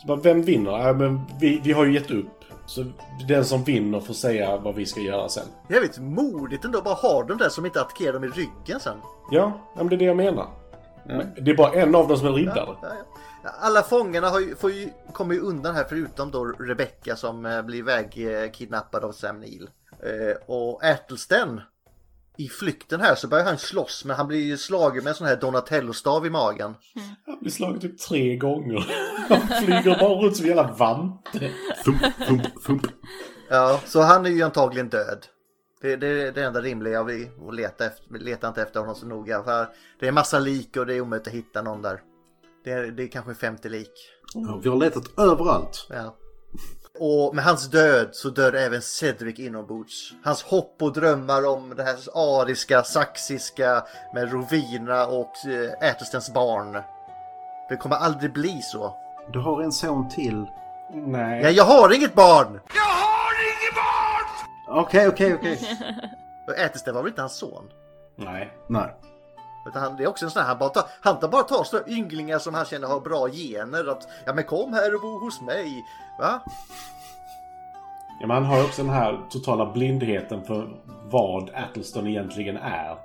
Så 0.00 0.06
bara, 0.06 0.20
vem 0.20 0.42
vinner? 0.42 0.70
Ja 0.70 0.92
men 0.92 1.20
vi, 1.40 1.60
vi 1.64 1.72
har 1.72 1.84
ju 1.84 1.94
gett 1.94 2.10
upp. 2.10 2.32
Så 2.66 2.84
den 3.28 3.44
som 3.44 3.64
vinner 3.64 4.00
får 4.00 4.14
säga 4.14 4.56
vad 4.56 4.74
vi 4.74 4.86
ska 4.86 5.00
göra 5.00 5.28
sen. 5.28 5.44
Jävligt 5.70 5.98
modigt 5.98 6.64
ändå, 6.64 6.82
bara 6.82 6.94
ha 6.94 7.22
dem 7.22 7.38
där 7.38 7.48
som 7.48 7.66
inte 7.66 7.80
attackerar 7.80 8.12
dem 8.12 8.24
i 8.24 8.28
ryggen 8.28 8.80
sen. 8.80 8.96
Ja, 9.30 9.60
ja 9.76 9.82
men 9.82 9.88
det 9.88 9.94
är 9.94 9.98
det 9.98 10.04
jag 10.04 10.16
menar. 10.16 10.46
Men 11.06 11.44
Det 11.44 11.50
är 11.50 11.56
bara 11.56 11.72
en 11.72 11.94
av 11.94 12.08
dem 12.08 12.16
som 12.18 12.26
är 12.26 12.32
riddare. 12.32 12.76
Ja, 12.82 12.88
ja. 13.42 13.50
Alla 13.60 13.82
fångarna 13.82 14.28
har 14.28 14.40
ju, 14.40 14.56
får 14.56 14.70
ju, 14.70 14.88
kommer 15.12 15.34
ju 15.34 15.40
undan 15.40 15.74
här 15.74 15.84
förutom 15.88 16.30
då 16.30 16.44
Rebecca 16.44 17.16
som 17.16 17.46
eh, 17.46 17.62
blir 17.62 17.82
vägkidnappad 17.82 19.04
av 19.04 19.12
Sam 19.12 19.40
Neill. 19.40 19.70
Eh, 20.02 20.36
och 20.46 20.84
Ätelsten 20.84 21.60
i 22.36 22.48
flykten 22.48 23.00
här 23.00 23.14
så 23.14 23.28
börjar 23.28 23.44
han 23.44 23.58
slåss 23.58 24.04
men 24.04 24.16
han 24.16 24.28
blir 24.28 24.44
ju 24.44 24.56
slagen 24.56 25.04
med 25.04 25.10
en 25.10 25.14
sån 25.14 25.26
här 25.26 25.36
Donatello-stav 25.36 26.26
i 26.26 26.30
magen. 26.30 26.74
Han 27.26 27.38
blir 27.40 27.50
slagen 27.50 27.80
typ 27.80 27.98
tre 27.98 28.36
gånger. 28.36 28.86
Han 29.28 29.64
flyger 29.64 29.98
bara 29.98 30.14
runt 30.14 30.36
som 30.36 30.44
en 30.44 30.56
jävla 30.56 30.72
vante. 30.72 31.50
Thump, 31.84 32.02
thump, 32.26 32.64
thump. 32.66 32.86
Ja, 33.50 33.80
så 33.84 34.00
han 34.02 34.26
är 34.26 34.30
ju 34.30 34.42
antagligen 34.42 34.88
död. 34.88 35.26
Det, 35.86 35.96
det 35.96 36.06
är 36.06 36.32
det 36.32 36.44
enda 36.44 36.60
rimliga 36.60 37.02
vi 37.02 37.30
och 37.40 37.54
leta, 37.54 37.86
efter, 37.86 38.18
leta 38.18 38.48
inte 38.48 38.62
efter 38.62 38.80
honom 38.80 38.94
så 38.94 39.06
noga. 39.06 39.42
För 39.42 39.68
det 40.00 40.08
är 40.08 40.12
massa 40.12 40.38
lik 40.38 40.76
och 40.76 40.86
det 40.86 40.94
är 40.94 41.00
omöjligt 41.00 41.28
att 41.28 41.34
hitta 41.34 41.62
någon 41.62 41.82
där. 41.82 42.00
Det 42.64 42.72
är, 42.72 42.86
det 42.86 43.02
är 43.02 43.08
kanske 43.08 43.34
50 43.34 43.68
lik. 43.68 43.92
Ja, 44.34 44.60
vi 44.62 44.68
har 44.68 44.76
letat 44.76 45.18
överallt. 45.18 45.86
Ja. 45.90 46.16
Och 46.98 47.34
med 47.34 47.44
hans 47.44 47.70
död 47.70 48.08
så 48.12 48.30
dör 48.30 48.52
även 48.52 48.82
Cedric 48.82 49.38
inombords. 49.38 50.12
Hans 50.24 50.42
hopp 50.42 50.82
och 50.82 50.92
drömmar 50.92 51.46
om 51.46 51.74
det 51.76 51.82
här 51.82 51.96
ariska, 52.14 52.82
saxiska 52.82 53.84
med 54.14 54.32
Rovina 54.32 55.06
och 55.06 55.32
eh, 55.46 55.88
Ätelstens 55.90 56.34
barn. 56.34 56.82
Det 57.68 57.76
kommer 57.76 57.96
aldrig 57.96 58.32
bli 58.32 58.62
så. 58.62 58.96
Du 59.32 59.38
har 59.38 59.62
en 59.62 59.72
son 59.72 60.08
till. 60.08 60.46
Nej. 60.94 61.42
Ja, 61.42 61.50
jag 61.50 61.64
har 61.64 61.94
inget 61.94 62.14
barn! 62.14 62.60
Okej, 64.68 65.08
okej, 65.08 65.34
okej. 65.34 65.60
Och 66.46 66.58
Ätelsten 66.58 66.94
var 66.94 67.02
väl 67.02 67.08
inte 67.08 67.20
hans 67.22 67.36
son? 67.36 67.70
Nej. 68.16 68.52
Nej. 68.66 68.94
Utan 69.66 69.82
han, 69.82 69.96
det 69.96 70.04
är 70.04 70.08
också 70.08 70.24
en 70.24 70.30
sån 70.30 70.42
här, 70.42 70.48
han, 70.48 70.58
bara 70.58 70.68
tar, 70.68 70.84
han 71.00 71.20
tar 71.20 71.28
bara 71.28 71.42
tar 71.42 71.64
sådana 71.64 71.88
ynglingar 71.88 72.38
som 72.38 72.54
han 72.54 72.64
känner 72.64 72.88
har 72.88 73.00
bra 73.00 73.28
gener. 73.28 73.88
Att, 73.90 74.08
ja 74.24 74.32
men 74.32 74.44
kom 74.44 74.72
här 74.72 74.94
och 74.94 75.00
bo 75.00 75.18
hos 75.18 75.40
mig. 75.40 75.84
Va? 76.18 76.40
Ja, 78.20 78.26
men 78.26 78.30
han 78.30 78.44
har 78.44 78.64
också 78.64 78.82
den 78.82 78.92
här 78.92 79.20
totala 79.30 79.72
blindheten 79.72 80.44
för 80.44 80.68
vad 81.04 81.50
Attleston 81.54 82.06
egentligen 82.06 82.56
är. 82.56 82.96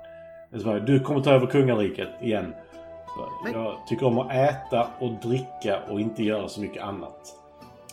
Det 0.50 0.56
är 0.56 0.60
så 0.60 0.70
här, 0.70 0.80
Du 0.80 1.00
kommer 1.00 1.20
ta 1.20 1.30
över 1.30 1.46
kungariket 1.46 2.08
igen. 2.20 2.54
Jag 3.52 3.76
tycker 3.88 4.06
om 4.06 4.18
att 4.18 4.32
äta 4.32 4.88
och 4.98 5.10
dricka 5.10 5.80
och 5.90 6.00
inte 6.00 6.22
göra 6.22 6.48
så 6.48 6.60
mycket 6.60 6.82
annat. 6.82 7.18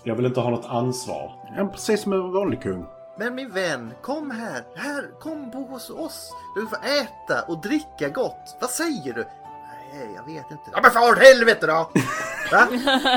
Jag 0.04 0.16
vill 0.16 0.26
inte 0.26 0.40
ha 0.40 0.50
något 0.50 0.66
ansvar. 0.66 1.32
Ja, 1.58 1.68
precis 1.68 2.02
som 2.02 2.14
en 2.14 2.32
vanlig 2.32 2.62
kung. 2.62 2.86
Men 3.20 3.36
min 3.36 3.52
vän, 3.52 3.94
kom 4.02 4.32
här. 4.32 4.64
Här, 4.76 5.20
kom 5.20 5.50
bo 5.50 5.68
hos 5.68 5.90
oss. 5.90 6.32
Du 6.56 6.68
får 6.68 6.78
äta 6.78 7.42
och 7.48 7.62
dricka 7.62 8.10
gott. 8.10 8.58
Vad 8.60 8.70
säger 8.70 9.14
du? 9.14 9.26
Nej, 9.94 10.10
jag 10.16 10.26
vet 10.26 10.52
inte. 10.52 10.70
Ja 10.72 10.80
men 10.82 10.92
för 10.92 11.16
helvete 11.16 11.68
då! 11.68 11.74
Va? 12.52 12.68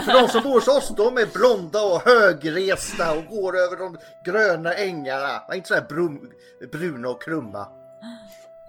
För 0.05 0.23
de 0.23 0.29
som 0.29 0.43
bor 0.43 0.55
hos 0.55 0.69
oss, 0.69 0.93
de 0.97 1.19
är 1.19 1.27
blonda 1.27 1.83
och 1.83 2.03
högresta 2.05 3.13
och 3.13 3.27
går 3.27 3.57
över 3.57 3.77
de 3.77 3.99
gröna 4.25 4.75
ängarna. 4.75 5.43
Inte 5.55 5.69
sådär 5.69 5.87
brum, 5.89 6.33
bruna 6.73 7.09
och 7.09 7.23
krumma. 7.23 7.69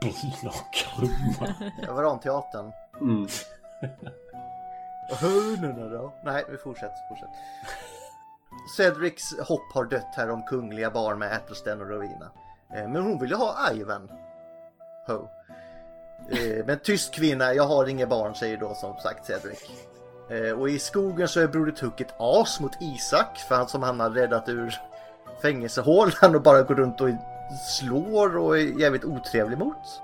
Bruna 0.01 0.49
och 0.49 0.73
krumma. 0.73 1.55
Jag 1.81 1.93
var 1.93 2.17
teatern. 2.17 2.71
Mm. 3.01 3.27
Och 5.11 5.17
hönorna 5.17 5.89
då? 5.89 6.13
Nej, 6.23 6.45
vi 6.49 6.57
fortsätter. 6.57 7.07
fortsätter. 7.09 7.92
Cedrics 8.77 9.39
hopp 9.39 9.73
har 9.73 9.85
dött 9.85 10.13
här 10.15 10.29
om 10.31 10.43
kungliga 10.43 10.89
barn 10.91 11.19
med 11.19 11.31
Ätelsten 11.33 11.81
och 11.81 11.87
Rowena. 11.89 12.31
Eh, 12.75 12.87
Men 12.87 13.03
hon 13.03 13.19
vill 13.19 13.29
ju 13.29 13.35
ha 13.35 13.71
Ivan. 13.73 14.09
Ho. 15.07 15.27
Eh, 16.29 16.65
Men 16.65 16.79
tyst 16.79 17.13
kvinna, 17.13 17.53
jag 17.53 17.63
har 17.67 17.87
inga 17.87 18.07
barn 18.07 18.35
säger 18.35 18.57
då 18.57 18.73
som 18.73 18.95
sagt 18.97 19.25
Cedric. 19.25 19.69
Eh, 20.29 20.59
Och 20.59 20.69
i 20.69 20.79
skogen 20.79 21.27
så 21.27 21.39
är 21.39 21.47
Broder 21.47 21.71
Tuck 21.71 22.01
ett 22.01 22.13
as 22.17 22.59
mot 22.59 22.81
Isak 22.81 23.37
för 23.37 23.55
han 23.55 23.67
som 23.67 23.83
han 23.83 23.99
har 23.99 24.09
räddat 24.09 24.49
ur 24.49 24.73
fängelsehålan 25.41 26.35
och 26.35 26.41
bara 26.41 26.61
går 26.61 26.75
runt 26.75 27.01
och 27.01 27.09
slår 27.69 28.37
och 28.37 28.57
är 28.57 28.79
jävligt 28.81 29.05
otrevlig 29.05 29.57
mot. 29.57 30.01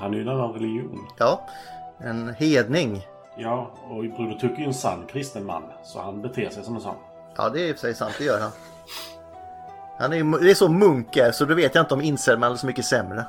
Han 0.00 0.12
är 0.14 0.16
ju 0.16 0.22
en 0.22 0.28
annan 0.28 0.52
religion. 0.52 1.06
Ja, 1.18 1.46
en 1.98 2.28
hedning. 2.34 3.06
Ja, 3.36 3.70
och 3.90 4.02
Broder 4.04 4.38
Tuck 4.38 4.52
är 4.52 4.60
ju 4.60 4.64
en 4.64 4.74
sann 4.74 5.06
kristen 5.06 5.44
man. 5.46 5.62
Så 5.84 6.00
han 6.00 6.22
beter 6.22 6.50
sig 6.50 6.64
som 6.64 6.74
en 6.76 6.80
sån. 6.82 6.94
Ja, 7.36 7.48
det 7.48 7.60
är 7.60 7.68
i 7.68 7.72
och 7.72 7.76
för 7.76 7.80
sig 7.80 7.94
sant, 7.94 8.14
det 8.18 8.24
gör 8.24 8.40
han. 8.40 8.50
han 9.98 10.12
är, 10.12 10.40
det 10.40 10.50
är 10.50 10.54
så 10.54 10.68
munk 10.68 11.16
är, 11.16 11.32
så 11.32 11.44
då 11.44 11.54
vet 11.54 11.74
jag 11.74 11.82
inte 11.82 11.94
om 11.94 12.00
Inselman 12.00 12.52
är 12.52 12.56
så 12.56 12.66
mycket 12.66 12.84
sämre. 12.84 13.24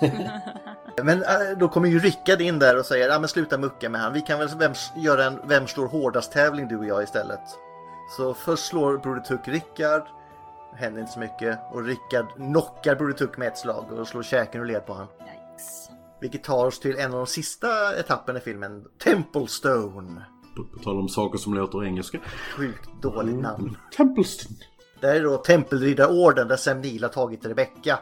Men 1.02 1.22
äh, 1.22 1.58
då 1.58 1.68
kommer 1.68 1.88
ju 1.88 1.98
Rickard 1.98 2.40
in 2.40 2.58
där 2.58 2.78
och 2.78 2.86
säger, 2.86 3.08
ja 3.08 3.18
men 3.18 3.28
sluta 3.28 3.58
mucka 3.58 3.88
med 3.88 4.00
han. 4.00 4.12
Vi 4.12 4.20
kan 4.20 4.38
väl 4.38 4.48
vem, 4.58 4.72
göra 4.96 5.24
en 5.24 5.40
Vem 5.44 5.66
slår 5.66 5.88
hårdast 5.88 6.32
tävling 6.32 6.68
du 6.68 6.78
och 6.78 6.86
jag 6.86 7.02
istället. 7.02 7.40
Så 8.16 8.34
först 8.34 8.66
slår 8.66 8.98
Broder 8.98 9.20
Tuck 9.20 9.48
Rickard. 9.48 10.02
Händer 10.74 11.00
inte 11.00 11.12
så 11.12 11.20
mycket. 11.20 11.58
Och 11.70 11.84
Rickard 11.84 12.26
knockar 12.36 12.94
Broder 12.94 13.12
Tuck 13.12 13.36
med 13.36 13.48
ett 13.48 13.58
slag 13.58 13.92
och 13.92 14.08
slår 14.08 14.22
käken 14.22 14.60
ur 14.60 14.64
led 14.64 14.86
på 14.86 14.92
honom. 14.92 15.08
Yikes. 15.20 15.90
Vilket 16.20 16.44
tar 16.44 16.66
oss 16.66 16.80
till 16.80 16.98
en 16.98 17.12
av 17.12 17.18
de 17.18 17.26
sista 17.26 17.96
etapperna 17.96 18.38
i 18.38 18.42
filmen, 18.42 18.84
Temple 19.04 19.46
Stone. 19.46 20.24
På, 20.58 20.64
på 20.78 20.84
tal 20.84 20.98
om 20.98 21.08
saker 21.08 21.38
som 21.38 21.54
låter 21.54 21.84
engelska. 21.84 22.18
Sjukt 22.56 22.88
dåligt 23.02 23.38
namn. 23.38 23.76
Templeston. 23.96 24.56
Det 25.00 25.06
här 25.06 25.14
är 25.14 25.22
då 25.22 25.36
Tempelriddarorden 25.36 26.48
där 26.48 26.56
Sam 26.56 26.80
Neill 26.80 27.02
har 27.02 27.10
tagit 27.10 27.46
Rebecca. 27.46 27.98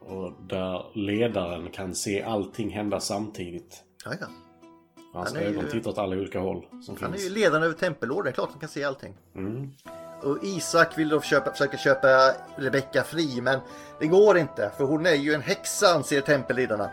Och 0.00 0.32
där 0.48 0.98
ledaren 0.98 1.70
kan 1.70 1.94
se 1.94 2.22
allting 2.22 2.70
hända 2.70 3.00
samtidigt. 3.00 3.82
Ja, 4.04 4.10
ja. 4.20 4.26
Hans 5.14 5.32
Han 5.32 5.42
är 5.42 5.48
ju- 5.48 5.58
ögon 5.58 5.70
tittar 5.70 5.90
åt 5.90 5.98
alla 5.98 6.16
olika 6.16 6.40
håll 6.40 6.64
som 6.82 6.96
Han 7.00 7.12
är 7.12 7.16
finns. 7.16 7.30
ju 7.30 7.34
ledaren 7.34 7.62
över 7.62 7.74
Tempelorden, 7.74 8.24
det 8.24 8.30
är 8.30 8.32
klart 8.34 8.48
han 8.50 8.60
kan 8.60 8.68
se 8.68 8.84
allting. 8.84 9.14
Mm. 9.36 9.70
Och 10.22 10.38
Isak 10.44 10.98
vill 10.98 11.08
då 11.08 11.20
köpa, 11.20 11.50
försöka 11.50 11.76
köpa 11.78 12.08
Rebecca 12.56 13.02
fri, 13.04 13.40
men 13.40 13.58
det 14.00 14.06
går 14.06 14.38
inte. 14.38 14.70
För 14.76 14.84
hon 14.84 15.06
är 15.06 15.14
ju 15.14 15.34
en 15.34 15.40
häxa 15.40 15.94
anser 15.94 16.20
Tempelriddarna. 16.20 16.84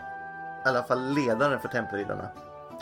I 0.66 0.68
alla 0.68 0.82
fall 0.82 1.14
ledaren 1.14 1.60
för 1.60 1.68
Tempelriddarna. 1.68 2.28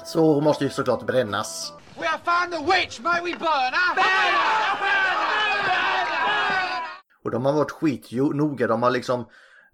Så 0.08 0.34
hon 0.34 0.44
måste 0.44 0.64
ju 0.64 0.70
såklart 0.70 1.06
brännas. 1.06 1.72
We 2.00 2.06
have 2.06 2.22
found 2.24 2.52
the 2.52 2.72
witch! 2.72 3.00
May 3.00 3.20
we 3.20 3.38
burn 3.38 3.72
her? 3.72 4.04
Och 7.24 7.30
de 7.30 7.44
har 7.44 7.52
varit 7.52 7.70
skitnoga, 7.70 8.66
de 8.66 8.82
har 8.82 8.90
liksom 8.90 9.26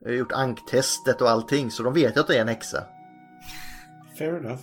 eh, 0.07 0.13
gjort 0.13 0.33
anktestet 0.33 1.21
och 1.21 1.31
allting, 1.31 1.71
så 1.71 1.83
de 1.83 1.95
vet 1.95 2.17
ju 2.17 2.21
att 2.21 2.27
det 2.27 2.37
är 2.37 2.41
en 2.41 2.49
häxa. 2.49 2.85
Fair 4.19 4.37
enough. 4.37 4.61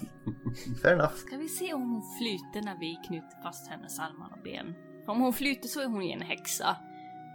Fair 0.82 0.94
enough. 0.94 1.16
Ska 1.16 1.38
vi 1.38 1.48
se 1.48 1.74
om 1.74 1.82
hon 1.82 2.04
flyter 2.18 2.66
när 2.66 2.80
vi 2.80 2.98
knyter 3.08 3.44
fast 3.44 3.68
hennes 3.68 4.00
armar 4.00 4.30
och 4.32 4.44
ben? 4.44 4.76
Om 5.08 5.22
hon 5.22 5.34
flyter 5.34 5.68
så 5.68 5.82
är 5.82 5.86
hon 5.88 6.06
ju 6.06 6.12
en 6.12 6.22
häxa. 6.22 6.76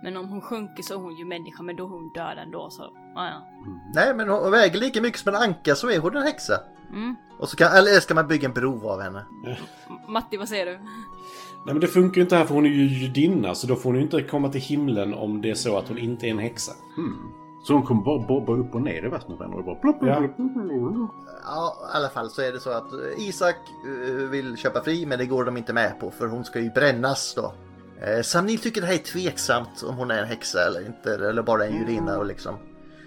Men 0.03 0.17
om 0.17 0.29
hon 0.29 0.41
sjunker 0.41 0.83
så 0.83 0.95
är 0.95 0.99
hon 0.99 1.17
ju 1.17 1.25
människa, 1.25 1.63
men 1.63 1.77
då 1.77 1.85
är 1.85 1.89
hon 1.89 2.13
död 2.15 2.39
ändå 2.39 2.71
så, 2.71 2.83
ja 3.15 3.27
ja. 3.27 3.47
Nej, 3.95 4.15
men 4.15 4.29
hon 4.29 4.51
väger 4.51 4.79
lika 4.79 5.01
mycket 5.01 5.21
som 5.21 5.35
en 5.35 5.43
anka 5.43 5.75
så 5.75 5.91
är 5.91 5.99
hon 5.99 6.17
en 6.17 6.23
häxa. 6.23 6.61
Mm. 6.93 7.17
Och 7.39 7.49
så 7.49 7.57
kan, 7.57 7.73
eller 7.73 8.01
ska 8.01 8.15
man 8.15 8.29
bygga 8.29 8.49
en 8.49 8.55
bro 8.55 8.89
av 8.89 9.01
henne? 9.01 9.25
Matti, 10.09 10.37
vad 10.37 10.49
säger 10.49 10.67
du? 10.67 10.73
Nej 10.73 11.75
men 11.75 11.81
det 11.81 11.87
funkar 11.87 12.17
ju 12.17 12.23
inte 12.23 12.37
här 12.37 12.45
för 12.45 12.55
hon 12.55 12.67
är 12.67 12.71
ju 12.71 12.87
judinna 12.87 13.55
så 13.55 13.67
då 13.67 13.77
får 13.77 13.85
hon 13.91 13.97
ju 13.97 14.03
inte 14.03 14.23
komma 14.23 14.49
till 14.49 14.61
himlen 14.61 15.15
om 15.15 15.43
det 15.43 15.51
är 15.51 15.55
så 15.55 15.79
att 15.79 15.89
hon 15.89 15.99
inte 15.99 16.27
är 16.27 16.31
en 16.31 16.39
häxa. 16.39 16.73
Så 17.67 17.73
hon 17.73 17.83
kommer 17.83 18.03
bara 18.03 18.19
bobba 18.27 18.53
upp 18.53 18.75
och 18.75 18.83
ner 18.83 19.05
i 19.05 19.09
vattnet 19.09 19.41
och 19.41 19.49
bara 19.49 19.63
plopp, 19.63 19.81
plopp, 19.81 19.97
Ja. 20.01 20.15
plopp. 20.17 20.31
Ja, 21.45 21.77
i 21.95 21.97
alla 21.97 22.09
fall 22.09 22.31
så 22.31 22.43
är 22.43 22.53
det 22.53 22.61
så 22.61 22.71
att 22.71 22.93
eh, 22.93 23.29
Isak 23.29 23.57
eh, 24.09 24.15
vill 24.15 24.57
köpa 24.57 24.83
fri 24.83 25.07
men 25.07 25.19
det 25.19 25.27
går 25.27 25.45
de 25.45 25.57
inte 25.57 25.73
med 25.73 26.01
på 26.01 26.11
för 26.11 26.27
hon 26.27 26.45
ska 26.45 26.61
ju 26.61 26.71
brännas 26.71 27.35
då. 27.35 27.53
Eh, 28.07 28.23
Sam 28.23 28.47
Neill 28.47 28.59
tycker 28.59 28.81
det 28.81 28.87
här 28.87 28.95
är 28.95 28.99
tveksamt 28.99 29.83
om 29.89 29.97
hon 29.97 30.11
är 30.11 30.19
en 30.23 30.29
häxa 30.29 30.67
eller 30.67 30.87
inte 30.87 31.15
eller 31.15 31.43
bara 31.43 31.67
en 31.67 31.77
judinna 31.79 32.19
och 32.19 32.27
liksom. 32.27 32.55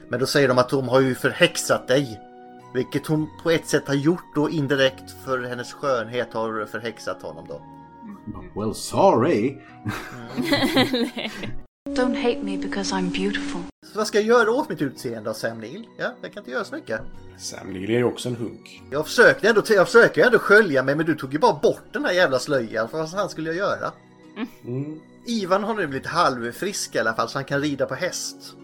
Men 0.10 0.20
då 0.20 0.26
säger 0.26 0.48
de 0.48 0.58
att 0.58 0.70
de 0.70 0.88
har 0.90 1.00
ju 1.00 1.16
förhäxat 1.16 1.88
dig. 1.88 2.20
Vilket 2.74 3.08
hon 3.08 3.30
på 3.44 3.52
ett 3.52 3.68
sätt 3.68 3.88
har 3.88 3.96
gjort 3.96 4.38
och 4.38 4.50
indirekt 4.50 5.12
för 5.26 5.44
hennes 5.44 5.74
skönhet 5.74 6.34
har 6.34 6.66
förhäxat 6.66 7.22
honom 7.22 7.46
då. 7.48 7.62
Well, 8.62 8.76
sorry. 8.76 9.58
Don't 11.90 12.16
hate 12.16 12.44
me 12.44 12.58
because 12.58 12.96
I'm 12.96 13.12
beautiful. 13.12 13.62
Så 13.92 13.98
vad 13.98 14.08
ska 14.08 14.18
jag 14.18 14.28
göra 14.28 14.52
åt 14.52 14.70
mitt 14.70 14.82
utseende 14.82 15.30
av 15.30 15.34
Sam 15.34 15.60
Neill? 15.60 15.88
Ja, 15.98 16.14
jag 16.22 16.34
kan 16.34 16.42
inte 16.42 16.52
göra 16.52 16.64
så 16.64 16.76
mycket. 16.76 17.02
Sam 17.38 17.74
Neill 17.74 17.90
är 17.90 17.98
ju 17.98 18.04
också 18.04 18.30
en 18.30 18.36
hunk. 18.36 18.82
Jag 18.92 19.06
försökte 19.06 19.50
ändå, 19.50 19.62
jag 19.70 19.86
försöker 19.88 20.26
ändå 20.26 20.40
skölja 20.40 20.84
mig 20.84 20.96
men 20.96 21.06
du 21.06 21.16
tog 21.16 21.34
ju 21.34 21.40
bara 21.40 21.54
bort 21.54 21.84
den 21.92 22.06
här 22.06 22.12
jävla 22.12 22.40
slöjan. 22.40 22.88
Vad 22.92 23.12
fan 23.12 23.30
skulle 23.30 23.50
jag 23.50 23.58
göra? 23.58 23.92
Mm. 24.66 25.00
Ivan 25.26 25.64
har 25.64 25.76
nu 25.76 25.88
blivit 25.88 26.08
halvfrisk 26.08 26.96
i 26.96 27.00
alla 27.00 27.14
fall 27.14 27.30
så 27.30 27.38
han 27.38 27.46
kan 27.46 27.62
rida 27.62 27.86
på 27.86 27.96
häst. 27.96 28.56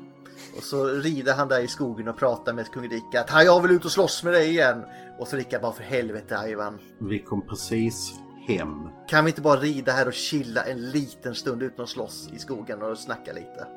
Och 0.58 0.64
så 0.64 0.86
rider 0.86 1.34
han 1.34 1.48
där 1.48 1.60
i 1.60 1.68
skogen 1.68 2.08
och 2.08 2.18
pratar 2.18 2.54
med 2.54 2.72
kung 2.72 2.90
Rickard. 2.90 3.30
"Ha, 3.30 3.44
Jag 3.44 3.62
vill 3.62 3.72
ut 3.72 3.86
och 3.86 3.92
slåss 3.92 4.24
med 4.24 4.34
dig 4.34 4.50
igen. 4.50 4.84
Och 5.20 5.28
så 5.28 5.36
Rickard 5.38 5.62
bara 5.62 5.72
för 5.72 5.84
helvete 5.84 6.40
Ivan. 6.48 6.80
Vi 7.00 7.20
kom 7.20 7.48
precis 7.48 8.14
hem. 8.48 8.90
Kan 9.10 9.26
vi 9.26 9.32
inte 9.32 9.42
bara 9.42 9.60
rida 9.60 9.92
här 9.92 10.08
och 10.08 10.14
chilla 10.14 10.64
en 10.64 10.90
liten 10.92 11.36
stund 11.36 11.64
utan 11.64 11.84
att 11.84 11.90
slåss 11.90 12.30
i 12.36 12.40
skogen 12.40 12.82
och 12.82 12.98
snacka 12.98 13.34
lite? 13.34 13.68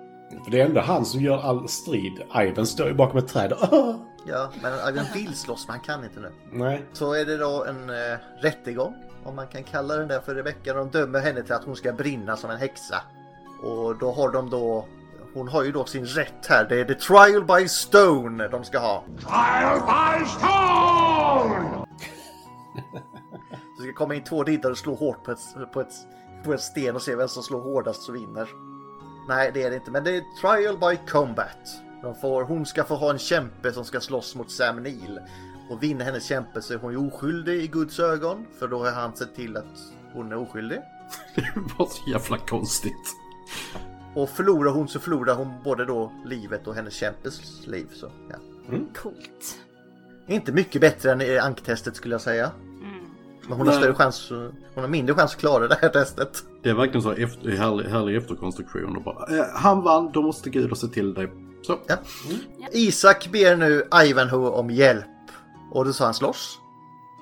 För 0.45 0.51
det 0.51 0.61
är 0.61 0.67
ändå 0.67 0.81
han 0.81 1.05
som 1.05 1.21
gör 1.21 1.39
all 1.39 1.69
strid. 1.69 2.13
Ivan 2.37 2.67
står 2.67 2.87
ju 2.89 2.95
bakom 2.95 3.19
ett 3.19 3.29
träd. 3.29 3.53
Ja, 4.31 4.51
men 4.63 4.73
Ivan 4.95 5.05
vill 5.15 5.35
slåss 5.37 5.65
men 5.69 5.77
han 5.77 5.85
kan 5.85 6.05
inte 6.05 6.21
nu. 6.21 6.33
Nej. 6.53 6.85
Så 6.93 7.15
är 7.15 7.25
det 7.25 7.37
då 7.37 7.65
en 7.65 7.91
eh, 7.91 8.19
rättegång, 8.41 8.95
om 9.25 9.37
man 9.37 9.47
kan 9.47 9.63
kalla 9.65 9.97
den 9.97 10.09
där 10.09 10.21
för 10.21 10.35
Rebecca. 10.35 10.75
De 10.75 10.91
dömer 10.91 11.21
henne 11.21 11.43
till 11.43 11.53
att 11.53 11.65
hon 11.65 11.77
ska 11.77 11.93
brinna 11.93 12.37
som 12.37 12.51
en 12.51 12.57
häxa. 12.57 13.03
Och 13.63 13.99
då 13.99 14.13
har 14.13 14.33
de 14.33 14.51
då, 14.51 14.85
hon 15.35 15.49
har 15.49 15.65
ju 15.65 15.73
då 15.73 15.85
sin 15.85 16.07
rätt 16.07 16.47
här. 16.49 16.67
Det 16.69 16.81
är 16.81 16.85
the 16.85 16.95
trial 16.95 17.45
by 17.45 17.69
stone 17.69 18.49
de 18.49 18.65
ska 18.65 18.79
ha. 18.79 19.05
Trial 19.21 19.81
by 19.81 20.27
stone! 20.27 21.87
Så 23.77 23.83
det 23.83 23.89
ska 23.89 23.93
komma 23.93 24.15
in 24.15 24.25
två 24.25 24.45
riddare 24.45 24.73
och 24.73 24.79
slå 24.79 24.95
hårt 24.95 25.25
på 25.25 25.33
ett, 25.33 25.73
på 25.73 25.81
ett, 25.81 25.93
på 26.45 26.53
ett 26.53 26.61
sten 26.61 26.97
och 26.97 27.03
se 27.03 27.17
vem 27.17 27.29
som 27.29 27.43
slår 27.43 27.61
hårdast 27.61 28.03
så 28.03 28.13
vinner. 28.13 28.49
Nej, 29.29 29.51
det 29.55 29.63
är 29.63 29.71
det 29.71 29.77
inte, 29.77 29.91
men 29.91 30.05
det 30.05 30.17
är 30.17 30.23
trial 30.41 30.79
by 30.79 31.11
combat. 31.11 31.83
De 32.03 32.15
får, 32.15 32.45
hon 32.45 32.67
ska 32.67 32.85
få 32.85 32.95
ha 32.95 33.11
en 33.11 33.19
kämpe 33.19 33.73
som 33.73 33.85
ska 33.85 34.01
slåss 34.01 34.35
mot 34.35 34.51
Sam 34.51 34.83
Neill. 34.83 35.21
Och 35.71 35.83
vinner 35.83 36.05
hennes 36.05 36.27
kämpe 36.27 36.63
så 36.63 36.75
är 36.75 36.79
hon 36.79 36.93
ju 36.93 36.99
oskyldig 36.99 37.63
i 37.63 37.67
Guds 37.67 38.01
ögon. 38.01 38.47
För 38.59 38.69
då 38.69 38.85
har 38.85 38.93
han 38.93 39.17
sett 39.17 39.35
till 39.35 39.57
att 39.57 39.79
hon 40.13 40.33
är 40.33 40.37
oskyldig. 40.37 40.79
Det 41.35 41.79
var 41.79 41.87
så 41.87 42.11
jävla 42.11 42.39
konstigt. 42.39 43.17
Och 44.15 44.31
förlorar 44.31 44.71
hon 44.71 44.89
så 44.89 45.01
förlorar 45.01 45.35
hon 45.35 45.49
både 45.65 45.85
då 45.85 46.13
livet 46.25 46.67
och 46.67 46.75
hennes 46.75 46.95
kämpes 46.95 47.67
liv. 47.67 47.87
Så, 47.93 48.11
ja. 48.31 48.37
Coolt. 49.03 49.59
Inte 50.27 50.53
mycket 50.53 50.81
bättre 50.81 51.13
än 51.13 51.41
anktestet 51.45 51.97
skulle 51.97 52.15
jag 52.15 52.21
säga. 52.21 52.51
Men 53.49 53.59
hon 53.59 53.67
har 53.67 53.75
större 53.75 53.95
chans, 53.95 54.31
hon 54.75 54.83
har 54.85 54.89
mindre 54.89 55.15
chans 55.15 55.33
att 55.33 55.41
klara 55.41 55.69
det 55.69 55.79
här 55.83 55.89
testet. 55.89 56.43
Det 56.63 56.71
är 56.71 56.75
verkligen 56.75 57.03
så 57.03 57.13
efter, 57.13 57.51
härlig, 57.51 57.85
härlig 57.85 58.17
efterkonstruktion. 58.17 58.97
Och 58.97 59.03
bara, 59.03 59.39
eh, 59.39 59.45
han 59.55 59.83
vann, 59.83 60.11
då 60.13 60.23
måste 60.23 60.51
Gud 60.51 60.77
sett 60.77 60.93
till 60.93 61.15
dig. 61.15 61.29
Så. 61.63 61.79
Ja. 61.87 61.97
Isak 62.73 63.29
ber 63.33 63.57
nu 63.57 63.87
Ivanhoe 64.05 64.51
om 64.51 64.71
hjälp. 64.71 65.05
Och 65.71 65.85
då 65.85 65.93
sa 65.93 66.05
han 66.05 66.15
slåss. 66.15 66.59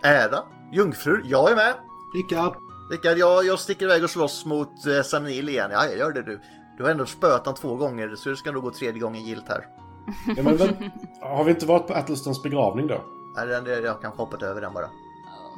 Ära. 0.03 0.39
Jungfrur. 0.73 1.23
Jag 1.25 1.51
är 1.51 1.57
med. 1.57 1.75
Rickard. 2.15 2.57
Rickard, 2.91 3.19
jag, 3.19 3.47
jag 3.47 3.59
sticker 3.59 3.85
iväg 3.85 4.05
och 4.05 4.11
slåss 4.11 4.45
mot 4.45 4.87
eh, 4.87 5.03
Sam 5.03 5.25
Neill 5.25 5.49
igen. 5.49 5.71
Ja, 5.73 5.87
jag 5.87 5.99
gör 5.99 6.13
det 6.13 6.23
du. 6.23 6.41
Du 6.77 6.82
har 6.82 6.90
ändå 6.90 7.07
spöat 7.07 7.47
han 7.47 7.55
två 7.55 7.74
gånger 7.77 8.15
så 8.16 8.28
det 8.28 8.36
ska 8.36 8.53
nog 8.53 8.62
gå 8.62 8.70
tredje 8.70 9.01
gången 9.01 9.23
gilt 9.24 9.48
här. 9.48 9.66
Ja, 10.36 10.43
men, 10.43 10.57
väl, 10.57 10.69
har 11.20 11.44
vi 11.44 11.51
inte 11.51 11.66
varit 11.66 11.86
på 11.86 11.94
Attlestons 11.94 12.43
begravning 12.43 12.86
då? 12.86 13.05
Nej, 13.36 13.47
den- 13.47 13.85
jag 13.85 14.03
kan 14.03 14.12
hoppat 14.12 14.43
över 14.43 14.61
den 14.61 14.73
bara. 14.74 14.89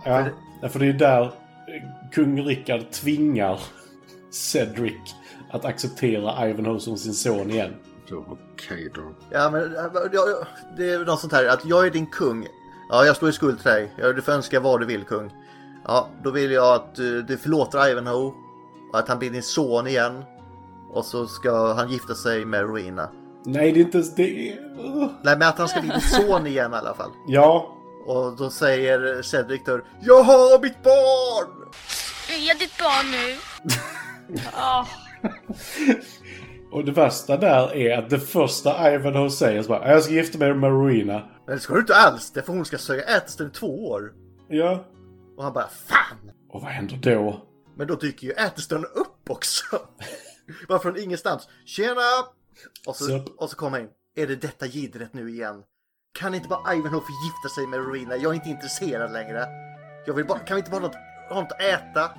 Ja, 0.04 0.24
ja, 0.62 0.68
för 0.68 0.78
det 0.78 0.86
är 0.86 0.92
där 0.92 1.22
eh, 1.24 1.30
kung 2.12 2.42
Rickard 2.42 2.90
tvingar 2.90 3.60
Cedric 4.30 5.14
att 5.50 5.64
acceptera 5.64 6.48
Ivanhoe 6.48 6.80
som 6.80 6.96
sin 6.96 7.14
son 7.14 7.50
igen. 7.50 7.74
Okej 8.12 8.90
då. 8.94 9.02
Ja, 9.30 9.50
men 9.50 9.72
ja, 10.12 10.44
det 10.76 10.90
är 10.90 11.04
något 11.04 11.20
sånt 11.20 11.32
här 11.32 11.46
att 11.48 11.64
jag 11.64 11.86
är 11.86 11.90
din 11.90 12.06
kung. 12.06 12.46
Ja, 12.90 13.04
jag 13.04 13.16
står 13.16 13.28
i 13.28 13.32
skuld 13.32 13.58
till 13.62 13.70
dig. 13.70 13.92
Du 13.96 14.22
får 14.22 14.32
önska 14.32 14.60
vad 14.60 14.80
du 14.80 14.86
vill, 14.86 15.04
kung. 15.04 15.30
Ja, 15.84 16.08
då 16.24 16.30
vill 16.30 16.50
jag 16.50 16.74
att 16.74 16.98
uh, 16.98 17.24
du 17.24 17.36
förlåter 17.36 17.90
Ivanhoe 17.90 18.32
och 18.92 18.98
att 18.98 19.08
han 19.08 19.18
blir 19.18 19.30
din 19.30 19.42
son 19.42 19.86
igen. 19.86 20.24
Och 20.92 21.04
så 21.04 21.26
ska 21.26 21.72
han 21.72 21.88
gifta 21.88 22.14
sig 22.14 22.44
med 22.44 22.60
Rowena. 22.60 23.10
Nej, 23.44 23.72
det 23.72 23.80
är 23.80 23.84
inte 23.84 23.98
ens 23.98 24.14
det. 24.14 24.58
Nej, 25.22 25.36
men 25.38 25.42
att 25.42 25.58
han 25.58 25.68
ska 25.68 25.80
bli 25.80 26.00
son 26.00 26.46
igen 26.46 26.72
i 26.72 26.76
alla 26.76 26.94
fall. 26.94 27.10
Ja, 27.28 27.76
Och 28.06 28.36
då 28.36 28.50
säger 28.50 29.22
Cedric 29.22 29.60
då, 29.66 29.80
Jag 30.00 30.22
har 30.22 30.62
mitt 30.62 30.82
barn! 30.82 31.68
Är 32.30 32.58
ditt 32.58 32.78
barn 32.78 33.10
nu? 33.10 33.36
och 36.72 36.84
det 36.84 36.92
värsta 36.92 37.36
där 37.36 37.74
är 37.76 37.98
att 37.98 38.10
det 38.10 38.20
första 38.20 38.94
Ivanhoe 38.94 39.30
säger 39.30 39.62
så 39.62 39.68
bara 39.68 39.90
Jag 39.90 40.02
ska 40.02 40.12
gifta 40.12 40.38
mig 40.38 40.54
med 40.54 40.70
Rowena. 40.70 41.22
Men 41.46 41.54
det 41.54 41.60
ska 41.60 41.74
du 41.74 41.80
inte 41.80 41.94
alls, 41.96 42.30
det 42.30 42.42
för 42.42 42.52
hon 42.52 42.64
ska 42.64 42.78
söka 42.78 43.16
Ättersten 43.16 43.46
i 43.46 43.50
två 43.50 43.88
år. 43.88 44.12
Ja. 44.48 44.84
Och 45.36 45.44
han 45.44 45.52
bara, 45.52 45.68
fan! 45.86 46.30
Och 46.50 46.62
vad 46.62 46.70
händer 46.70 46.96
då? 46.96 47.42
Men 47.76 47.86
då 47.86 47.94
dyker 47.94 48.26
ju 48.26 48.32
Ättersten 48.32 48.84
upp 48.84 49.30
också. 49.30 49.64
Bara 50.68 50.78
från 50.78 50.98
ingenstans. 50.98 51.48
Tjena! 51.64 52.00
Och 52.86 52.96
så, 52.96 53.24
och 53.36 53.50
så 53.50 53.56
kommer 53.56 53.78
han 53.78 53.86
in. 53.86 53.92
Är 54.14 54.26
det 54.26 54.36
detta 54.36 54.66
gidret 54.66 55.14
nu 55.14 55.30
igen? 55.30 55.62
kan 56.18 56.34
inte 56.34 56.48
bara 56.48 56.74
Ivanhoe 56.74 57.00
få 57.00 57.12
gifta 57.24 57.48
sig 57.48 57.66
med 57.66 57.80
Rowena? 57.80 58.16
Jag 58.16 58.30
är 58.30 58.34
inte 58.34 58.48
intresserad 58.48 59.12
längre. 59.12 59.46
Jag 60.06 60.14
vill 60.14 60.26
bara, 60.26 60.38
kan 60.38 60.54
vi 60.54 60.58
inte 60.58 60.70
bara 60.70 60.80
ha 60.80 60.86
något, 60.86 60.96
ha 61.28 61.40
något 61.40 61.52
att 61.52 61.60
äta? 61.60 62.10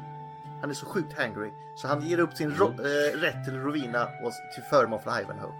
Han 0.61 0.69
är 0.69 0.73
så 0.73 0.85
sjukt 0.85 1.13
hangry. 1.17 1.51
Så 1.81 1.87
han 1.87 2.01
ger 2.01 2.19
upp 2.19 2.33
sin 2.33 2.55
ro, 2.55 2.67
eh, 2.67 3.19
rätt 3.19 3.45
till 3.45 3.59
Rowena 3.59 4.03
och 4.03 4.33
till 4.55 4.63
förmån 4.69 5.01
för 5.01 5.21
Ivanhoe. 5.21 5.53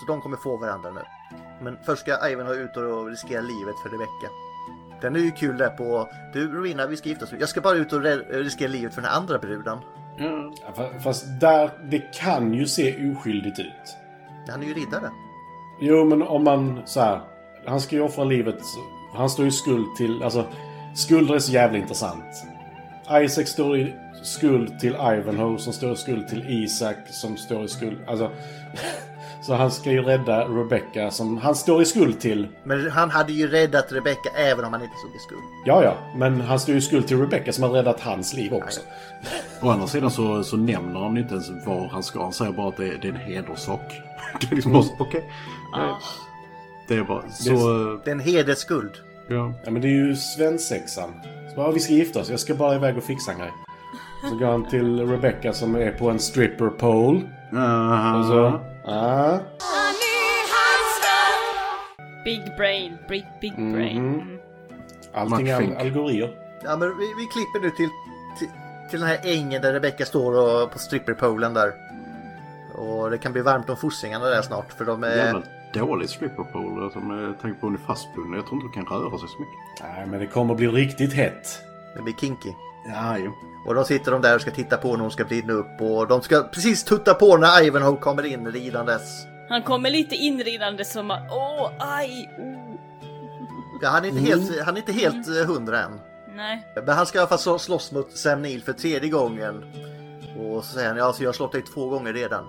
Så 0.00 0.06
de 0.06 0.20
kommer 0.20 0.36
få 0.36 0.56
varandra 0.56 0.90
nu. 0.90 1.02
Men 1.62 1.78
först 1.86 2.02
ska 2.02 2.28
Ivanhoe 2.30 2.56
ut 2.56 2.76
och 2.76 3.06
riskera 3.06 3.40
livet 3.40 3.78
för 3.82 3.88
Rebecca. 3.88 4.28
Den 5.00 5.16
är 5.16 5.20
ju 5.20 5.30
kul 5.30 5.58
där 5.58 5.70
på, 5.70 6.08
du 6.32 6.52
Rowena 6.52 6.86
vi 6.86 6.96
ska 6.96 7.08
gifta 7.08 7.24
oss. 7.24 7.32
Jag 7.40 7.48
ska 7.48 7.60
bara 7.60 7.76
ut 7.76 7.92
och 7.92 8.02
riskera 8.28 8.68
livet 8.68 8.94
för 8.94 9.02
den 9.02 9.10
här 9.10 9.16
andra 9.16 9.38
bruden. 9.38 9.78
Fa- 10.74 10.98
fast 10.98 11.40
där, 11.40 11.70
det 11.90 12.14
kan 12.14 12.54
ju 12.54 12.66
se 12.66 13.10
oskyldigt 13.12 13.58
ut. 13.58 13.96
Han 14.48 14.62
är 14.62 14.66
ju 14.66 14.74
riddare. 14.74 15.10
Jo, 15.80 16.04
men 16.04 16.22
om 16.22 16.44
man 16.44 16.82
så 16.84 17.00
här. 17.00 17.20
Han 17.66 17.80
ska 17.80 17.96
ju 17.96 18.02
offra 18.02 18.24
livet. 18.24 18.60
Han 19.14 19.30
står 19.30 19.44
ju 19.44 19.50
skuld 19.50 19.96
till... 19.96 20.22
Alltså, 20.22 20.46
skulder 20.94 21.34
är 21.34 21.38
så 21.38 21.52
jävla 21.52 21.78
intressant. 21.78 22.24
Isaac 23.10 23.46
står 23.46 23.78
i 23.78 23.94
skuld 24.22 24.78
till 24.80 24.94
Ivanhoe 24.94 25.58
som 25.58 25.72
står 25.72 25.92
i 25.92 25.96
skuld 25.96 26.28
till 26.28 26.44
Isak 26.48 26.96
som 27.08 27.36
står 27.36 27.64
i 27.64 27.68
skuld... 27.68 27.98
Alltså... 28.06 28.30
så 29.46 29.54
han 29.54 29.70
ska 29.70 29.90
ju 29.92 30.02
rädda 30.02 30.44
Rebecca 30.44 31.10
som 31.10 31.36
han 31.38 31.54
står 31.54 31.82
i 31.82 31.84
skuld 31.84 32.20
till. 32.20 32.48
Men 32.64 32.90
han 32.90 33.10
hade 33.10 33.32
ju 33.32 33.48
räddat 33.48 33.92
Rebecca 33.92 34.30
även 34.36 34.64
om 34.64 34.72
han 34.72 34.82
inte 34.82 34.96
stod 34.96 35.14
i 35.16 35.18
skuld. 35.18 35.40
Ja, 35.64 35.82
ja. 35.84 35.94
Men 36.16 36.40
han 36.40 36.60
står 36.60 36.72
ju 36.72 36.78
i 36.78 36.82
skuld 36.82 37.06
till 37.08 37.20
Rebecca 37.20 37.52
som 37.52 37.64
har 37.64 37.70
räddat 37.70 38.00
hans 38.00 38.34
liv 38.34 38.54
också. 38.54 38.80
Å 39.62 39.70
andra 39.70 39.86
sidan 39.86 40.10
så, 40.10 40.42
så 40.44 40.56
nämner 40.56 41.00
han 41.00 41.16
inte 41.18 41.34
ens 41.34 41.50
var 41.66 41.88
han 41.92 42.02
ska. 42.02 42.22
Han 42.22 42.32
säger 42.32 42.52
bara 42.52 42.68
att 42.68 42.76
det, 42.76 42.88
är- 42.88 42.98
det 43.02 43.08
är 43.08 43.12
en 43.12 43.20
hederssak. 43.20 43.92
Det 44.40 44.46
är 44.52 44.54
liksom 44.56 44.82
så, 44.82 44.92
okej. 44.98 45.30
Ja. 45.72 45.98
Det 46.88 46.94
är 46.94 47.02
bara 47.04 47.22
så... 47.30 47.50
Det 48.04 48.10
är 48.10 48.12
en 48.14 48.20
hedersskuld. 48.20 48.90
Ja. 49.28 49.52
Ja, 49.64 49.70
men 49.70 49.82
det 49.82 49.88
är 49.88 50.06
ju 50.06 50.16
svensexan. 50.16 51.10
Så 51.50 51.56
bara, 51.56 51.66
"Ja, 51.66 51.70
vi 51.72 51.80
ska 51.80 51.92
gifta 51.92 52.20
oss. 52.20 52.30
Jag 52.30 52.40
ska 52.40 52.54
bara 52.54 52.74
iväg 52.74 52.96
och 52.96 53.04
fixa 53.04 53.32
en 53.32 53.38
grej. 53.38 53.52
Så 54.30 54.36
går 54.36 54.46
han 54.46 54.68
till 54.68 55.06
Rebecca 55.08 55.52
som 55.52 55.74
är 55.76 55.90
på 55.92 56.10
en 56.10 56.18
stripper 56.18 56.68
pole. 56.68 57.20
Uh, 57.52 58.18
Och 58.20 58.24
så... 58.26 58.60
Ah. 58.86 59.38
Big 62.24 62.56
brain, 62.56 62.98
big, 63.08 63.26
big 63.40 63.54
brain. 63.54 64.02
Mhm. 64.02 64.20
Mm. 64.20 64.38
Allting 65.14 65.48
är 65.48 65.80
algorier. 65.80 66.34
Ja 66.64 66.76
men 66.76 66.98
vi, 66.98 67.14
vi 67.18 67.26
klipper 67.26 67.60
nu 67.60 67.70
till, 67.70 67.88
till, 68.38 68.48
till 68.90 69.00
den 69.00 69.08
här 69.08 69.20
ängen 69.24 69.62
där 69.62 69.72
Rebecca 69.72 70.04
står 70.04 70.32
och, 70.32 70.70
på 70.72 70.78
stripperpolen 70.78 71.54
där. 71.54 71.72
Och 72.74 73.10
det 73.10 73.18
kan 73.18 73.32
bli 73.32 73.42
varmt 73.42 73.70
om 73.70 73.76
fossingarna 73.76 74.24
där 74.26 74.42
snart 74.42 74.72
för 74.72 74.84
de 74.84 75.04
är... 75.04 75.16
Jävla 75.16 75.42
dålig 75.74 76.08
stripperpole. 76.10 76.84
Alltså, 76.84 76.98
med 76.98 77.40
tanke 77.40 77.60
på 77.60 77.66
att 77.66 77.70
hon 77.70 77.74
är 77.74 77.86
fastbunden. 77.86 78.34
Jag 78.34 78.46
tror 78.46 78.62
inte 78.62 78.78
hon 78.78 78.86
kan 78.86 78.98
röra 78.98 79.18
sig 79.18 79.28
så 79.28 79.38
mycket. 79.40 79.56
Nej, 79.82 80.06
men 80.06 80.20
det 80.20 80.26
kommer 80.26 80.54
bli 80.54 80.66
riktigt 80.66 81.12
hett. 81.12 81.62
Det 81.96 82.02
blir 82.02 82.14
kinky. 82.14 82.52
Ja, 82.88 83.18
jo. 83.18 83.32
Och 83.66 83.74
då 83.74 83.84
sitter 83.84 84.12
de 84.12 84.22
där 84.22 84.34
och 84.34 84.40
ska 84.40 84.50
titta 84.50 84.76
på 84.76 84.92
när 84.92 85.02
hon 85.02 85.10
ska 85.10 85.24
brinna 85.24 85.52
upp 85.52 85.80
och 85.80 86.08
de 86.08 86.22
ska 86.22 86.42
precis 86.42 86.84
tutta 86.84 87.14
på 87.14 87.36
när 87.36 87.64
Ivanhoe 87.64 87.96
kommer 87.96 88.26
in 88.26 88.52
ridandes. 88.52 89.02
Han 89.48 89.62
kommer 89.62 89.90
lite 89.90 90.14
inridande 90.14 90.84
som 90.84 91.10
att 91.10 91.30
åh, 91.30 91.70
aj, 91.78 92.30
oh. 92.38 92.74
Ja, 93.82 93.88
han 93.88 94.04
är 94.04 94.08
inte 94.08 94.20
helt, 94.20 94.60
han 94.64 94.74
är 94.74 94.78
inte 94.78 94.92
helt 94.92 95.28
eh, 95.28 95.46
hundra 95.46 95.82
än. 95.82 96.00
Nej. 96.36 96.66
Men 96.74 96.88
han 96.88 97.06
ska 97.06 97.18
i 97.18 97.20
alla 97.20 97.28
fall 97.28 97.38
slå- 97.38 97.58
slåss 97.58 97.92
mot 97.92 98.16
Sam 98.16 98.42
Neill 98.42 98.62
för 98.62 98.72
tredje 98.72 99.10
gången. 99.10 99.64
Och 100.38 100.64
så 100.64 100.72
säger 100.72 100.88
han, 100.88 100.96
ja 100.96 101.12
så 101.12 101.22
jag 101.22 101.28
har 101.28 101.32
slått 101.32 101.52
dig 101.52 101.62
två 101.62 101.88
gånger 101.88 102.12
redan. 102.12 102.44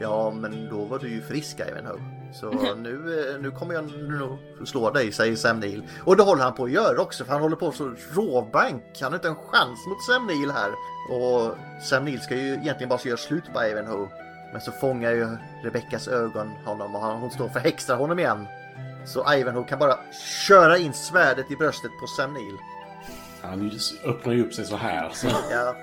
Ja 0.00 0.30
men 0.30 0.68
då 0.70 0.84
var 0.84 0.98
du 0.98 1.08
ju 1.08 1.22
frisk 1.22 1.60
Ivanhoe. 1.70 2.00
Så 2.32 2.50
nu, 2.76 3.38
nu 3.42 3.50
kommer 3.50 3.74
jag 3.74 3.84
nog 4.08 4.38
slå 4.68 4.90
dig, 4.90 5.12
säger 5.12 5.36
Sam 5.36 5.60
Neill. 5.60 5.82
Och 6.04 6.16
det 6.16 6.22
håller 6.22 6.42
han 6.42 6.54
på 6.54 6.64
att 6.64 6.70
göra 6.70 7.00
också 7.02 7.24
för 7.24 7.32
han 7.32 7.42
håller 7.42 7.56
på 7.56 7.72
så 7.72 7.94
råbank. 8.14 8.82
Han 9.00 9.12
har 9.12 9.18
inte 9.18 9.28
en 9.28 9.34
chans 9.34 9.86
mot 9.86 10.02
Sam 10.04 10.26
Neill 10.26 10.50
här. 10.50 10.70
Och 11.16 11.56
Sam 11.82 12.04
Neill 12.04 12.20
ska 12.20 12.34
ju 12.34 12.52
egentligen 12.52 12.88
bara 12.88 13.00
göra 13.04 13.16
slut 13.16 13.44
på 13.54 13.64
Ivanhoe. 13.64 14.08
Men 14.52 14.60
så 14.60 14.72
fångar 14.72 15.10
ju 15.10 15.28
Rebeckas 15.64 16.08
ögon 16.08 16.48
honom 16.64 16.94
och 16.94 17.00
hon 17.02 17.30
står 17.30 17.44
och 17.44 17.52
förhäxar 17.52 17.96
honom 17.96 18.18
igen. 18.18 18.46
Så 19.06 19.34
Ivanhoe 19.34 19.64
kan 19.68 19.78
bara 19.78 19.98
köra 20.46 20.78
in 20.78 20.92
svärdet 20.92 21.50
i 21.50 21.56
bröstet 21.56 21.90
på 22.00 22.06
Sam 22.06 22.32
Neill. 22.32 22.56
Han 23.42 23.70
öppnar 24.04 24.32
ju 24.32 24.46
upp 24.46 24.54
sig 24.54 24.64
så 24.64 24.76
här. 24.76 25.10
Så. 25.12 25.26
Ja, 25.50 25.74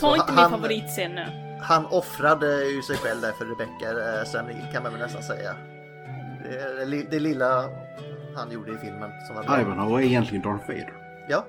Ta 0.00 0.16
inte 0.16 0.32
han- 0.32 0.50
min 0.50 0.60
favoritscen 0.60 1.12
nu. 1.14 1.47
Han 1.60 1.86
offrade 1.86 2.64
ju 2.64 2.82
sig 2.82 2.96
själv 2.96 3.20
där 3.20 3.32
för 3.32 3.44
Rebecca 3.44 3.90
eh, 4.38 4.44
Neill 4.46 4.72
kan 4.72 4.82
man 4.82 4.92
väl 4.92 5.00
nästan 5.00 5.22
säga. 5.22 5.54
Det, 6.42 6.84
det, 6.84 7.02
det 7.10 7.18
lilla 7.18 7.64
han 8.36 8.50
gjorde 8.50 8.72
i 8.72 8.76
filmen 8.76 9.10
som 9.26 9.36
var 9.36 9.42
bra. 9.42 9.60
Ivanhoe 9.60 10.02
är 10.02 10.06
egentligen 10.06 10.42
Darth 10.42 10.66
Vader. 10.68 10.94
Ja. 11.28 11.44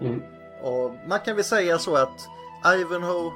Mm. 0.00 0.22
Och 0.62 0.94
man 1.08 1.20
kan 1.20 1.36
väl 1.36 1.44
säga 1.44 1.78
så 1.78 1.96
att 1.96 2.28
Ivanhoe 2.80 3.32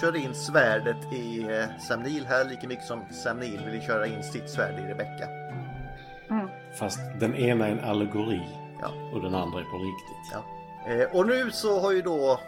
kör 0.00 0.16
in 0.16 0.34
svärdet 0.34 1.12
i 1.12 1.40
eh, 1.40 1.80
Sam 1.88 2.02
Neill 2.02 2.26
här 2.26 2.44
lika 2.44 2.68
mycket 2.68 2.84
som 2.84 3.00
Sam 3.10 3.38
Neill 3.38 3.70
vill 3.70 3.82
köra 3.82 4.06
in 4.06 4.22
sitt 4.22 4.50
svärd 4.50 4.78
i 4.78 4.82
Rebecca. 4.82 5.28
Fast 6.78 7.00
den 7.20 7.34
ena 7.34 7.66
är 7.66 7.72
en 7.72 7.84
allegori. 7.84 8.42
Ja. 8.80 8.88
Och 9.12 9.22
den 9.22 9.34
andra 9.34 9.60
är 9.60 9.64
på 9.64 9.78
riktigt. 9.78 10.32
Ja. 10.32 10.44
Eh, 10.92 11.16
och 11.16 11.26
nu 11.26 11.50
så 11.50 11.80
har 11.80 11.92
ju 11.92 12.02
då 12.02 12.40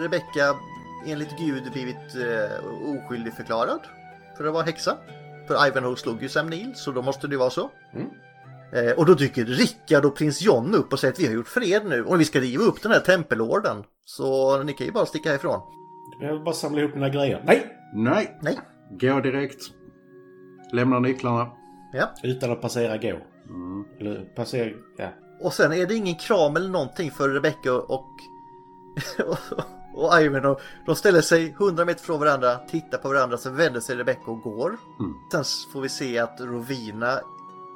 Rebecca 0.00 0.56
enligt 1.06 1.38
Gud 1.38 1.72
blivit 1.72 1.96
eh, 1.96 2.64
oskyldig 2.90 3.32
förklarad 3.32 3.80
för 4.36 4.44
att 4.44 4.52
vara 4.52 4.62
häxa. 4.62 4.96
För 5.46 5.66
Ivanhoe 5.66 5.96
slog 5.96 6.22
ju 6.22 6.28
Sam 6.28 6.50
Neill 6.50 6.74
så 6.74 6.90
då 6.90 7.02
måste 7.02 7.26
det 7.26 7.36
vara 7.36 7.50
så. 7.50 7.70
Mm. 7.94 8.06
Eh, 8.72 8.92
och 8.92 9.06
då 9.06 9.14
dyker 9.14 9.44
Rickard 9.44 10.04
och 10.04 10.16
prins 10.16 10.42
John 10.42 10.74
upp 10.74 10.92
och 10.92 11.00
säger 11.00 11.12
att 11.12 11.20
vi 11.20 11.26
har 11.26 11.34
gjort 11.34 11.48
fred 11.48 11.82
nu 11.86 12.04
och 12.04 12.20
vi 12.20 12.24
ska 12.24 12.40
riva 12.40 12.64
upp 12.64 12.82
den 12.82 12.92
här 12.92 13.00
tempelorden. 13.00 13.84
Så 14.04 14.62
ni 14.62 14.72
kan 14.72 14.86
ju 14.86 14.92
bara 14.92 15.06
sticka 15.06 15.28
härifrån. 15.28 15.60
Jag 16.20 16.32
vill 16.32 16.42
bara 16.42 16.54
samla 16.54 16.80
ihop 16.80 16.94
mina 16.94 17.08
grejer. 17.08 17.42
Nej! 17.46 17.76
Nej. 17.94 18.38
Nej. 18.42 18.58
Gå 18.90 19.20
direkt. 19.20 19.62
Lämna 20.72 20.98
nycklarna. 20.98 21.50
Ja. 21.92 22.10
Utan 22.22 22.52
att 22.52 22.60
passera 22.60 22.96
gå. 22.96 23.18
Mm. 23.48 23.84
Eller 24.00 24.24
passera... 24.24 24.70
Ja. 24.96 25.08
Och 25.40 25.52
sen 25.52 25.72
är 25.72 25.86
det 25.86 25.94
ingen 25.94 26.14
kram 26.14 26.56
eller 26.56 26.68
någonting 26.68 27.10
för 27.10 27.28
Rebecca 27.28 27.74
och, 27.74 28.08
och 29.26 29.64
Ivanhoe. 29.96 30.56
De 30.86 30.96
ställer 30.96 31.20
sig 31.20 31.50
100 31.50 31.84
meter 31.84 32.04
från 32.04 32.20
varandra, 32.20 32.56
tittar 32.56 32.98
på 32.98 33.08
varandra, 33.08 33.38
sen 33.38 33.56
vänder 33.56 33.80
sig 33.80 33.96
Rebecca 33.96 34.30
och 34.30 34.40
går. 34.42 34.68
Mm. 34.98 35.14
Sen 35.32 35.44
får 35.72 35.80
vi 35.80 35.88
se 35.88 36.18
att 36.18 36.40
Rovina 36.40 37.20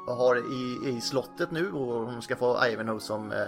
har 0.07 0.37
i, 0.37 0.89
i 0.97 1.01
slottet 1.01 1.51
nu 1.51 1.73
och 1.73 2.11
hon 2.13 2.23
ska 2.23 2.37
få 2.37 2.67
Ivanhoe 2.67 3.01
som 3.01 3.33
eh, 3.33 3.39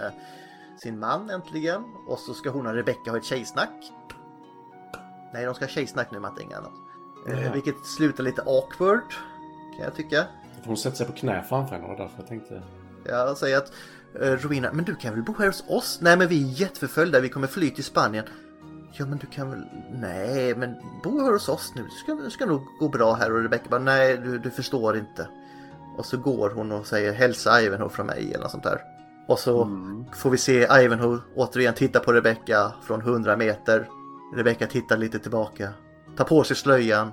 sin 0.83 0.99
man 0.99 1.29
äntligen. 1.29 1.83
Och 2.07 2.19
så 2.19 2.33
ska 2.33 2.49
hon 2.49 2.67
och 2.67 2.73
Rebecca 2.73 3.11
ha 3.11 3.17
ett 3.17 3.25
tjejsnack. 3.25 3.91
Nej, 5.33 5.45
de 5.45 5.55
ska 5.55 5.65
ha 5.65 5.69
tjejsnack 5.69 6.11
nu, 6.11 6.19
Matte, 6.19 6.43
inget 6.43 6.57
annat. 6.57 6.71
Eh, 7.27 7.45
Ja. 7.45 7.51
vilket 7.53 7.85
slutar 7.85 8.23
lite 8.23 8.41
awkward, 8.41 9.09
kan 9.75 9.83
jag 9.83 9.95
tycka. 9.95 10.23
Hon 10.63 10.77
sätter 10.77 10.97
sig 10.97 11.05
på 11.05 11.13
knä 11.13 11.43
framför 11.49 11.75
henne. 11.75 11.87
Var 11.87 11.97
därför 11.97 12.13
jag 12.17 12.27
tänkte... 12.27 12.63
Jag 13.05 13.37
säger 13.37 13.57
att 13.57 13.71
eh, 14.21 14.31
Rowena, 14.31 14.73
men 14.73 14.85
du 14.85 14.95
kan 14.95 15.13
väl 15.13 15.23
bo 15.23 15.33
här 15.39 15.45
hos 15.47 15.63
oss? 15.67 15.99
Nej 16.01 16.17
men 16.17 16.27
vi 16.27 16.43
är 16.43 16.61
jätteförföljda, 16.61 17.19
vi 17.19 17.29
kommer 17.29 17.47
fly 17.47 17.69
till 17.69 17.83
Spanien. 17.83 18.25
Ja 18.99 19.05
men 19.05 19.17
du 19.17 19.27
kan 19.27 19.49
väl, 19.49 19.63
nej 19.91 20.55
men 20.55 20.75
bo 21.03 21.21
här 21.21 21.31
hos 21.31 21.49
oss 21.49 21.73
nu, 21.75 21.83
det 21.83 21.91
ska, 21.91 22.15
det 22.15 22.31
ska 22.31 22.45
nog 22.45 22.61
gå 22.79 22.89
bra 22.89 23.13
här 23.13 23.31
och 23.31 23.41
Rebecca 23.41 23.69
bara, 23.69 23.81
nej 23.81 24.17
du, 24.17 24.37
du 24.37 24.51
förstår 24.51 24.97
inte. 24.97 25.27
Och 25.97 26.05
så 26.05 26.17
går 26.17 26.49
hon 26.49 26.71
och 26.71 26.87
säger 26.87 27.13
hälsa 27.13 27.61
Ivanhoe 27.61 27.89
från 27.89 28.05
mig 28.05 28.31
eller 28.33 28.43
något 28.43 28.51
sånt 28.51 28.63
där. 28.63 28.81
Och 29.27 29.39
så 29.39 29.69
får 30.13 30.29
vi 30.29 30.37
se 30.37 30.67
Ivanhoe 30.71 31.19
återigen 31.35 31.73
titta 31.73 31.99
på 31.99 32.13
Rebecca 32.13 32.73
från 32.83 33.01
100 33.01 33.37
meter. 33.37 33.89
Rebecca 34.35 34.67
tittar 34.67 34.97
lite 34.97 35.19
tillbaka, 35.19 35.69
tar 36.17 36.25
på 36.25 36.43
sig 36.43 36.55
slöjan 36.55 37.11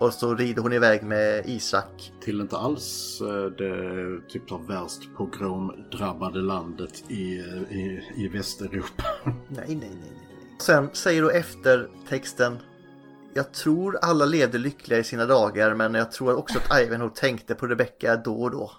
och 0.00 0.12
så 0.12 0.34
rider 0.34 0.62
hon 0.62 0.72
iväg 0.72 1.02
med 1.02 1.46
Isak. 1.46 2.12
Till 2.20 2.40
inte 2.40 2.56
alls 2.56 3.20
eh, 3.20 3.44
det 3.44 4.20
typ 4.28 4.48
det 4.48 4.58
värst 4.68 5.14
pogromdrabbade 5.16 6.38
landet 6.38 7.10
i, 7.10 7.38
eh, 7.38 7.76
i, 7.76 8.02
i 8.16 8.28
Västeuropa. 8.28 9.04
Nej, 9.48 9.66
nej, 9.68 9.90
nej. 10.00 10.19
Sen 10.60 10.90
säger 10.92 11.22
då 11.22 11.30
efter 11.30 11.88
texten 12.08 12.58
Jag 13.34 13.52
tror 13.52 13.98
alla 14.02 14.24
levde 14.24 14.58
lyckliga 14.58 14.98
i 14.98 15.04
sina 15.04 15.26
dagar 15.26 15.74
men 15.74 15.94
jag 15.94 16.12
tror 16.12 16.36
också 16.36 16.58
att 16.58 16.80
Ivanhoe 16.80 17.10
tänkte 17.14 17.54
på 17.54 17.66
Rebecca 17.66 18.16
då 18.16 18.42
och 18.42 18.50
då. 18.50 18.72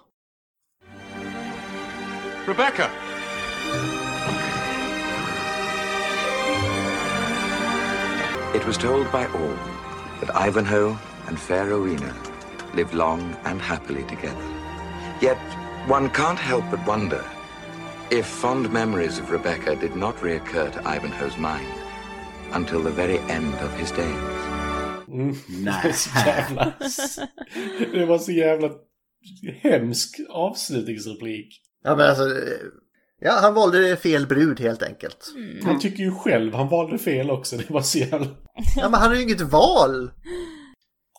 Rebecca! 2.46 2.90
It 8.56 8.68
was 8.68 8.78
told 8.78 9.12
by 9.12 9.26
all 9.26 9.58
that 10.22 10.48
Ivanhoe 10.48 10.98
and 11.28 11.40
fair 11.40 11.66
Rowena 11.66 12.14
lived 12.76 12.94
long 12.94 13.36
and 13.44 13.62
happily 13.62 14.04
together. 14.04 14.46
Yet 15.22 15.38
one 15.90 16.10
can't 16.10 16.40
help 16.40 16.64
but 16.72 16.88
wonder 16.88 17.41
if 18.12 18.26
fond 18.26 18.74
memories 18.74 19.20
of 19.20 19.32
Rebecca 19.32 19.76
did 19.76 19.96
not 19.96 20.16
reoccur 20.22 20.70
to 20.74 20.80
Ivanhoe's 20.80 21.38
mind 21.38 21.68
until 22.52 22.84
the 22.84 22.90
very 22.90 23.18
end 23.18 23.54
of 23.54 23.80
his 23.80 23.92
days. 23.92 24.52
Mm. 25.08 25.36
Jävla... 26.26 26.74
det 27.92 28.06
var 28.06 28.18
så 28.18 28.32
jävla 28.32 28.70
hemsk 29.62 30.20
avslutningsreplik. 30.30 31.62
Ja 31.84 31.96
men 31.96 32.10
alltså, 32.10 32.24
ja 33.20 33.32
han 33.32 33.54
valde 33.54 33.98
fel 33.98 34.28
brud 34.28 34.60
helt 34.60 34.84
enkelt. 34.84 35.34
Han 35.64 35.80
tycker 35.80 36.04
ju 36.04 36.12
själv 36.12 36.54
han 36.54 36.70
valde 36.70 36.98
fel 36.98 37.32
också. 37.32 37.58
Det 37.58 37.70
var 37.70 37.82
så 37.82 37.98
jävla... 37.98 38.28
Ja 38.76 38.90
men 38.90 39.00
han 39.00 39.10
har 39.10 39.16
ju 39.16 39.22
inget 39.22 39.42
val. 39.42 40.12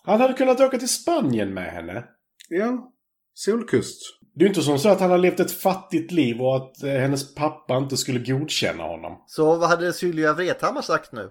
Han 0.04 0.20
hade 0.20 0.34
kunnat 0.34 0.60
åka 0.60 0.78
till 0.78 0.88
Spanien 0.88 1.54
med 1.54 1.72
henne. 1.72 2.04
Ja, 2.48 2.92
solkust. 3.34 4.21
Det 4.34 4.40
är 4.40 4.44
ju 4.44 4.48
inte 4.48 4.62
som 4.62 4.78
så 4.78 4.88
att 4.88 5.00
han 5.00 5.10
har 5.10 5.18
levt 5.18 5.40
ett 5.40 5.52
fattigt 5.52 6.12
liv 6.12 6.40
och 6.40 6.56
att 6.56 6.82
eh, 6.82 6.90
hennes 6.90 7.34
pappa 7.34 7.76
inte 7.76 7.96
skulle 7.96 8.18
godkänna 8.18 8.82
honom. 8.82 9.24
Så 9.26 9.56
vad 9.56 9.68
hade 9.68 9.92
Sylvia 9.92 10.32
Vrethammar 10.32 10.82
sagt 10.82 11.12
nu? 11.12 11.30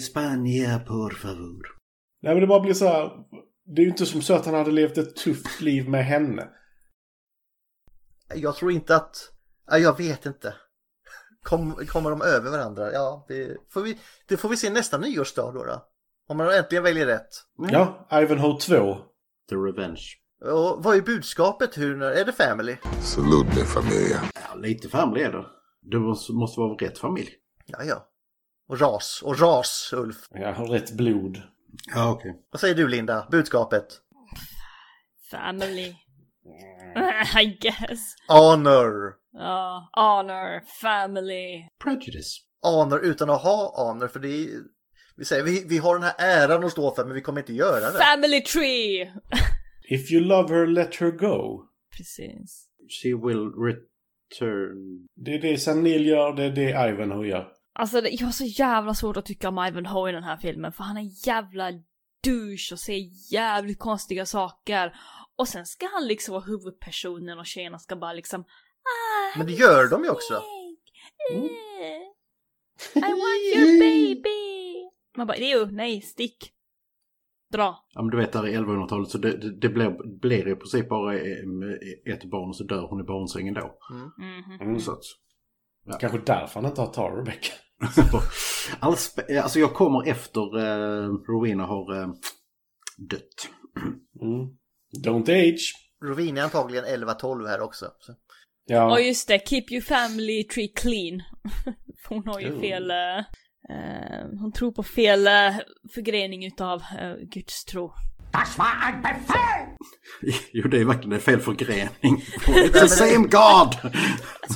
Spania, 0.00 0.78
por 0.78 1.10
favor. 1.10 1.62
Nej 2.22 2.34
men 2.34 2.40
det 2.40 2.46
bara 2.46 2.60
blir 2.60 2.74
så 2.74 2.86
här. 2.86 3.10
Det 3.64 3.82
är 3.82 3.84
ju 3.84 3.90
inte 3.90 4.06
som 4.06 4.22
så 4.22 4.34
att 4.34 4.46
han 4.46 4.54
hade 4.54 4.70
levt 4.70 4.98
ett 4.98 5.16
tufft 5.16 5.60
liv 5.60 5.88
med 5.88 6.06
henne. 6.06 6.48
Jag 8.34 8.56
tror 8.56 8.72
inte 8.72 8.96
att, 8.96 9.16
ja, 9.66 9.78
jag 9.78 9.98
vet 9.98 10.26
inte. 10.26 10.54
Kom, 11.42 11.86
kommer 11.86 12.10
de 12.10 12.22
över 12.22 12.50
varandra? 12.50 12.92
Ja, 12.92 13.24
det 13.28 13.56
får 13.68 13.82
vi, 13.82 13.98
det 14.28 14.36
får 14.36 14.48
vi 14.48 14.56
se 14.56 14.70
nästa 14.70 14.98
nyårsdag 14.98 15.52
då. 15.54 15.64
då. 15.64 15.84
Om 16.28 16.36
man 16.36 16.54
äntligen 16.54 16.84
väljer 16.84 17.06
rätt. 17.06 17.28
Ja, 17.70 18.08
Ivanhoe 18.12 18.60
2. 18.60 18.96
The 19.48 19.54
Revenge. 19.54 20.02
Och 20.44 20.84
vad 20.84 20.96
är 20.96 21.00
budskapet? 21.00 21.78
Hur, 21.78 22.02
är 22.02 22.24
det 22.24 22.32
family? 22.32 22.76
Salute 23.00 23.56
mi 23.56 23.64
familia. 23.64 24.20
Ja, 24.34 24.54
lite 24.54 24.88
familj 24.88 25.22
är 25.22 25.46
det. 25.82 25.98
Måste, 25.98 26.32
måste 26.32 26.60
vara 26.60 26.74
rätt 26.74 26.98
familj. 26.98 27.30
Ja, 27.66 27.84
ja. 27.84 28.08
Och 28.68 28.80
ras. 28.80 29.22
Och 29.24 29.40
ras, 29.40 29.90
Ulf. 29.96 30.16
Ja, 30.30 30.50
rätt 30.68 30.92
blod. 30.96 31.42
Ja, 31.94 32.10
okej. 32.10 32.30
Okay. 32.30 32.42
Vad 32.50 32.60
säger 32.60 32.74
du, 32.74 32.88
Linda? 32.88 33.26
Budskapet? 33.30 33.86
Family. 35.30 35.94
I 37.42 37.44
guess. 37.60 38.14
Honor. 38.28 39.14
Ja, 39.32 39.90
honor, 39.92 40.60
family. 40.80 41.68
Prejudice. 41.84 42.40
Honor 42.62 43.04
utan 43.04 43.30
att 43.30 43.42
ha 43.42 43.74
honor, 43.76 44.08
för 44.08 44.20
det 44.20 44.28
är 44.28 44.48
vi 45.16 45.24
säger 45.24 45.42
vi, 45.42 45.64
vi 45.68 45.78
har 45.78 45.94
den 45.94 46.02
här 46.02 46.14
äran 46.18 46.64
att 46.64 46.72
stå 46.72 46.94
för 46.94 47.04
men 47.04 47.14
vi 47.14 47.20
kommer 47.20 47.40
inte 47.40 47.52
göra 47.52 47.90
det. 47.90 47.98
Family 47.98 48.40
tree! 48.40 49.12
If 49.88 50.12
you 50.12 50.24
love 50.24 50.54
her, 50.54 50.66
let 50.66 50.96
her 50.96 51.10
go. 51.10 51.66
Precis. 51.96 52.68
She 52.88 53.08
will 53.08 53.50
return. 53.68 55.08
Det 55.14 55.34
är 55.34 55.40
det 55.40 55.58
Sam 55.58 55.82
Neill 55.82 56.06
gör, 56.06 56.32
det 56.32 56.44
är 56.44 56.50
det 56.50 56.90
Ivanhoe 56.90 57.28
gör. 57.28 57.48
Alltså 57.74 58.00
jag 58.00 58.26
har 58.26 58.32
så 58.32 58.44
jävla 58.44 58.94
svårt 58.94 59.16
att 59.16 59.26
tycka 59.26 59.48
om 59.48 59.66
Ivanhoe 59.68 60.10
i 60.10 60.12
den 60.12 60.24
här 60.24 60.36
filmen 60.36 60.72
för 60.72 60.84
han 60.84 60.96
är 60.96 61.26
jävla 61.26 61.70
douche 62.24 62.72
och 62.72 62.78
säger 62.78 63.32
jävligt 63.32 63.78
konstiga 63.78 64.26
saker. 64.26 64.92
Och 65.38 65.48
sen 65.48 65.66
ska 65.66 65.86
han 65.86 66.06
liksom 66.06 66.32
vara 66.32 66.44
huvudpersonen 66.44 67.38
och 67.38 67.46
tjejerna 67.46 67.78
ska 67.78 67.96
bara 67.96 68.12
liksom 68.12 68.40
ah, 68.40 69.38
Men 69.38 69.46
det 69.46 69.52
gör 69.52 69.90
de 69.90 70.04
ju 70.04 70.10
också. 70.10 70.42
Mm. 71.32 71.48
I 72.94 73.00
want 73.00 73.56
your 73.56 73.80
baby! 73.80 74.90
Man 75.16 75.26
bara, 75.26 75.36
jo, 75.38 75.68
nej, 75.70 76.00
stick. 76.00 76.52
Dra. 77.52 77.84
Ja 77.94 78.02
men 78.02 78.10
du 78.10 78.16
vet 78.16 78.32
där 78.32 78.48
i 78.48 78.56
1100-talet 78.56 79.08
så 79.08 79.18
det, 79.18 79.36
det, 79.36 79.60
det 79.60 79.68
blir, 79.68 80.18
blir 80.20 80.48
i 80.48 80.56
princip 80.56 80.88
bara 80.88 81.14
ett 81.14 82.24
barn 82.24 82.48
och 82.48 82.56
så 82.56 82.64
dör 82.64 82.86
hon 82.86 83.00
i 83.00 83.04
barnsängen 83.04 83.54
då. 83.54 83.78
Mm. 83.90 84.60
Mm. 84.60 84.80
Så 84.80 84.92
att, 84.92 85.02
ja. 85.84 85.98
Kanske 86.00 86.18
därför 86.18 86.60
han 86.60 86.70
inte 86.70 86.80
har 86.80 86.88
tagit 86.88 87.18
Rebecca. 87.18 87.52
Alls, 88.80 89.18
alltså 89.42 89.58
jag 89.58 89.74
kommer 89.74 90.08
efter 90.08 90.56
uh, 90.56 91.14
Rowena 91.28 91.66
har 91.66 91.98
uh, 91.98 92.14
dött. 92.96 93.48
Mm. 94.22 94.56
Don't 94.98 95.30
age. 95.30 95.74
Rowena 96.04 96.40
är 96.40 96.44
antagligen 96.44 96.84
11-12 96.84 97.48
här 97.48 97.60
också. 97.60 97.86
Så. 97.98 98.14
Ja. 98.66 98.92
Och 98.92 99.00
just 99.00 99.28
det, 99.28 99.48
keep 99.48 99.64
your 99.70 99.82
family 99.82 100.44
tree 100.44 100.68
clean. 100.68 101.22
Hon 102.08 102.26
har 102.26 102.40
ju 102.40 102.60
fel... 102.60 102.90
Uh, 102.90 103.24
Uh, 103.70 104.38
hon 104.40 104.52
tror 104.52 104.72
på 104.72 104.82
fel 104.82 105.26
uh, 105.26 105.58
förgrening 105.94 106.46
utav 106.46 106.78
uh, 106.78 107.14
Guds 107.30 107.64
tro. 107.64 107.92
Das 108.32 108.58
war 108.58 108.72
ein 108.82 109.02
Befehl! 109.02 109.76
jo, 110.52 110.68
det 110.68 110.80
är 110.80 110.84
verkligen 110.84 111.12
en 111.12 111.20
fel 111.20 111.40
förgrening. 111.40 112.16
It's 112.46 112.72
the 112.72 112.88
same 112.88 113.28
God! 113.28 113.92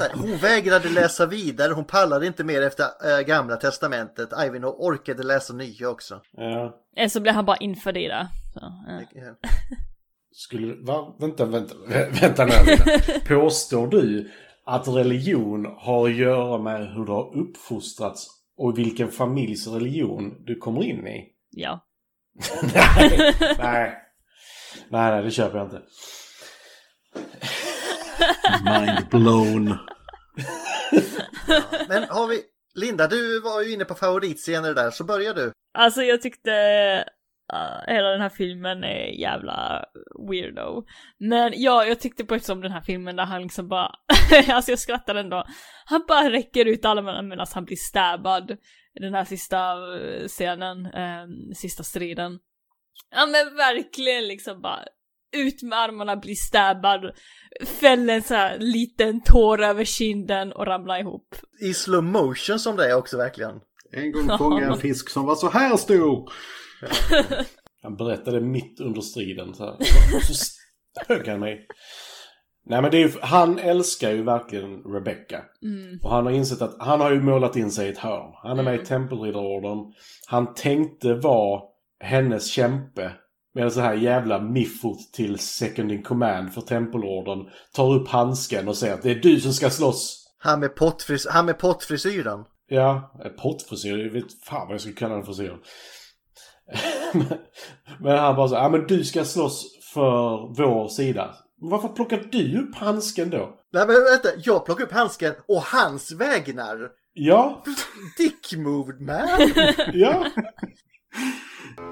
Här, 0.01 0.13
hon 0.15 0.37
vägrade 0.37 0.89
läsa 0.89 1.27
vidare, 1.27 1.73
hon 1.73 1.85
pallade 1.85 2.27
inte 2.27 2.45
mer 2.45 2.63
efter 2.63 2.85
äh, 2.85 3.27
gamla 3.27 3.57
testamentet. 3.57 4.29
Ivanhoe 4.47 4.75
orkade 4.79 5.23
läsa 5.23 5.53
nya 5.53 5.89
också. 5.89 6.21
Ja. 6.33 6.77
Eller 6.97 7.09
så 7.09 7.21
blev 7.21 7.35
han 7.35 7.45
bara 7.45 7.57
införd 7.57 7.97
i 7.97 8.09
det. 8.09 8.29
Så, 8.55 8.61
ja. 9.15 9.35
Skulle 10.39 10.75
va? 10.75 11.17
Vänta, 11.19 11.45
vänta, 11.45 11.75
vänta 12.21 12.45
nu. 12.45 12.53
Påstår 13.37 13.87
du 13.87 14.31
att 14.65 14.89
religion 14.89 15.67
har 15.79 16.09
att 16.09 16.15
göra 16.15 16.59
med 16.59 16.95
hur 16.95 17.05
du 17.05 17.13
har 17.13 17.37
uppfostrats 17.37 18.27
och 18.57 18.79
vilken 18.79 19.11
familjs 19.11 19.67
religion 19.67 20.45
du 20.45 20.57
kommer 20.57 20.85
in 20.85 21.07
i? 21.07 21.25
Ja. 21.51 21.87
nej, 22.75 23.35
nej. 23.59 23.95
Nej, 24.89 25.11
nej, 25.11 25.23
det 25.23 25.31
köper 25.31 25.59
jag 25.59 25.67
inte. 25.67 25.83
Mind 28.65 29.09
blown. 29.11 29.79
Men 31.89 32.05
har 32.09 32.27
vi... 32.29 32.43
Linda, 32.75 33.07
du 33.07 33.41
var 33.41 33.63
ju 33.63 33.73
inne 33.73 33.85
på 33.85 33.95
favoritscener 33.95 34.75
där, 34.75 34.91
så 34.91 35.05
börjar 35.05 35.35
du. 35.35 35.53
Alltså 35.79 36.03
jag 36.03 36.23
tyckte 36.23 36.51
uh, 37.53 37.95
hela 37.95 38.09
den 38.09 38.21
här 38.21 38.29
filmen 38.29 38.85
är 38.85 39.21
jävla 39.21 39.85
weirdo. 40.31 40.85
Men 41.19 41.53
ja, 41.57 41.85
jag 41.85 42.01
tyckte 42.01 42.25
på 42.25 42.35
ett 42.35 42.45
som 42.45 42.61
den 42.61 42.73
här 42.73 42.81
filmen 42.81 43.17
där 43.17 43.25
han 43.25 43.43
liksom 43.43 43.69
bara, 43.69 43.91
alltså 44.49 44.71
jag 44.73 44.79
skrattar 44.79 45.15
ändå. 45.15 45.45
Han 45.85 46.05
bara 46.09 46.31
räcker 46.31 46.65
ut 46.65 46.85
armarna 46.85 47.23
medan 47.23 47.47
han 47.55 47.65
blir 47.65 47.77
stabbad 47.77 48.57
den 49.01 49.15
här 49.15 49.25
sista 49.25 49.73
eh, 49.99 50.27
scenen, 50.29 50.87
um, 50.87 51.55
sista 51.55 51.83
striden. 51.83 52.39
Ja 53.11 53.27
men 53.27 53.57
verkligen 53.57 54.29
liksom 54.29 54.61
bara 54.61 54.85
ut 55.37 55.63
med 55.63 55.79
armarna, 55.79 56.17
bli 56.17 56.35
stabbad, 56.35 57.13
fäller 57.81 58.15
en 58.15 58.23
så 58.23 58.35
här 58.35 58.59
liten 58.59 59.23
tår 59.23 59.63
över 59.63 59.85
kinden 59.85 60.53
och 60.53 60.67
ramlar 60.67 61.01
ihop. 61.01 61.35
I 61.61 61.75
slow 61.75 62.05
motion 62.05 62.59
som 62.59 62.77
det 62.77 62.91
är 62.91 62.95
också 62.95 63.17
verkligen. 63.17 63.61
En 63.93 64.13
gång 64.13 64.39
fångade 64.39 64.63
jag 64.63 64.73
en 64.73 64.81
fisk 64.81 65.11
som 65.11 65.27
var 65.27 65.35
så 65.35 65.49
här 65.49 65.77
stor. 65.77 66.33
Han 67.83 67.97
berättade 67.97 68.41
mitt 68.41 68.81
under 68.81 69.01
striden 69.01 69.55
så 69.55 69.65
här. 69.65 69.77
Så 70.21 70.45
högg 71.09 71.29
han 71.29 71.41
mig. 71.41 71.67
Nej 72.67 72.83
men 72.83 72.91
det 72.91 72.97
är 72.97 73.09
ju, 73.09 73.13
han 73.23 73.59
älskar 73.59 74.11
ju 74.11 74.23
verkligen 74.23 74.83
Rebecca. 74.83 75.43
Mm. 75.63 75.99
Och 76.03 76.11
han 76.11 76.27
har 76.27 76.33
insett 76.33 76.63
att 76.63 76.77
han 76.79 77.01
har 77.01 77.11
ju 77.11 77.23
målat 77.23 77.57
in 77.57 77.71
sig 77.71 77.87
i 77.87 77.91
ett 77.93 77.99
hörn. 77.99 78.33
Han 78.43 78.59
är 78.59 78.63
med 78.63 78.81
i 78.81 78.85
Tempelriddarorden. 78.85 79.79
Han 80.27 80.55
tänkte 80.55 81.15
vara 81.15 81.63
hennes 82.01 82.51
kämpe. 82.51 83.13
Medan 83.55 83.71
så 83.71 83.81
här 83.81 83.95
jävla 83.95 84.41
miffot 84.41 85.13
till 85.13 85.39
second 85.39 85.93
in 85.93 86.03
command 86.03 86.55
för 86.55 86.61
Tempelorden 86.61 87.39
tar 87.75 87.95
upp 87.95 88.09
handsken 88.09 88.69
och 88.69 88.77
säger 88.77 88.95
att 88.95 89.03
det 89.03 89.11
är 89.11 89.21
du 89.21 89.41
som 89.41 89.53
ska 89.53 89.71
slåss. 89.71 90.35
Han 90.39 90.61
med, 90.61 90.77
pottfris 90.77 91.27
han 91.31 91.47
med 91.47 91.59
pottfrisyren. 91.59 92.45
Ja, 92.69 93.13
pottfrisyr, 93.43 93.99
jag 93.99 94.11
vet 94.11 94.45
fan 94.45 94.67
vad 94.67 94.75
jag 94.75 94.81
skulle 94.81 94.97
kalla 94.97 95.15
den 95.15 95.25
frisyren. 95.25 95.59
men 98.01 98.19
han 98.19 98.37
bara 98.37 98.49
så 98.49 98.55
ja 98.55 98.69
men 98.69 98.87
du 98.87 99.05
ska 99.05 99.25
slåss 99.25 99.67
för 99.95 100.55
vår 100.57 100.89
sida. 100.89 101.35
Varför 101.61 101.89
plockar 101.89 102.29
du 102.33 102.59
upp 102.63 102.75
handsken 102.75 103.31
då? 103.31 103.61
Nej 103.73 103.87
men 103.87 103.97
vänta, 104.05 104.29
jag 104.45 104.65
plockar 104.65 104.85
upp 104.85 104.93
handsken 104.93 105.35
och 105.49 105.63
hans 105.63 106.13
vägnar. 106.13 106.91
Ja. 107.13 107.65
Dick 108.17 108.57
moved 108.57 109.01
man. 109.01 109.29
ja. 109.93 110.27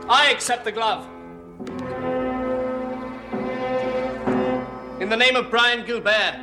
I 0.08 0.34
accept 0.34 0.64
the 0.64 0.70
glove. 0.70 1.04
In 5.00 5.10
the 5.10 5.16
name 5.16 5.36
of 5.36 5.50
Brian 5.50 5.86
Gilbert, 5.86 6.34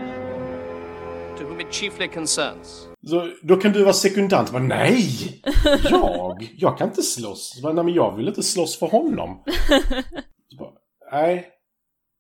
to 1.38 1.44
whom 1.44 1.60
it 1.60 1.72
chiefly 1.72 2.08
concerns. 2.08 2.91
Så, 3.08 3.32
då 3.42 3.56
kan 3.56 3.72
du 3.72 3.84
vara 3.84 3.94
sekundant. 3.94 4.52
Men 4.52 4.68
nej! 4.68 5.42
Jag? 5.90 6.56
Jag 6.58 6.78
kan 6.78 6.88
inte 6.88 7.02
slåss. 7.02 7.60
Men, 7.64 7.76
nej, 7.76 7.84
men 7.84 7.94
jag 7.94 8.18
vill 8.18 8.28
inte 8.28 8.44
slåss 8.44 8.80
för 8.80 8.88
honom. 8.88 9.30
Bara, 10.60 10.72
nej. 11.12 11.48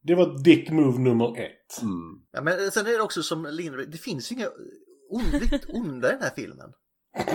Det 0.04 0.16
var 0.16 0.44
dick 0.44 0.70
move 0.70 1.00
nummer 1.00 1.40
ett. 1.40 1.82
Mm. 1.82 2.22
Ja, 2.32 2.42
men 2.42 2.72
sen 2.72 2.88
är 2.88 2.92
det 2.92 3.02
också 3.02 3.24
som 3.24 3.48
Lindberg, 3.52 3.86
det 3.88 3.98
finns 3.98 4.32
ju 4.32 4.36
inga 4.36 4.48
ondligt 5.10 5.66
onda 5.70 6.10
i 6.10 6.12
den 6.12 6.22
här 6.22 6.32
filmen. 6.36 6.70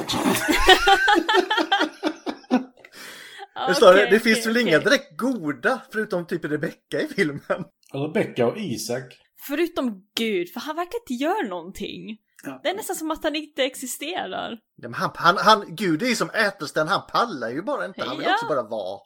okay, 3.71 4.11
det, 4.11 4.21
finns 4.21 4.39
okay, 4.39 4.53
väl 4.53 4.57
okay. 4.57 4.69
inga 4.69 4.79
direkt 4.79 5.17
goda 5.17 5.83
förutom 5.93 6.27
typ 6.27 6.45
Rebecca 6.45 7.01
i 7.01 7.07
filmen. 7.17 7.65
Rebecca 7.93 8.47
och 8.47 8.59
Isak. 8.59 9.19
Förutom 9.47 10.03
Gud, 10.17 10.53
för 10.53 10.61
han 10.61 10.77
verkar 10.77 10.99
inte 11.01 11.15
göra 11.15 11.49
någonting. 11.49 12.19
Det 12.63 12.69
är 12.69 12.75
nästan 12.75 12.97
som 12.97 13.11
att 13.11 13.25
han 13.25 13.35
inte 13.37 13.63
existerar. 13.65 14.59
Ja, 14.77 14.89
men 14.89 14.95
han, 14.95 15.11
han, 15.15 15.37
han, 15.39 15.65
gud 15.69 16.01
det 16.01 16.07
är 16.07 16.11
ju 16.11 16.17
som 16.17 16.31
Ätelsten, 16.31 16.89
han 16.89 17.03
pallar 17.13 17.49
ju 17.51 17.63
bara 17.63 17.85
inte. 17.87 18.05
Han 18.05 18.17
vill 18.17 18.27
Ja. 18.27 18.35
också 18.35 18.47
bara 18.47 18.63
vara. 18.63 19.01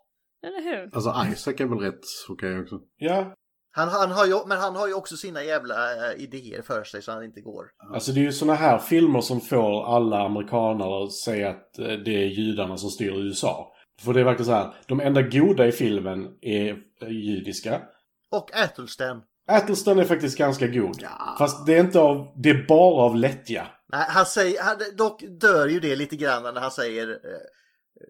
Eller 0.46 0.62
hur? 0.62 0.90
Alltså 0.94 1.14
Isaac 1.32 1.54
är 1.58 1.64
väl 1.66 1.78
rätt 1.78 2.00
okej 2.28 2.60
också. 2.60 2.78
Ja. 2.96 3.34
Han, 3.72 3.88
han 3.88 4.10
har 4.10 4.26
ju, 4.26 4.46
men 4.46 4.58
han 4.58 4.76
har 4.76 4.86
ju 4.88 4.94
också 4.94 5.16
sina 5.16 5.42
jävla 5.44 5.74
äh, 6.12 6.22
idéer 6.22 6.62
för 6.62 6.84
sig 6.84 7.02
så 7.02 7.12
han 7.12 7.24
inte 7.24 7.40
går. 7.40 7.64
Alltså 7.94 8.12
det 8.12 8.20
är 8.20 8.22
ju 8.22 8.32
såna 8.32 8.54
här 8.54 8.78
filmer 8.78 9.20
som 9.20 9.40
får 9.40 9.96
alla 9.96 10.20
amerikanare 10.26 11.04
att 11.04 11.12
säga 11.12 11.50
att 11.50 11.78
eh, 11.78 11.86
det 11.86 12.10
är 12.24 12.26
judarna 12.26 12.76
som 12.76 12.90
styr 12.90 13.12
USA. 13.12 13.72
För 14.00 14.12
det 14.14 14.20
är 14.20 14.24
verkligen 14.24 14.46
så 14.46 14.52
här, 14.52 14.74
de 14.86 15.00
enda 15.00 15.22
goda 15.22 15.66
i 15.66 15.72
filmen 15.72 16.28
är 16.40 16.70
eh, 17.02 17.08
judiska. 17.08 17.82
Och 18.30 18.54
Ätelsten. 18.54 19.22
Ätelsten 19.50 19.98
är 19.98 20.04
faktiskt 20.04 20.38
ganska 20.38 20.66
god. 20.66 21.04
Fast 21.38 21.66
det 21.66 21.74
är 21.74 21.80
inte 21.80 22.00
av, 22.00 22.32
det 22.36 22.50
är 22.50 22.66
bara 22.68 23.04
av 23.04 23.16
lättja. 23.16 23.66
Nej, 23.92 24.06
han 24.08 24.26
säger, 24.26 24.62
han, 24.62 24.76
dock 24.96 25.22
dör 25.40 25.68
ju 25.68 25.80
det 25.80 25.96
lite 25.96 26.16
grann 26.16 26.42
när 26.54 26.60
han 26.60 26.70
säger 26.70 27.08
eh, 27.08 27.16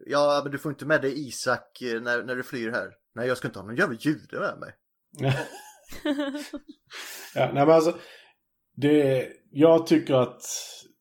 Ja, 0.07 0.41
men 0.43 0.53
du 0.53 0.59
får 0.59 0.73
inte 0.73 0.87
med 0.87 1.03
dig 1.03 1.29
Isak 1.29 1.83
eh, 1.83 2.01
när, 2.01 2.23
när 2.23 2.37
du 2.37 2.43
flyr 2.43 2.71
här. 2.71 2.89
Nej, 3.15 3.29
jag 3.29 3.37
ska 3.37 3.49
inte 3.49 3.59
ha 3.59 3.67
någon 3.67 3.77
jävla 3.77 3.97
jude 4.01 4.41
med 4.41 4.59
mig. 4.59 4.73
Ja, 7.35 7.51
nej 7.55 7.67
men 7.67 7.75
alltså. 7.75 7.99
Det, 8.77 9.29
jag 9.51 9.87
tycker 9.87 10.15
att, 10.15 10.43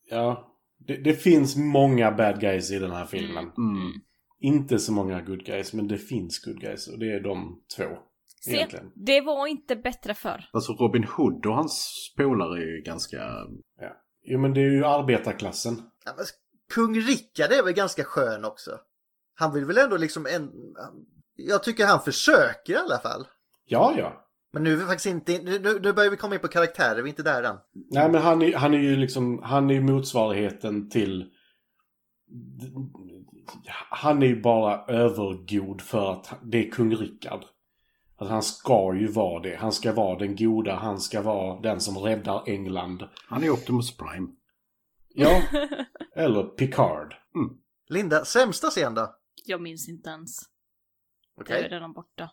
ja. 0.10 0.56
Det, 0.88 0.98
det 0.98 1.14
finns 1.14 1.56
många 1.56 2.12
bad 2.12 2.40
guys 2.40 2.72
i 2.72 2.80
den 2.80 2.92
här 2.92 3.06
filmen. 3.06 3.44
Mm. 3.44 3.92
Inte 4.40 4.80
så 4.80 4.92
många 4.92 5.22
good 5.22 5.46
guys, 5.46 5.74
men 5.74 5.88
det 5.88 5.98
finns 5.98 6.40
good 6.40 6.60
guys. 6.60 6.88
Och 6.88 7.00
det 7.00 7.12
är 7.12 7.20
de 7.20 7.64
två. 7.78 7.86
Se, 8.40 8.56
Egentligen. 8.56 8.92
det 8.96 9.22
var 9.22 9.48
inte 9.48 9.76
bättre 9.76 10.14
förr. 10.14 10.50
Alltså 10.54 10.74
Robin 10.74 11.04
Hood 11.04 11.46
och 11.46 11.56
hans 11.56 11.90
polare 12.18 12.62
är 12.62 12.76
ju 12.76 12.82
ganska... 12.82 13.18
Ja. 13.82 13.96
Jo 14.24 14.40
men 14.40 14.54
det 14.54 14.62
är 14.62 14.72
ju 14.72 14.86
arbetarklassen. 14.86 15.82
Ja, 16.06 16.12
men 16.18 16.26
Kung 16.74 16.96
Rickard 16.96 17.52
är 17.52 17.64
väl 17.64 17.74
ganska 17.74 18.04
skön 18.04 18.46
också. 18.46 18.72
Han 19.36 19.54
vill 19.54 19.66
väl 19.66 19.78
ändå 19.78 19.98
liksom 19.98 20.26
en... 20.26 20.50
Jag 21.36 21.64
tycker 21.64 21.86
han 21.86 22.02
försöker 22.02 22.74
i 22.74 22.78
alla 22.78 22.98
fall. 23.00 23.28
Ja, 23.66 23.94
ja. 23.98 24.26
Men 24.54 24.64
nu 24.64 24.74
är 24.74 24.78
vi 24.78 24.86
faktiskt 24.86 25.06
inte... 25.06 25.32
Nu, 25.44 25.60
nu 25.60 25.80
nu 25.80 25.94
börjar 25.94 26.12
vi 26.12 26.18
komma 26.18 26.36
in 26.36 26.42
på 26.42 26.48
karaktärer, 26.48 26.96
vi 26.96 27.02
är 27.02 27.08
inte 27.08 27.24
där 27.24 27.44
än. 27.44 27.56
Nej 27.92 28.12
men 28.12 28.22
han 28.22 28.42
är, 28.42 28.56
han 28.56 28.74
är 28.74 28.80
ju 28.80 28.96
liksom, 28.96 29.42
han 29.44 29.70
är 29.70 29.74
ju 29.74 29.82
motsvarigheten 29.82 30.90
till... 30.90 31.32
Han 33.90 34.24
är 34.24 34.28
ju 34.28 34.42
bara 34.42 34.86
övergod 34.86 35.82
för 35.82 36.12
att 36.12 36.40
det 36.44 36.68
är 36.68 36.72
kung 36.72 36.96
Rickard. 36.96 37.46
Alltså 38.20 38.34
han 38.34 38.44
ska 38.44 38.96
ju 38.96 39.08
vara 39.08 39.42
det. 39.44 39.56
Han 39.56 39.72
ska 39.72 39.94
vara 39.94 40.20
den 40.20 40.36
goda, 40.36 40.76
han 40.76 41.00
ska 41.00 41.22
vara 41.22 41.62
den 41.62 41.82
som 41.82 41.98
räddar 41.98 42.44
England. 42.50 43.04
Han 43.28 43.44
är 43.44 43.50
Optimus 43.50 43.98
Prime. 43.98 44.28
Ja. 45.10 45.42
Eller 46.16 46.44
Picard. 46.44 47.16
Linda, 47.88 48.26
sämsta 48.26 48.70
scen 48.70 48.94
då? 48.94 49.16
Jag 49.46 49.62
minns 49.62 49.90
inte 49.90 50.10
ens. 50.10 50.40
Okej. 51.42 51.62
Det 51.62 51.66
är 51.68 51.70
redan 51.70 51.94
borta. 51.94 52.32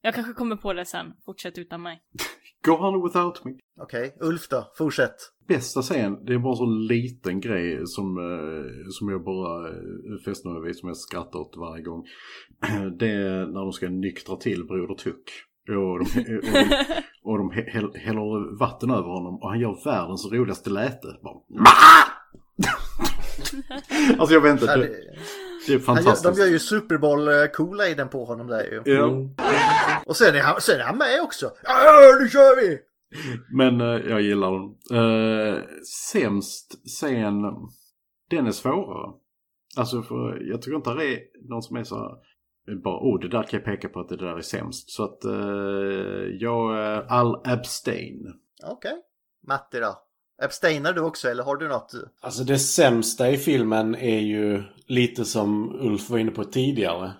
Jag 0.00 0.14
kanske 0.14 0.32
kommer 0.32 0.56
på 0.56 0.72
det 0.72 0.84
sen. 0.84 1.12
Fortsätt 1.24 1.58
utan 1.58 1.82
mig. 1.82 2.02
Go 2.64 2.72
on 2.72 3.02
without 3.04 3.44
me. 3.44 3.52
Okej, 3.80 4.16
Ulf 4.20 4.48
då? 4.48 4.70
Fortsätt. 4.78 5.14
Bästa 5.48 5.82
scen, 5.82 6.24
det 6.24 6.34
är 6.34 6.38
bara 6.38 6.52
en 6.52 6.56
så 6.56 6.66
liten 6.66 7.40
grej 7.40 7.86
som, 7.86 8.18
eh, 8.18 8.88
som 8.90 9.08
jag 9.08 9.24
bara 9.24 9.72
fäster 10.24 10.48
mig 10.50 10.62
vid, 10.62 10.76
som 10.76 10.88
jag 10.88 10.96
skrattar 10.96 11.38
åt 11.38 11.56
varje 11.56 11.82
gång. 11.82 12.04
Det 12.98 13.10
är 13.10 13.46
när 13.46 13.60
de 13.60 13.72
ska 13.72 13.88
nyktra 13.88 14.36
till 14.36 14.64
Broder 14.66 14.94
Tuck. 14.94 15.30
Och 15.68 15.74
de, 15.74 15.90
och 15.94 16.04
de, 16.52 16.84
och 17.24 17.38
de 17.38 17.50
häll- 17.50 17.94
häller 17.94 18.58
vatten 18.58 18.90
över 18.90 19.08
honom 19.08 19.34
och 19.42 19.48
han 19.50 19.60
gör 19.60 19.84
världens 19.84 20.32
roligaste 20.32 20.70
läte. 20.70 21.06
Bara, 21.22 21.34
alltså 24.18 24.34
jag 24.34 24.40
vet 24.40 24.52
inte, 24.52 24.66
det, 25.70 25.82
är 25.82 25.86
Han 25.86 25.96
fantastiskt. 25.96 26.36
de 26.36 26.40
gör 26.42 26.48
ju 26.48 26.58
Super 26.58 26.98
Bowl 26.98 27.28
eh, 27.28 27.32
Kool-Aiden 27.34 28.08
på 28.08 28.24
honom 28.24 28.46
där 28.46 28.62
ju. 28.62 28.92
Ja. 28.92 29.10
Och 30.06 30.16
sen 30.16 30.34
är, 30.34 30.40
han, 30.40 30.60
sen 30.60 30.80
är 30.80 30.84
han 30.84 30.98
med 30.98 31.20
också. 31.22 31.50
Ja, 31.62 32.16
nu 32.20 32.28
kör 32.28 32.60
vi! 32.60 32.78
Men 33.52 33.80
eh, 33.80 34.10
jag 34.10 34.22
gillar 34.22 34.52
den. 34.52 34.98
Uh, 34.98 35.62
sämst 36.12 36.88
scen, 36.88 37.42
den 38.30 38.46
är 38.46 38.52
svårare. 38.52 39.12
Alltså 39.76 40.02
för 40.02 40.42
jag 40.50 40.62
tycker 40.62 40.76
inte 40.76 40.94
det 40.94 41.14
är 41.14 41.20
någon 41.48 41.62
som 41.62 41.76
är 41.76 41.84
så 41.84 41.96
här, 41.96 42.10
bara 42.82 42.98
oh 42.98 43.20
det 43.20 43.28
där 43.28 43.42
kan 43.42 43.60
jag 43.60 43.64
peka 43.64 43.88
på 43.88 44.00
att 44.00 44.08
det 44.08 44.16
där 44.16 44.36
är 44.36 44.40
sämst. 44.40 44.90
Så 44.90 45.04
att 45.04 45.24
uh, 45.24 46.36
jag, 46.40 46.70
uh, 46.98 47.12
all 47.12 47.40
abstain. 47.44 48.34
Okej. 48.66 49.02
Matti 49.46 49.80
då? 49.80 49.98
Abstainar 50.42 50.92
du 50.92 51.00
också 51.00 51.28
eller 51.28 51.42
har 51.42 51.56
du 51.56 51.68
något? 51.68 51.92
Alltså 52.20 52.44
det 52.44 52.58
sämsta 52.58 53.30
i 53.30 53.36
filmen 53.36 53.94
är 53.94 54.18
ju 54.18 54.62
lite 54.90 55.24
som 55.24 55.74
Ulf 55.80 56.10
var 56.10 56.18
inne 56.18 56.30
på 56.30 56.44
tidigare. 56.44 57.12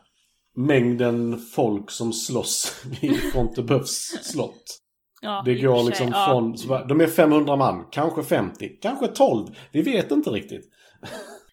Mängden 0.57 1.39
folk 1.39 1.91
som 1.91 2.13
slåss 2.13 2.85
vid 3.01 3.33
Fonteböfs 3.33 4.19
slott. 4.23 4.65
Ja, 5.23 5.43
Det 5.45 5.55
går 5.55 5.77
sig, 5.77 5.87
liksom 5.87 6.09
ja. 6.09 6.27
från, 6.29 6.87
de 6.89 7.01
är 7.01 7.07
500 7.07 7.57
man, 7.57 7.87
kanske 7.91 8.23
50, 8.23 8.69
kanske 8.83 9.07
12. 9.07 9.47
Vi 9.73 9.83
vet 9.83 10.11
inte 10.11 10.31
riktigt. 10.31 10.65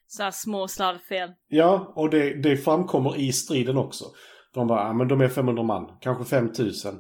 Så 0.08 0.24
här 0.24 0.32
små 0.32 0.68
slarvfel. 0.68 1.30
Ja, 1.48 1.94
och 1.96 2.10
det, 2.10 2.42
det 2.44 2.58
framkommer 2.58 3.18
i 3.20 3.34
striden 3.34 3.78
också. 3.78 4.06
De 4.54 4.68
bara, 4.68 4.88
ja, 4.88 4.94
men 4.94 5.08
de 5.08 5.22
är 5.22 5.30
500 5.30 5.64
man, 5.64 5.98
kanske 6.02 6.26
5000. 6.26 7.00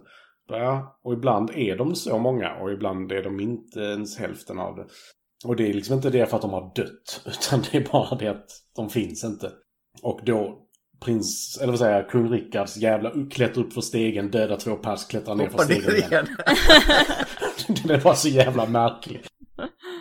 Ja, 0.49 0.99
och 1.03 1.13
ibland 1.13 1.49
är 1.55 1.77
de 1.77 1.95
så 1.95 2.17
många 2.17 2.55
och 2.55 2.71
ibland 2.71 3.11
är 3.11 3.23
de 3.23 3.39
inte 3.39 3.79
ens 3.79 4.17
hälften 4.17 4.59
av 4.59 4.75
det. 4.75 4.85
Och 5.45 5.55
det 5.55 5.69
är 5.69 5.73
liksom 5.73 5.95
inte 5.95 6.09
det 6.09 6.25
för 6.29 6.35
att 6.35 6.41
de 6.41 6.51
har 6.53 6.71
dött, 6.75 7.21
utan 7.25 7.63
det 7.71 7.77
är 7.77 7.87
bara 7.91 8.15
det 8.15 8.27
att 8.27 8.49
de 8.75 8.89
finns 8.89 9.23
inte. 9.23 9.51
Och 10.01 10.19
då 10.25 10.63
prins, 11.05 11.57
eller 11.61 11.71
vad 11.71 11.79
säger 11.79 11.95
jag, 11.95 12.09
kung 12.09 12.29
Rickards 12.31 12.77
jävla 12.77 13.11
klättrar 13.31 13.63
upp 13.63 13.73
för 13.73 13.81
stegen, 13.81 14.31
dödar 14.31 14.57
två 14.57 14.75
pers, 14.75 15.05
klättrar 15.05 15.35
ner 15.35 15.49
för 15.49 15.57
stegen 15.57 15.95
igen. 15.95 16.07
igen. 16.11 16.27
det 17.87 17.97
var 17.97 18.13
så 18.13 18.27
jävla 18.27 18.65
märkligt. 18.65 19.27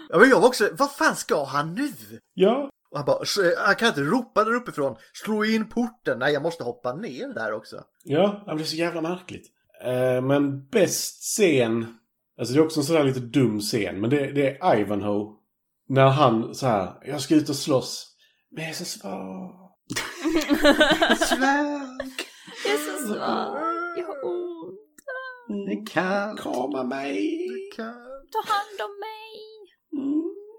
Ja, 0.09 0.19
men 0.19 0.29
jag 0.29 0.41
var 0.41 0.49
också, 0.49 0.69
vad 0.79 0.93
fan 0.93 1.17
ska 1.17 1.45
han 1.45 1.75
nu? 1.75 1.89
Ja. 2.35 2.71
Och 2.91 2.97
han 2.99 3.07
bara, 3.07 3.25
"Så, 3.25 3.41
han 3.59 3.75
kan 3.75 3.89
inte 3.89 4.01
ropa 4.01 4.45
där 4.45 4.55
uppifrån, 4.55 4.97
slå 5.25 5.45
in 5.45 5.69
porten. 5.69 6.19
Nej, 6.19 6.33
jag 6.33 6.43
måste 6.43 6.65
hoppa 6.65 6.95
ner 6.95 7.35
där 7.35 7.53
också. 7.53 7.77
Ja, 8.05 8.45
det 8.47 8.55
blir 8.55 8.65
så 8.65 8.77
jävla 8.77 9.01
märkligt. 9.01 9.47
Eh, 9.85 10.23
men 10.23 10.69
bäst 10.69 11.23
scen, 11.23 11.87
alltså 12.39 12.55
det 12.55 12.61
är 12.61 12.65
också 12.65 12.81
en 12.81 12.85
sån 12.85 12.97
där 12.97 13.05
lite 13.05 13.21
dum 13.21 13.61
scen, 13.61 14.01
men 14.01 14.11
det, 14.11 14.33
det 14.33 14.57
är 14.57 14.81
Ivanhoe. 14.81 15.37
När 15.89 16.09
han 16.09 16.55
så 16.55 16.67
här, 16.67 16.93
jag 17.07 17.21
ska 17.21 17.35
ut 17.35 17.49
och 17.49 17.57
slåss. 17.57 18.17
Men 18.51 18.63
jag 18.65 18.71
är 18.71 18.75
så 18.75 18.85
svag. 18.85 19.53
Svag. 21.19 22.13
Jag 22.65 22.75
är 22.75 22.79
så 22.79 23.07
svag. 23.07 23.57
Jag 23.99 24.07
har 24.07 24.25
ont. 24.25 24.81
En 25.71 25.87
katt. 25.87 26.39
Krama 26.41 26.85
mig. 26.85 27.49
Ta 27.77 28.39
hand 28.53 28.81
om 28.81 28.91
mig. 29.01 29.17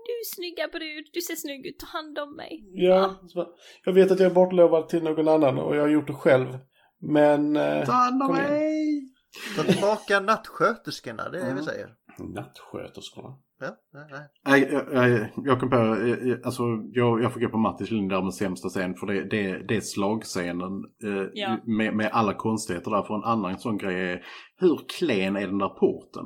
Du 0.08 0.36
snygga 0.36 0.68
brud, 0.68 1.06
du 1.14 1.22
ser 1.22 1.36
snygg 1.36 1.66
ut, 1.66 1.80
ta 1.80 1.86
hand 1.88 2.20
om 2.20 2.36
mig. 2.36 2.64
Ja, 2.74 3.16
bara, 3.36 3.48
jag 3.86 3.94
vet 3.94 4.12
att 4.12 4.20
jag 4.20 4.30
är 4.32 4.36
bortlovad 4.36 4.90
till 4.90 5.04
någon 5.04 5.28
annan 5.28 5.58
och 5.60 5.76
jag 5.76 5.82
har 5.82 5.90
gjort 5.90 6.08
det 6.08 6.14
själv. 6.14 6.58
Men... 7.00 7.56
Eh, 7.56 7.86
Ta 7.86 7.92
hand 7.92 8.22
om 8.24 8.28
kom 8.28 8.38
igen. 8.38 9.14
Ta 9.56 9.64
tillbaka 9.64 10.20
nattsköterskorna, 10.20 11.30
det 11.30 11.40
är 11.40 11.46
det 11.46 11.54
vi 11.54 11.64
säger. 11.64 11.90
Nattsköterskorna. 12.36 13.30
Ja, 13.60 13.76
nej, 13.94 14.06
nej. 14.46 14.70
Jag, 14.72 15.10
jag, 15.10 15.30
jag 15.36 15.60
kom 15.60 15.70
på, 15.70 15.76
eh, 15.76 16.38
alltså 16.44 16.64
jag, 16.92 17.24
jag 17.24 17.34
får 17.34 17.40
gå 17.40 17.50
på 17.50 17.58
Mattis 17.58 17.92
linje 17.92 18.10
där 18.10 18.22
med 18.22 18.34
sämsta 18.34 18.70
scen 18.70 18.96
för 18.96 19.08
det, 19.08 19.30
det, 19.30 19.68
det 19.68 19.76
är 19.76 19.82
slagscenen 19.82 20.72
eh, 21.04 21.30
Ja. 21.34 21.58
med, 21.66 21.96
med 21.96 22.10
alla 22.12 22.34
konstigheter 22.34 22.92
där. 22.92 23.04
För 23.04 23.16
en 23.16 23.24
annan 23.24 23.60
sån 23.60 23.78
grej 23.78 24.12
är, 24.12 24.26
hur 24.58 24.80
klen 24.98 25.36
är 25.36 25.48
den 25.48 25.58
där 25.58 25.70
porten? 25.70 26.26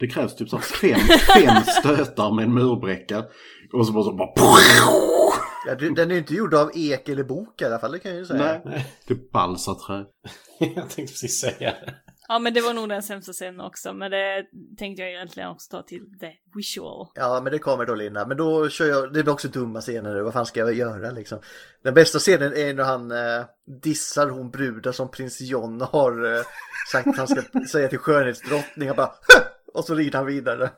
Det 0.00 0.06
krävs 0.06 0.36
typ 0.36 0.48
så 0.48 0.58
fem, 0.58 0.98
fem 1.34 1.62
stötar 1.62 2.34
med 2.34 2.44
en 2.44 2.54
murbräcka 2.54 3.24
och 3.72 3.86
så 3.86 3.92
bara 3.92 4.04
så 4.04 4.12
bara... 4.16 4.28
Ja, 5.66 5.74
den 5.74 5.98
är 6.10 6.14
ju 6.14 6.18
inte 6.18 6.34
gjord 6.34 6.54
av 6.54 6.70
ek 6.74 7.08
eller 7.08 7.24
bok 7.24 7.62
i 7.62 7.64
alla 7.64 7.78
fall, 7.78 7.92
det 7.92 7.98
kan 7.98 8.10
jag 8.10 8.20
ju 8.20 8.26
säga. 8.26 8.60
Nej, 8.64 8.86
det 9.08 9.14
är 9.14 9.32
balsaträ. 9.32 10.04
jag 10.60 10.74
tänkte 10.74 11.02
precis 11.02 11.40
säga 11.40 11.70
det. 11.70 11.94
Ja 12.28 12.38
men 12.38 12.54
det 12.54 12.60
var 12.60 12.74
nog 12.74 12.88
den 12.88 13.02
sämsta 13.02 13.32
scenen 13.32 13.60
också, 13.60 13.92
men 13.92 14.10
det 14.10 14.46
tänkte 14.78 15.02
jag 15.02 15.10
egentligen 15.10 15.48
också 15.48 15.70
ta 15.70 15.82
till 15.82 16.00
the 16.20 16.32
visual. 16.54 17.06
Ja, 17.14 17.40
men 17.42 17.52
det 17.52 17.58
kommer 17.58 17.86
då 17.86 17.94
Linda. 17.94 18.26
Men 18.26 18.36
då 18.36 18.68
kör 18.68 18.86
jag, 18.86 19.12
det 19.12 19.20
är 19.20 19.28
också 19.28 19.48
dumma 19.48 19.80
scener 19.80 20.14
nu. 20.14 20.22
Vad 20.22 20.32
fan 20.32 20.46
ska 20.46 20.60
jag 20.60 20.74
göra 20.74 21.10
liksom? 21.10 21.38
Den 21.84 21.94
bästa 21.94 22.18
scenen 22.18 22.52
är 22.54 22.74
när 22.74 22.84
han 22.84 23.10
eh, 23.10 23.44
dissar 23.82 24.28
hon 24.28 24.50
brudar 24.50 24.92
som 24.92 25.10
prins 25.10 25.40
John 25.40 25.80
har 25.80 26.34
eh, 26.36 26.42
sagt 26.92 27.06
att 27.08 27.16
han 27.16 27.28
ska 27.28 27.42
säga 27.72 27.88
till 27.88 27.98
skönhetsdrottningen. 27.98 28.96
Bara, 28.96 29.12
och 29.74 29.84
så 29.84 29.94
rider 29.94 30.18
han 30.18 30.26
vidare. 30.26 30.70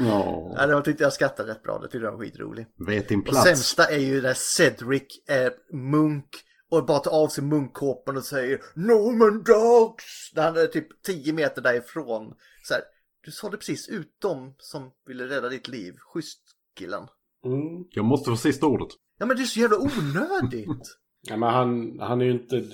Ja, 0.00 0.54
Ja, 0.56 0.66
det 0.66 0.82
tyckte 0.82 1.02
jag 1.02 1.12
skrattade 1.12 1.50
rätt 1.50 1.62
bra. 1.62 1.78
Det 1.78 1.88
tyckte 1.88 1.98
jag 2.04 2.12
var 2.12 2.18
skitrolig. 2.18 2.66
vet 2.86 3.08
din 3.08 3.18
Och 3.18 3.24
plats. 3.26 3.44
sämsta 3.44 3.86
är 3.86 3.98
ju 3.98 4.22
när 4.22 4.34
Cedric 4.34 5.02
är 5.28 5.52
munk 5.76 6.26
och 6.70 6.86
bara 6.86 6.98
tar 6.98 7.10
av 7.10 7.28
sig 7.28 7.44
munkkåpan 7.44 8.16
och 8.16 8.24
säger 8.24 8.60
Norman 8.74 9.42
Dogs! 9.42 10.32
När 10.34 10.42
han 10.42 10.56
är 10.56 10.66
typ 10.66 11.02
10 11.02 11.32
meter 11.32 11.62
därifrån. 11.62 12.34
Så 12.64 12.74
här, 12.74 12.82
Du 13.24 13.30
sa 13.30 13.50
det 13.50 13.56
precis 13.56 13.88
ut 13.88 14.20
dem 14.20 14.54
som 14.58 14.90
ville 15.06 15.28
rädda 15.28 15.48
ditt 15.48 15.68
liv. 15.68 15.94
Schysst 15.98 16.40
killen. 16.78 17.06
Mm. 17.44 17.84
Jag 17.90 18.04
måste 18.04 18.30
få 18.30 18.36
sista 18.36 18.66
ordet. 18.66 18.88
Ja 19.18 19.26
men 19.26 19.36
det 19.36 19.42
är 19.42 19.46
så 19.46 19.60
jävla 19.60 19.78
onödigt. 19.78 20.68
Ja, 21.22 21.36
men 21.36 21.48
han, 21.48 21.98
han 22.00 22.20
är 22.20 22.24
ju 22.24 22.32
inte 22.32 22.64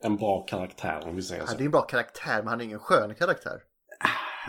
en 0.00 0.16
bra 0.16 0.46
karaktär 0.46 1.08
om 1.08 1.16
vi 1.16 1.22
säger 1.22 1.42
så. 1.46 1.52
Han 1.52 1.60
är 1.60 1.64
en 1.64 1.70
bra 1.70 1.82
karaktär 1.82 2.36
men 2.36 2.48
han 2.48 2.60
är 2.60 2.64
ingen 2.64 2.78
skön 2.78 3.14
karaktär. 3.14 3.62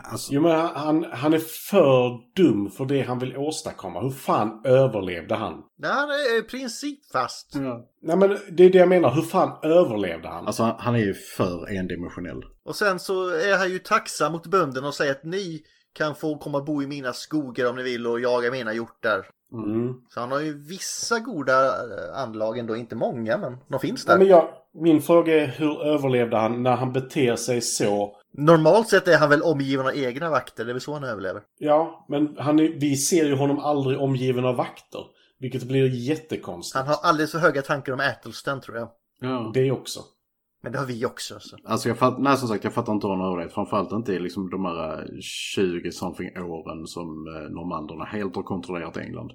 Alltså, 0.03 0.34
Jo 0.34 0.41
men 0.41 0.51
han, 0.76 1.05
han 1.11 1.34
är 1.34 1.39
för 1.69 2.19
dum 2.35 2.72
för 2.72 2.85
det 2.85 3.01
han 3.01 3.19
vill 3.19 3.38
åstadkomma. 3.38 4.01
Hur 4.01 4.09
fan 4.09 4.61
överlevde 4.65 5.35
han? 5.35 5.53
Nej, 5.80 5.91
han 5.91 6.09
är 6.09 6.39
i 6.39 6.41
princip 6.41 7.11
fast. 7.11 7.55
Nej 8.01 8.18
men 8.18 8.38
det 8.51 8.63
är 8.63 8.69
det 8.69 8.77
jag 8.77 8.89
menar. 8.89 9.11
Hur 9.13 9.22
fan 9.22 9.57
överlevde 9.63 10.27
han? 10.27 10.47
alltså 10.47 10.63
han- 10.63 10.76
han 10.80 10.95
är 10.95 10.99
ju 10.99 11.13
för 11.13 11.77
endimensionell. 11.77 12.41
Och 12.65 12.76
sen 12.76 12.99
så 12.99 13.30
är 13.30 13.57
han 13.57 13.69
ju 13.69 13.80
tacksam 13.80 14.31
mot 14.31 14.47
bönderna 14.47 14.88
och 14.88 14.93
säger 14.93 15.11
att 15.11 15.23
ni 15.23 15.61
kan 15.93 16.15
få 16.15 16.38
komma 16.38 16.57
och 16.57 16.65
bo 16.65 16.84
i 16.84 16.88
mina 16.88 17.13
skogar 17.13 17.69
om 17.69 17.76
ni 17.76 17.84
vill 17.84 18.07
och 18.07 18.19
jaga 18.19 18.51
mina 18.51 18.73
hjortar. 18.73 19.26
Mm. 19.53 19.93
Så 20.09 20.19
han 20.19 20.31
har 20.31 20.39
ju 20.39 20.68
vissa 20.68 21.19
goda 21.19 21.65
eh, 21.68 22.22
anlag 22.23 22.57
ändå, 22.57 22.76
inte 22.76 22.95
många 22.95 23.38
men 23.38 23.57
de 23.69 23.80
finns 23.80 24.05
där. 24.05 24.18
Nej, 24.18 24.19
men 24.27 24.38
jag, 24.38 24.47
min 24.73 25.01
fråga 25.01 25.43
är 25.43 25.47
hur 25.47 25.84
överlevde 25.84 26.38
han 26.38 26.63
när 26.63 26.76
han 26.76 26.93
beter 26.93 27.35
sig 27.35 27.61
så? 27.61 28.15
Normalt 28.33 28.87
sett 28.87 29.07
är 29.07 29.17
han 29.17 29.29
väl 29.29 29.41
omgiven 29.41 29.85
av 29.85 29.95
egna 29.95 30.29
vakter, 30.29 30.65
det 30.65 30.71
är 30.71 30.73
väl 30.73 30.81
så 30.81 30.93
han 30.93 31.03
överlever. 31.03 31.41
Ja, 31.59 32.05
men 32.09 32.37
han 32.37 32.59
är, 32.59 32.67
vi 32.79 32.95
ser 32.95 33.25
ju 33.25 33.35
honom 33.35 33.59
aldrig 33.59 33.99
omgiven 33.99 34.45
av 34.45 34.55
vakter. 34.55 35.01
Vilket 35.39 35.63
blir 35.63 36.09
jättekonstigt. 36.09 36.75
Han 36.75 36.87
har 36.87 36.97
alldeles 37.03 37.31
för 37.31 37.39
höga 37.39 37.61
tankar 37.61 37.93
om 37.93 37.99
Ätelsten 37.99 38.61
tror 38.61 38.77
jag. 38.77 38.89
Ja. 39.19 39.51
Det 39.53 39.71
också. 39.71 39.99
Men 40.63 40.71
det 40.71 40.79
har 40.79 40.85
vi 40.85 41.05
också. 41.05 41.39
Så. 41.39 41.57
Alltså 41.63 41.89
jag 41.89 41.97
fattar, 41.97 42.19
nej 42.19 42.37
som 42.37 42.47
sagt 42.47 42.63
jag 42.63 42.73
fattar 42.73 42.93
inte 42.93 43.07
hur 43.07 43.15
han 43.15 43.25
överlevt. 43.25 43.53
Framförallt 43.53 43.91
inte 43.91 44.13
i 44.13 44.19
liksom 44.19 44.49
de 44.49 44.65
här 44.65 45.07
20-something 45.57 46.41
åren 46.41 46.87
som 46.87 47.27
eh, 47.27 47.51
normanderna 47.53 48.05
helt 48.05 48.35
har 48.35 48.43
kontrollerat 48.43 48.97
England. 48.97 49.31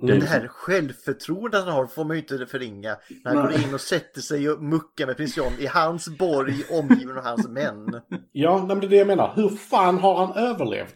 Men 0.00 0.20
det 0.20 0.26
här 0.26 0.48
självförtroendet 0.48 1.64
han 1.64 1.72
har 1.72 1.86
får 1.86 2.04
man 2.04 2.16
ju 2.16 2.22
inte 2.22 2.46
förringa. 2.46 2.96
När 3.24 3.34
han 3.34 3.44
Nej. 3.44 3.56
går 3.56 3.68
in 3.68 3.74
och 3.74 3.80
sätter 3.80 4.20
sig 4.20 4.50
och 4.50 4.62
muckar 4.62 5.06
med 5.06 5.16
prins 5.16 5.36
John 5.36 5.52
i 5.58 5.66
hans 5.66 6.08
borg 6.18 6.64
omgiven 6.70 7.18
av 7.18 7.24
hans 7.24 7.48
män. 7.48 8.00
Ja, 8.32 8.64
men 8.66 8.80
det 8.80 8.86
är 8.86 8.90
det 8.90 8.96
jag 8.96 9.06
menar. 9.06 9.32
Hur 9.36 9.48
fan 9.48 9.98
har 9.98 10.26
han 10.26 10.36
överlevt? 10.36 10.94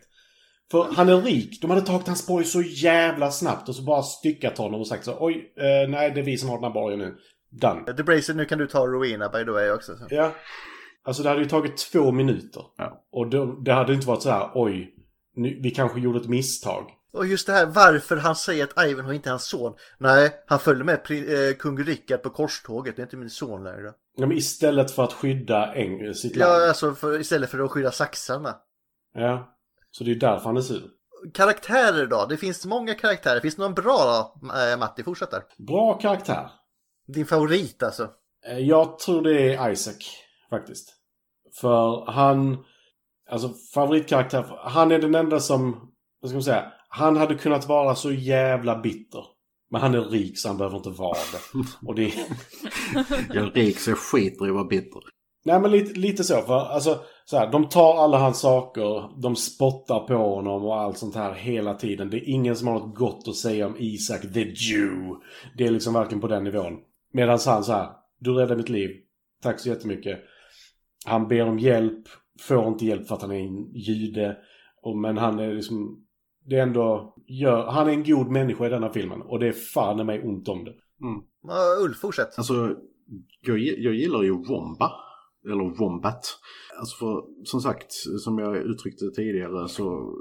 För 0.70 0.86
han 0.92 1.08
är 1.08 1.20
rik. 1.20 1.60
De 1.62 1.70
hade 1.70 1.82
tagit 1.82 2.06
hans 2.06 2.26
borg 2.26 2.44
så 2.44 2.62
jävla 2.62 3.30
snabbt 3.30 3.68
och 3.68 3.76
så 3.76 3.82
bara 3.82 4.02
styckat 4.02 4.58
honom 4.58 4.80
och 4.80 4.88
sagt 4.88 5.04
så 5.04 5.16
oj, 5.20 5.52
eh, 5.56 5.90
nej 5.90 6.10
det 6.10 6.20
är 6.20 6.24
vi 6.24 6.38
som 6.38 6.48
har 6.48 6.56
den 6.56 6.64
här 6.64 6.74
borgen 6.74 6.98
nu. 6.98 7.16
Done. 7.50 7.96
The 7.96 8.02
Bracer, 8.02 8.34
nu 8.34 8.44
kan 8.44 8.58
du 8.58 8.66
ta 8.66 8.86
Rowena 8.86 9.28
by 9.28 9.44
the 9.44 9.50
way 9.50 9.70
också. 9.70 9.96
Så. 9.96 10.06
Ja. 10.10 10.32
Alltså 11.04 11.22
det 11.22 11.28
hade 11.28 11.42
ju 11.42 11.48
tagit 11.48 11.76
två 11.76 12.12
minuter. 12.12 12.62
Ja. 12.76 13.06
Och 13.12 13.30
det, 13.30 13.64
det 13.64 13.72
hade 13.72 13.94
inte 13.94 14.06
varit 14.06 14.22
så 14.22 14.30
här, 14.30 14.50
oj, 14.54 14.94
nu, 15.34 15.60
vi 15.62 15.70
kanske 15.70 16.00
gjorde 16.00 16.18
ett 16.18 16.28
misstag. 16.28 16.90
Och 17.16 17.26
just 17.26 17.46
det 17.46 17.52
här 17.52 17.66
varför 17.66 18.16
han 18.16 18.36
säger 18.36 18.64
att 18.64 18.84
Ivanhoe 18.86 19.14
inte 19.14 19.28
är 19.28 19.30
hans 19.30 19.48
son. 19.48 19.74
Nej, 19.98 20.30
han 20.46 20.58
följde 20.58 20.84
med 20.84 20.94
eh, 20.94 21.56
kung 21.56 21.78
Rickard 21.84 22.22
på 22.22 22.30
korståget, 22.30 22.96
det 22.96 23.02
är 23.02 23.04
inte 23.04 23.16
min 23.16 23.30
son 23.30 23.64
längre. 23.64 23.92
Ja, 24.16 24.26
men 24.26 24.36
istället 24.36 24.90
för 24.90 25.04
att 25.04 25.12
skydda 25.12 25.74
Eng- 25.74 26.12
sitt 26.12 26.36
land. 26.36 26.52
Ja, 26.52 26.68
alltså 26.68 26.94
för, 26.94 27.20
istället 27.20 27.50
för 27.50 27.58
att 27.58 27.70
skydda 27.70 27.92
saxarna. 27.92 28.56
Ja. 29.14 29.56
Så 29.90 30.04
det 30.04 30.10
är 30.10 30.14
därför 30.14 30.44
han 30.44 30.56
är 30.56 30.60
sur. 30.60 30.82
Karaktärer 31.34 32.06
då? 32.06 32.26
Det 32.28 32.36
finns 32.36 32.66
många 32.66 32.94
karaktärer. 32.94 33.40
Finns 33.40 33.56
det 33.56 33.62
någon 33.62 33.74
bra 33.74 34.32
då? 34.42 34.48
Eh, 34.58 34.78
Matti, 34.78 35.02
fortsätt 35.02 35.30
där. 35.30 35.42
Bra 35.58 35.98
karaktär. 35.98 36.50
Din 37.06 37.26
favorit 37.26 37.82
alltså? 37.82 38.10
Eh, 38.46 38.58
Jag 38.58 38.98
tror 38.98 39.22
det 39.22 39.54
är 39.54 39.70
Isaac, 39.70 39.98
faktiskt. 40.50 40.92
För 41.60 42.10
han... 42.10 42.64
Alltså 43.30 43.50
favoritkaraktär. 43.74 44.58
Han 44.62 44.92
är 44.92 44.98
den 44.98 45.14
enda 45.14 45.40
som... 45.40 45.92
Vad 46.20 46.30
ska 46.30 46.34
man 46.36 46.42
säga? 46.42 46.72
Han 46.96 47.16
hade 47.16 47.34
kunnat 47.34 47.68
vara 47.68 47.94
så 47.94 48.12
jävla 48.12 48.80
bitter. 48.80 49.24
Men 49.70 49.80
han 49.80 49.94
är 49.94 50.00
rik 50.00 50.38
så 50.38 50.48
han 50.48 50.56
behöver 50.56 50.76
inte 50.76 50.90
vara 50.90 51.18
det. 51.32 51.88
Och 51.88 51.94
det... 51.94 52.02
Jag 53.34 53.46
är 53.46 53.50
rik 53.50 53.78
så 53.78 53.90
jag 53.90 53.98
skiter 53.98 54.46
i 54.46 54.48
att 54.48 54.54
vara 54.54 54.64
bitter. 54.64 55.00
Nej 55.44 55.60
men 55.60 55.70
lite, 55.70 56.00
lite 56.00 56.24
så. 56.24 56.42
För 56.42 56.54
alltså, 56.54 56.98
så 57.24 57.38
här, 57.38 57.52
de 57.52 57.68
tar 57.68 58.04
alla 58.04 58.18
hans 58.18 58.40
saker, 58.40 59.20
de 59.22 59.36
spottar 59.36 60.00
på 60.00 60.14
honom 60.14 60.64
och 60.64 60.80
allt 60.80 60.98
sånt 60.98 61.14
här 61.14 61.32
hela 61.32 61.74
tiden. 61.74 62.10
Det 62.10 62.16
är 62.16 62.28
ingen 62.28 62.56
som 62.56 62.68
har 62.68 62.74
något 62.74 62.96
gott 62.96 63.28
att 63.28 63.36
säga 63.36 63.66
om 63.66 63.76
Isak 63.78 64.20
the 64.32 64.40
Jew. 64.40 65.14
Det 65.56 65.66
är 65.66 65.70
liksom 65.70 65.94
varken 65.94 66.20
på 66.20 66.28
den 66.28 66.44
nivån. 66.44 66.78
Medan 67.12 67.38
han 67.46 67.64
så 67.64 67.72
här, 67.72 67.88
du 68.18 68.32
räddade 68.34 68.56
mitt 68.56 68.68
liv. 68.68 68.90
Tack 69.42 69.60
så 69.60 69.68
jättemycket. 69.68 70.18
Han 71.06 71.28
ber 71.28 71.48
om 71.48 71.58
hjälp, 71.58 72.04
får 72.40 72.68
inte 72.68 72.86
hjälp 72.86 73.08
för 73.08 73.14
att 73.14 73.22
han 73.22 73.32
är 73.32 73.40
en 73.40 73.72
jude. 73.74 74.36
Men 75.02 75.18
han 75.18 75.38
är 75.38 75.54
liksom, 75.54 76.05
det 76.48 76.56
är 76.56 76.62
ändå, 76.62 77.14
gör, 77.26 77.66
han 77.66 77.88
är 77.88 77.92
en 77.92 78.04
god 78.04 78.30
människa 78.30 78.66
i 78.66 78.68
denna 78.68 78.90
filmen. 78.90 79.22
Och 79.22 79.38
det 79.38 79.48
är 79.48 79.52
fan 79.52 80.00
i 80.00 80.04
mig 80.04 80.22
ont 80.22 80.48
om 80.48 80.64
det. 80.64 80.74
Mm. 81.02 81.16
Uh, 81.16 81.84
Ulf, 81.84 82.00
fortsätt. 82.00 82.38
Alltså, 82.38 82.76
jag, 83.40 83.58
jag 83.58 83.94
gillar 83.94 84.22
ju 84.22 84.30
Womba. 84.30 84.92
Eller 85.44 85.78
Wombat. 85.78 86.38
Alltså 86.78 86.96
för, 86.96 87.44
som 87.44 87.60
sagt, 87.60 87.92
som 88.18 88.38
jag 88.38 88.56
uttryckte 88.56 89.10
tidigare 89.10 89.68
så 89.68 90.14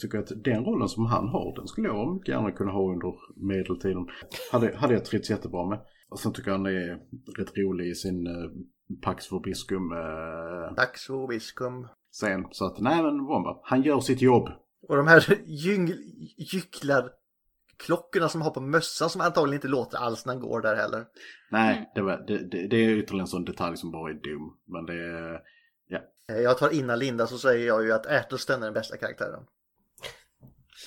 tycker 0.00 0.18
jag 0.18 0.24
att 0.24 0.44
den 0.44 0.64
rollen 0.64 0.88
som 0.88 1.06
han 1.06 1.28
har, 1.28 1.56
den 1.56 1.66
skulle 1.66 1.88
jag 1.88 2.14
mycket 2.14 2.28
gärna 2.28 2.52
kunna 2.52 2.72
ha 2.72 2.92
under 2.92 3.14
medeltiden. 3.36 4.06
Hade, 4.52 4.76
hade 4.76 4.94
jag 4.94 5.04
trivts 5.04 5.30
jättebra 5.30 5.68
med. 5.68 5.80
Och 6.10 6.18
sen 6.18 6.32
tycker 6.32 6.50
jag 6.50 6.58
han 6.58 6.66
är 6.66 6.98
rätt 7.38 7.56
rolig 7.56 7.90
i 7.90 7.94
sin 7.94 8.26
uh, 8.26 8.50
Pax 9.02 9.32
Vobiscum 9.32 9.92
uh, 9.92 10.74
Dags 10.76 11.06
för 11.06 11.28
Viskum. 11.28 11.86
scen. 12.12 12.44
Så 12.50 12.66
att, 12.66 12.80
nej 12.80 13.02
men 13.02 13.24
Womba, 13.24 13.60
han 13.62 13.82
gör 13.82 14.00
sitt 14.00 14.22
jobb. 14.22 14.48
Och 14.88 14.96
de 14.96 15.06
här 15.06 15.38
gyng, 15.46 15.94
gycklar 16.36 17.10
klockorna 17.76 18.28
som 18.28 18.42
har 18.42 18.50
på 18.50 18.60
mössan 18.60 19.10
som 19.10 19.20
antagligen 19.20 19.54
inte 19.54 19.68
låter 19.68 19.98
alls 19.98 20.26
när 20.26 20.32
han 20.32 20.42
går 20.42 20.60
där 20.60 20.76
heller. 20.76 21.04
Nej, 21.50 21.90
det, 21.94 22.02
var, 22.02 22.24
det, 22.26 22.38
det, 22.50 22.66
det 22.68 22.76
är 22.76 22.88
ytterligare 22.96 23.22
en 23.22 23.26
sån 23.26 23.44
detalj 23.44 23.76
som 23.76 23.90
bara 23.90 24.10
är 24.10 24.14
dum. 24.14 24.56
Men 24.66 24.86
det 24.86 24.92
är, 24.94 25.40
ja. 25.88 25.98
Eh, 26.34 26.40
Jag 26.40 26.58
tar 26.58 26.70
innan 26.70 26.98
Linda 26.98 27.26
så 27.26 27.38
säger 27.38 27.66
jag 27.66 27.84
ju 27.84 27.92
att 27.92 28.06
Ätelsten 28.06 28.60
är 28.62 28.64
den 28.66 28.74
bästa 28.74 28.96
karaktären. 28.96 29.44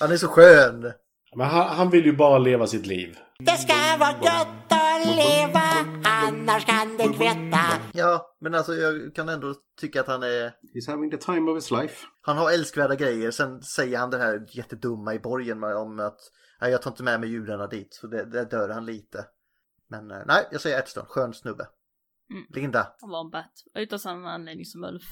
Han 0.00 0.12
är 0.12 0.16
så 0.16 0.28
skön! 0.28 0.92
Men 1.36 1.46
han, 1.46 1.76
han 1.76 1.90
vill 1.90 2.04
ju 2.04 2.12
bara 2.16 2.38
leva 2.38 2.66
sitt 2.66 2.86
liv. 2.86 3.18
Det 3.38 3.56
ska 3.56 3.74
vara 3.98 4.12
gott 4.12 4.72
leva, 5.04 5.62
annars 6.04 6.66
kan 6.66 6.96
det 6.96 7.08
kvätta. 7.16 7.60
Ja, 7.92 8.36
men 8.40 8.54
alltså 8.54 8.74
jag 8.74 9.14
kan 9.14 9.28
ändå 9.28 9.54
tycka 9.80 10.00
att 10.00 10.06
han 10.06 10.22
är... 10.22 10.52
He's 10.74 10.90
having 10.90 11.10
the 11.10 11.16
time 11.16 11.50
of 11.50 11.56
his 11.56 11.70
life. 11.70 12.06
Han 12.20 12.36
har 12.36 12.50
älskvärda 12.50 12.94
grejer. 12.94 13.30
Sen 13.30 13.62
säger 13.62 13.98
han 13.98 14.10
det 14.10 14.18
här 14.18 14.46
jättedumma 14.50 15.14
i 15.14 15.18
borgen 15.18 15.64
om 15.64 16.00
att 16.00 16.18
nej, 16.60 16.70
jag 16.70 16.82
tar 16.82 16.90
inte 16.90 17.02
med 17.02 17.20
mig 17.20 17.28
judarna 17.28 17.66
dit. 17.66 17.94
Så 17.94 18.06
det, 18.06 18.24
det 18.24 18.44
dör 18.44 18.68
han 18.68 18.86
lite. 18.86 19.24
Men 19.88 20.10
eh, 20.10 20.22
nej, 20.26 20.48
jag 20.52 20.60
säger 20.60 20.78
Ätelsten. 20.78 21.04
Skön 21.06 21.34
snubbe. 21.34 21.66
Mm. 22.30 22.44
Linda, 22.48 22.94
Wombat. 23.02 23.52
Utav 23.74 23.98
samma 23.98 24.32
anledning 24.32 24.64
som 24.64 24.84
Ulf. 24.84 25.02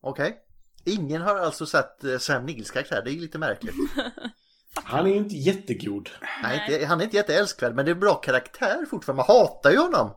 okej. 0.00 0.40
Ingen 0.86 1.22
har 1.22 1.36
alltså 1.36 1.66
sett 1.66 2.04
eh, 2.04 2.18
Sam 2.18 2.46
Nils 2.46 2.70
karaktär. 2.70 3.02
Det 3.04 3.10
är 3.10 3.14
ju 3.14 3.20
lite 3.20 3.38
märkligt. 3.38 3.74
Han 4.74 5.06
är 5.06 5.10
ju 5.10 5.16
inte 5.16 5.34
jättegod. 5.34 6.10
Nej, 6.42 6.84
han 6.84 7.00
är 7.00 7.04
inte 7.04 7.16
jätteälskvärd, 7.16 7.74
men 7.74 7.84
det 7.84 7.90
är 7.90 7.94
bra 7.94 8.14
karaktär 8.14 8.86
fortfarande. 8.90 9.24
Man 9.28 9.36
hatar 9.36 9.70
ju 9.70 9.78
honom. 9.78 10.10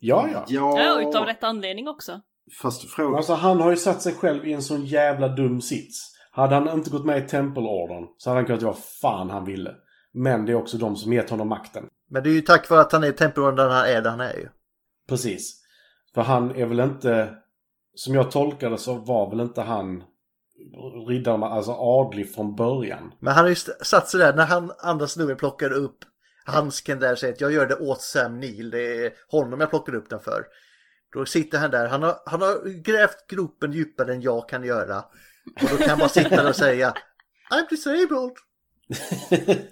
Ja, 0.00 0.28
ja. 0.32 0.44
Ja, 0.48 0.94
och 0.94 1.08
utav 1.08 1.24
rätt 1.24 1.44
anledning 1.44 1.88
också. 1.88 2.20
Fast 2.62 2.90
frågan... 2.90 3.16
Alltså 3.16 3.34
han 3.34 3.60
har 3.60 3.70
ju 3.70 3.76
satt 3.76 4.02
sig 4.02 4.14
själv 4.14 4.46
i 4.46 4.52
en 4.52 4.62
sån 4.62 4.84
jävla 4.84 5.28
dum 5.28 5.60
sits. 5.60 6.12
Hade 6.30 6.54
han 6.54 6.68
inte 6.68 6.90
gått 6.90 7.04
med 7.04 7.24
i 7.24 7.28
tempelorden 7.28 8.06
så 8.18 8.30
hade 8.30 8.38
han 8.38 8.46
kunnat 8.46 8.62
göra 8.62 8.72
vad 8.72 8.84
fan 9.02 9.30
han 9.30 9.44
ville. 9.44 9.74
Men 10.12 10.46
det 10.46 10.52
är 10.52 10.56
också 10.56 10.76
de 10.76 10.96
som 10.96 11.12
gett 11.12 11.30
honom 11.30 11.48
makten. 11.48 11.84
Men 12.10 12.22
det 12.22 12.30
är 12.30 12.34
ju 12.34 12.40
tack 12.40 12.70
vare 12.70 12.80
att 12.80 12.92
han 12.92 13.04
är 13.04 13.08
i 13.08 13.12
tempelorden 13.12 13.56
där 13.56 13.68
han 13.68 13.86
är 13.86 14.02
där 14.02 14.10
han 14.10 14.20
är 14.20 14.34
ju. 14.34 14.48
Precis. 15.08 15.62
För 16.14 16.22
han 16.22 16.56
är 16.56 16.66
väl 16.66 16.80
inte... 16.80 17.34
Som 17.94 18.14
jag 18.14 18.30
tolkade 18.30 18.78
så 18.78 18.94
var 18.94 19.30
väl 19.30 19.40
inte 19.40 19.62
han 19.62 20.02
riddare, 21.08 21.44
alltså 21.44 21.72
adlig 21.72 22.34
från 22.34 22.56
början. 22.56 23.12
Men 23.20 23.34
han 23.34 23.44
har 23.44 23.48
ju 23.48 23.56
satt 23.82 24.08
sig 24.08 24.20
där 24.20 24.34
när 24.34 24.46
han 24.46 24.72
andra 24.78 25.06
snubben 25.06 25.36
plockar 25.36 25.72
upp 25.72 25.98
handsken 26.44 26.98
där 27.00 27.12
och 27.12 27.18
säger 27.18 27.32
att 27.32 27.40
jag 27.40 27.52
gör 27.52 27.66
det 27.66 27.76
åt 27.76 28.00
Sam 28.00 28.40
Neill. 28.40 28.70
Det 28.70 29.06
är 29.06 29.12
honom 29.28 29.60
jag 29.60 29.70
plockar 29.70 29.94
upp 29.94 30.10
den 30.10 30.20
för. 30.20 30.44
Då 31.12 31.26
sitter 31.26 31.58
han 31.58 31.70
där. 31.70 31.88
Han 31.88 32.02
har, 32.02 32.14
han 32.26 32.42
har 32.42 32.82
grävt 32.82 33.26
gropen 33.28 33.72
djupare 33.72 34.12
än 34.12 34.22
jag 34.22 34.48
kan 34.48 34.64
göra. 34.64 34.98
Och 35.62 35.68
då 35.70 35.76
kan 35.76 35.88
han 35.88 35.98
bara 35.98 36.08
sitta 36.08 36.36
där 36.36 36.48
och 36.48 36.56
säga 36.56 36.94
I'm 37.50 37.68
disabled. 37.70 38.36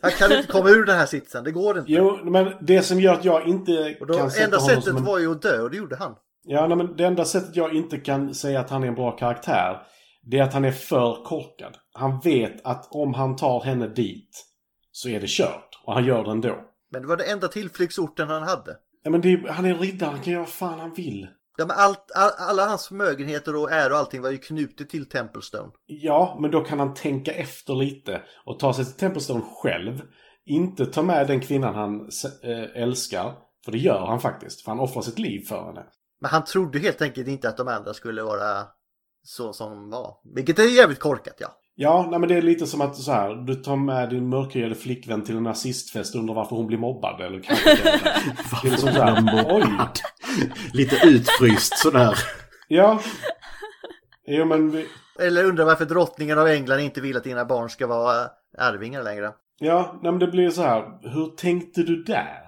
Han 0.03 0.11
kan 0.11 0.33
inte 0.33 0.53
komma 0.53 0.71
ur 0.71 0.85
den 0.85 0.97
här 0.97 1.07
sitsen. 1.07 1.45
Det 1.45 1.51
går 1.51 1.79
inte. 1.79 1.93
Jo, 1.93 2.19
men 2.25 2.53
det 2.61 2.83
som 2.83 3.01
gör 3.01 3.15
att 3.15 3.25
jag 3.25 3.49
inte 3.49 3.97
Och 4.01 4.07
då, 4.07 4.15
kan 4.15 4.31
sätta 4.31 4.45
enda 4.45 4.61
sättet 4.61 4.87
en... 4.87 5.05
var 5.05 5.19
ju 5.19 5.33
att 5.33 5.43
dö 5.43 5.61
och 5.61 5.71
det 5.71 5.77
gjorde 5.77 5.97
han. 5.97 6.15
Ja, 6.43 6.67
nej, 6.67 6.77
men 6.77 6.97
det 6.97 7.05
enda 7.05 7.25
sättet 7.25 7.57
jag 7.57 7.75
inte 7.75 7.99
kan 7.99 8.35
säga 8.35 8.61
att 8.61 8.71
han 8.71 8.83
är 8.83 8.89
en 8.89 8.95
bra 8.95 9.11
karaktär 9.11 9.83
det 10.31 10.39
är 10.39 10.43
att 10.43 10.53
han 10.53 10.65
är 10.65 10.73
för 10.73 11.25
korkad. 11.25 11.77
Han 11.93 12.21
vet 12.21 12.67
att 12.67 12.89
om 12.91 13.15
han 13.15 13.37
tar 13.37 13.61
henne 13.61 13.89
dit 13.89 14.47
så 14.93 15.09
är 15.09 15.21
det 15.21 15.29
kört. 15.29 15.81
Och 15.85 15.95
han 15.95 16.05
gör 16.05 16.25
det 16.25 16.31
ändå. 16.31 16.61
Men 16.91 17.03
det 17.03 17.09
var 17.09 17.17
den 17.17 17.31
enda 17.31 17.49
tillflyktsorten 17.49 18.29
han 18.29 18.43
hade. 18.43 18.77
Ja, 19.03 19.11
men 19.11 19.21
det 19.21 19.33
är, 19.33 19.49
han 19.49 19.65
är 19.65 19.75
riddare, 19.75 20.11
han 20.11 20.21
kan 20.21 20.33
göra 20.33 20.43
vad 20.43 20.53
fan 20.53 20.81
han 20.81 20.95
vill. 20.95 21.29
Ja, 21.59 21.67
men 21.67 21.77
allt, 21.79 22.11
all, 22.15 22.31
alla 22.39 22.67
hans 22.67 22.89
förmögenheter 22.89 23.57
och 23.57 23.73
ära 23.73 23.93
och 23.93 23.99
allting 23.99 24.23
var 24.23 24.31
ju 24.31 24.39
knutet 24.39 24.91
till 24.91 25.09
Templestone. 25.09 25.73
Ja, 25.87 26.39
men 26.41 26.51
då 26.51 26.61
kan 26.61 26.79
han 26.79 26.95
tänka 26.95 27.33
efter 27.33 27.75
lite 27.75 28.23
och 28.45 28.59
ta 28.59 28.75
sig 28.75 28.85
till 28.85 28.95
Templestone 28.95 29.43
själv. 29.63 30.03
Inte 30.47 30.87
ta 30.87 31.03
med 31.03 31.27
den 31.27 31.41
kvinnan 31.41 31.75
han 31.75 32.09
äh, 32.45 32.83
älskar. 32.83 33.35
För 33.65 33.73
det 33.73 33.79
gör 33.79 34.07
han 34.07 34.21
faktiskt. 34.21 34.61
För 34.61 34.71
han 34.71 34.81
offrar 34.81 35.03
sitt 35.03 35.19
liv 35.19 35.41
för 35.49 35.65
henne. 35.65 35.85
Men 36.21 36.31
han 36.31 36.45
trodde 36.45 36.79
helt 36.79 37.03
enkelt 37.03 37.29
inte 37.29 37.49
att 37.49 37.57
de 37.57 37.69
andra 37.69 37.95
skulle 37.95 38.23
vara 38.23 38.67
så 39.23 39.53
som 39.53 39.91
var. 39.91 40.17
Vilket 40.35 40.59
är 40.59 40.77
jävligt 40.77 40.99
korkat 40.99 41.35
ja. 41.39 41.49
Ja, 41.75 42.07
nej 42.11 42.21
men 42.21 42.29
det 42.29 42.35
är 42.35 42.43
lite 42.43 42.67
som 42.67 42.81
att 42.81 42.97
så 42.97 43.13
här, 43.13 43.35
du 43.35 43.55
tar 43.55 43.77
med 43.77 44.11
din 44.11 44.29
mörkhyade 44.29 44.75
flickvän 44.75 45.25
till 45.25 45.37
en 45.37 45.43
nazistfest 45.43 46.15
och 46.15 46.21
undrar 46.21 46.35
varför 46.35 46.57
hon 46.57 46.67
blir 46.67 46.79
mobbad 46.79 47.21
eller 47.21 47.41
kanske 47.41 47.75
det 48.63 48.69
är 48.69 48.71
liksom 48.71 48.93
så 48.93 49.03
här, 49.03 49.47
oj. 49.49 49.65
Lite 50.73 50.97
utfryst 51.07 51.79
sådär. 51.79 52.19
Ja. 52.69 53.01
Jo 54.27 54.45
men 54.45 54.71
vi... 54.71 54.87
Eller 55.21 55.45
undrar 55.45 55.65
varför 55.65 55.85
drottningen 55.85 56.39
av 56.39 56.47
England 56.47 56.81
inte 56.81 57.01
vill 57.01 57.17
att 57.17 57.25
dina 57.25 57.45
barn 57.45 57.71
ska 57.71 57.87
vara 57.87 58.29
arvingar 58.59 59.03
längre. 59.03 59.33
Ja, 59.59 59.99
nej 60.03 60.13
men 60.13 60.19
det 60.19 60.27
blir 60.27 60.51
så 60.51 60.63
här, 60.63 60.99
hur 61.03 61.27
tänkte 61.37 61.83
du 61.83 62.03
där? 62.03 62.43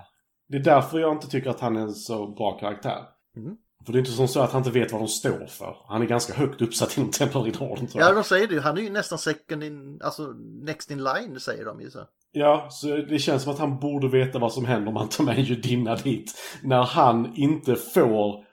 Det 0.49 0.57
är 0.57 0.62
därför 0.62 0.99
jag 0.99 1.12
inte 1.12 1.27
tycker 1.27 1.51
att 1.51 1.61
han 1.61 1.77
är 1.77 1.81
en 1.81 1.94
så 1.94 2.27
bra 2.27 2.59
karaktär. 2.59 2.99
Mm. 3.36 3.57
För 3.86 3.92
det 3.92 3.96
är 3.96 4.00
inte 4.00 4.10
som 4.10 4.28
så 4.28 4.40
att 4.40 4.52
han 4.52 4.60
inte 4.60 4.70
vet 4.70 4.92
vad 4.92 5.00
de 5.00 5.09
står 5.09 5.46
för. 5.46 5.76
Han 5.88 6.02
är 6.02 6.06
ganska 6.06 6.34
högt 6.34 6.62
uppsatt 6.62 6.96
inom 6.96 7.10
Templarridorden 7.10 7.86
tror 7.86 8.02
jag. 8.02 8.10
Ja, 8.10 8.14
de 8.14 8.24
säger 8.24 8.46
det. 8.46 8.60
Han 8.60 8.78
är 8.78 8.82
ju 8.82 8.90
nästan 8.90 9.18
second 9.18 9.64
in, 9.64 10.00
alltså 10.02 10.22
next 10.62 10.90
in 10.90 11.04
line 11.04 11.40
säger 11.40 11.64
de 11.64 11.80
ju 11.80 11.90
så. 11.90 12.00
Ja, 12.32 12.68
så 12.70 12.96
det 12.96 13.18
känns 13.18 13.42
som 13.42 13.52
att 13.52 13.59
han 13.59 13.78
borde 13.78 14.09
veta 14.09 14.38
vad 14.38 14.52
som 14.52 14.64
händer 14.64 14.88
om 14.88 14.94
man 14.94 15.09
tar 15.09 15.24
med 15.24 15.38
en 15.38 15.44
judinna 15.44 15.96
dit. 15.96 16.32
När 16.62 16.82
han 16.82 17.32
inte 17.36 17.76
får 17.76 18.44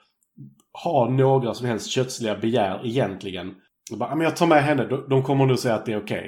ha 0.84 1.08
några 1.10 1.54
som 1.54 1.66
helst 1.66 1.90
kötsliga 1.90 2.36
begär 2.36 2.86
egentligen. 2.86 3.54
Jag 3.90 3.98
bara, 3.98 4.14
men 4.14 4.24
jag 4.24 4.36
tar 4.36 4.46
med 4.46 4.64
henne, 4.64 4.84
de 5.10 5.22
kommer 5.22 5.46
nu 5.46 5.56
säga 5.56 5.74
att 5.74 5.86
det 5.86 5.92
är 5.92 6.02
okej. 6.02 6.18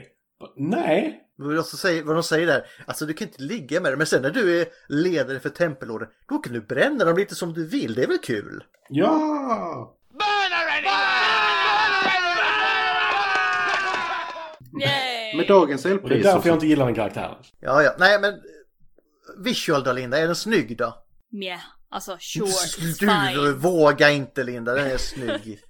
Okay. 0.41 0.53
Nej, 0.57 1.22
vad 1.43 1.57
de, 1.57 1.65
säger, 1.65 2.03
vad 2.03 2.17
de 2.17 2.23
säger 2.23 2.47
där, 2.47 2.67
alltså 2.87 3.07
du 3.07 3.15
kan 3.15 3.29
inte 3.29 3.43
ligga 3.43 3.81
med 3.81 3.93
dem, 3.93 3.99
men 3.99 4.07
sen 4.07 4.23
när 4.23 4.31
du 4.31 4.61
är 4.61 4.67
ledare 4.89 5.41
för 5.41 5.49
tempelorden, 5.49 6.09
då 6.29 6.39
kan 6.39 6.53
du 6.53 6.61
bränna 6.61 7.05
dem 7.05 7.17
lite 7.17 7.35
som 7.35 7.53
du 7.53 7.67
vill, 7.69 7.95
det 7.95 8.03
är 8.03 8.07
väl 8.07 8.19
kul? 8.19 8.65
Ja! 8.89 9.97
Yay! 14.81 15.37
Med 15.37 15.49
dagens 15.49 15.85
Och 15.85 16.09
det 16.09 16.19
är 16.19 16.23
därför 16.23 16.49
jag 16.49 16.57
inte 16.57 16.67
gillar 16.67 16.87
den 16.87 16.95
karaktären. 16.95 17.35
Ja, 17.61 17.83
ja, 17.83 17.95
nej 17.99 18.21
men 18.21 18.35
visual 19.39 19.85
då 19.85 19.93
Linda, 19.93 20.19
är 20.19 20.27
den 20.27 20.37
snygg 20.37 20.77
då? 20.79 21.05
Mjä, 21.31 21.61
alltså 21.91 22.17
sure, 22.21 22.47
Du 22.79 22.95
fine. 22.95 23.59
våga 23.59 24.11
inte 24.11 24.45
Linda, 24.45 24.75
den 24.75 24.91
är 24.91 24.97
snygg. 24.97 25.61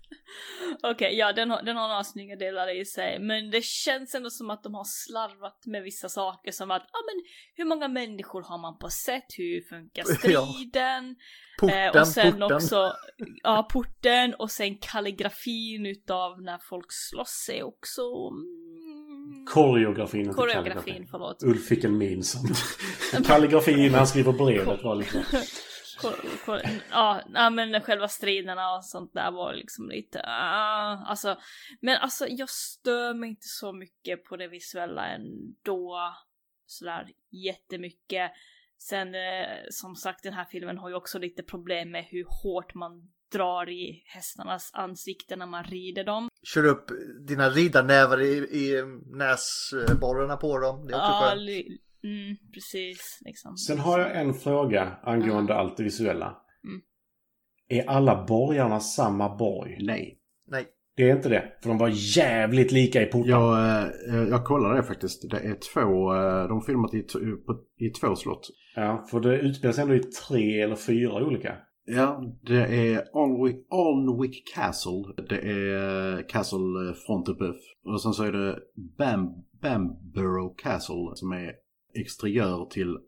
Okej, 0.82 1.14
ja 1.18 1.32
den 1.32 1.50
har, 1.50 1.62
den 1.62 1.76
har 1.76 1.88
några 1.88 2.04
snygga 2.04 2.36
delar 2.36 2.80
i 2.80 2.84
sig, 2.84 3.18
men 3.18 3.50
det 3.50 3.64
känns 3.64 4.14
ändå 4.14 4.30
som 4.30 4.50
att 4.50 4.62
de 4.62 4.74
har 4.74 4.84
slarvat 4.84 5.66
med 5.66 5.82
vissa 5.82 6.08
saker 6.08 6.52
som 6.52 6.70
att, 6.70 6.82
ja 6.92 6.98
men 7.06 7.24
hur 7.54 7.64
många 7.64 7.88
människor 7.88 8.42
har 8.42 8.58
man 8.58 8.78
på 8.78 8.88
set, 8.90 9.24
hur 9.38 9.60
funkar 9.68 10.04
Ja. 10.30 10.46
striden? 10.46 11.16
Porten, 11.60 11.94
Eh, 11.94 12.00
och 12.00 12.08
sen 12.08 12.32
porten. 12.32 12.42
också, 12.56 12.92
ja 13.42 13.68
porten 13.72 14.34
och 14.34 14.50
sen 14.50 14.78
kalligrafin 14.78 15.86
utav 15.86 16.42
när 16.42 16.58
folk 16.58 16.86
slåss 16.88 17.50
är 17.52 17.62
också 17.62 18.00
mm, 18.02 19.46
Koreografin. 19.46 20.20
inte 20.20 20.34
koreografin, 20.34 20.72
kalligrafin. 20.82 21.08
förlåt. 21.10 21.42
Ulf 21.42 21.66
fick 21.66 21.84
en 21.84 21.98
min 21.98 22.22
som... 22.22 22.40
Kalligrafin 23.26 23.90
när 23.92 23.98
han 23.98 24.06
skriver 24.06 24.32
brevet 24.32 24.82
var 24.82 24.94
liksom... 24.94 25.20
Ja, 26.90 27.50
men 27.50 27.80
själva 27.80 28.08
striderna 28.08 28.74
och 28.76 28.84
sånt 28.84 29.14
där 29.14 29.30
var 29.30 29.54
liksom 29.54 29.88
lite, 29.88 30.20
ah, 30.24 31.04
alltså, 31.06 31.36
men 31.80 31.96
alltså 31.96 32.26
jag 32.28 32.50
stör 32.50 33.14
mig 33.14 33.28
inte 33.30 33.46
så 33.48 33.72
mycket 33.72 34.24
på 34.24 34.36
det 34.36 34.48
visuella 34.48 35.06
ändå, 35.06 35.98
sådär 36.66 37.06
jättemycket. 37.30 38.32
Sen 38.78 39.14
eh, 39.14 39.46
som 39.70 39.96
sagt 39.96 40.22
den 40.22 40.32
här 40.32 40.44
filmen 40.44 40.78
har 40.78 40.88
ju 40.88 40.94
också 40.94 41.18
lite 41.18 41.42
problem 41.42 41.90
med 41.90 42.04
hur 42.04 42.24
hårt 42.42 42.74
man 42.74 43.12
drar 43.32 43.68
i 43.68 44.02
hästarnas 44.06 44.70
ansikten 44.72 45.38
när 45.38 45.46
man 45.46 45.64
rider 45.64 46.04
dem. 46.04 46.28
Kör 46.42 46.64
upp 46.64 46.90
dina 47.28 47.50
riddarnävar 47.50 48.20
i, 48.20 48.32
i 48.36 48.82
näsborrarna 49.06 50.36
på 50.36 50.58
dem, 50.58 50.86
det 50.86 50.92
är 50.92 50.96
också 50.96 51.26
Ja, 51.26 51.34
li- 51.34 51.78
mm, 52.04 52.36
precis 52.54 53.18
liksom. 53.24 53.56
Sen 53.56 53.78
har 53.78 53.98
jag 53.98 54.20
en 54.20 54.34
fråga 54.34 54.96
angående 55.02 55.54
allt 55.54 55.76
det 55.76 55.82
visuella. 55.82 56.36
Mm. 56.64 56.80
Är 57.68 57.90
alla 57.90 58.26
borgarna 58.26 58.80
samma 58.80 59.36
borg? 59.36 59.76
Nej. 59.80 60.18
Nej. 60.46 60.66
Det 60.96 61.10
är 61.10 61.16
inte 61.16 61.28
det. 61.28 61.52
För 61.62 61.68
de 61.68 61.78
var 61.78 62.16
jävligt 62.16 62.72
lika 62.72 63.02
i 63.02 63.06
portarna. 63.06 63.30
Jag, 63.30 63.82
eh, 64.14 64.28
jag 64.28 64.44
kollade 64.44 64.76
det 64.76 64.82
faktiskt. 64.82 65.30
Det 65.30 65.36
är 65.36 65.54
två, 65.74 66.14
eh, 66.14 66.48
de 66.48 66.62
filmat 66.62 66.94
i, 66.94 67.06
i 67.86 67.90
två 67.90 68.16
slott. 68.16 68.48
Ja, 68.76 69.06
för 69.10 69.20
det 69.20 69.38
utspelar 69.38 69.72
sig 69.72 69.82
ändå 69.82 69.94
i 69.94 70.02
tre 70.02 70.60
eller 70.60 70.76
fyra 70.76 71.24
olika. 71.24 71.56
Ja, 71.84 72.22
det 72.42 72.60
är 72.60 73.22
Alnwick, 73.22 73.66
Alnwick 73.70 74.54
Castle. 74.54 75.24
Det 75.28 75.38
är 75.38 76.18
eh, 76.18 76.26
Castle 76.28 76.94
Frontebuff. 77.06 77.56
Och 77.84 78.02
sen 78.02 78.12
så 78.12 78.24
är 78.24 78.32
det 78.32 78.58
Bam, 78.98 79.44
Bamborough 79.62 80.54
Castle 80.56 81.10
som 81.14 81.32
är 81.32 81.52
exteriör 81.94 82.64
till 82.64 82.98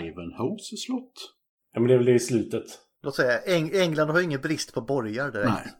Ivanhoes 0.00 0.82
slott. 0.84 1.34
Ja, 1.72 1.80
men 1.80 1.88
det 1.88 1.94
är 1.94 1.98
väl 1.98 2.06
det 2.06 2.14
i 2.14 2.18
slutet. 2.18 2.64
Låt 3.02 3.14
säga, 3.14 3.38
Eng 3.38 3.70
England 3.74 4.10
har 4.10 4.20
ingen 4.20 4.40
brist 4.40 4.74
på 4.74 4.80
borgar 4.80 5.30
direkt. 5.32 5.48
Nej. 5.48 5.72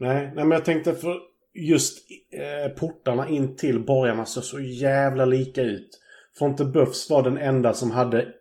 Nej, 0.00 0.32
nej 0.34 0.44
men 0.44 0.50
jag 0.50 0.64
tänkte 0.64 0.94
för 0.94 1.20
just 1.54 1.98
eh, 2.32 2.72
portarna 2.78 3.28
in 3.28 3.56
till 3.56 3.84
borgarna 3.84 4.24
såg 4.26 4.44
så 4.44 4.60
jävla 4.60 5.24
lika 5.24 5.62
ut. 5.62 6.00
Fontebuffs 6.38 7.10
var 7.10 7.22
den 7.22 7.38
enda 7.38 7.72
som 7.72 7.90
hade 7.90 8.34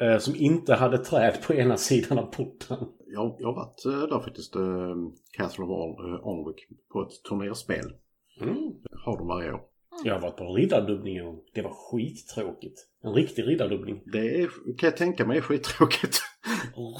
eh, 0.00 0.18
som 0.18 0.36
inte 0.36 0.74
hade 0.74 0.98
träd 0.98 1.38
på 1.46 1.54
ena 1.54 1.76
sidan 1.76 2.18
av 2.18 2.26
porten. 2.26 2.78
Jag, 3.06 3.36
jag 3.38 3.48
har 3.48 3.54
varit 3.54 3.84
eh, 3.86 4.08
där 4.08 4.20
faktiskt, 4.24 4.56
eh, 4.56 4.94
Castle 5.32 5.64
of 5.64 5.70
Al, 5.70 6.14
eh, 6.14 6.26
Alnwick, 6.26 6.68
på 6.92 7.02
ett 7.02 7.22
turnerspel. 7.28 7.92
Mm. 8.40 8.72
Har 9.04 9.18
de 9.18 9.26
varje 9.26 9.52
år. 9.52 9.60
Jag 10.04 10.14
har 10.14 10.20
varit 10.20 10.36
på 10.36 10.54
riddardubbningen 10.54 11.26
och 11.26 11.44
det 11.54 11.62
var 11.62 11.74
skittråkigt. 11.74 12.86
En 13.02 13.12
riktig 13.14 13.46
riddardubbning. 13.46 14.02
Det 14.06 14.42
är, 14.42 14.46
kan 14.78 14.86
jag 14.86 14.96
tänka 14.96 15.26
mig 15.26 15.38
är 15.38 15.42
skittråkigt. 15.42 16.22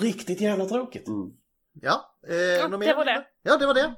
Riktigt 0.00 0.40
jävla 0.40 0.64
tråkigt. 0.64 1.08
Mm. 1.08 1.30
Ja, 1.80 2.16
eh, 2.28 2.70
något 2.70 2.80
mer? 2.80 2.86
det 2.86 2.94
var 2.94 3.04
det. 3.04 3.24
Ja, 3.42 3.56
det 3.56 3.66
var 3.66 3.74
det. 3.74 3.94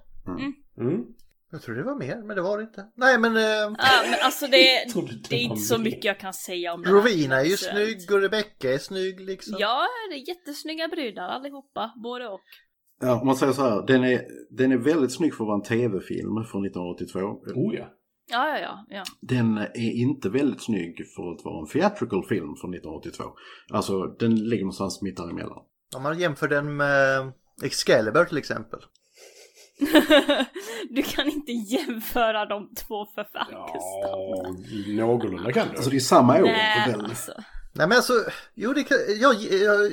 Mm. 0.78 1.04
Jag 1.52 1.62
tror 1.62 1.74
det 1.74 1.82
var 1.82 1.94
mer, 1.94 2.22
men 2.22 2.36
det 2.36 2.42
var 2.42 2.58
det 2.58 2.64
inte. 2.64 2.86
Nej, 2.94 3.18
men... 3.18 3.36
Eh, 3.36 3.42
Ja, 3.42 4.02
men 4.10 4.18
alltså 4.22 4.46
det, 4.46 4.88
trodde 4.92 5.12
det 5.12 5.28
det 5.28 5.36
är 5.36 5.40
inte 5.40 5.56
så 5.56 5.78
mycket 5.78 6.04
jag 6.04 6.20
kan 6.20 6.34
säga 6.34 6.74
om 6.74 6.82
den 6.82 6.94
här 6.94 7.00
Rowena 7.00 7.40
är 7.40 7.44
ju 7.44 7.56
snygg 7.56 8.12
och 8.12 8.20
Rebecca 8.20 8.72
är 8.72 8.78
snygg 8.78 9.20
liksom. 9.20 9.56
Ja, 9.58 9.86
det 10.10 10.16
är 10.16 10.28
jättesnygga 10.28 10.88
brudar 10.88 11.28
allihopa, 11.28 11.92
både 12.02 12.28
och. 12.28 12.40
Ja, 13.00 13.20
om 13.20 13.26
man 13.26 13.36
säger 13.36 13.52
så 13.52 13.62
här, 13.62 13.86
den 13.86 14.04
är, 14.04 14.22
den 14.50 14.72
är 14.72 14.76
väldigt 14.76 15.12
snygg 15.12 15.34
för 15.34 15.44
att 15.44 15.48
vara 15.48 15.56
en 15.56 15.62
tv-film 15.62 16.44
från 16.50 16.66
1982. 16.66 17.20
Oh 17.54 17.74
ja. 17.74 17.90
Ja, 18.28 18.48
ja, 18.48 18.58
ja, 18.58 18.84
ja. 18.96 19.02
Den 19.20 19.58
är 19.58 19.92
inte 19.92 20.28
väldigt 20.28 20.62
snygg 20.62 20.96
för 21.16 21.32
att 21.32 21.44
vara 21.44 21.60
en 21.60 21.66
theatrical 21.66 22.24
film 22.28 22.56
från 22.56 22.74
1982. 22.74 23.24
Alltså, 23.72 24.06
den 24.06 24.34
ligger 24.48 24.64
någonstans 24.64 25.02
mitt 25.02 25.16
däremellan. 25.16 25.58
Om 25.96 26.02
man 26.02 26.18
jämför 26.18 26.48
den 26.48 26.76
med 26.76 27.32
Excalibur 27.62 28.24
till 28.24 28.38
exempel. 28.38 28.80
du 30.90 31.02
kan 31.02 31.26
inte 31.28 31.52
jämföra 31.52 32.46
de 32.46 32.74
två 32.74 33.06
för 33.14 33.24
fan 33.32 33.46
Ja, 33.50 34.52
någorlunda 35.06 35.52
kan 35.52 35.68
du. 35.68 35.74
Alltså 35.76 35.90
det 35.90 35.96
är 35.96 36.00
samma 36.00 36.36
år 36.38 36.42
Nej, 36.42 36.90
väl? 36.92 37.00
alltså. 37.04 37.32
Nej 37.72 37.88
men 37.88 37.96
alltså, 37.96 38.12
jo 38.54 38.72
det 38.72 38.82
kan, 38.84 38.96
jag, 39.20 39.34
jag, 39.34 39.92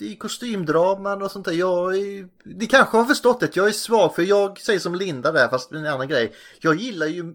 i 0.00 0.16
kostymdraman 0.16 1.22
och 1.22 1.30
sånt 1.30 1.44
där, 1.44 1.52
jag, 1.52 1.96
är- 1.98 2.28
ni 2.58 2.66
kanske 2.66 2.96
har 2.96 3.04
förstått 3.04 3.40
det, 3.40 3.56
jag 3.56 3.68
är 3.68 3.72
svag 3.72 4.14
för 4.14 4.22
jag 4.22 4.60
säger 4.60 4.78
som 4.78 4.94
Linda 4.94 5.32
där 5.32 5.48
fast 5.48 5.72
en 5.72 5.86
annan 5.86 6.08
grej. 6.08 6.32
Jag 6.60 6.74
gillar 6.76 7.06
ju 7.06 7.34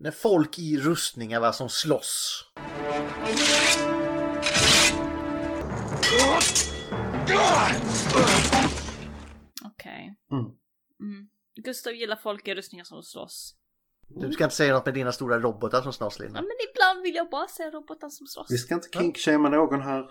när 0.00 0.10
folk 0.10 0.58
i 0.58 0.78
rustningar 0.80 1.40
va, 1.40 1.52
som 1.52 1.68
slåss. 1.68 2.44
Okej. 9.64 10.16
Mm. 10.32 10.44
Mm. 11.00 11.28
Gustav 11.64 11.94
gillar 11.94 12.16
folk 12.16 12.48
i 12.48 12.54
rustningar 12.54 12.84
som 12.84 13.02
slåss. 13.02 13.54
Du 14.08 14.32
ska 14.32 14.44
inte 14.44 14.56
säga 14.56 14.74
något 14.74 14.84
med 14.86 14.94
dina 14.94 15.12
stora 15.12 15.38
robotar 15.38 15.82
som 15.82 15.92
slåss 15.92 16.16
Ja, 16.18 16.24
Linda. 16.24 16.40
men 16.40 16.50
ibland 16.70 17.02
vill 17.02 17.14
jag 17.14 17.30
bara 17.30 17.48
se 17.48 17.62
robotar 17.70 18.08
som 18.08 18.26
slåss. 18.26 18.46
Vi 18.50 18.58
ska 18.58 18.74
inte 18.74 18.88
kinkshamea 18.98 19.50
någon 19.50 19.80
här. 19.82 20.04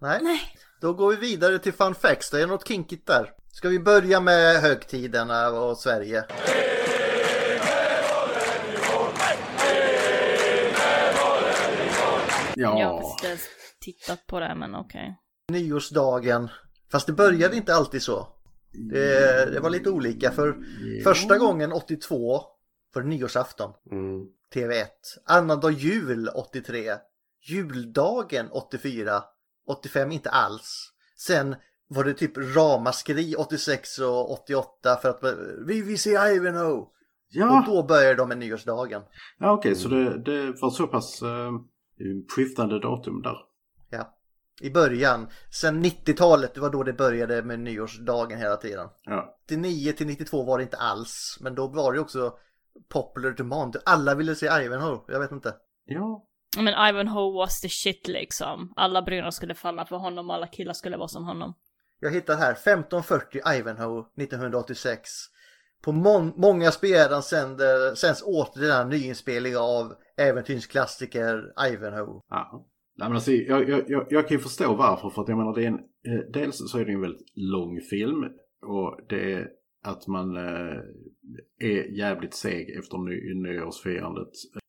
Nej. 0.00 0.18
Nej. 0.22 0.40
Då 0.80 0.92
går 0.92 1.10
vi 1.10 1.16
vidare 1.16 1.58
till 1.58 1.72
fun 1.72 1.94
facts, 1.94 2.30
det 2.30 2.42
är 2.42 2.46
något 2.46 2.68
kinkigt 2.68 3.06
där. 3.06 3.30
Ska 3.52 3.68
vi 3.68 3.78
börja 3.78 4.20
med 4.20 4.56
högtiderna 4.60 5.48
och 5.50 5.78
Sverige? 5.78 6.24
Ja. 12.56 12.80
Jag 12.80 12.88
har 12.88 13.20
precis 13.20 13.48
tittat 13.80 14.26
på 14.26 14.40
det, 14.40 14.54
men 14.54 14.74
okej. 14.74 15.18
Nyårsdagen. 15.48 16.48
Fast 16.92 17.06
det 17.06 17.12
började 17.12 17.56
inte 17.56 17.74
alltid 17.74 18.02
så. 18.02 18.28
Det, 18.92 19.50
det 19.52 19.60
var 19.60 19.70
lite 19.70 19.90
olika 19.90 20.30
för 20.30 20.56
första 21.04 21.38
gången 21.38 21.72
82 21.72 22.42
för 22.94 23.02
nyårsafton. 23.02 23.70
Mm. 23.90 24.26
TV1. 24.54 24.86
Annandag 25.26 25.70
jul 25.70 26.28
83. 26.28 26.92
Juldagen 27.48 28.48
84. 28.50 29.22
85 29.68 30.12
inte 30.12 30.30
alls. 30.30 30.92
Sen 31.16 31.56
var 31.88 32.04
det 32.04 32.14
typ 32.14 32.36
ramaskri 32.56 33.34
86 33.38 33.98
och 33.98 34.30
88 34.30 34.96
för 34.96 35.08
att 35.08 35.22
vi 35.66 35.82
vill 35.82 35.98
se 35.98 36.10
Ivanhoe. 36.10 36.86
Ja. 37.28 37.58
Och 37.58 37.66
då 37.66 37.82
började 37.82 38.14
de 38.14 38.28
med 38.28 38.38
nyårsdagen. 38.38 39.02
Ja 39.38 39.52
okej, 39.52 39.74
så 39.74 39.88
det, 39.88 40.18
det 40.18 40.60
var 40.60 40.70
så 40.70 40.86
pass 40.86 41.22
eh, 41.22 41.52
skiftande 42.28 42.80
datum 42.80 43.22
där. 43.22 43.36
Ja. 43.90 44.18
I 44.60 44.70
början. 44.70 45.28
Sen 45.50 45.84
90-talet, 45.84 46.54
det 46.54 46.60
var 46.60 46.70
då 46.70 46.82
det 46.82 46.92
började 46.92 47.42
med 47.42 47.60
nyårsdagen 47.60 48.38
hela 48.38 48.56
tiden. 48.56 48.88
Ja. 49.02 49.38
89 49.44 49.92
till 49.92 50.06
92 50.06 50.42
var 50.42 50.58
det 50.58 50.64
inte 50.64 50.76
alls. 50.76 51.38
Men 51.40 51.54
då 51.54 51.66
var 51.66 51.92
det 51.92 52.00
också 52.00 52.34
popular 52.88 53.30
demand. 53.30 53.76
Alla 53.84 54.14
ville 54.14 54.34
se 54.34 54.46
Ivanhoe. 54.46 55.00
Jag 55.08 55.20
vet 55.20 55.32
inte. 55.32 55.54
Ja. 55.84 56.26
Men 56.56 56.88
Ivanhoe 56.88 57.38
was 57.38 57.60
the 57.60 57.68
shit 57.68 58.08
liksom. 58.08 58.72
Alla 58.76 59.02
brudar 59.02 59.30
skulle 59.30 59.54
falla 59.54 59.86
för 59.86 59.96
honom 59.96 60.30
och 60.30 60.36
alla 60.36 60.46
killar 60.46 60.72
skulle 60.72 60.96
vara 60.96 61.08
som 61.08 61.24
honom. 61.24 61.54
Jag 62.00 62.10
hittar 62.10 62.36
här 62.36 62.52
1540 62.52 63.40
Ivanhoe 63.54 64.04
1986. 64.16 65.10
På 65.82 65.92
må 65.92 66.20
många 66.20 66.70
spelare 66.70 67.22
sänder, 67.22 67.94
sänds 67.94 68.22
återigen 68.26 68.80
en 68.80 68.88
nyinspelning 68.88 69.56
av 69.56 69.94
äventyrsklassiker 70.16 71.52
Ivanhoe. 71.72 72.20
Ja. 72.28 72.68
Nej, 72.98 73.08
men 73.08 73.14
alltså, 73.14 73.32
jag, 73.32 73.68
jag, 73.68 73.90
jag, 73.90 74.06
jag 74.10 74.28
kan 74.28 74.36
ju 74.36 74.42
förstå 74.42 74.74
varför. 74.74 75.10
För 75.10 75.22
att 75.22 75.28
jag 75.28 75.38
menar, 75.38 75.54
det 75.54 75.62
är 75.62 75.68
en, 75.68 75.74
eh, 75.78 76.30
dels 76.32 76.70
så 76.70 76.78
är 76.78 76.84
det 76.84 76.92
en 76.92 77.00
väldigt 77.00 77.32
lång 77.34 77.80
film. 77.80 78.24
Och 78.66 79.00
det 79.08 79.32
är 79.32 79.48
att 79.82 80.06
man 80.06 80.36
eh, 80.36 80.76
är 81.58 81.98
jävligt 81.98 82.34
seg 82.34 82.70
efter 82.70 82.98
ny, 82.98 83.34
nyårsfirandet. 83.34 84.28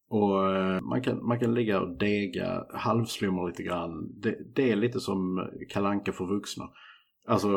Och 0.10 0.56
eh, 0.56 0.82
man, 0.82 1.02
kan, 1.02 1.26
man 1.26 1.40
kan 1.40 1.54
ligga 1.54 1.82
och 1.82 1.98
dega, 1.98 2.66
halvslumma 2.74 3.48
lite 3.48 3.64
grann. 3.64 4.20
Det, 4.22 4.38
det 4.56 4.72
är 4.72 4.76
lite 4.76 5.00
som 5.00 5.50
kalanka 5.70 6.12
för 6.12 6.26
vuxna. 6.26 6.70
Alltså, 7.28 7.48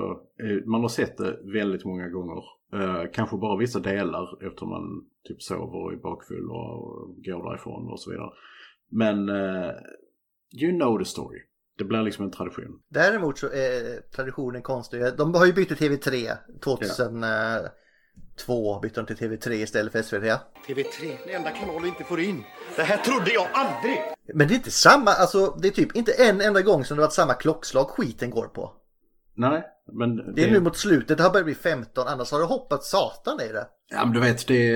eh, 0.42 0.66
man 0.66 0.80
har 0.80 0.88
sett 0.88 1.16
det 1.16 1.40
väldigt 1.52 1.84
många 1.84 2.08
gånger. 2.08 2.42
Eh, 2.72 3.02
kanske 3.12 3.36
bara 3.36 3.58
vissa 3.58 3.80
delar 3.80 4.46
eftersom 4.46 4.68
man 4.68 5.04
typ 5.28 5.42
sover 5.42 5.84
och 5.84 5.92
är 5.92 5.96
bakfull 5.96 6.50
och 6.50 7.14
går 7.24 7.50
därifrån 7.50 7.92
och 7.92 8.00
så 8.00 8.10
vidare. 8.10 8.30
Men 8.90 9.28
eh, 9.28 9.70
you 10.62 10.72
know 10.78 10.98
the 10.98 11.04
story. 11.04 11.38
Det 11.78 11.84
blir 11.84 12.02
liksom 12.02 12.24
en 12.24 12.30
tradition. 12.30 12.80
Däremot 12.88 13.38
så 13.38 13.46
är 13.46 14.00
traditionen 14.16 14.62
konstig. 14.62 15.02
De 15.18 15.34
har 15.34 15.46
ju 15.46 15.52
bytt 15.52 15.68
till 15.68 15.76
TV3 15.76 16.36
2002. 16.64 18.80
Bytte 18.82 19.00
de 19.00 19.06
till 19.06 19.16
TV3 19.16 19.52
istället 19.52 19.92
för 19.92 20.02
SVT. 20.02 20.24
TV3, 20.66 21.16
den 21.26 21.34
enda 21.34 21.50
kanal 21.50 21.82
vi 21.82 21.88
inte 21.88 22.04
får 22.04 22.20
in. 22.20 22.44
Det 22.76 22.82
här 22.82 22.96
trodde 22.96 23.30
jag 23.30 23.46
aldrig! 23.52 23.98
Men 24.34 24.48
det 24.48 24.54
är 24.54 24.56
inte 24.56 24.70
samma, 24.70 25.10
alltså 25.10 25.58
det 25.62 25.68
är 25.68 25.72
typ 25.72 25.96
inte 25.96 26.12
en 26.12 26.40
enda 26.40 26.62
gång 26.62 26.84
som 26.84 26.96
det 26.96 27.00
varit 27.00 27.12
samma 27.12 27.34
klockslag 27.34 27.88
skiten 27.88 28.30
går 28.30 28.46
på. 28.46 28.72
Nej, 29.36 29.64
men... 29.92 30.34
Det 30.34 30.44
är 30.44 30.50
nu 30.50 30.60
mot 30.60 30.76
slutet, 30.76 31.18
det 31.18 31.24
har 31.24 31.30
börjat 31.30 31.46
bli 31.46 31.54
15, 31.54 32.04
annars 32.06 32.32
har 32.32 32.38
det 32.38 32.44
hoppat 32.44 32.84
satan 32.84 33.40
i 33.40 33.52
det. 33.52 33.66
Ja 33.90 34.04
men 34.04 34.14
du 34.14 34.20
vet, 34.20 34.46
det, 34.46 34.72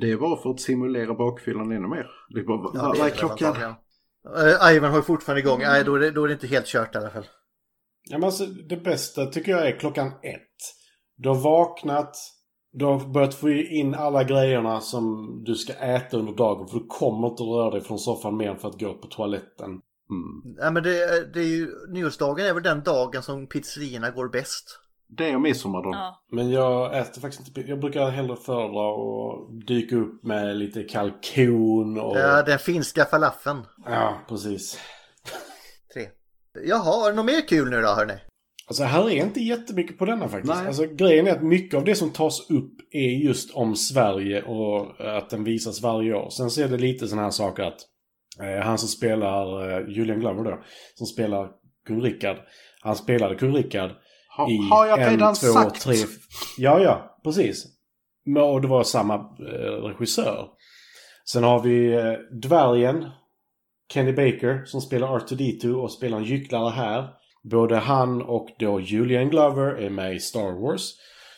det 0.00 0.10
är 0.10 0.16
bara 0.16 0.42
för 0.42 0.50
att 0.50 0.60
simulera 0.60 1.14
bakfyllan 1.14 1.72
ännu 1.72 1.88
mer. 1.88 2.06
Det 2.34 2.40
är 2.40 2.44
bara, 2.44 2.70
Ja, 2.74 2.82
vad, 2.82 2.96
det 2.96 3.02
är 3.02 3.10
klockan? 3.10 3.56
Uh, 3.56 4.76
Ivan 4.76 4.90
har 4.90 4.98
ju 4.98 5.02
fortfarande 5.02 5.40
igång, 5.40 5.58
nej 5.58 5.84
då 5.84 5.94
är, 5.94 6.00
det, 6.00 6.10
då 6.10 6.24
är 6.24 6.28
det 6.28 6.34
inte 6.34 6.46
helt 6.46 6.66
kört 6.66 6.94
i 6.94 6.98
alla 6.98 7.10
fall. 7.10 7.26
Ja, 8.10 8.18
men 8.18 8.24
alltså, 8.24 8.46
det 8.46 8.76
bästa 8.76 9.26
tycker 9.26 9.52
jag 9.52 9.68
är 9.68 9.78
klockan 9.78 10.06
ett. 10.06 10.56
Du 11.16 11.28
har 11.28 11.36
vaknat. 11.36 12.16
Du 12.72 12.84
har 12.84 13.12
börjat 13.12 13.34
få 13.34 13.50
in 13.50 13.94
alla 13.94 14.24
grejerna 14.24 14.80
som 14.80 15.28
du 15.44 15.54
ska 15.54 15.72
äta 15.72 16.16
under 16.16 16.32
dagen. 16.32 16.68
För 16.68 16.78
du 16.78 16.86
kommer 16.86 17.28
inte 17.28 17.42
röra 17.42 17.70
dig 17.70 17.80
från 17.80 17.98
soffan 17.98 18.36
mer 18.36 18.54
för 18.54 18.68
att 18.68 18.80
gå 18.80 18.94
på 18.94 19.06
toaletten. 19.06 19.80
Mm. 20.10 20.54
Nej 20.58 20.72
men 20.72 20.82
det, 20.82 21.02
är- 21.02 21.32
det 21.34 21.40
är 21.40 21.44
ju, 21.44 21.68
nyårsdagen 21.88 22.46
är 22.46 22.54
väl 22.54 22.62
den 22.62 22.82
dagen 22.82 23.22
som 23.22 23.46
pizzerierna 23.46 24.10
går 24.10 24.28
bäst. 24.28 24.78
Det 25.08 25.34
och 25.34 25.40
midsommar 25.40 25.82
då. 25.82 25.90
Ja. 25.92 26.22
Men 26.32 26.50
jag 26.50 26.98
äter 26.98 27.20
faktiskt 27.20 27.48
inte... 27.48 27.70
Jag 27.70 27.80
brukar 27.80 28.08
hellre 28.10 28.36
föredra 28.36 28.90
att 28.90 29.66
dyka 29.66 29.96
upp 29.96 30.24
med 30.24 30.56
lite 30.56 30.82
kalkon 30.82 32.00
och... 32.00 32.18
Ja, 32.18 32.42
den 32.42 32.58
finska 32.58 33.04
falafeln. 33.04 33.62
Ja, 33.86 34.14
precis. 34.28 34.78
Tre. 35.94 36.06
Jaha, 36.66 37.06
är 37.06 37.10
det 37.10 37.16
något 37.16 37.24
mer 37.26 37.48
kul 37.48 37.70
nu 37.70 37.80
då 37.80 37.88
hörni? 37.88 38.14
Alltså 38.66 38.84
här 38.84 39.04
är 39.10 39.10
inte 39.10 39.40
jättemycket 39.40 39.98
på 39.98 40.04
denna 40.04 40.28
faktiskt. 40.28 40.54
Nej. 40.54 40.66
Alltså 40.66 40.86
grejen 40.86 41.26
är 41.26 41.32
att 41.32 41.42
mycket 41.42 41.78
av 41.78 41.84
det 41.84 41.94
som 41.94 42.10
tas 42.10 42.50
upp 42.50 42.72
är 42.90 43.10
just 43.24 43.54
om 43.54 43.76
Sverige 43.76 44.42
och 44.42 45.00
att 45.16 45.30
den 45.30 45.44
visas 45.44 45.82
varje 45.82 46.14
år. 46.14 46.30
Sen 46.30 46.50
så 46.50 46.62
är 46.62 46.68
det 46.68 46.76
lite 46.76 47.08
sådana 47.08 47.22
här 47.22 47.30
saker 47.30 47.62
att 47.62 47.78
han 48.62 48.78
som 48.78 48.88
spelar 48.88 49.70
eh, 49.70 49.88
Julian 49.88 50.20
Glover 50.20 50.44
då, 50.44 50.62
som 50.94 51.06
spelar 51.06 51.48
kung 51.86 52.02
Rickard. 52.02 52.36
Han 52.80 52.96
spelade 52.96 53.34
kung 53.34 53.56
Rickard 53.56 53.90
Ha, 54.36 54.50
i 54.50 54.56
har 54.70 54.86
jag 54.86 55.02
en, 55.02 55.10
redan 55.10 55.34
två, 55.34 55.46
sagt? 55.46 55.80
tre... 55.80 55.94
Ja, 56.58 56.80
ja, 56.80 57.20
precis. 57.24 57.66
Men, 58.24 58.42
och 58.42 58.60
det 58.60 58.68
var 58.68 58.82
samma 58.82 59.14
eh, 59.14 59.84
regissör. 59.84 60.48
Sen 61.32 61.44
har 61.44 61.62
vi 61.62 61.92
eh, 61.92 62.12
dvärgen 62.42 63.06
Kenny 63.92 64.12
Baker 64.12 64.64
som 64.64 64.80
spelar 64.80 65.18
R2D2 65.18 65.72
och 65.72 65.92
spelar 65.92 66.18
en 66.18 66.24
gycklare 66.24 66.70
här. 66.70 67.08
Både 67.50 67.76
han 67.76 68.22
och 68.22 68.48
då 68.58 68.80
Julian 68.80 69.30
Glover 69.30 69.74
är 69.74 69.90
med 69.90 70.14
i 70.14 70.20
Star 70.20 70.62
Wars. 70.62 70.90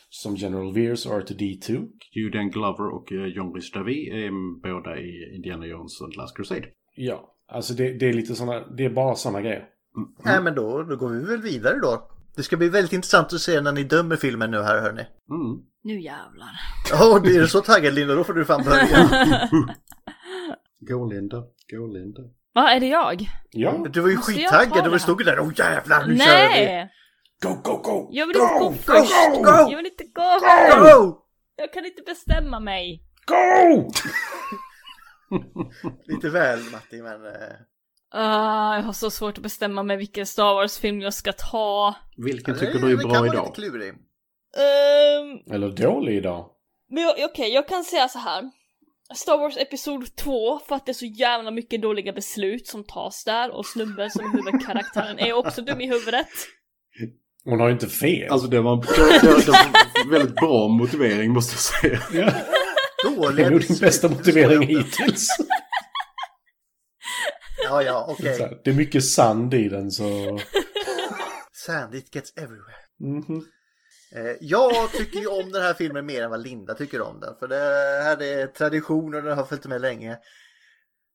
Som 0.09 0.35
General 0.35 0.73
Veers 0.73 1.05
och 1.05 1.11
R2D2. 1.11 1.87
Julian 2.15 2.49
Glover 2.49 2.95
och 2.95 3.11
eh, 3.11 3.25
John 3.25 3.53
Rhys 3.53 3.71
Davies 3.71 4.13
är 4.13 4.31
båda 4.61 4.97
i 4.97 5.35
Indiana 5.35 5.65
Jones 5.65 6.01
och 6.01 6.11
The 6.11 6.17
Last 6.17 6.37
Crusade. 6.37 6.67
Ja, 6.95 7.35
alltså 7.47 7.73
det, 7.73 7.93
det 7.93 8.09
är 8.09 8.13
lite 8.13 8.35
såna, 8.35 8.59
det 8.59 8.85
är 8.85 8.89
bara 8.89 9.15
såna 9.15 9.41
grejer. 9.41 9.65
Nej 10.25 10.41
men 10.41 10.55
då, 10.55 10.83
då 10.83 10.95
går 10.95 11.09
vi 11.09 11.25
väl 11.25 11.41
vidare 11.41 11.79
då. 11.79 12.09
Det 12.35 12.43
ska 12.43 12.57
bli 12.57 12.69
väldigt 12.69 12.93
intressant 12.93 13.33
att 13.33 13.41
se 13.41 13.61
när 13.61 13.71
ni 13.71 13.83
dömer 13.83 14.15
filmen 14.15 14.51
nu 14.51 14.61
här 14.61 14.81
hörni. 14.81 15.01
Mm. 15.29 15.63
Nu 15.83 16.01
jävlar. 16.01 16.49
Ja, 16.91 17.05
oh, 17.05 17.35
är 17.35 17.41
du 17.41 17.47
så 17.47 17.61
taggad 17.61 17.93
Linda, 17.93 18.15
då 18.15 18.23
får 18.23 18.33
du 18.33 18.45
fan 18.45 18.63
börja. 18.63 19.09
Gå 20.79 21.05
Linda, 21.05 21.43
gå 21.71 21.87
Linda. 21.87 22.21
Va, 22.53 22.69
är 22.69 22.79
det 22.79 22.87
jag? 22.87 23.29
Ja. 23.51 23.85
Du 23.89 23.99
var 23.99 24.09
ju 24.09 24.15
Måste 24.15 24.31
skittaggad, 24.31 24.83
ta 24.83 24.89
du 24.89 24.99
stod 24.99 25.21
ju 25.21 25.25
där, 25.25 25.39
åh 25.39 25.51
jävlar 25.55 26.07
nu 26.07 26.17
kör 26.17 26.49
vi. 26.49 26.65
Nej! 26.65 26.89
Go, 27.43 27.49
go, 27.63 27.77
go! 27.77 28.09
Jag 28.11 28.27
vill 28.27 28.35
inte 28.35 28.53
gå 28.53 28.69
Go, 28.69 28.75
först! 28.75 29.13
go, 29.33 29.41
go! 29.41 29.71
Jag 29.71 29.77
vill 29.77 29.85
inte 29.85 30.03
gå! 30.03 30.39
Go! 30.83 31.17
Jag 31.55 31.73
kan 31.73 31.85
inte 31.85 32.01
bestämma 32.01 32.59
mig. 32.59 33.03
Go! 33.25 33.91
Lite 36.07 36.29
väl 36.29 36.59
Matti, 36.71 37.01
men... 37.01 37.21
Ah, 38.15 38.75
jag 38.75 38.83
har 38.83 38.93
så 38.93 39.11
svårt 39.11 39.37
att 39.37 39.43
bestämma 39.43 39.83
mig 39.83 39.97
vilken 39.97 40.25
Star 40.25 40.53
Wars-film 40.53 41.01
jag 41.01 41.13
ska 41.13 41.31
ta. 41.33 41.95
Vilken 42.17 42.59
tycker 42.59 42.79
du 42.79 42.91
är 42.91 42.97
bra 42.97 43.13
kan 43.13 43.21
vara 43.21 43.33
idag? 43.33 43.45
lite 43.45 43.55
klurig. 43.61 43.89
Ehm, 44.57 45.53
Eller 45.55 45.69
dålig 45.69 46.17
idag. 46.17 46.49
men 46.89 47.07
okej, 47.31 47.53
jag 47.53 47.67
kan 47.67 47.83
säga 47.83 48.07
så 48.07 48.19
här. 48.19 48.51
Star 49.15 49.37
Wars 49.37 49.57
Episod 49.57 50.15
2, 50.15 50.59
för 50.59 50.75
att 50.75 50.85
det 50.85 50.91
är 50.91 50.93
så 50.93 51.05
jävla 51.05 51.51
mycket 51.51 51.81
dåliga 51.81 52.13
beslut 52.13 52.67
som 52.67 52.83
tas 52.83 53.23
där 53.23 53.51
och 53.51 53.65
snubben 53.65 54.11
som 54.11 54.25
är 54.25 54.29
huvudkaraktären 54.31 55.19
är 55.19 55.33
också 55.33 55.61
dum 55.61 55.81
i 55.81 55.87
huvudet. 55.87 56.27
Hon 57.45 57.59
har 57.59 57.67
ju 57.67 57.73
inte 57.73 57.87
fel. 57.87 58.31
Alltså 58.31 58.47
var, 58.47 58.51
det 58.51 59.51
var 59.51 60.03
en 60.05 60.09
väldigt 60.09 60.35
bra 60.35 60.67
motivering 60.67 61.31
måste 61.31 61.53
jag 61.53 61.99
säga. 62.01 62.33
Ja. 63.03 63.31
det 63.31 63.43
är 63.43 63.49
nog 63.51 63.61
din 63.61 63.77
bästa 63.77 64.09
motivering 64.09 64.61
hittills. 64.67 65.27
Ja, 67.63 67.83
ja, 67.83 68.05
okej. 68.09 68.39
Här, 68.39 68.59
Det 68.63 68.69
är 68.69 68.73
mycket 68.75 69.05
sand 69.05 69.53
i 69.53 69.69
den 69.69 69.91
så... 69.91 70.39
Sand, 71.65 71.95
it 71.95 72.15
gets 72.15 72.33
everywhere. 72.35 72.75
Mhm. 72.99 73.45
Eh, 74.15 74.35
Jag 74.41 74.91
tycker 74.91 75.19
ju 75.19 75.27
om 75.27 75.51
den 75.51 75.61
här 75.61 75.73
filmen 75.73 76.05
mer 76.05 76.23
än 76.23 76.29
vad 76.29 76.43
Linda 76.43 76.73
tycker 76.73 77.01
om 77.01 77.19
den. 77.19 77.35
För 77.39 77.47
det 77.47 77.55
här 78.03 78.21
är 78.21 78.47
tradition 78.47 79.15
och 79.15 79.23
den 79.23 79.37
har 79.37 79.45
följt 79.45 79.65
med 79.65 79.81
länge. 79.81 80.11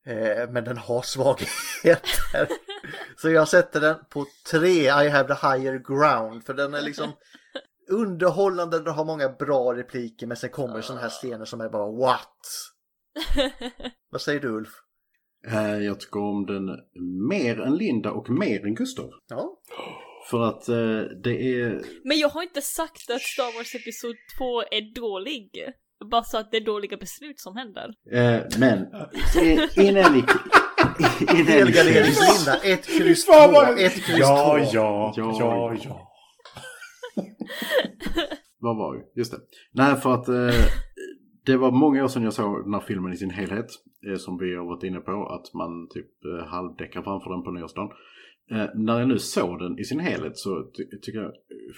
Eh, 0.06 0.50
Men 0.50 0.64
den 0.64 0.78
har 0.78 1.02
svagheter. 1.02 2.48
Så 3.16 3.30
jag 3.30 3.48
sätter 3.48 3.80
den 3.80 3.96
på 4.10 4.26
tre, 4.50 4.82
I 4.82 5.08
have 5.08 5.34
the 5.34 5.46
higher 5.48 5.78
ground. 5.88 6.44
För 6.46 6.54
den 6.54 6.74
är 6.74 6.80
liksom 6.82 7.12
underhållande, 7.88 8.78
den 8.78 8.94
har 8.94 9.04
många 9.04 9.28
bra 9.28 9.74
repliker. 9.74 10.26
Men 10.26 10.36
sen 10.36 10.50
kommer 10.50 10.80
sådana 10.80 11.02
här 11.02 11.08
scener 11.08 11.44
som 11.44 11.60
är 11.60 11.68
bara 11.68 11.92
what? 11.92 12.38
Vad 14.10 14.20
säger 14.20 14.40
du 14.40 14.48
Ulf? 14.48 14.70
Eh, 15.46 15.78
Jag 15.78 16.00
tycker 16.00 16.20
om 16.20 16.46
den 16.46 16.66
mer 17.28 17.60
än 17.60 17.76
Linda 17.76 18.10
och 18.10 18.30
mer 18.30 18.66
än 18.66 18.74
Gustav. 18.74 19.10
Ja, 19.28 19.58
För 20.30 20.42
att 20.42 20.68
eh, 20.68 21.00
det 21.24 21.60
är... 21.60 21.82
Men 22.04 22.18
jag 22.18 22.28
har 22.28 22.42
inte 22.42 22.62
sagt 22.62 23.10
att 23.10 23.20
Star 23.22 23.56
Wars 23.58 23.74
Episod 23.74 24.14
2 24.38 24.60
är 24.62 24.94
dålig. 24.94 25.50
Bara 26.10 26.22
sa 26.24 26.38
att 26.40 26.50
det 26.50 26.56
är 26.56 26.64
dåliga 26.64 26.96
beslut 26.96 27.40
som 27.40 27.56
händer. 27.56 27.90
Eh, 28.12 28.42
men 28.58 28.86
innan 29.76 30.12
ni... 30.12 30.24
Innan 31.20 31.36
ni 31.36 31.42
helgardering 31.52 32.12
för 32.12 32.36
Linda. 32.36 32.56
Ett 32.74 32.86
kryss 32.86 33.24
två, 33.24 33.62
ett 33.78 33.92
kryss 33.94 34.18
Ja, 34.18 34.58
två. 34.58 34.70
ja, 34.72 35.12
Ja, 35.16 35.36
ja, 35.40 35.74
ja. 35.84 36.07
Vad 38.58 38.76
var 38.82 38.94
ju? 38.94 39.00
Just 39.14 39.32
det. 39.32 39.38
Nej, 39.72 39.96
för 39.96 40.14
att 40.14 40.28
eh, 40.28 40.64
det 41.46 41.56
var 41.56 41.70
många 41.70 42.04
år 42.04 42.08
sedan 42.08 42.22
jag 42.22 42.32
såg 42.32 42.64
den 42.64 42.74
här 42.74 42.80
filmen 42.80 43.12
i 43.12 43.16
sin 43.16 43.30
helhet. 43.30 43.66
Eh, 44.10 44.16
som 44.16 44.38
vi 44.38 44.54
har 44.54 44.64
varit 44.66 44.82
inne 44.84 45.00
på, 45.00 45.26
att 45.28 45.54
man 45.54 45.88
typ 45.88 46.24
eh, 46.24 46.46
halvdäckar 46.46 47.02
framför 47.02 47.30
den 47.30 47.42
på 47.42 47.50
nyårsdagen. 47.50 47.90
Eh, 48.50 48.66
när 48.74 48.98
jag 48.98 49.08
nu 49.08 49.18
såg 49.18 49.58
den 49.58 49.78
i 49.78 49.84
sin 49.84 50.00
helhet 50.00 50.38
så 50.38 50.62
ty- 50.76 50.98
tycker 51.02 51.18
jag 51.20 51.32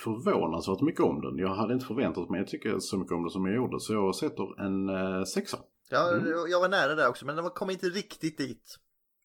förvånansvärt 0.05 0.81
mycket 0.81 1.01
om 1.05 1.20
den. 1.20 1.39
Jag 1.39 1.55
hade 1.55 1.74
inte 1.74 1.86
förväntat 1.86 2.31
mig 2.31 2.40
att 2.40 2.47
tycka 2.48 2.81
så 2.81 2.98
mycket 2.98 3.12
om 3.12 3.23
den 3.23 3.31
som 3.31 3.47
jag 3.47 3.55
gjorde. 3.57 3.81
Så 3.81 3.93
jag 3.93 4.15
sätter 4.15 4.61
en 4.65 4.89
eh, 4.89 5.23
sexa. 5.24 5.59
Ja, 5.90 6.12
jag 6.51 6.61
var 6.61 6.69
nära 6.69 6.94
där 6.94 7.09
också, 7.09 7.27
men 7.27 7.36
den 7.36 7.51
kom 7.51 7.70
inte 7.70 7.86
riktigt 7.86 8.39
dit. 8.39 8.77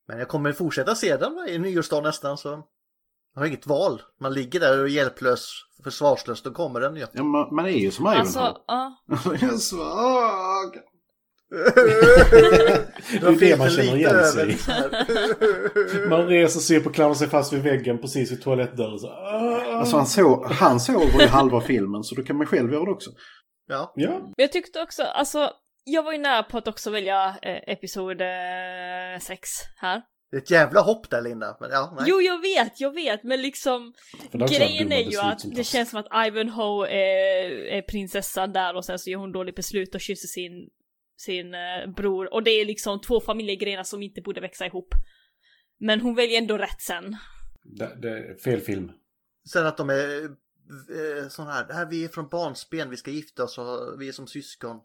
Men 0.08 0.20
jag 0.20 0.28
kommer 0.28 0.52
fortsätta 0.52 0.96
se 0.96 1.18
den 1.18 1.34
i 1.50 1.58
nyårsdag 1.58 2.02
nästan, 2.02 2.38
så 2.38 2.64
jag 3.36 3.42
har 3.42 3.48
inget 3.48 3.68
val. 3.68 4.02
Man 4.22 4.34
ligger 4.34 4.60
där 4.60 4.80
och 4.80 4.86
är 4.86 4.90
hjälplös, 4.90 5.50
försvarslös, 5.84 6.42
då 6.44 6.52
kommer 6.52 6.82
den 6.82 6.96
ju. 6.96 7.06
Ja, 7.14 7.24
man, 7.24 7.56
man 7.56 7.66
är 7.66 7.70
ju 7.70 7.92
som 7.92 8.06
Ivanhoe. 8.06 8.20
Alltså, 8.20 8.58
ja. 8.68 8.96
jag 9.26 9.54
är 9.54 9.58
svag. 9.58 10.76
Det 13.22 13.28
är 13.28 13.40
det 13.40 13.58
man 13.58 13.70
känner 13.70 13.96
igen 13.96 14.26
sig 14.26 14.52
i. 14.52 14.58
Man 16.10 16.28
reser 16.28 16.60
sig 16.60 16.78
upp 16.78 16.86
och 16.86 16.96
klamrar 16.96 17.16
sig 17.16 17.30
fast 17.30 17.54
vid 17.54 17.64
väggen 17.64 17.98
precis 17.98 18.32
vid 18.32 18.42
toalettdörren. 18.42 19.00
Så, 19.00 19.08
ah. 19.08 19.78
Alltså 19.80 19.98
han, 19.98 20.06
så, 20.06 20.48
han 20.52 20.80
sover 20.80 21.24
i 21.24 21.28
halva 21.28 21.62
filmen 21.62 22.04
så 22.04 22.16
då 22.16 22.24
kan 22.24 22.38
man 22.38 22.48
själv 22.48 22.74
göra 22.74 22.86
det 22.86 22.92
också. 22.92 23.10
Ja. 23.68 23.94
Ja. 23.96 24.10
Men 24.10 24.34
jag 24.38 24.52
tyckte 24.52 24.82
också, 24.82 25.04
alltså, 25.04 25.50
jag 25.84 26.04
var 26.04 26.12
ju 26.12 26.18
nära 26.18 26.44
på 26.44 26.58
att 26.58 26.68
också 26.68 26.92
välja 26.92 27.36
eh, 27.42 27.74
episod 27.74 28.22
6 29.22 29.50
här. 29.78 30.02
Det 30.36 30.40
är 30.40 30.44
ett 30.44 30.52
jävla 30.52 30.82
hopp 30.82 31.10
där 31.10 31.22
Linda. 31.22 31.58
Men 31.60 31.70
ja, 31.72 31.94
nej. 31.98 32.06
Jo, 32.08 32.22
jag 32.22 32.42
vet, 32.42 32.82
jag 32.82 32.94
vet, 32.94 33.24
men 33.24 33.42
liksom 33.42 33.94
grejen 34.32 34.92
är 34.92 35.12
ju 35.12 35.18
att 35.18 35.42
det 35.56 35.64
känns 35.64 35.90
som 35.90 36.00
att 36.00 36.28
Ivanhoe 36.28 36.88
är, 36.88 37.50
är 37.50 37.82
prinsessan 37.82 38.54
där 38.54 38.76
och 38.76 38.86
sen 38.86 39.00
så 39.00 39.10
gör 39.10 39.20
hon 39.20 39.32
dåligt 39.32 39.56
beslut 39.56 39.96
och 39.96 40.02
kysser 40.02 40.28
sin, 40.28 40.70
sin 41.18 41.54
eh, 41.54 41.94
bror 41.96 42.34
och 42.34 42.44
det 42.44 42.52
är 42.52 42.66
liksom 42.66 43.02
två 43.02 43.22
familjegrenar 43.22 43.84
som 43.84 44.04
inte 44.04 44.22
borde 44.22 44.42
växa 44.42 44.66
ihop. 44.66 44.94
Men 45.80 46.02
hon 46.02 46.16
väljer 46.16 46.38
ändå 46.38 46.58
rätt 46.58 46.82
sen. 46.82 47.18
Det, 47.64 47.98
det 48.02 48.10
är 48.10 48.36
fel 48.36 48.60
film. 48.60 48.92
Sen 49.52 49.66
att 49.66 49.78
de 49.78 49.90
är 49.90 50.24
eh, 50.24 51.28
sån 51.30 51.48
här, 51.48 51.68
det 51.68 51.74
här 51.74 51.86
vi 51.86 52.04
är 52.04 52.08
från 52.08 52.28
barnsben, 52.28 52.90
vi 52.90 52.98
ska 52.98 53.12
gifta 53.12 53.44
oss 53.44 53.58
och 53.58 54.02
vi 54.02 54.08
är 54.08 54.12
som 54.12 54.28
syskon. 54.28 54.78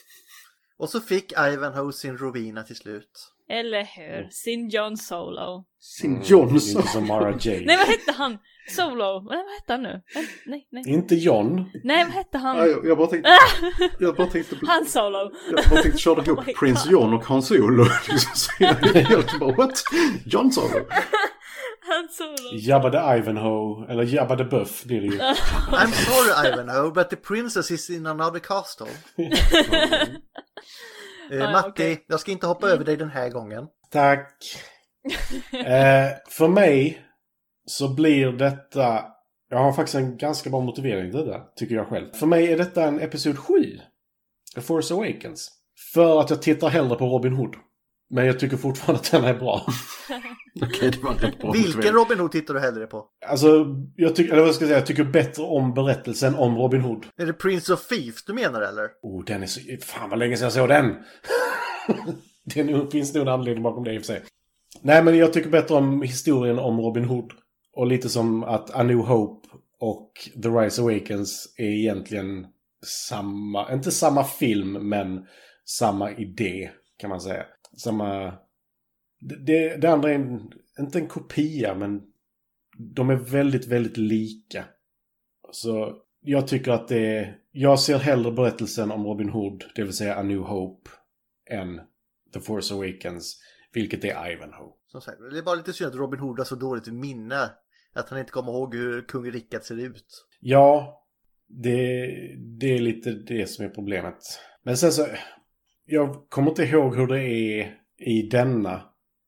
Och 0.76 0.90
så 0.90 1.00
fick 1.00 1.32
Ivanhoe 1.32 1.92
sin 1.92 2.18
Rowena 2.18 2.62
till 2.62 2.76
slut. 2.76 3.32
Eller 3.50 3.84
hur? 3.84 4.28
Sin 4.30 4.68
John 4.68 4.96
Solo. 4.96 5.64
Sin 5.80 6.10
Mm, 6.10 6.22
Johnson. 6.24 6.80
Inte 6.80 6.92
som 6.92 7.06
Mara 7.06 7.30
Jade. 7.30 7.60
Nej, 7.66 7.76
vad 7.76 7.86
hette 7.86 8.12
han? 8.12 8.38
Solo? 8.70 9.20
Nej, 9.30 9.38
vad 9.44 9.54
hette 9.54 9.72
han 9.72 9.82
nu? 9.82 10.02
Nej, 10.46 10.66
nej. 10.70 10.82
Inte 10.86 11.14
John. 11.14 11.70
Nej, 11.84 12.04
vad 12.04 12.12
hette 12.12 12.38
han? 12.38 12.56
Ja, 12.56 12.66
jag, 12.84 12.98
bara 12.98 13.06
tänkte... 13.06 13.30
Jag 13.98 14.16
bara 14.16 14.26
tänkte... 14.26 14.56
Han 14.66 14.86
Solo. 14.86 15.30
Jag 15.56 15.64
bara 15.70 15.82
tänkte 15.82 16.00
köra 16.00 16.24
ihop 16.24 16.38
Oh 16.48 16.54
Prins 16.58 16.84
God. 16.84 16.92
John 16.92 17.14
och 17.14 17.24
Han 17.24 17.42
Solo. 17.42 17.84
Liksom, 18.08 18.30
så 18.34 18.50
jag 18.58 18.74
helt 19.04 19.38
bara 19.38 19.52
what? 19.52 19.82
John 20.24 20.52
Solo? 20.52 20.86
Han 21.88 22.08
Solo. 22.10 22.50
Jabba 22.52 22.90
the 22.90 23.18
Ivanhoe. 23.18 23.86
Eller 23.92 24.02
Jabba 24.02 24.36
the 24.36 24.44
Buff 24.44 24.84
blir 24.84 25.00
det 25.00 25.06
ju. 25.06 25.18
I'm 25.18 25.92
sorry 25.92 26.48
Ivanhoe, 26.52 26.90
but 26.90 27.10
the 27.10 27.16
princess 27.16 27.70
is 27.70 27.90
in 27.90 28.06
another 28.06 28.38
castle. 28.40 28.88
Eh, 31.30 31.38
Ja, 31.38 31.50
Matti, 31.50 31.68
okej. 31.70 32.04
jag 32.08 32.20
ska 32.20 32.30
inte 32.32 32.46
hoppa 32.46 32.68
över 32.68 32.84
dig 32.84 32.96
den 32.96 33.10
här 33.10 33.28
gången. 33.30 33.66
Tack. 33.90 34.32
eh, 35.52 36.06
för 36.28 36.48
mig 36.48 37.02
så 37.66 37.94
blir 37.94 38.32
detta... 38.32 39.04
Jag 39.50 39.58
har 39.58 39.72
faktiskt 39.72 39.94
en 39.94 40.16
ganska 40.16 40.50
bra 40.50 40.60
motivering 40.60 41.10
till 41.12 41.26
det, 41.26 41.42
tycker 41.56 41.74
jag 41.74 41.88
själv. 41.88 42.12
För 42.12 42.26
mig 42.26 42.52
är 42.52 42.58
detta 42.58 42.84
en 42.84 43.00
Episod 43.00 43.38
7. 43.38 43.54
A 44.56 44.60
Force 44.60 44.94
Awakens. 44.94 45.50
För 45.94 46.20
att 46.20 46.30
jag 46.30 46.42
tittar 46.42 46.68
hellre 46.68 46.96
på 46.96 47.06
Robin 47.06 47.32
Hood. 47.32 47.54
Men 48.10 48.26
jag 48.26 48.40
tycker 48.40 48.56
fortfarande 48.56 49.00
att 49.00 49.10
den 49.10 49.24
är 49.24 49.34
bra. 49.34 49.66
Okej, 50.62 50.90
det 50.90 51.02
var 51.02 51.14
rätt 51.14 51.38
bra 51.38 51.52
Vilken. 51.52 51.94
Robin 51.94 52.18
Hood 52.18 52.32
tittar 52.32 52.54
du 52.54 52.60
hellre 52.60 52.86
på? 52.86 53.06
Alltså, 53.26 53.66
jag 53.96 54.16
tycker, 54.16 54.32
eller 54.32 54.42
vad 54.42 54.54
ska 54.54 54.64
jag 54.64 54.68
säga, 54.68 54.78
jag 54.78 54.86
tycker 54.86 55.04
bättre 55.04 55.42
om 55.42 55.74
berättelsen 55.74 56.34
om 56.34 56.56
Robin 56.56 56.80
Hood. 56.80 57.06
Är 57.16 57.26
det 57.26 57.32
Prince 57.32 57.72
of 57.72 57.86
Thieves 57.86 58.24
du 58.24 58.32
menar 58.32 58.60
eller? 58.60 58.88
Oh, 59.02 59.24
den 59.24 59.42
är 59.42 59.46
så... 59.46 59.60
Fan 59.82 60.10
vad 60.10 60.18
länge 60.18 60.36
sedan 60.36 60.44
jag 60.44 60.52
såg 60.52 60.68
den! 60.68 60.94
det 62.44 62.64
nog, 62.64 62.92
finns 62.92 63.14
nog 63.14 63.22
en 63.22 63.28
anledning 63.28 63.62
bakom 63.62 63.84
det 63.84 63.94
i 63.94 63.98
och 63.98 64.02
för 64.02 64.06
sig. 64.06 64.22
Nej, 64.82 65.04
men 65.04 65.18
jag 65.18 65.32
tycker 65.32 65.50
bättre 65.50 65.74
om 65.74 66.02
historien 66.02 66.58
om 66.58 66.80
Robin 66.80 67.04
Hood. 67.04 67.32
Och 67.72 67.86
lite 67.86 68.08
som 68.08 68.44
att 68.44 68.74
A 68.74 68.82
New 68.82 68.98
Hope 68.98 69.48
och 69.80 70.12
The 70.42 70.48
Rise 70.48 70.82
Awakens 70.82 71.54
är 71.56 71.64
egentligen 71.64 72.46
samma... 72.86 73.72
Inte 73.72 73.90
samma 73.90 74.24
film, 74.24 74.72
men 74.72 75.26
samma 75.64 76.10
idé, 76.10 76.70
kan 76.98 77.10
man 77.10 77.20
säga. 77.20 77.44
Samma... 77.78 78.34
Det, 79.20 79.76
det, 79.76 79.86
andra 79.86 80.10
är 80.10 80.14
en, 80.14 80.52
inte 80.78 80.98
en 80.98 81.08
kopia, 81.08 81.74
men 81.74 82.02
de 82.78 83.10
är 83.10 83.16
väldigt, 83.16 83.66
väldigt 83.66 83.96
lika. 83.96 84.64
Så 85.52 86.02
jag 86.20 86.48
tycker 86.48 86.72
att 86.72 86.88
det 86.88 87.16
är... 87.16 87.38
Jag 87.50 87.80
ser 87.80 87.98
hellre 87.98 88.32
berättelsen 88.32 88.90
om 88.90 89.04
Robin 89.04 89.28
Hood, 89.28 89.64
det 89.74 89.82
vill 89.82 89.92
säga 89.92 90.16
A 90.16 90.22
New 90.22 90.38
Hope, 90.38 90.90
än 91.50 91.80
The 92.34 92.40
Force 92.40 92.74
Awakens, 92.74 93.40
vilket 93.72 94.04
är 94.04 94.32
Ivanhoe. 94.32 94.72
Som 94.86 95.00
sagt, 95.00 95.18
det 95.30 95.38
är 95.38 95.42
bara 95.42 95.54
lite 95.54 95.72
synd 95.72 95.88
att 95.88 95.96
Robin 95.96 96.20
Hood 96.20 96.38
har 96.38 96.44
så 96.44 96.54
dåligt 96.54 96.92
minne. 96.92 97.50
Att 97.92 98.08
han 98.08 98.18
inte 98.18 98.32
kommer 98.32 98.52
ihåg 98.52 98.74
hur 98.74 99.02
kung 99.02 99.30
Rickard 99.30 99.62
ser 99.62 99.80
ut. 99.80 100.26
Ja, 100.40 101.02
det, 101.46 102.06
det 102.60 102.66
är 102.66 102.78
lite 102.78 103.10
det 103.10 103.46
som 103.46 103.64
är 103.64 103.68
problemet. 103.68 104.18
Men 104.62 104.76
sen 104.76 104.92
så... 104.92 105.06
Jag 105.90 106.28
kommer 106.28 106.48
inte 106.50 106.62
ihåg 106.62 106.96
hur 106.96 107.06
det 107.06 107.20
är 107.20 107.74
i 107.98 108.22
denna. 108.22 108.80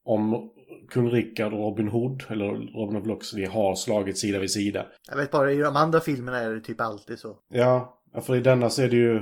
Om 0.05 0.51
kung 0.91 1.11
Rickard 1.11 1.53
och 1.53 1.59
Robin 1.59 1.89
Hood, 1.89 2.25
eller 2.29 2.47
Robin 2.49 2.97
of 3.01 3.07
Locksley, 3.07 3.47
har 3.47 3.75
slagit 3.75 4.19
sida 4.19 4.39
vid 4.39 4.51
sida. 4.51 4.87
Jag 5.09 5.17
vet 5.17 5.31
bara, 5.31 5.53
i 5.53 5.57
de 5.59 5.77
andra 5.77 6.01
filmerna 6.01 6.39
är 6.39 6.51
det 6.51 6.61
typ 6.61 6.81
alltid 6.81 7.19
så. 7.19 7.37
Ja, 7.49 8.03
för 8.23 8.37
i 8.37 8.41
denna 8.41 8.71
så 8.71 8.83
är 8.83 8.89
det 8.89 8.97
ju... 8.97 9.21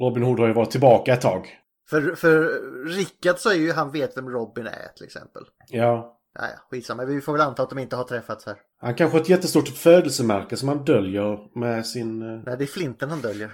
Robin 0.00 0.22
Hood 0.22 0.40
har 0.40 0.46
ju 0.46 0.52
varit 0.52 0.70
tillbaka 0.70 1.12
ett 1.12 1.20
tag. 1.20 1.46
För, 1.90 2.14
för 2.14 2.60
Rickard 2.88 3.38
så 3.38 3.50
är 3.50 3.54
ju 3.54 3.72
han 3.72 3.90
vet 3.92 4.16
vem 4.16 4.28
Robin 4.28 4.66
är 4.66 4.96
till 4.96 5.04
exempel. 5.04 5.42
Ja. 5.68 6.16
Naja, 6.38 6.54
skitsamma. 6.70 7.04
Vi 7.04 7.20
får 7.20 7.32
väl 7.32 7.40
anta 7.40 7.62
att 7.62 7.70
de 7.70 7.78
inte 7.78 7.96
har 7.96 8.04
träffats 8.04 8.46
här. 8.46 8.56
Han 8.80 8.94
kanske 8.94 9.16
har 9.16 9.22
ett 9.22 9.28
jättestort 9.28 9.68
födelsemärke 9.68 10.56
som 10.56 10.68
han 10.68 10.84
döljer 10.84 11.58
med 11.58 11.86
sin... 11.86 12.22
eh, 12.22 12.42
Nej, 12.46 12.56
det 12.58 12.64
är 12.64 12.66
flinten 12.66 13.10
han 13.10 13.20
döljer. 13.20 13.50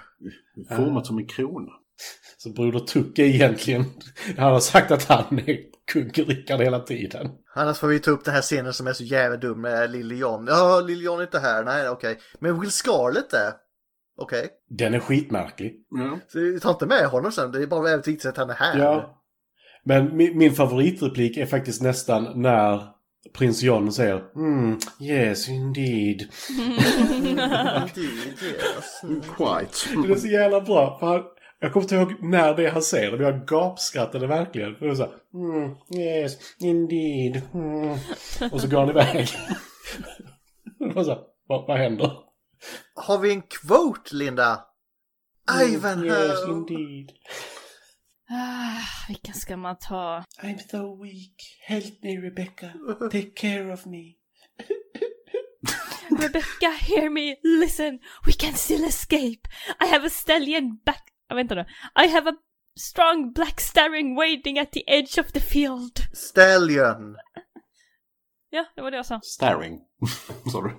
Format 0.77 1.07
som 1.07 1.19
en 1.19 1.27
krona. 1.27 1.73
Så 2.39 2.51
Broder 2.51 2.79
Tuck 2.79 3.19
är 3.19 3.25
egentligen... 3.25 3.85
Han 4.39 4.53
har 4.53 4.61
sagt 4.61 4.91
att 4.91 5.05
han 5.05 5.39
är 5.39 5.59
kung 5.93 6.11
Rickard 6.11 6.61
hela 6.61 6.81
tiden. 6.81 7.31
Annars 7.55 7.79
får 7.79 7.89
vi 7.89 8.01
ta 8.01 8.11
upp 8.11 8.25
den 8.25 8.35
här 8.35 8.43
scenen 8.43 8.73
som 8.73 8.87
är 8.87 8.93
så 8.93 9.05
jävla 9.05 9.37
dum 9.37 9.61
med 9.61 9.91
Lille 9.91 10.15
John. 10.15 10.47
Ja, 10.49 10.81
Lille 10.81 11.05
John 11.05 11.19
är 11.19 11.23
inte 11.23 11.39
här. 11.39 11.65
Nej, 11.65 11.89
okej. 11.89 12.19
Men 12.39 12.61
Will 12.61 12.71
Scarlett 12.71 13.33
är. 13.33 13.53
Okej. 14.19 14.49
Den 14.69 14.95
är 14.95 15.01
skitmärklig. 15.01 15.75
Ja. 15.91 16.19
Så 16.29 16.61
tar 16.61 16.71
inte 16.71 16.87
med 16.87 17.07
honom 17.07 17.33
sen. 17.33 17.53
Det 17.53 17.63
är 17.63 17.67
bara 17.67 17.83
väldigt 17.83 18.09
viktigt 18.09 18.27
att 18.27 18.37
han 18.37 18.51
är 18.51 18.55
här. 18.55 18.79
Ja. 18.79 19.23
Men 19.85 20.17
min, 20.17 20.39
min 20.39 20.55
favoritreplik 20.55 21.37
är 21.37 21.47
faktiskt 21.47 21.83
nästan 21.83 22.43
när 22.43 22.83
prins 23.35 23.63
John 23.63 23.93
säger 23.93 24.25
mm, 24.37 24.79
yes 25.01 25.49
indeed. 25.49 26.23
Indeed, 27.17 28.43
yes. 28.43 29.03
Mm. 29.03 29.21
Quite. 29.21 30.07
Det 30.07 30.13
är 30.13 30.19
så 30.19 30.27
jävla 30.27 30.61
bra. 30.61 30.99
För 30.99 31.07
han, 31.07 31.23
jag 31.59 31.73
kommer 31.73 31.85
inte 31.85 31.95
ihåg 31.95 32.15
när 32.23 32.55
det 32.55 32.67
är 32.67 32.71
han 32.71 32.83
säger 32.83 33.11
det, 33.11 33.17
men 33.17 33.27
jag 33.27 33.47
gapskrattade 33.47 34.27
verkligen. 34.27 34.77
För 34.77 34.85
det 34.85 34.89
var 34.89 34.97
så 34.97 35.03
här, 35.03 35.15
mm, 35.35 35.77
yes, 36.01 36.39
indeed. 36.59 37.43
Mm. 37.55 37.99
Och 38.53 38.61
så 38.61 38.69
går 38.69 38.81
han 38.81 38.91
iväg. 38.91 39.29
Det 40.79 40.95
var 40.95 41.05
så 41.05 41.11
här, 41.11 41.21
vad, 41.47 41.67
vad 41.67 41.79
händer? 41.79 42.13
Har 42.95 43.19
vi 43.19 43.31
en 43.31 43.43
quote, 43.43 44.15
Linda? 44.15 44.65
Mm, 45.53 45.75
Ivanhoe! 45.75 46.27
Yes, 46.27 46.49
indeed. 46.49 47.13
Ah, 48.31 48.81
vilken 49.09 49.35
ska 49.35 49.57
man 49.57 49.77
ta? 49.79 50.25
I'm 50.43 50.59
so 50.71 51.03
weak. 51.03 51.59
Help 51.61 52.03
me, 52.03 52.21
Rebecca. 52.21 52.73
Take 53.13 53.31
care 53.35 53.73
of 53.73 53.87
me. 53.87 54.17
Rebecca, 56.11 56.71
hear 56.71 57.11
me, 57.11 57.37
listen, 57.43 57.99
we 58.27 58.33
can 58.33 58.55
still 58.55 58.85
escape. 58.85 59.49
I 59.81 59.87
have 59.87 60.07
a 60.07 60.11
stallion 60.11 60.79
back... 60.85 61.06
Ah, 61.29 61.35
vänta 61.35 61.55
nu. 61.55 61.61
I 62.05 62.09
have 62.09 62.31
a 62.31 62.35
strong 62.81 63.33
black 63.33 63.61
staring 63.61 64.17
waiting 64.17 64.59
at 64.59 64.73
the 64.73 64.83
edge 64.87 65.19
of 65.21 65.33
the 65.33 65.41
field. 65.41 65.93
Stallion! 66.13 67.17
Ja, 68.51 68.65
det 68.77 68.83
var 68.83 68.91
det 68.91 68.97
jag 68.97 69.07
sa. 69.07 69.21
Staring. 69.23 69.79
Sorry. 70.53 70.73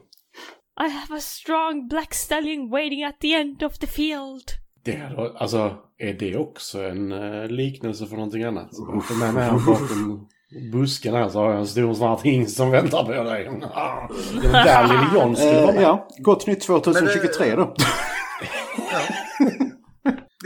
I 0.80 0.90
have 0.90 1.18
a 1.18 1.20
strong 1.22 1.88
black 1.88 2.14
stallion 2.14 2.70
waiting 2.70 3.04
at 3.04 3.20
the 3.20 3.34
end 3.34 3.64
of 3.64 3.78
the 3.80 3.88
field. 3.88 4.44
Det 4.86 5.14
varit- 5.18 5.36
alltså, 5.36 5.78
är 5.98 6.14
det 6.14 6.38
också 6.38 6.84
en 6.84 7.12
uh, 7.12 7.48
liknelse 7.48 8.06
för 8.08 8.16
någonting 8.16 8.44
annat? 8.44 8.70
Med 9.20 9.34
mig 9.34 9.44
här 9.44 9.52
bakom 9.66 10.28
busken 10.72 11.14
här 11.16 11.30
så 11.30 11.40
har 11.40 11.50
jag 11.52 11.60
en 11.60 11.68
stor 11.68 11.94
svart 11.94 12.22
hingst 12.22 12.58
som 12.58 12.72
väntar 12.72 13.04
på 13.04 13.12
dig. 13.24 13.48
Ah, 13.74 14.08
Det 14.42 14.48
var 14.48 14.64
där 14.64 14.88
Lille 14.88 15.08
John 15.16 15.36
skulle 15.36 15.52
vara 15.62 15.70
Eh, 15.70 15.74
med. 15.76 15.84
ja, 15.84 16.08
gott 16.20 16.48
nytt 16.48 16.62
2023 16.62 17.56
då. 17.56 17.74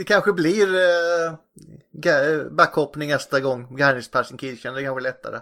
Det 0.02 0.06
kanske 0.06 0.34
blir 0.34 0.68
eh, 0.76 2.52
backhoppning 2.52 3.10
nästa 3.10 3.40
gång. 3.40 3.78
Geheimnispersenkirchen, 3.78 4.74
det 4.74 4.84
kanske 4.84 5.00
är 5.00 5.04
lättare. 5.04 5.40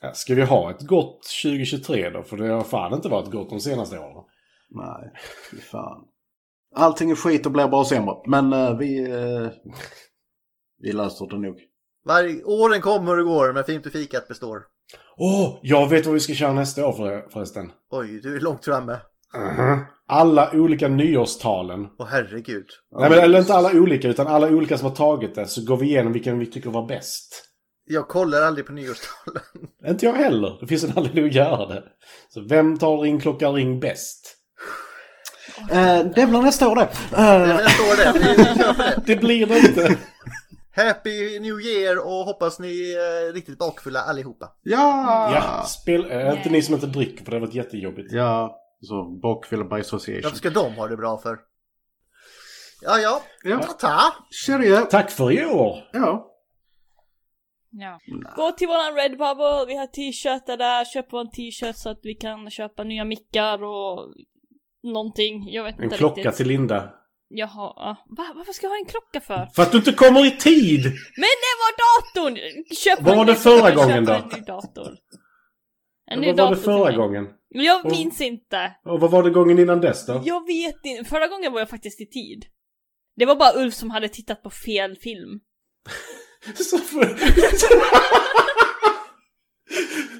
Ja, 0.00 0.12
Ska 0.12 0.34
vi 0.34 0.42
ha 0.42 0.70
ett 0.70 0.80
gott 0.80 1.22
2023 1.42 2.10
då? 2.10 2.22
För 2.22 2.36
det 2.36 2.48
har 2.48 2.64
fan 2.64 2.94
inte 2.94 3.08
varit 3.08 3.30
gott 3.30 3.50
de 3.50 3.60
senaste 3.60 3.98
åren. 3.98 4.24
Nej, 4.70 5.12
fy 5.50 5.60
fan. 5.60 6.04
Allting 6.74 7.10
är 7.10 7.14
skit 7.14 7.46
och 7.46 7.52
blir 7.52 7.68
bara 7.68 7.84
sämre. 7.84 8.14
Men 8.26 8.52
eh, 8.52 8.76
vi, 8.78 9.10
eh, 9.10 9.48
vi 10.78 10.92
löser 10.92 11.26
det 11.26 11.38
nog. 11.38 11.60
Varje, 12.04 12.44
åren 12.44 12.80
kommer 12.80 13.18
och 13.18 13.26
går, 13.26 13.52
men 13.52 13.64
fint 13.64 13.86
och 13.86 13.92
fikat 13.92 14.28
består. 14.28 14.62
Åh, 15.16 15.58
jag 15.62 15.88
vet 15.88 16.06
vad 16.06 16.14
vi 16.14 16.20
ska 16.20 16.34
köra 16.34 16.52
nästa 16.52 16.86
år 16.86 16.92
för, 16.92 17.28
förresten. 17.30 17.72
Oj, 17.90 18.20
du 18.22 18.36
är 18.36 18.40
långt 18.40 18.64
framme. 18.64 18.96
Alla 20.08 20.50
olika 20.52 20.88
nyårstalen. 20.88 21.86
Åh 21.98 22.06
herregud. 22.10 22.66
Nej 22.98 23.10
men 23.10 23.18
eller 23.18 23.38
inte 23.38 23.54
alla 23.54 23.72
olika, 23.72 24.08
utan 24.08 24.26
alla 24.26 24.48
olika 24.48 24.78
som 24.78 24.88
har 24.88 24.96
tagit 24.96 25.34
det. 25.34 25.46
Så 25.46 25.64
går 25.64 25.76
vi 25.76 25.86
igenom 25.86 26.12
vilken 26.12 26.38
vi 26.38 26.46
tycker 26.46 26.70
var 26.70 26.86
bäst. 26.86 27.42
Jag 27.88 28.08
kollar 28.08 28.42
aldrig 28.42 28.66
på 28.66 28.72
nyårstalen. 28.72 29.42
Inte 29.86 30.06
jag 30.06 30.12
heller. 30.12 30.58
Det 30.60 30.66
finns 30.66 30.84
en 30.84 30.92
anledning 30.96 31.24
att 31.24 31.34
göra 31.34 31.66
det. 31.66 31.82
Så 32.28 32.40
vem 32.40 32.78
tar 32.78 32.98
ringklocka 32.98 33.48
ring 33.48 33.80
bäst? 33.80 34.36
Eh, 35.70 35.98
det 36.14 36.26
blir 36.26 36.42
nästa 36.42 36.68
år 36.68 36.76
det. 36.76 36.88
Det 37.10 37.16
är 37.16 37.46
nästa 37.46 37.82
år 37.82 37.96
det. 37.96 38.18
Det. 38.18 39.02
Det 39.06 39.16
blir 39.16 39.46
det 39.46 39.58
inte. 39.58 39.96
Happy 40.76 41.40
New 41.40 41.60
Year 41.60 41.98
och 41.98 42.24
hoppas 42.24 42.58
ni 42.58 42.92
är 42.92 43.32
riktigt 43.32 43.58
bakfulla 43.58 44.00
allihopa. 44.00 44.48
Ja! 44.62 45.30
Ja, 45.34 45.64
spel, 45.66 46.10
äh, 46.10 46.36
inte 46.36 46.50
ni 46.50 46.62
som 46.62 46.74
inte 46.74 46.86
dricker 46.86 47.24
för 47.24 47.30
det 47.30 47.36
har 47.36 47.46
varit 47.46 47.54
jättejobbigt. 47.54 48.12
Ja, 48.12 48.56
så 48.80 49.04
bakfylla 49.22 49.64
by 49.64 49.80
association. 49.80 50.20
Varför 50.22 50.36
ska 50.36 50.50
de 50.50 50.74
ha 50.74 50.86
det 50.86 50.96
bra 50.96 51.18
för? 51.18 51.38
Ja, 52.82 52.98
ja. 52.98 53.22
Ja. 53.44 53.62
Ta-ta. 53.62 54.12
Cheerio! 54.46 54.76
Tack 54.76 55.10
för 55.10 55.32
i 55.32 55.44
år! 55.46 55.88
Ja. 55.92 56.32
Ja. 57.70 57.98
Gå 58.36 58.52
till 58.52 58.68
våran 58.68 58.94
Redbubble, 58.94 59.64
vi 59.66 59.76
har 59.76 59.86
t-shirtar 59.86 60.56
där, 60.56 60.84
köp 60.84 61.12
en 61.12 61.30
t-shirt 61.30 61.76
så 61.76 61.88
att 61.90 62.00
vi 62.02 62.14
kan 62.14 62.50
köpa 62.50 62.84
nya 62.84 63.04
mickar 63.04 63.62
och 63.64 64.14
någonting. 64.82 65.48
Jag 65.52 65.64
vet 65.64 65.78
En 65.78 65.84
inte 65.84 65.96
klocka 65.96 66.20
riktigt. 66.20 66.36
till 66.36 66.48
Linda. 66.48 66.92
Jaha, 67.28 67.72
ja. 67.76 67.96
Va? 68.16 68.32
Varför 68.36 68.52
ska 68.52 68.66
jag 68.66 68.70
ha 68.70 68.78
en 68.78 68.84
klocka 68.86 69.20
för? 69.20 69.48
För 69.54 69.62
att 69.62 69.72
du 69.72 69.78
inte 69.78 69.92
kommer 69.92 70.26
i 70.26 70.30
tid! 70.30 70.84
Men 71.16 71.32
det 71.44 71.54
var 71.62 71.72
datorn! 71.86 72.36
Köp 72.76 73.02
Vad 73.02 73.12
en 73.12 73.18
var 73.18 73.24
det 73.24 73.34
förra 73.34 73.70
gången 73.74 74.04
då? 74.04 74.12
En 74.12 74.28
ny 74.28 74.40
dator. 74.40 74.88
En 76.06 76.18
Vad 76.18 76.20
ny 76.20 76.26
var 76.26 76.34
dator 76.36 76.50
det 76.54 76.60
för 76.62 76.78
förra 76.78 76.92
gången? 76.96 77.26
Jag 77.48 77.84
Och- 77.86 77.90
minns 77.90 78.20
inte. 78.20 78.72
Och 78.84 79.00
vad 79.00 79.10
var 79.10 79.22
det 79.22 79.30
gången 79.30 79.58
innan 79.58 79.80
dess 79.80 80.06
då? 80.06 80.22
Jag 80.24 80.46
vet 80.46 80.84
inte. 80.84 81.10
Förra 81.10 81.28
gången 81.28 81.52
var 81.52 81.58
jag 81.60 81.68
faktiskt 81.70 82.00
i 82.00 82.06
tid. 82.06 82.44
Det 83.16 83.26
var 83.26 83.36
bara 83.36 83.62
Ulf 83.62 83.74
som 83.74 83.90
hade 83.90 84.08
tittat 84.08 84.42
på 84.42 84.50
fel 84.50 84.96
film. 84.96 85.40
Så 86.56 86.78
för... 86.78 87.16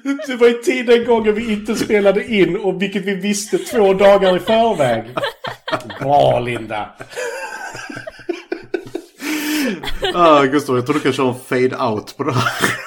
Det 0.27 0.35
var 0.35 0.47
i 0.59 0.63
tid 0.63 0.85
den 0.85 1.05
gången 1.05 1.35
vi 1.35 1.53
inte 1.53 1.75
spelade 1.75 2.27
in 2.27 2.57
och 2.57 2.81
vilket 2.81 3.03
vi 3.05 3.15
visste 3.15 3.57
två 3.57 3.93
dagar 3.93 4.37
i 4.37 4.39
förväg. 4.39 5.15
Bra 5.99 6.39
Linda! 6.39 6.95
Ah, 10.13 10.43
Gustav, 10.43 10.75
jag 10.75 10.85
tror 10.85 10.93
du 10.93 10.99
kan 11.01 11.13
köra 11.13 11.27
en 11.29 11.35
fade 11.39 11.77
out 11.91 12.17
på 12.17 12.23
det 12.23 12.33
här. 12.33 12.86